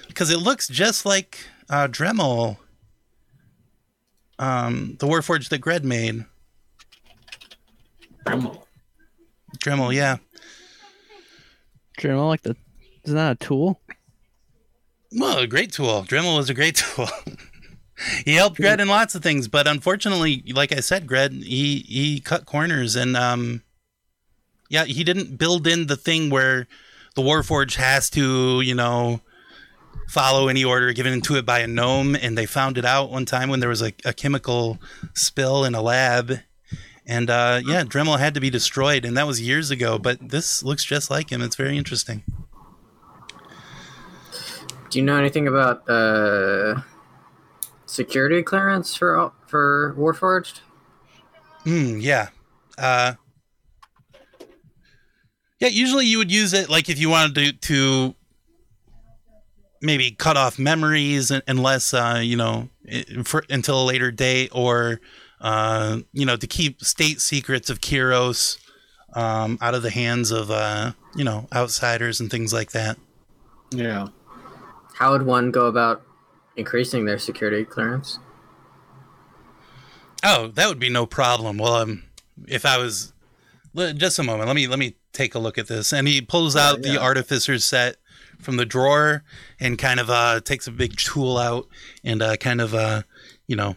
Because 0.07 0.29
it 0.29 0.37
looks 0.37 0.67
just 0.67 1.05
like 1.05 1.39
uh, 1.69 1.87
Dremel, 1.87 2.57
um, 4.39 4.95
the 4.99 5.07
Warforged 5.07 5.49
that 5.49 5.57
Gred 5.57 5.83
made. 5.83 6.23
Dremel. 8.25 8.61
Dremel, 9.57 9.93
yeah. 9.93 10.17
Dremel 11.99 12.27
like 12.27 12.43
the 12.43 12.55
isn't 13.03 13.15
that 13.15 13.31
a 13.31 13.45
tool? 13.45 13.81
Well, 15.11 15.39
a 15.39 15.47
great 15.47 15.71
tool. 15.71 16.03
Dremel 16.03 16.37
was 16.37 16.49
a 16.49 16.53
great 16.53 16.75
tool. 16.95 17.07
he 18.23 18.35
helped 18.35 18.57
Gred 18.57 18.79
in 18.79 18.87
lots 18.87 19.15
of 19.15 19.23
things, 19.23 19.47
but 19.47 19.67
unfortunately, 19.67 20.43
like 20.53 20.71
I 20.71 20.81
said, 20.81 21.07
Gred 21.07 21.31
he 21.33 21.79
he 21.87 22.19
cut 22.19 22.45
corners 22.45 22.95
and 22.95 23.17
um, 23.17 23.63
yeah, 24.69 24.85
he 24.85 25.03
didn't 25.03 25.37
build 25.37 25.65
in 25.65 25.87
the 25.87 25.95
thing 25.95 26.29
where 26.29 26.67
the 27.17 27.23
Warforged 27.23 27.77
has 27.77 28.11
to, 28.11 28.61
you 28.61 28.75
know, 28.75 29.21
follow 30.07 30.49
any 30.49 30.63
order 30.63 30.93
given 30.93 31.19
to 31.21 31.35
it 31.35 31.47
by 31.47 31.59
a 31.59 31.67
gnome. 31.67 32.15
And 32.15 32.37
they 32.37 32.45
found 32.45 32.77
it 32.77 32.85
out 32.85 33.09
one 33.09 33.25
time 33.25 33.49
when 33.49 33.59
there 33.59 33.69
was 33.69 33.81
a, 33.81 33.91
a 34.05 34.13
chemical 34.13 34.77
spill 35.15 35.65
in 35.65 35.73
a 35.73 35.81
lab. 35.81 36.39
And 37.07 37.31
uh, 37.31 37.61
yeah, 37.65 37.83
Dremel 37.83 38.19
had 38.19 38.35
to 38.35 38.39
be 38.39 38.51
destroyed, 38.51 39.03
and 39.03 39.17
that 39.17 39.25
was 39.25 39.41
years 39.41 39.71
ago. 39.71 39.97
But 39.97 40.29
this 40.29 40.61
looks 40.61 40.83
just 40.85 41.09
like 41.09 41.31
him. 41.31 41.41
It's 41.41 41.55
very 41.55 41.75
interesting. 41.75 42.23
Do 44.91 44.99
you 44.99 45.05
know 45.05 45.17
anything 45.17 45.47
about 45.47 45.89
uh, 45.89 46.81
security 47.87 48.43
clearance 48.43 48.95
for 48.95 49.31
for 49.47 49.95
Warforged? 49.97 50.59
Mm, 51.65 51.99
yeah. 51.99 52.27
Uh, 52.77 53.13
yeah, 55.59 55.69
usually 55.69 56.05
you 56.05 56.17
would 56.17 56.31
use 56.31 56.53
it 56.53 56.69
like 56.69 56.89
if 56.89 56.99
you 56.99 57.09
wanted 57.09 57.35
to, 57.35 57.53
to 57.53 58.15
maybe 59.81 60.11
cut 60.11 60.37
off 60.37 60.59
memories 60.59 61.31
un- 61.31 61.41
unless, 61.47 61.93
uh, 61.93 62.19
you 62.23 62.35
know, 62.35 62.69
for, 63.23 63.43
until 63.49 63.83
a 63.83 63.85
later 63.85 64.11
date 64.11 64.49
or, 64.53 64.99
uh, 65.41 65.99
you 66.13 66.25
know, 66.25 66.35
to 66.35 66.47
keep 66.47 66.81
state 66.83 67.21
secrets 67.21 67.69
of 67.69 67.81
Kiros 67.81 68.57
um, 69.13 69.57
out 69.61 69.73
of 69.73 69.83
the 69.83 69.89
hands 69.89 70.31
of, 70.31 70.51
uh, 70.51 70.91
you 71.15 71.23
know, 71.23 71.47
outsiders 71.53 72.19
and 72.19 72.29
things 72.29 72.53
like 72.53 72.71
that. 72.71 72.97
Yeah. 73.71 74.07
How 74.95 75.11
would 75.11 75.25
one 75.25 75.51
go 75.51 75.67
about 75.67 76.03
increasing 76.55 77.05
their 77.05 77.19
security 77.19 77.63
clearance? 77.63 78.19
Oh, 80.23 80.47
that 80.47 80.67
would 80.67 80.79
be 80.79 80.89
no 80.89 81.05
problem. 81.05 81.57
Well, 81.57 81.75
um, 81.75 82.03
if 82.47 82.65
I 82.65 82.77
was 82.77 83.13
le- 83.13 83.16
just 83.95 84.19
a 84.19 84.23
moment, 84.23 84.47
let 84.47 84.55
me 84.55 84.67
let 84.67 84.79
me 84.79 84.95
take 85.13 85.35
a 85.35 85.39
look 85.39 85.57
at 85.57 85.67
this. 85.67 85.93
And 85.93 86.07
he 86.07 86.21
pulls 86.21 86.55
out 86.55 86.81
the 86.81 86.97
artificer's 87.01 87.65
set 87.65 87.97
from 88.39 88.57
the 88.57 88.65
drawer 88.65 89.23
and 89.59 89.77
kind 89.77 89.99
of 89.99 90.09
uh 90.09 90.39
takes 90.41 90.67
a 90.67 90.71
big 90.71 90.95
tool 90.97 91.37
out 91.37 91.67
and 92.03 92.21
uh 92.21 92.35
kind 92.37 92.61
of 92.61 92.73
uh 92.75 93.01
you 93.47 93.55
know 93.55 93.75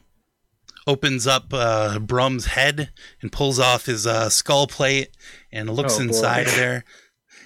opens 0.86 1.26
up 1.26 1.46
uh 1.52 1.98
Brum's 1.98 2.46
head 2.46 2.90
and 3.22 3.30
pulls 3.32 3.58
off 3.58 3.86
his 3.86 4.06
uh 4.06 4.28
skull 4.28 4.66
plate 4.66 5.10
and 5.52 5.70
looks 5.70 5.94
Oh, 5.94 5.98
boy. 5.98 6.04
inside 6.04 6.46
of 6.46 6.56
there. 6.56 6.84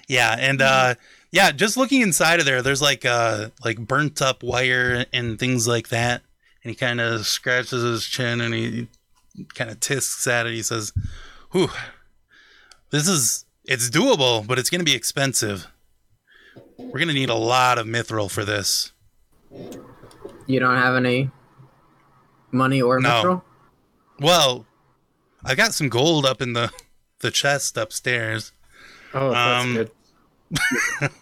Yeah, 0.08 0.36
and 0.38 0.60
uh 0.62 0.94
yeah, 1.32 1.50
just 1.50 1.76
looking 1.76 2.00
inside 2.00 2.38
of 2.40 2.46
there, 2.46 2.62
there's 2.62 2.82
like 2.82 3.04
uh 3.04 3.50
like 3.64 3.78
burnt 3.78 4.22
up 4.22 4.42
wire 4.42 5.04
and 5.12 5.38
things 5.38 5.66
like 5.66 5.88
that. 5.88 6.22
And 6.62 6.70
he 6.70 6.74
kind 6.76 7.00
of 7.00 7.26
scratches 7.26 7.82
his 7.82 8.06
chin 8.06 8.40
and 8.40 8.54
he 8.54 8.88
kind 9.54 9.70
of 9.70 9.80
tisks 9.80 10.26
at 10.26 10.46
it. 10.46 10.52
He 10.54 10.62
says, 10.62 10.92
"Whew, 11.50 11.68
this 12.94 13.08
is 13.08 13.44
it's 13.64 13.90
doable, 13.90 14.46
but 14.46 14.58
it's 14.58 14.70
going 14.70 14.80
to 14.80 14.84
be 14.84 14.94
expensive. 14.94 15.66
We're 16.78 16.98
going 16.98 17.08
to 17.08 17.14
need 17.14 17.30
a 17.30 17.34
lot 17.34 17.78
of 17.78 17.86
mithril 17.86 18.30
for 18.30 18.44
this." 18.44 18.92
You 20.46 20.60
don't 20.60 20.76
have 20.76 20.94
any 20.96 21.30
money 22.52 22.80
or 22.82 23.00
No. 23.00 23.08
mithril? 23.08 23.42
Well, 24.20 24.66
I 25.44 25.54
got 25.54 25.72
some 25.74 25.88
gold 25.88 26.24
up 26.26 26.40
in 26.42 26.52
the 26.52 26.70
the 27.20 27.30
chest 27.30 27.76
upstairs. 27.76 28.52
Oh, 29.14 29.30
that's 29.30 29.64
Um, 29.64 29.74
good. 29.74 29.90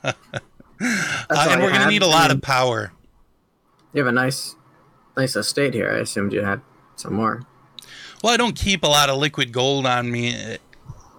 Uh, 0.85 1.47
and 1.51 1.63
we're 1.63 1.69
going 1.71 1.83
to 1.83 1.87
need 1.87 2.03
a 2.03 2.07
lot 2.09 2.33
of 2.33 2.43
power. 2.43 2.93
You 3.93 4.01
have 4.03 4.09
a 4.09 4.13
nice, 4.13 4.57
nice 5.17 5.37
estate 5.37 5.75
here. 5.75 5.89
I 5.89 5.99
assumed 6.01 6.33
you 6.33 6.43
had 6.43 6.61
some 6.97 7.15
more. 7.15 7.43
Well, 8.25 8.33
I 8.33 8.37
don't 8.37 8.57
keep 8.57 8.83
a 8.83 8.89
lot 8.89 9.09
of 9.09 9.17
liquid 9.19 9.53
gold 9.53 9.87
on 9.87 10.11
me, 10.11 10.57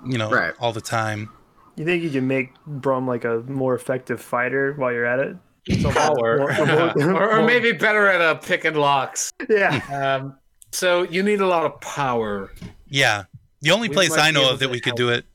you 0.06 0.18
know, 0.18 0.30
Right. 0.30 0.54
all 0.60 0.74
the 0.74 0.82
time. 0.82 1.30
You 1.76 1.86
think 1.86 2.04
you 2.04 2.10
can 2.12 2.28
make 2.28 2.54
Brum 2.68 3.08
like 3.08 3.24
a 3.26 3.40
more 3.48 3.74
effective 3.76 4.22
fighter 4.22 4.74
while 4.74 4.92
you're 4.92 5.06
at 5.06 5.20
it? 5.20 5.36
Something 5.82 5.92
Power. 5.94 6.38
more- 6.40 6.66
more- 6.66 7.14
or, 7.24 7.40
or 7.40 7.44
maybe 7.46 7.72
better 7.72 8.08
at 8.08 8.22
uh, 8.22 8.36
picking 8.36 8.76
locks. 8.76 9.32
yeah. 9.50 9.80
Um, 10.22 10.38
so 10.72 11.04
you 11.04 11.24
need 11.24 11.40
a 11.42 11.48
lot 11.48 11.66
of 11.66 11.80
power. 11.82 12.52
Yeah. 12.88 13.24
The 13.62 13.72
only 13.72 13.90
We 13.90 13.96
place 13.96 14.18
I 14.18 14.32
know 14.32 14.52
of 14.52 14.60
that 14.60 14.66
to 14.68 14.72
we 14.72 14.80
could 14.82 14.96
do 14.96 15.10
it 15.10 15.26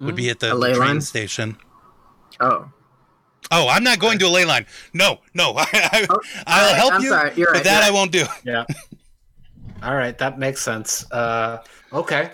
would 0.00 0.16
be 0.16 0.28
at 0.28 0.40
the, 0.40 0.48
A 0.48 0.50
the 0.50 0.54
ley 0.56 0.74
train 0.74 0.88
line? 0.88 1.00
station. 1.00 1.56
Oh, 2.40 2.70
Oh, 3.50 3.68
I'm 3.68 3.84
not 3.84 3.98
going 3.98 4.18
to 4.20 4.26
a 4.26 4.28
ley 4.28 4.46
line. 4.46 4.64
No, 4.94 5.20
no. 5.34 5.52
I, 5.56 5.66
I, 5.72 6.06
Oh, 6.08 6.18
I'll 6.46 6.60
alright, 6.64 6.76
help 6.76 6.92
I'm 6.94 7.02
you, 7.02 7.08
sorry. 7.10 7.32
You're 7.36 7.48
but 7.48 7.54
right, 7.56 7.64
that 7.64 7.84
you're 7.86 7.92
I 7.92 7.94
won't 7.94 8.10
do. 8.10 8.24
Yeah. 8.42 8.64
All 9.82 9.94
right, 9.94 10.16
that 10.16 10.38
makes 10.38 10.62
sense. 10.62 11.08
Uh, 11.12 11.62
okay. 11.92 12.32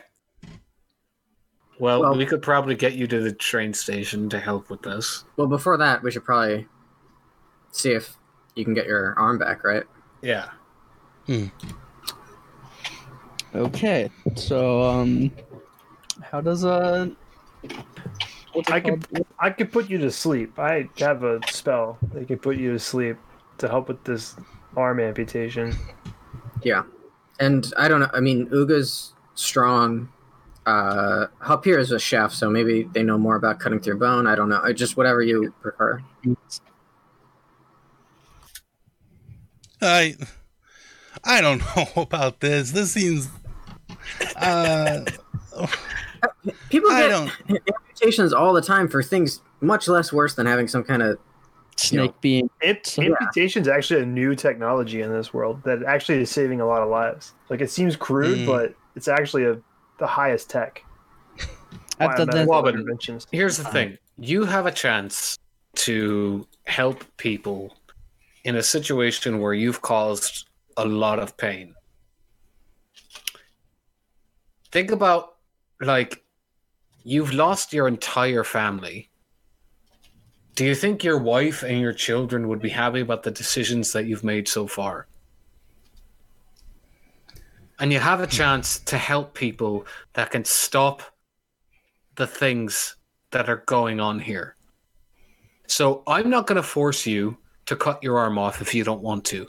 Well, 1.80 2.02
Well- 2.02 2.14
we 2.16 2.26
could 2.26 2.42
probably 2.42 2.74
get 2.76 2.92
you 2.92 3.06
to 3.08 3.20
the 3.20 3.32
train 3.32 3.72
station 3.74 4.28
to 4.28 4.38
help 4.38 4.68
with 4.70 4.82
this. 4.82 5.24
well. 5.36 5.46
Before 5.48 5.76
that, 5.78 6.02
we 6.02 6.10
should 6.10 6.24
probably 6.24 6.68
see 7.72 7.92
if 7.92 8.16
you 8.54 8.64
can 8.64 8.74
get 8.74 8.86
your 8.86 9.18
arm 9.18 9.38
back, 9.38 9.64
right? 9.64 9.84
Yeah. 10.22 10.50
Hmm. 11.26 11.46
Okay, 13.54 14.10
so 14.36 14.82
um, 14.82 15.32
how 16.22 16.40
does 16.40 16.64
uh, 16.64 17.08
what's 18.52 18.70
I 18.70 18.80
called? 18.80 19.08
could 19.08 19.26
I 19.40 19.50
could 19.50 19.72
put 19.72 19.90
you 19.90 19.98
to 19.98 20.10
sleep. 20.10 20.56
I 20.58 20.88
have 20.98 21.24
a 21.24 21.40
spell 21.50 21.98
that 22.12 22.28
can 22.28 22.38
put 22.38 22.56
you 22.58 22.72
to 22.72 22.78
sleep 22.78 23.16
to 23.58 23.68
help 23.68 23.88
with 23.88 24.04
this 24.04 24.36
arm 24.76 25.00
amputation. 25.00 25.74
Yeah, 26.62 26.82
and 27.40 27.72
I 27.76 27.88
don't 27.88 28.00
know. 28.00 28.10
I 28.12 28.20
mean, 28.20 28.46
Uga's 28.52 29.14
strong. 29.34 30.08
Uh, 30.66 31.26
Hapir 31.42 31.78
is 31.78 31.90
a 31.90 31.98
chef, 31.98 32.32
so 32.32 32.50
maybe 32.50 32.88
they 32.92 33.02
know 33.02 33.16
more 33.18 33.34
about 33.36 33.58
cutting 33.60 33.80
through 33.80 33.98
bone. 33.98 34.26
I 34.26 34.34
don't 34.34 34.48
know. 34.48 34.60
I 34.62 34.72
just 34.72 34.96
whatever 34.96 35.22
you 35.22 35.52
prefer. 35.62 36.02
I 39.82 40.16
I 41.24 41.40
don't 41.40 41.58
know 41.76 41.86
about 42.02 42.40
this. 42.40 42.70
This 42.72 42.92
seems. 42.92 43.28
Uh, 44.36 45.00
People 46.70 46.90
I 46.90 47.00
get 47.02 47.08
don't- 47.08 47.32
amputations 47.48 48.32
all 48.32 48.52
the 48.52 48.62
time 48.62 48.88
for 48.88 49.02
things 49.02 49.40
much 49.60 49.88
less 49.88 50.12
worse 50.12 50.34
than 50.34 50.46
having 50.46 50.68
some 50.68 50.84
kind 50.84 51.02
of 51.02 51.18
Snake 51.76 52.12
being. 52.20 52.48
Amp- 52.62 52.80
Yeah. 52.96 53.04
amputation's 53.04 53.68
actually 53.68 54.02
a 54.02 54.06
new 54.06 54.34
technology 54.34 55.00
in 55.00 55.10
this 55.10 55.32
world 55.34 55.62
that 55.64 55.82
actually 55.82 56.18
is 56.20 56.30
saving 56.30 56.60
a 56.60 56.66
lot 56.66 56.82
of 56.82 56.88
lives. 56.88 57.34
Like 57.48 57.60
it 57.60 57.70
seems 57.70 57.96
crude, 57.96 58.40
Mm. 58.40 58.46
but 58.46 58.74
it's 58.96 59.08
actually 59.08 59.44
a 59.44 59.58
the 60.00 60.06
highest 60.06 60.50
tech. 60.50 60.84
I've 62.00 62.16
done 62.16 62.30
that. 62.30 62.48
Interventions. 62.48 63.26
Here's 63.30 63.58
the 63.58 63.62
uh-huh. 63.64 63.72
thing 63.72 63.98
you 64.18 64.44
have 64.44 64.66
a 64.66 64.72
chance 64.72 65.38
to 65.74 66.46
help 66.64 67.04
people 67.16 67.76
in 68.44 68.56
a 68.56 68.62
situation 68.62 69.38
where 69.38 69.54
you've 69.54 69.82
caused 69.82 70.48
a 70.76 70.84
lot 70.84 71.18
of 71.18 71.36
pain. 71.36 71.74
Think 74.72 74.90
about 74.90 75.36
like 75.80 76.22
you've 77.04 77.32
lost 77.32 77.72
your 77.72 77.88
entire 77.88 78.44
family. 78.44 79.10
Do 80.54 80.64
you 80.64 80.74
think 80.74 81.04
your 81.04 81.18
wife 81.18 81.62
and 81.62 81.80
your 81.80 81.92
children 81.92 82.48
would 82.48 82.60
be 82.60 82.68
happy 82.68 83.00
about 83.00 83.22
the 83.22 83.30
decisions 83.30 83.92
that 83.92 84.06
you've 84.06 84.24
made 84.24 84.48
so 84.48 84.66
far? 84.66 85.06
And 87.80 87.92
you 87.92 87.98
have 87.98 88.20
a 88.20 88.26
chance 88.26 88.78
to 88.80 88.98
help 88.98 89.32
people 89.32 89.86
that 90.12 90.30
can 90.30 90.44
stop 90.44 91.02
the 92.16 92.26
things 92.26 92.96
that 93.30 93.48
are 93.48 93.64
going 93.66 94.00
on 94.00 94.18
here. 94.18 94.56
So 95.66 96.02
I'm 96.06 96.28
not 96.28 96.46
going 96.46 96.56
to 96.56 96.62
force 96.62 97.06
you 97.06 97.38
to 97.66 97.76
cut 97.76 98.02
your 98.02 98.18
arm 98.18 98.38
off 98.38 98.60
if 98.60 98.74
you 98.74 98.84
don't 98.84 99.02
want 99.02 99.24
to. 99.26 99.48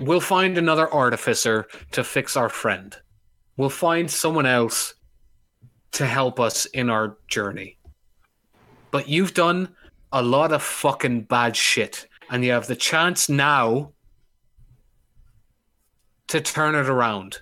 We'll 0.00 0.20
find 0.20 0.58
another 0.58 0.92
artificer 0.92 1.68
to 1.92 2.02
fix 2.02 2.36
our 2.36 2.48
friend. 2.48 2.96
We'll 3.56 3.68
find 3.68 4.10
someone 4.10 4.46
else 4.46 4.94
to 5.92 6.06
help 6.06 6.40
us 6.40 6.64
in 6.66 6.90
our 6.90 7.18
journey. 7.28 7.78
But 8.90 9.08
you've 9.08 9.34
done 9.34 9.68
a 10.12 10.22
lot 10.22 10.52
of 10.52 10.62
fucking 10.62 11.22
bad 11.22 11.54
shit, 11.54 12.06
and 12.30 12.44
you 12.44 12.52
have 12.52 12.66
the 12.66 12.74
chance 12.74 13.28
now 13.28 13.92
to 16.30 16.40
turn 16.40 16.76
it 16.76 16.88
around 16.88 17.40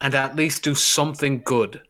and 0.00 0.14
at 0.14 0.34
least 0.34 0.64
do 0.64 0.74
something 0.74 1.42
good. 1.44 1.82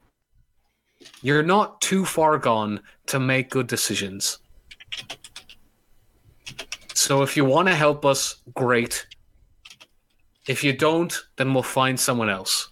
You're 1.22 1.44
not 1.44 1.80
too 1.80 2.04
far 2.04 2.36
gone 2.36 2.80
to 3.06 3.20
make 3.20 3.50
good 3.50 3.68
decisions. 3.68 4.38
So 6.94 7.22
if 7.22 7.36
you 7.36 7.44
want 7.44 7.68
to 7.68 7.74
help 7.74 8.04
us, 8.04 8.42
great. 8.54 9.06
If 10.48 10.64
you 10.64 10.72
don't, 10.72 11.16
then 11.36 11.54
we'll 11.54 11.62
find 11.62 11.98
someone 11.98 12.28
else. 12.28 12.70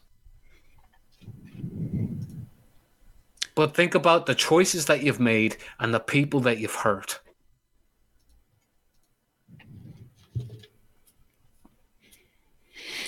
But 3.54 3.74
think 3.74 3.94
about 3.94 4.26
the 4.26 4.34
choices 4.34 4.86
that 4.86 5.02
you've 5.02 5.20
made 5.20 5.56
and 5.78 5.94
the 5.94 6.00
people 6.00 6.40
that 6.40 6.58
you've 6.58 6.74
hurt. 6.74 7.20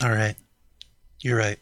All 0.02 0.10
right. 0.10 0.36
You're 1.20 1.38
right. 1.38 1.58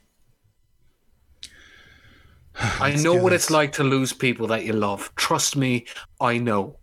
I 2.81 2.95
know 2.95 3.15
what 3.15 3.31
this. 3.31 3.45
it's 3.45 3.51
like 3.51 3.73
to 3.73 3.85
lose 3.85 4.13
people 4.13 4.47
that 4.49 4.65
you 4.65 4.73
love. 4.73 5.13
Trust 5.17 5.57
me, 5.57 5.87
I 6.21 6.39
know. 6.39 6.79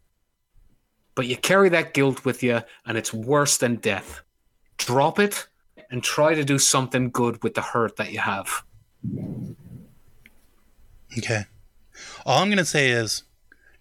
But 1.15 1.27
you 1.27 1.37
carry 1.37 1.69
that 1.69 1.93
guilt 1.93 2.25
with 2.25 2.43
you, 2.43 2.61
and 2.85 2.97
it's 2.97 3.13
worse 3.13 3.57
than 3.57 3.77
death. 3.77 4.21
Drop 4.77 5.19
it 5.19 5.47
and 5.89 6.03
try 6.03 6.35
to 6.35 6.43
do 6.43 6.59
something 6.59 7.09
good 7.09 7.41
with 7.43 7.53
the 7.53 7.61
hurt 7.61 7.95
that 7.95 8.11
you 8.11 8.19
have. 8.19 8.63
Okay. 11.17 11.45
All 12.25 12.41
I'm 12.41 12.49
gonna 12.49 12.65
say 12.65 12.89
is, 12.89 13.23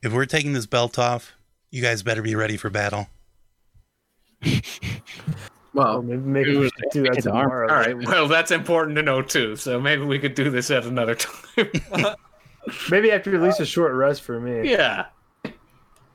if 0.02 0.12
we're 0.12 0.26
taking 0.26 0.52
this 0.52 0.66
belt 0.66 0.98
off, 0.98 1.32
you 1.70 1.82
guys 1.82 2.04
better 2.04 2.22
be 2.22 2.36
ready 2.36 2.56
for 2.56 2.70
battle. 2.70 3.08
well, 5.74 6.02
maybe, 6.02 6.22
maybe 6.22 6.56
we 6.56 6.64
should 6.64 6.90
do 6.92 7.02
that 7.02 7.16
His 7.16 7.26
arm. 7.26 7.42
tomorrow. 7.44 7.68
All 7.70 7.76
right, 7.76 7.96
well, 8.06 8.28
that's 8.28 8.50
important 8.50 8.96
to 8.96 9.02
know 9.02 9.20
too. 9.22 9.56
So 9.56 9.80
maybe 9.80 10.02
we 10.04 10.18
could 10.18 10.34
do 10.34 10.48
this 10.50 10.70
at 10.70 10.84
another 10.84 11.14
time. 11.16 11.34
Maybe 12.90 13.10
after 13.10 13.34
at 13.34 13.42
least 13.42 13.60
a 13.60 13.66
short 13.66 13.92
rest 13.92 14.22
for 14.22 14.40
me. 14.40 14.70
yeah. 14.70 15.06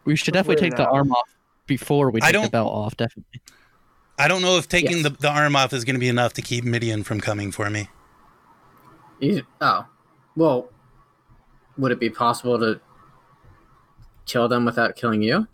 We 0.06 0.16
should 0.16 0.34
definitely 0.34 0.64
Wait 0.64 0.72
take 0.72 0.78
the 0.78 0.88
arm 0.90 1.12
off 1.12 1.30
before 1.68 2.10
we 2.10 2.20
I 2.24 2.32
take 2.32 2.34
the 2.34 2.40
don't- 2.42 2.52
belt 2.52 2.74
off. 2.74 2.98
Definitely. 2.98 3.40
I 4.18 4.28
don't 4.28 4.42
know 4.42 4.58
if 4.58 4.68
taking 4.68 4.98
Yes. 4.98 5.04
the, 5.04 5.10
the 5.12 5.30
arm 5.30 5.56
off 5.56 5.74
is 5.74 5.86
gonna 5.86 6.00
be 6.00 6.08
enough 6.10 6.34
to 6.34 6.42
keep 6.42 6.64
Midian 6.64 7.04
from 7.04 7.22
coming 7.22 7.52
for 7.52 7.70
me. 7.70 7.88
You, 9.20 9.44
oh, 9.62 9.86
well, 10.36 10.70
would 11.78 11.92
it 11.92 12.00
be 12.00 12.10
possible 12.10 12.58
to 12.58 12.82
kill 14.26 14.48
them 14.48 14.66
without 14.66 14.96
killing 14.96 15.22
you? 15.22 15.48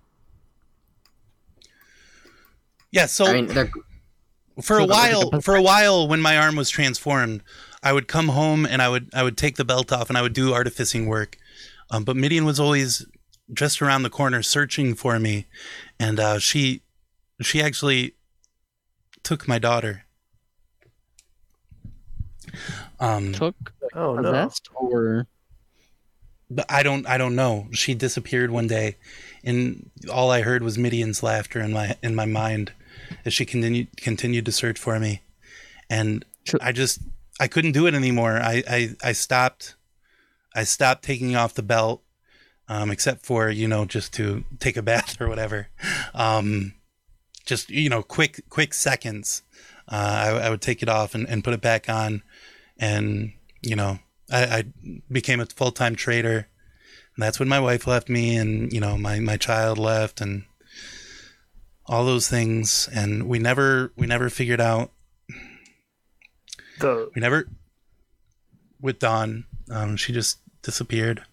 Yeah. 2.91 3.05
So 3.07 3.25
I 3.25 3.33
mean, 3.33 3.47
they're, 3.47 3.69
for 4.61 4.77
a 4.77 4.81
So 4.81 4.87
that 4.87 4.87
was 4.87 4.89
like 4.89 5.11
while 5.13 5.29
a- 5.39 5.41
for 5.41 5.55
a 5.55 5.61
while 5.61 6.07
when 6.07 6.21
my 6.21 6.37
arm 6.37 6.55
was 6.55 6.69
transformed 6.69 7.41
i 7.83 7.91
would 7.93 8.07
come 8.07 8.29
home 8.29 8.65
and 8.65 8.81
i 8.81 8.87
would 8.89 9.09
i 9.13 9.21
would 9.23 9.37
take 9.37 9.55
the 9.57 9.65
belt 9.65 9.91
off 9.91 10.09
and 10.09 10.17
i 10.17 10.21
would 10.21 10.33
do 10.33 10.53
artificing 10.53 11.07
work. 11.07 11.37
Um, 11.91 12.03
but 12.03 12.15
midian 12.15 12.45
was 12.45 12.59
always 12.59 13.05
just 13.53 13.79
around 13.81 14.01
the 14.03 14.09
corner 14.09 14.41
searching 14.41 14.95
for 14.95 15.19
me. 15.19 15.45
And 15.99 16.19
uh, 16.19 16.39
she 16.39 16.81
she 17.41 17.61
actually 17.61 18.15
took 19.21 19.47
my 19.47 19.59
daughter. 19.59 20.03
Um 22.99 23.33
Took 23.33 23.73
Oh 23.93 24.15
no. 24.15 24.49
or 24.75 25.27
but 26.49 26.65
i 26.69 26.81
don't 26.83 27.07
i 27.07 27.17
don't 27.17 27.35
know. 27.35 27.67
She 27.71 27.93
disappeared 27.93 28.51
one 28.51 28.67
day 28.67 28.95
and 29.43 29.89
all 30.11 30.31
i 30.31 30.41
heard 30.41 30.63
was 30.63 30.77
midian's 30.77 31.21
laughter 31.23 31.59
in 31.59 31.71
my 31.71 31.95
in 32.01 32.15
my 32.15 32.25
mind 32.25 32.71
as 33.25 33.33
she 33.33 33.45
continued 33.45 33.87
continued 33.97 34.45
to 34.45 34.51
search 34.51 34.79
for 34.79 34.99
me. 34.99 35.21
And 35.89 36.25
Sure. 36.45 36.59
i 36.61 36.71
just 36.71 36.99
i 37.39 37.47
couldn't 37.47 37.71
do 37.71 37.87
it 37.87 37.93
anymore. 37.93 38.33
I 38.37 38.63
i, 38.69 38.89
I 39.03 39.11
stopped 39.13 39.75
i 40.53 40.63
stopped 40.63 41.03
taking 41.03 41.35
off 41.35 41.53
the 41.53 41.63
belt 41.63 42.03
um, 42.67 42.89
except 42.91 43.25
for 43.25 43.49
you 43.49 43.67
know 43.67 43.85
just 43.85 44.13
to 44.13 44.43
take 44.59 44.77
a 44.77 44.81
bath 44.81 45.19
or 45.21 45.27
whatever. 45.27 45.67
Um, 46.13 46.73
just 47.45 47.69
you 47.69 47.89
know 47.89 48.01
quick 48.03 48.41
quick 48.49 48.73
seconds. 48.73 49.43
Uh, 49.87 50.39
I, 50.41 50.47
I 50.47 50.49
would 50.49 50.61
take 50.61 50.81
it 50.81 50.89
off 50.89 51.13
and, 51.13 51.27
and 51.29 51.43
put 51.43 51.53
it 51.53 51.61
back 51.61 51.89
on. 51.89 52.23
And 52.77 53.33
you 53.61 53.75
know 53.75 53.99
I, 54.31 54.43
I 54.43 54.63
became 55.11 55.39
a 55.39 55.45
full-time 55.45 55.95
trader. 55.95 56.47
And 57.15 57.23
that's 57.23 57.39
when 57.39 57.47
my 57.47 57.59
wife 57.59 57.87
left 57.87 58.09
me 58.09 58.35
and 58.35 58.73
you 58.73 58.79
know 58.79 58.97
my, 58.97 59.19
my 59.19 59.37
child 59.37 59.77
left 59.77 60.21
and 60.21 60.43
all 61.87 62.05
those 62.05 62.27
things 62.27 62.89
and 62.93 63.27
we 63.27 63.37
never 63.39 63.91
we 63.95 64.07
never 64.07 64.29
figured 64.29 64.59
out 64.61 64.91
The 66.79 67.09
we 67.15 67.21
never 67.21 67.47
with 68.81 68.99
Dawn 68.99 69.45
um, 69.71 69.95
she 69.97 70.11
just 70.13 70.39
disappeared 70.61 71.23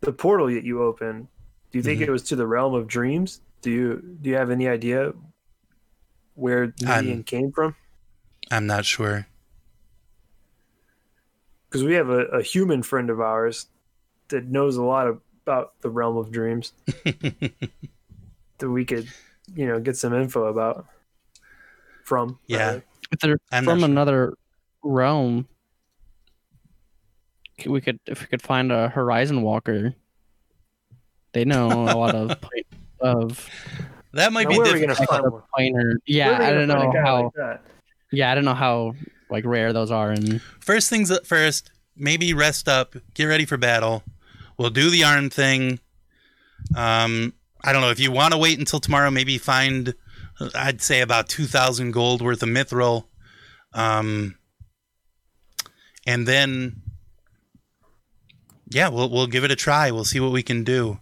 the 0.00 0.12
portal 0.12 0.46
that 0.46 0.62
you 0.64 0.80
opened. 0.82 1.26
Do 1.72 1.78
you 1.78 1.82
think 1.82 2.00
Mhm. 2.00 2.06
it 2.06 2.10
was 2.10 2.22
to 2.24 2.36
the 2.36 2.46
realm 2.46 2.72
of 2.74 2.86
dreams? 2.86 3.40
Do 3.62 3.70
you 3.70 4.16
do 4.22 4.30
you 4.30 4.36
have 4.36 4.50
any 4.50 4.68
idea 4.68 5.12
where 6.34 6.72
Midian 6.80 7.24
came 7.24 7.50
from? 7.52 7.74
I'm 8.50 8.66
not 8.66 8.84
sure 8.84 9.26
Because 11.68 11.82
we 11.84 11.94
have 11.94 12.08
a, 12.08 12.26
a 12.26 12.42
human 12.42 12.82
friend 12.84 13.10
of 13.10 13.20
ours 13.20 13.66
that 14.28 14.46
knows 14.46 14.76
a 14.76 14.82
lot 14.82 15.08
about 15.08 15.80
the 15.80 15.90
realm 15.90 16.16
of 16.16 16.30
dreams 16.30 16.72
that 18.58 18.70
we 18.70 18.84
could, 18.84 19.08
you 19.54 19.66
know, 19.66 19.80
get 19.80 19.96
some 19.96 20.14
info 20.14 20.44
about 20.44 20.86
from. 22.04 22.38
Yeah. 22.46 22.58
rather. 22.58 22.84
if 23.12 23.18
they're 23.20 23.38
I'm 23.52 23.64
from 23.64 23.80
sure. 23.80 23.88
another 23.88 24.34
realm. 24.82 25.48
We 27.66 27.80
could 27.80 27.98
if 28.06 28.20
we 28.20 28.26
could 28.26 28.42
find 28.42 28.70
a 28.70 28.88
Horizon 28.88 29.42
Walker. 29.42 29.94
They 31.32 31.44
know 31.44 31.68
a 31.70 31.96
lot 31.96 32.14
of 32.14 32.36
of 33.00 33.48
that 34.12 34.32
might 34.32 34.44
Now, 34.44 34.50
be 34.50 34.58
where 34.58 34.70
are 34.70 34.74
we 34.74 34.86
difficult 34.86 35.08
find 35.08 35.26
of 35.26 35.42
planar. 35.56 35.94
Yeah, 36.06 36.38
I 36.40 36.52
don't 36.52 36.68
know 36.68 36.92
guy 36.92 37.00
how. 37.00 37.24
like 37.24 37.32
that? 37.34 37.62
Yeah, 38.12 38.30
I 38.30 38.34
don't 38.34 38.44
know 38.44 38.54
how 38.54 38.94
like 39.28 39.44
rare 39.44 39.72
those 39.72 39.90
are, 39.90 40.10
and 40.10 40.40
First 40.60 40.88
things 40.88 41.10
at 41.10 41.26
first, 41.26 41.70
maybe 41.96 42.32
rest 42.32 42.68
up, 42.68 42.94
get 43.14 43.24
ready 43.24 43.44
for 43.44 43.56
battle. 43.56 44.02
We'll 44.56 44.70
do 44.70 44.90
the 44.90 45.04
arm 45.04 45.30
thing. 45.30 45.78
Um, 46.76 47.34
I 47.64 47.72
don't 47.72 47.82
know 47.82 47.90
if 47.90 48.00
you 48.00 48.12
want 48.12 48.32
to 48.32 48.38
wait 48.38 48.58
until 48.58 48.80
tomorrow. 48.80 49.10
Maybe 49.10 49.38
find, 49.38 49.94
I'd 50.54 50.80
say 50.82 51.00
about 51.00 51.28
two 51.28 51.46
thousand 51.46 51.92
gold 51.92 52.22
worth 52.22 52.42
of 52.42 52.48
mithril, 52.48 53.06
um, 53.74 54.36
and 56.06 56.26
then, 56.26 56.82
yeah, 58.70 58.88
we'll 58.88 59.10
we'll 59.10 59.26
give 59.26 59.44
it 59.44 59.50
a 59.50 59.56
try. 59.56 59.90
We'll 59.90 60.04
see 60.04 60.20
what 60.20 60.32
we 60.32 60.42
can 60.42 60.64
do. 60.64 61.00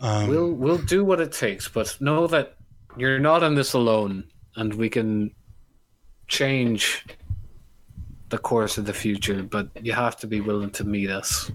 Um, 0.00 0.28
We'll 0.28 0.52
we'll 0.52 0.78
do 0.78 1.04
what 1.04 1.20
it 1.20 1.32
takes, 1.32 1.68
but 1.68 2.00
know 2.00 2.26
that 2.26 2.56
you're 2.96 3.18
not 3.18 3.42
in 3.42 3.54
this 3.54 3.72
alone. 3.72 4.24
and 4.56 4.74
we 4.74 4.88
can 4.88 5.30
change 6.28 7.04
the 8.30 8.38
course 8.38 8.78
of 8.78 8.86
the 8.86 8.92
future, 8.92 9.42
but 9.42 9.68
you 9.82 9.92
have 9.92 10.16
to 10.18 10.26
be 10.26 10.40
willing 10.40 10.70
to 10.70 10.84
meet 10.84 11.10
us. 11.10 11.50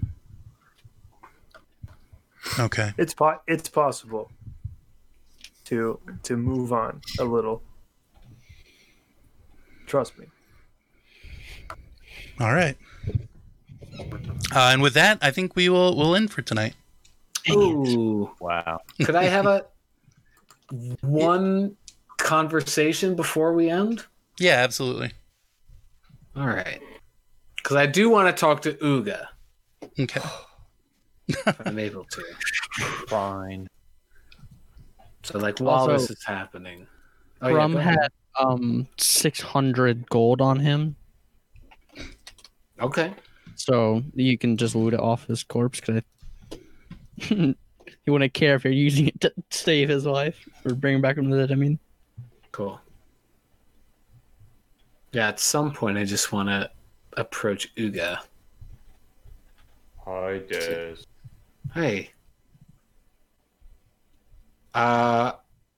Okay. 2.58 2.92
It's 2.98 3.14
po- 3.14 3.40
it's 3.46 3.68
possible 3.68 4.30
to 5.66 6.00
to 6.24 6.36
move 6.36 6.72
on 6.72 7.00
a 7.18 7.24
little. 7.24 7.62
Trust 9.86 10.18
me. 10.18 10.26
All 12.40 12.54
right. 12.54 12.76
Uh, 14.52 14.70
and 14.72 14.82
with 14.82 14.94
that, 14.94 15.18
I 15.22 15.30
think 15.30 15.54
we 15.54 15.68
will 15.68 15.96
we'll 15.96 16.16
end 16.16 16.32
for 16.32 16.42
tonight. 16.42 16.74
Ooh. 17.50 18.30
Wow. 18.40 18.80
Could 19.04 19.16
I 19.16 19.24
have 19.24 19.46
a 19.46 19.66
one 21.02 21.76
conversation 22.18 23.14
before 23.14 23.52
we 23.52 23.70
end? 23.70 24.04
Yeah, 24.38 24.56
absolutely. 24.56 25.12
All 26.36 26.46
right. 26.46 26.80
Because 27.56 27.76
I 27.76 27.86
do 27.86 28.08
want 28.08 28.34
to 28.34 28.38
talk 28.38 28.62
to 28.62 28.72
Uga. 28.74 29.26
Okay. 29.98 30.20
If 31.46 31.66
I'm 31.66 31.78
able 31.78 32.04
to. 32.04 32.22
Fine. 33.08 33.68
So, 35.22 35.38
like, 35.38 35.58
while 35.60 35.80
Also- 35.90 35.92
this 35.92 36.10
is 36.10 36.24
happening. 36.24 36.86
Oh, 37.42 37.48
yeah, 37.48 37.54
Brum 37.54 37.72
go 37.72 37.78
had 37.78 38.12
um 38.38 38.86
600 38.98 40.08
gold 40.10 40.40
on 40.40 40.58
him, 40.60 40.94
Okay. 42.80 43.14
so 43.56 44.02
you 44.14 44.36
can 44.38 44.56
just 44.56 44.74
loot 44.74 44.92
it 44.94 45.00
off 45.00 45.26
his 45.26 45.42
corpse 45.42 45.80
because 45.80 46.02
he 47.16 47.54
wouldn't 48.06 48.34
care 48.34 48.54
if 48.54 48.64
you're 48.64 48.72
using 48.72 49.08
it 49.08 49.20
to 49.22 49.32
save 49.50 49.88
his 49.88 50.04
life 50.06 50.48
or 50.64 50.74
bring 50.74 50.94
him 50.96 51.00
back 51.02 51.16
from 51.16 51.30
the 51.30 51.38
dead. 51.38 51.52
I 51.52 51.54
mean, 51.54 51.78
Cool. 52.52 52.80
Yeah, 55.12 55.28
at 55.28 55.40
some 55.40 55.72
point, 55.72 55.98
I 55.98 56.04
just 56.04 56.30
want 56.32 56.48
to 56.50 56.70
approach 57.16 57.74
Uga. 57.74 58.18
Hi, 60.04 60.38
Des. 60.38 60.96
Hey. 61.74 62.10
Uh, 64.74 65.32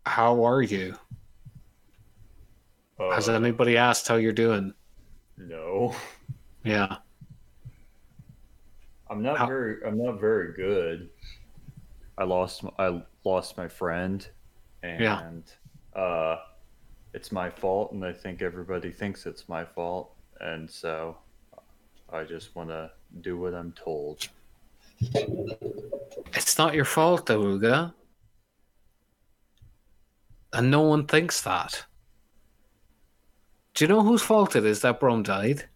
how 0.06 0.44
are 0.44 0.62
you? 0.62 0.96
Has 2.98 3.28
Uh, 3.28 3.34
anybody 3.34 3.76
asked 3.76 4.08
how 4.08 4.16
you're 4.16 4.32
doing? 4.32 4.74
no, 5.36 5.94
Yeah. 6.64 6.98
I'm 9.10 9.20
not 9.22 9.36
How- 9.36 9.46
very. 9.46 9.84
I'm 9.84 9.98
not 10.02 10.18
very 10.20 10.54
good. 10.54 11.10
I 12.16 12.24
lost. 12.24 12.64
I 12.78 13.04
lost 13.24 13.58
my 13.58 13.68
friend, 13.68 14.26
and 14.82 15.00
Yeah. 15.02 16.00
uh, 16.00 16.42
it's 17.12 17.30
my 17.30 17.50
fault, 17.50 17.92
and 17.92 18.04
I 18.06 18.12
think 18.14 18.40
everybody 18.40 18.90
thinks 18.90 19.26
it's 19.26 19.48
my 19.50 19.64
fault, 19.66 20.16
and 20.40 20.70
so 20.70 21.18
I 22.08 22.24
just 22.24 22.54
want 22.54 22.70
to 22.70 22.90
do 23.20 23.36
what 23.38 23.52
I'm 23.54 23.72
told. 23.72 24.28
It's 26.34 26.58
not 26.58 26.74
your 26.74 26.84
fault, 26.84 27.26
though, 27.26 27.42
Uga. 27.42 27.94
And 30.52 30.70
no 30.70 30.82
one 30.82 31.06
thinks 31.06 31.42
that. 31.42 31.84
Do 33.74 33.84
you 33.84 33.88
know 33.88 34.02
whose 34.02 34.22
fault 34.22 34.54
it 34.54 34.64
is 34.64 34.80
that 34.82 35.00
Brom 35.00 35.22
died? 35.22 35.68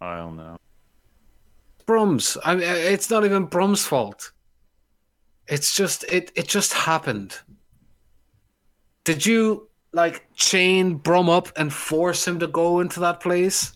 I 0.00 0.16
don't 0.18 0.36
know. 0.36 0.58
Brom's. 1.86 2.36
I 2.44 2.54
mean, 2.54 2.68
uh, 2.68 2.72
it's 2.74 3.08
not 3.08 3.24
even 3.24 3.46
Brom's 3.46 3.84
fault. 3.84 4.32
It's 5.46 5.74
just 5.74 6.04
it. 6.04 6.30
It 6.34 6.46
just 6.46 6.74
happened. 6.74 7.38
Did 9.04 9.24
you 9.24 9.70
like 9.92 10.26
chain 10.34 10.96
Brom 10.96 11.30
up 11.30 11.48
and 11.56 11.72
force 11.72 12.28
him 12.28 12.38
to 12.40 12.46
go 12.46 12.80
into 12.80 13.00
that 13.00 13.20
place? 13.20 13.72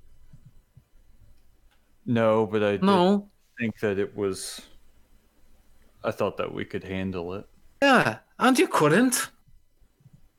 No, 2.04 2.46
but 2.46 2.62
I 2.62 2.72
did 2.72 2.82
No. 2.82 3.30
Think 3.62 3.78
that 3.78 3.98
it 3.98 4.16
was. 4.16 4.60
I 6.02 6.10
thought 6.10 6.36
that 6.38 6.52
we 6.52 6.64
could 6.64 6.82
handle 6.82 7.34
it. 7.34 7.46
Yeah, 7.80 8.18
and 8.40 8.58
you 8.58 8.66
couldn't. 8.66 9.30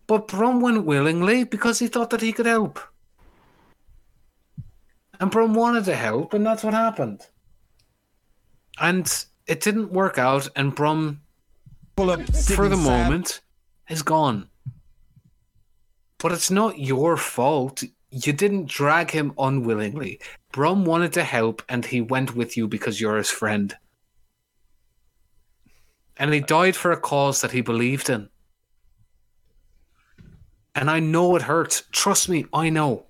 But 0.07 0.27
Brum 0.27 0.59
went 0.59 0.85
willingly 0.85 1.45
because 1.45 1.79
he 1.79 1.87
thought 1.87 2.09
that 2.09 2.19
he 2.19 2.33
could 2.33 2.45
help. 2.45 2.79
And 5.21 5.31
Brum 5.31 5.53
wanted 5.53 5.85
to 5.85 5.95
help, 5.95 6.33
and 6.33 6.45
that's 6.45 6.65
what 6.65 6.73
happened. 6.73 7.21
And 8.81 9.07
it 9.47 9.61
didn't 9.61 9.93
work 9.93 10.17
out, 10.17 10.49
and 10.57 10.75
Brum, 10.75 11.21
for 11.95 12.67
the 12.67 12.75
moment, 12.75 13.39
is 13.89 14.01
gone. 14.01 14.49
But 16.17 16.33
it's 16.33 16.51
not 16.51 16.77
your 16.77 17.15
fault. 17.15 17.83
You 18.09 18.33
didn't 18.33 18.67
drag 18.67 19.11
him 19.11 19.33
unwillingly. 19.37 20.19
Brum 20.53 20.85
wanted 20.85 21.13
to 21.13 21.23
help, 21.23 21.63
and 21.67 21.83
he 21.83 21.99
went 21.99 22.35
with 22.35 22.55
you 22.55 22.67
because 22.67 23.01
you're 23.01 23.17
his 23.17 23.31
friend. 23.31 23.75
And 26.15 26.31
he 26.31 26.41
died 26.41 26.75
for 26.75 26.91
a 26.91 26.99
cause 26.99 27.41
that 27.41 27.51
he 27.51 27.61
believed 27.61 28.07
in. 28.07 28.29
And 30.75 30.91
I 30.91 30.99
know 30.99 31.35
it 31.35 31.41
hurts. 31.41 31.83
Trust 31.91 32.29
me, 32.29 32.45
I 32.53 32.69
know. 32.69 33.07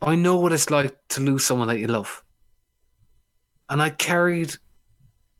I 0.00 0.14
know 0.14 0.38
what 0.38 0.54
it's 0.54 0.70
like 0.70 0.96
to 1.10 1.20
lose 1.20 1.44
someone 1.44 1.68
that 1.68 1.78
you 1.78 1.86
love. 1.86 2.24
And 3.68 3.82
I 3.82 3.90
carried 3.90 4.54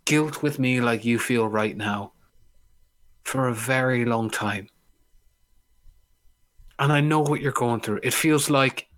guilt 0.05 0.43
with 0.43 0.59
me 0.59 0.83
like 0.83 1.07
you 1.07 1.19
feel 1.19 1.49
right 1.49 1.77
now 1.77 2.13
for 3.25 3.49
a 3.49 3.55
very 3.55 4.05
long 4.05 4.29
time. 4.29 4.69
And 6.79 6.93
I 6.93 7.01
know 7.01 7.21
what 7.21 7.41
you're 7.41 7.53
going 7.53 7.81
through. 7.81 8.01
It 8.03 8.13
feels 8.13 8.51
like 8.51 8.89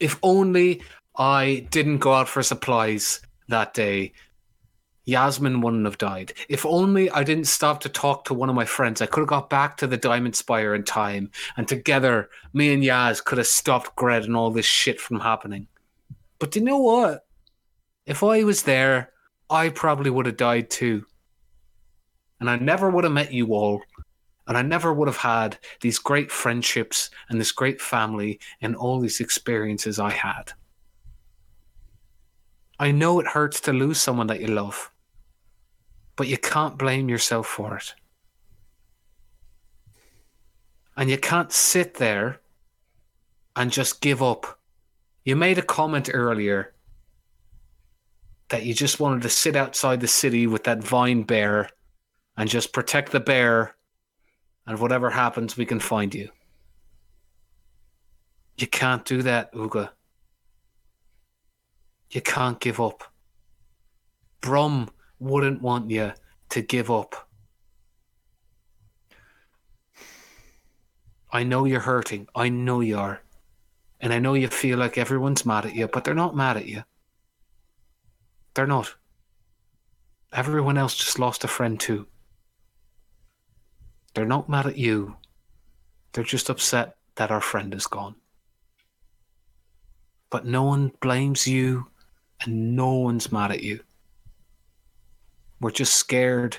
if 0.00 0.18
only 0.22 0.82
I 1.16 1.66
didn't 1.70 1.98
go 1.98 2.12
out 2.12 2.28
for 2.28 2.42
supplies 2.42 3.20
that 3.48 3.74
day, 3.74 4.12
Yasmin 5.04 5.62
wouldn't 5.62 5.86
have 5.86 5.96
died. 5.96 6.34
If 6.50 6.66
only 6.66 7.10
I 7.10 7.24
didn't 7.24 7.46
stop 7.46 7.80
to 7.80 7.88
talk 7.88 8.26
to 8.26 8.34
one 8.34 8.50
of 8.50 8.54
my 8.54 8.66
friends, 8.66 9.00
I 9.00 9.06
could 9.06 9.20
have 9.20 9.28
got 9.28 9.48
back 9.48 9.78
to 9.78 9.86
the 9.86 9.96
Diamond 9.96 10.36
Spire 10.36 10.74
in 10.74 10.84
time, 10.84 11.30
and 11.56 11.66
together, 11.66 12.28
me 12.52 12.74
and 12.74 12.82
Yaz 12.82 13.24
could 13.24 13.38
have 13.38 13.46
stopped 13.46 13.96
Gred 13.96 14.24
and 14.24 14.36
all 14.36 14.50
this 14.50 14.66
shit 14.66 15.00
from 15.00 15.20
happening. 15.20 15.66
But 16.38 16.50
do 16.50 16.60
you 16.60 16.66
know 16.66 16.78
what? 16.78 17.26
If 18.04 18.22
I 18.22 18.44
was 18.44 18.62
there, 18.64 19.12
I 19.48 19.70
probably 19.70 20.10
would 20.10 20.26
have 20.26 20.36
died 20.36 20.68
too. 20.68 21.06
And 22.38 22.48
I 22.48 22.56
never 22.56 22.90
would 22.90 23.04
have 23.04 23.12
met 23.12 23.32
you 23.32 23.54
all, 23.54 23.80
and 24.48 24.56
I 24.56 24.62
never 24.62 24.92
would 24.94 25.08
have 25.08 25.18
had 25.18 25.58
these 25.82 25.98
great 25.98 26.32
friendships 26.32 27.10
and 27.28 27.38
this 27.38 27.52
great 27.52 27.82
family 27.82 28.40
and 28.62 28.74
all 28.74 28.98
these 28.98 29.20
experiences 29.20 30.00
I 30.00 30.10
had. 30.10 30.52
I 32.80 32.90
know 32.90 33.20
it 33.20 33.26
hurts 33.26 33.60
to 33.62 33.72
lose 33.74 34.00
someone 34.00 34.28
that 34.28 34.40
you 34.40 34.46
love, 34.46 34.90
but 36.16 36.28
you 36.28 36.38
can't 36.38 36.78
blame 36.78 37.10
yourself 37.10 37.46
for 37.46 37.76
it. 37.76 37.94
And 40.96 41.10
you 41.10 41.18
can't 41.18 41.52
sit 41.52 41.94
there 41.94 42.40
and 43.54 43.70
just 43.70 44.00
give 44.00 44.22
up. 44.22 44.58
You 45.24 45.36
made 45.36 45.58
a 45.58 45.62
comment 45.62 46.08
earlier 46.12 46.72
that 48.48 48.64
you 48.64 48.72
just 48.72 48.98
wanted 48.98 49.22
to 49.22 49.28
sit 49.28 49.56
outside 49.56 50.00
the 50.00 50.08
city 50.08 50.46
with 50.46 50.64
that 50.64 50.82
vine 50.82 51.22
bear 51.22 51.68
and 52.38 52.48
just 52.48 52.72
protect 52.72 53.12
the 53.12 53.20
bear, 53.20 53.74
and 54.68 54.78
whatever 54.78 55.08
happens, 55.08 55.56
we 55.56 55.64
can 55.64 55.80
find 55.80 56.14
you. 56.14 56.28
You 58.58 58.66
can't 58.66 59.02
do 59.06 59.22
that, 59.22 59.50
Uga. 59.54 59.88
You 62.10 62.20
can't 62.20 62.60
give 62.60 62.78
up. 62.78 63.02
Brum 64.42 64.90
wouldn't 65.18 65.62
want 65.62 65.90
you 65.90 66.12
to 66.50 66.60
give 66.60 66.90
up. 66.90 67.28
I 71.32 71.44
know 71.44 71.64
you're 71.64 71.80
hurting. 71.80 72.28
I 72.34 72.50
know 72.50 72.80
you 72.80 72.98
are. 72.98 73.22
And 74.02 74.12
I 74.12 74.18
know 74.18 74.34
you 74.34 74.48
feel 74.48 74.78
like 74.78 74.98
everyone's 74.98 75.46
mad 75.46 75.64
at 75.64 75.74
you, 75.74 75.88
but 75.88 76.04
they're 76.04 76.14
not 76.14 76.36
mad 76.36 76.58
at 76.58 76.66
you. 76.66 76.84
They're 78.52 78.66
not. 78.66 78.94
Everyone 80.30 80.76
else 80.76 80.94
just 80.94 81.18
lost 81.18 81.44
a 81.44 81.48
friend 81.48 81.80
too. 81.80 82.06
They're 84.14 84.26
not 84.26 84.48
mad 84.48 84.66
at 84.66 84.78
you. 84.78 85.16
They're 86.12 86.24
just 86.24 86.50
upset 86.50 86.96
that 87.16 87.30
our 87.30 87.40
friend 87.40 87.74
is 87.74 87.86
gone. 87.86 88.14
But 90.30 90.44
no 90.44 90.64
one 90.64 90.92
blames 91.00 91.46
you 91.46 91.86
and 92.40 92.76
no 92.76 92.94
one's 92.94 93.32
mad 93.32 93.50
at 93.50 93.62
you. 93.62 93.80
We're 95.60 95.70
just 95.70 95.94
scared 95.94 96.58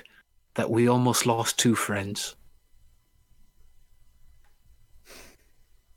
that 0.54 0.70
we 0.70 0.88
almost 0.88 1.26
lost 1.26 1.58
two 1.58 1.74
friends. 1.74 2.34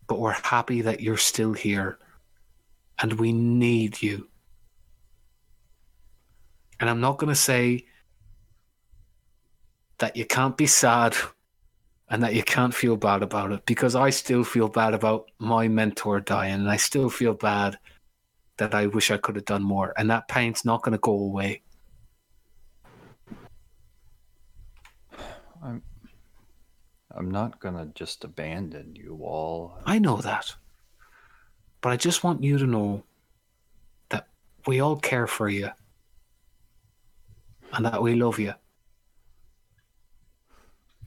But 0.07 0.19
we're 0.19 0.31
happy 0.31 0.81
that 0.81 1.01
you're 1.01 1.17
still 1.17 1.53
here 1.53 1.97
and 2.99 3.13
we 3.13 3.33
need 3.33 4.01
you. 4.01 4.27
And 6.79 6.89
I'm 6.89 7.01
not 7.01 7.17
going 7.17 7.29
to 7.29 7.35
say 7.35 7.85
that 9.99 10.15
you 10.15 10.25
can't 10.25 10.57
be 10.57 10.67
sad 10.67 11.15
and 12.13 12.21
that 12.21 12.35
you 12.35 12.43
can't 12.43 12.75
feel 12.75 12.95
bad 12.95 13.23
about 13.23 13.51
it 13.51 13.65
because 13.65 13.95
I 13.95 14.11
still 14.11 14.43
feel 14.43 14.69
bad 14.69 14.93
about 14.93 15.31
my 15.39 15.67
mentor 15.67 16.19
dying, 16.19 16.53
and 16.53 16.69
I 16.69 16.77
still 16.77 17.09
feel 17.09 17.33
bad 17.33 17.79
that 18.57 18.75
I 18.75 18.85
wish 18.85 19.09
I 19.09 19.17
could 19.17 19.35
have 19.35 19.45
done 19.45 19.63
more, 19.63 19.95
and 19.97 20.11
that 20.11 20.27
pain's 20.27 20.63
not 20.63 20.83
going 20.83 20.91
to 20.91 20.99
go 20.99 21.13
away. 21.13 21.63
I'm 25.63 25.81
I'm 27.15 27.31
not 27.31 27.59
gonna 27.59 27.87
just 27.95 28.23
abandon 28.23 28.95
you 28.95 29.17
all. 29.23 29.79
I 29.83 29.97
know 29.97 30.17
that. 30.17 30.55
But 31.81 31.93
I 31.93 31.97
just 31.97 32.23
want 32.23 32.43
you 32.43 32.59
to 32.59 32.67
know 32.67 33.03
that 34.09 34.27
we 34.67 34.81
all 34.81 34.97
care 34.97 35.25
for 35.25 35.49
you 35.49 35.71
and 37.71 37.85
that 37.85 38.03
we 38.03 38.13
love 38.13 38.37
you. 38.37 38.53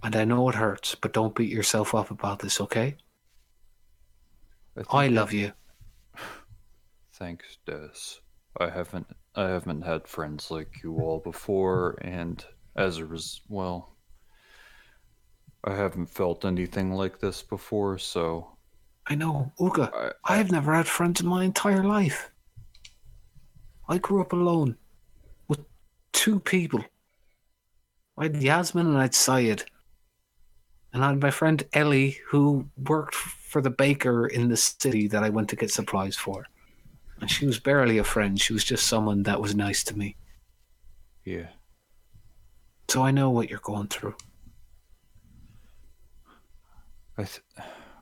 And 0.07 0.15
I 0.15 0.25
know 0.25 0.49
it 0.49 0.55
hurts, 0.55 0.95
but 0.95 1.13
don't 1.13 1.35
beat 1.35 1.51
yourself 1.51 1.93
up 1.93 2.13
about 2.13 2.39
this, 2.39 2.61
okay? 2.61 2.97
think 4.77 4.87
I 4.95 5.09
love 5.09 5.33
you. 5.33 5.51
Thanks, 7.15 7.59
Des. 7.67 8.21
I 8.61 8.71
haven't 8.71 9.09
I 9.35 9.49
haven't 9.49 9.83
had 9.83 10.07
friends 10.07 10.49
like 10.49 10.85
you 10.85 10.99
all 10.99 11.19
before, 11.19 11.99
and 12.03 12.45
as 12.77 12.99
a 12.99 13.05
res- 13.05 13.41
well, 13.49 13.97
I 15.65 15.75
haven't 15.75 16.07
felt 16.07 16.45
anything 16.45 16.93
like 16.93 17.19
this 17.19 17.43
before. 17.43 17.99
So 17.99 18.57
I 19.09 19.17
know, 19.17 19.51
Uga. 19.59 20.13
I, 20.25 20.37
have 20.37 20.53
never 20.53 20.73
had 20.73 20.87
friends 20.87 21.21
in 21.21 21.27
my 21.27 21.43
entire 21.43 21.83
life. 21.83 22.31
I 23.89 23.99
grew 23.99 24.21
up 24.21 24.33
alone 24.33 24.77
with 25.49 25.65
two 26.13 26.39
people. 26.39 26.85
I 28.17 28.25
had 28.25 28.41
Yasmin 28.41 28.87
and 28.87 28.99
I 28.99 29.03
had 29.03 29.15
Syed. 29.17 29.65
And 30.97 31.05
I 31.05 31.11
had 31.11 31.21
my 31.21 31.31
friend 31.31 31.63
Ellie, 31.75 32.17
who 32.27 32.71
worked 32.89 33.15
for 33.15 33.61
the 33.61 33.69
baker 33.69 34.29
in 34.29 34.49
the 34.49 34.57
city 34.57 35.07
that 35.09 35.23
I 35.23 35.29
went 35.29 35.51
to 35.51 35.57
get 35.57 35.71
supplies 35.71 36.17
for. 36.17 36.47
And 37.21 37.31
she 37.31 37.45
was 37.45 37.59
barely 37.59 37.99
a 37.99 38.05
friend. 38.05 38.41
She 38.41 38.55
was 38.55 38.65
just 38.65 38.87
someone 38.87 39.23
that 39.25 39.39
was 39.39 39.55
nice 39.55 39.85
to 39.85 39.99
me. 39.99 40.17
yeah, 41.23 41.49
So 42.89 43.03
I 43.03 43.11
know 43.11 43.29
what 43.29 43.51
you're 43.51 43.59
going 43.59 43.89
through. 43.89 44.15
I 47.19 47.25
th- 47.25 47.43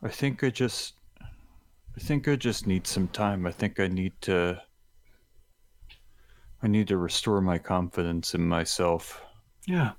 I 0.05 0.09
think 0.09 0.45
I 0.45 0.51
just 0.51 0.95
I 1.97 2.01
think 2.01 2.29
I 2.29 2.37
just 2.37 2.65
need 2.65 2.87
some 2.87 3.09
time. 3.09 3.45
I 3.45 3.51
think 3.51 3.81
I 3.81 3.89
need 3.89 4.13
to 4.21 4.63
I 6.63 6.69
need 6.69 6.87
to 6.87 6.97
restore 6.97 7.41
my 7.41 7.59
confidence 7.59 8.35
in 8.37 8.47
myself. 8.47 9.21
Yeah. 9.67 9.95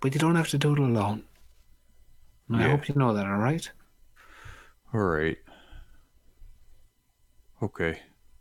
But 0.00 0.12
you 0.12 0.20
don't 0.20 0.36
have 0.36 0.48
to 0.48 0.58
do 0.58 0.74
it 0.74 0.78
alone. 0.78 1.24
And 2.48 2.62
I 2.62 2.68
hope 2.70 2.88
you 2.88 2.94
know 2.94 3.12
that, 3.12 3.26
all 3.26 3.36
right? 3.36 3.70
All 4.94 5.00
right. 5.00 5.36
Okay. 7.62 8.00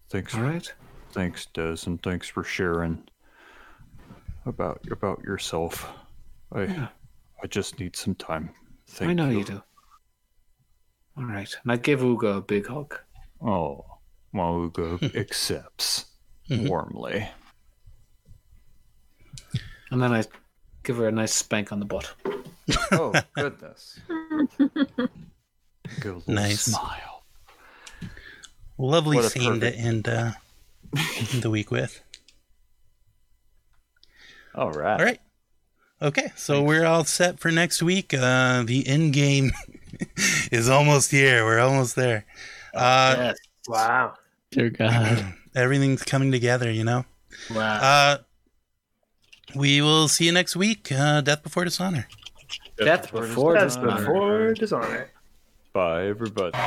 Thanks. 0.09 0.35
All 0.35 0.43
right. 0.43 0.71
Thanks, 1.11 1.47
Des, 1.47 1.77
and 1.85 2.01
thanks 2.01 2.27
for 2.27 2.43
sharing 2.43 3.03
about 4.45 4.81
about 4.91 5.23
yourself. 5.23 5.89
I 6.51 6.63
Yeah. 6.63 6.87
I 7.43 7.47
just 7.47 7.79
need 7.79 7.95
some 7.95 8.15
time. 8.15 8.51
Thank 8.87 9.11
I 9.11 9.13
know 9.13 9.29
you. 9.29 9.39
you 9.39 9.43
do. 9.43 9.63
All 11.17 11.25
right. 11.25 11.53
And 11.63 11.71
I 11.71 11.77
give 11.77 11.99
Uga 11.99 12.37
a 12.37 12.41
big 12.41 12.67
hug. 12.67 12.99
Oh, 13.41 13.85
Mauga 14.33 15.01
accepts 15.15 16.05
mm-hmm. 16.49 16.67
warmly. 16.67 17.27
And 19.91 20.01
then 20.01 20.13
I 20.13 20.23
give 20.83 20.97
her 20.97 21.07
a 21.07 21.11
nice 21.11 21.33
spank 21.33 21.71
on 21.71 21.79
the 21.79 21.85
butt. 21.85 22.13
Oh 22.91 23.13
goodness. 23.33 23.99
Good 26.01 26.27
Nice. 26.27 26.63
smile. 26.65 27.23
Lovely 28.77 29.15
What 29.17 29.25
a 29.25 29.29
scene 29.29 29.59
to 29.61 29.73
end 29.73 30.07
uh, 30.07 30.31
the 31.39 31.49
week 31.49 31.71
with. 31.71 32.01
All 34.53 34.71
right. 34.71 34.99
All 34.99 35.05
right. 35.05 35.19
Okay, 36.01 36.31
so 36.35 36.61
we're 36.61 36.85
all 36.85 37.03
set 37.05 37.39
for 37.39 37.49
next 37.51 37.81
week. 37.81 38.13
Uh, 38.13 38.63
the 38.63 38.85
end 38.87 39.13
game 39.13 39.51
is 40.51 40.69
almost 40.69 41.09
here. 41.11 41.43
We're 41.43 41.59
almost 41.59 41.95
there. 41.95 42.25
Uh, 42.73 43.33
Wow. 43.67 44.13
Dear 44.51 44.69
God. 44.69 45.33
everything's 45.55 46.03
coming 46.03 46.31
together, 46.31 46.71
you 46.71 46.83
know. 46.83 47.03
Wow. 47.53 47.79
Uh, 47.81 48.17
we 49.55 49.81
will 49.81 50.07
see 50.07 50.25
you 50.25 50.31
next 50.31 50.55
week. 50.55 50.89
Uh, 50.91 51.21
Death 51.21 51.43
before 51.43 51.65
dishonor. 51.65 52.07
Death 52.77 53.11
before 53.11 53.53
That's 53.53 53.75
dishonor. 53.75 53.97
before 53.97 54.53
dishonor. 54.53 55.09
Bye, 55.73 56.05
everybody. 56.07 56.57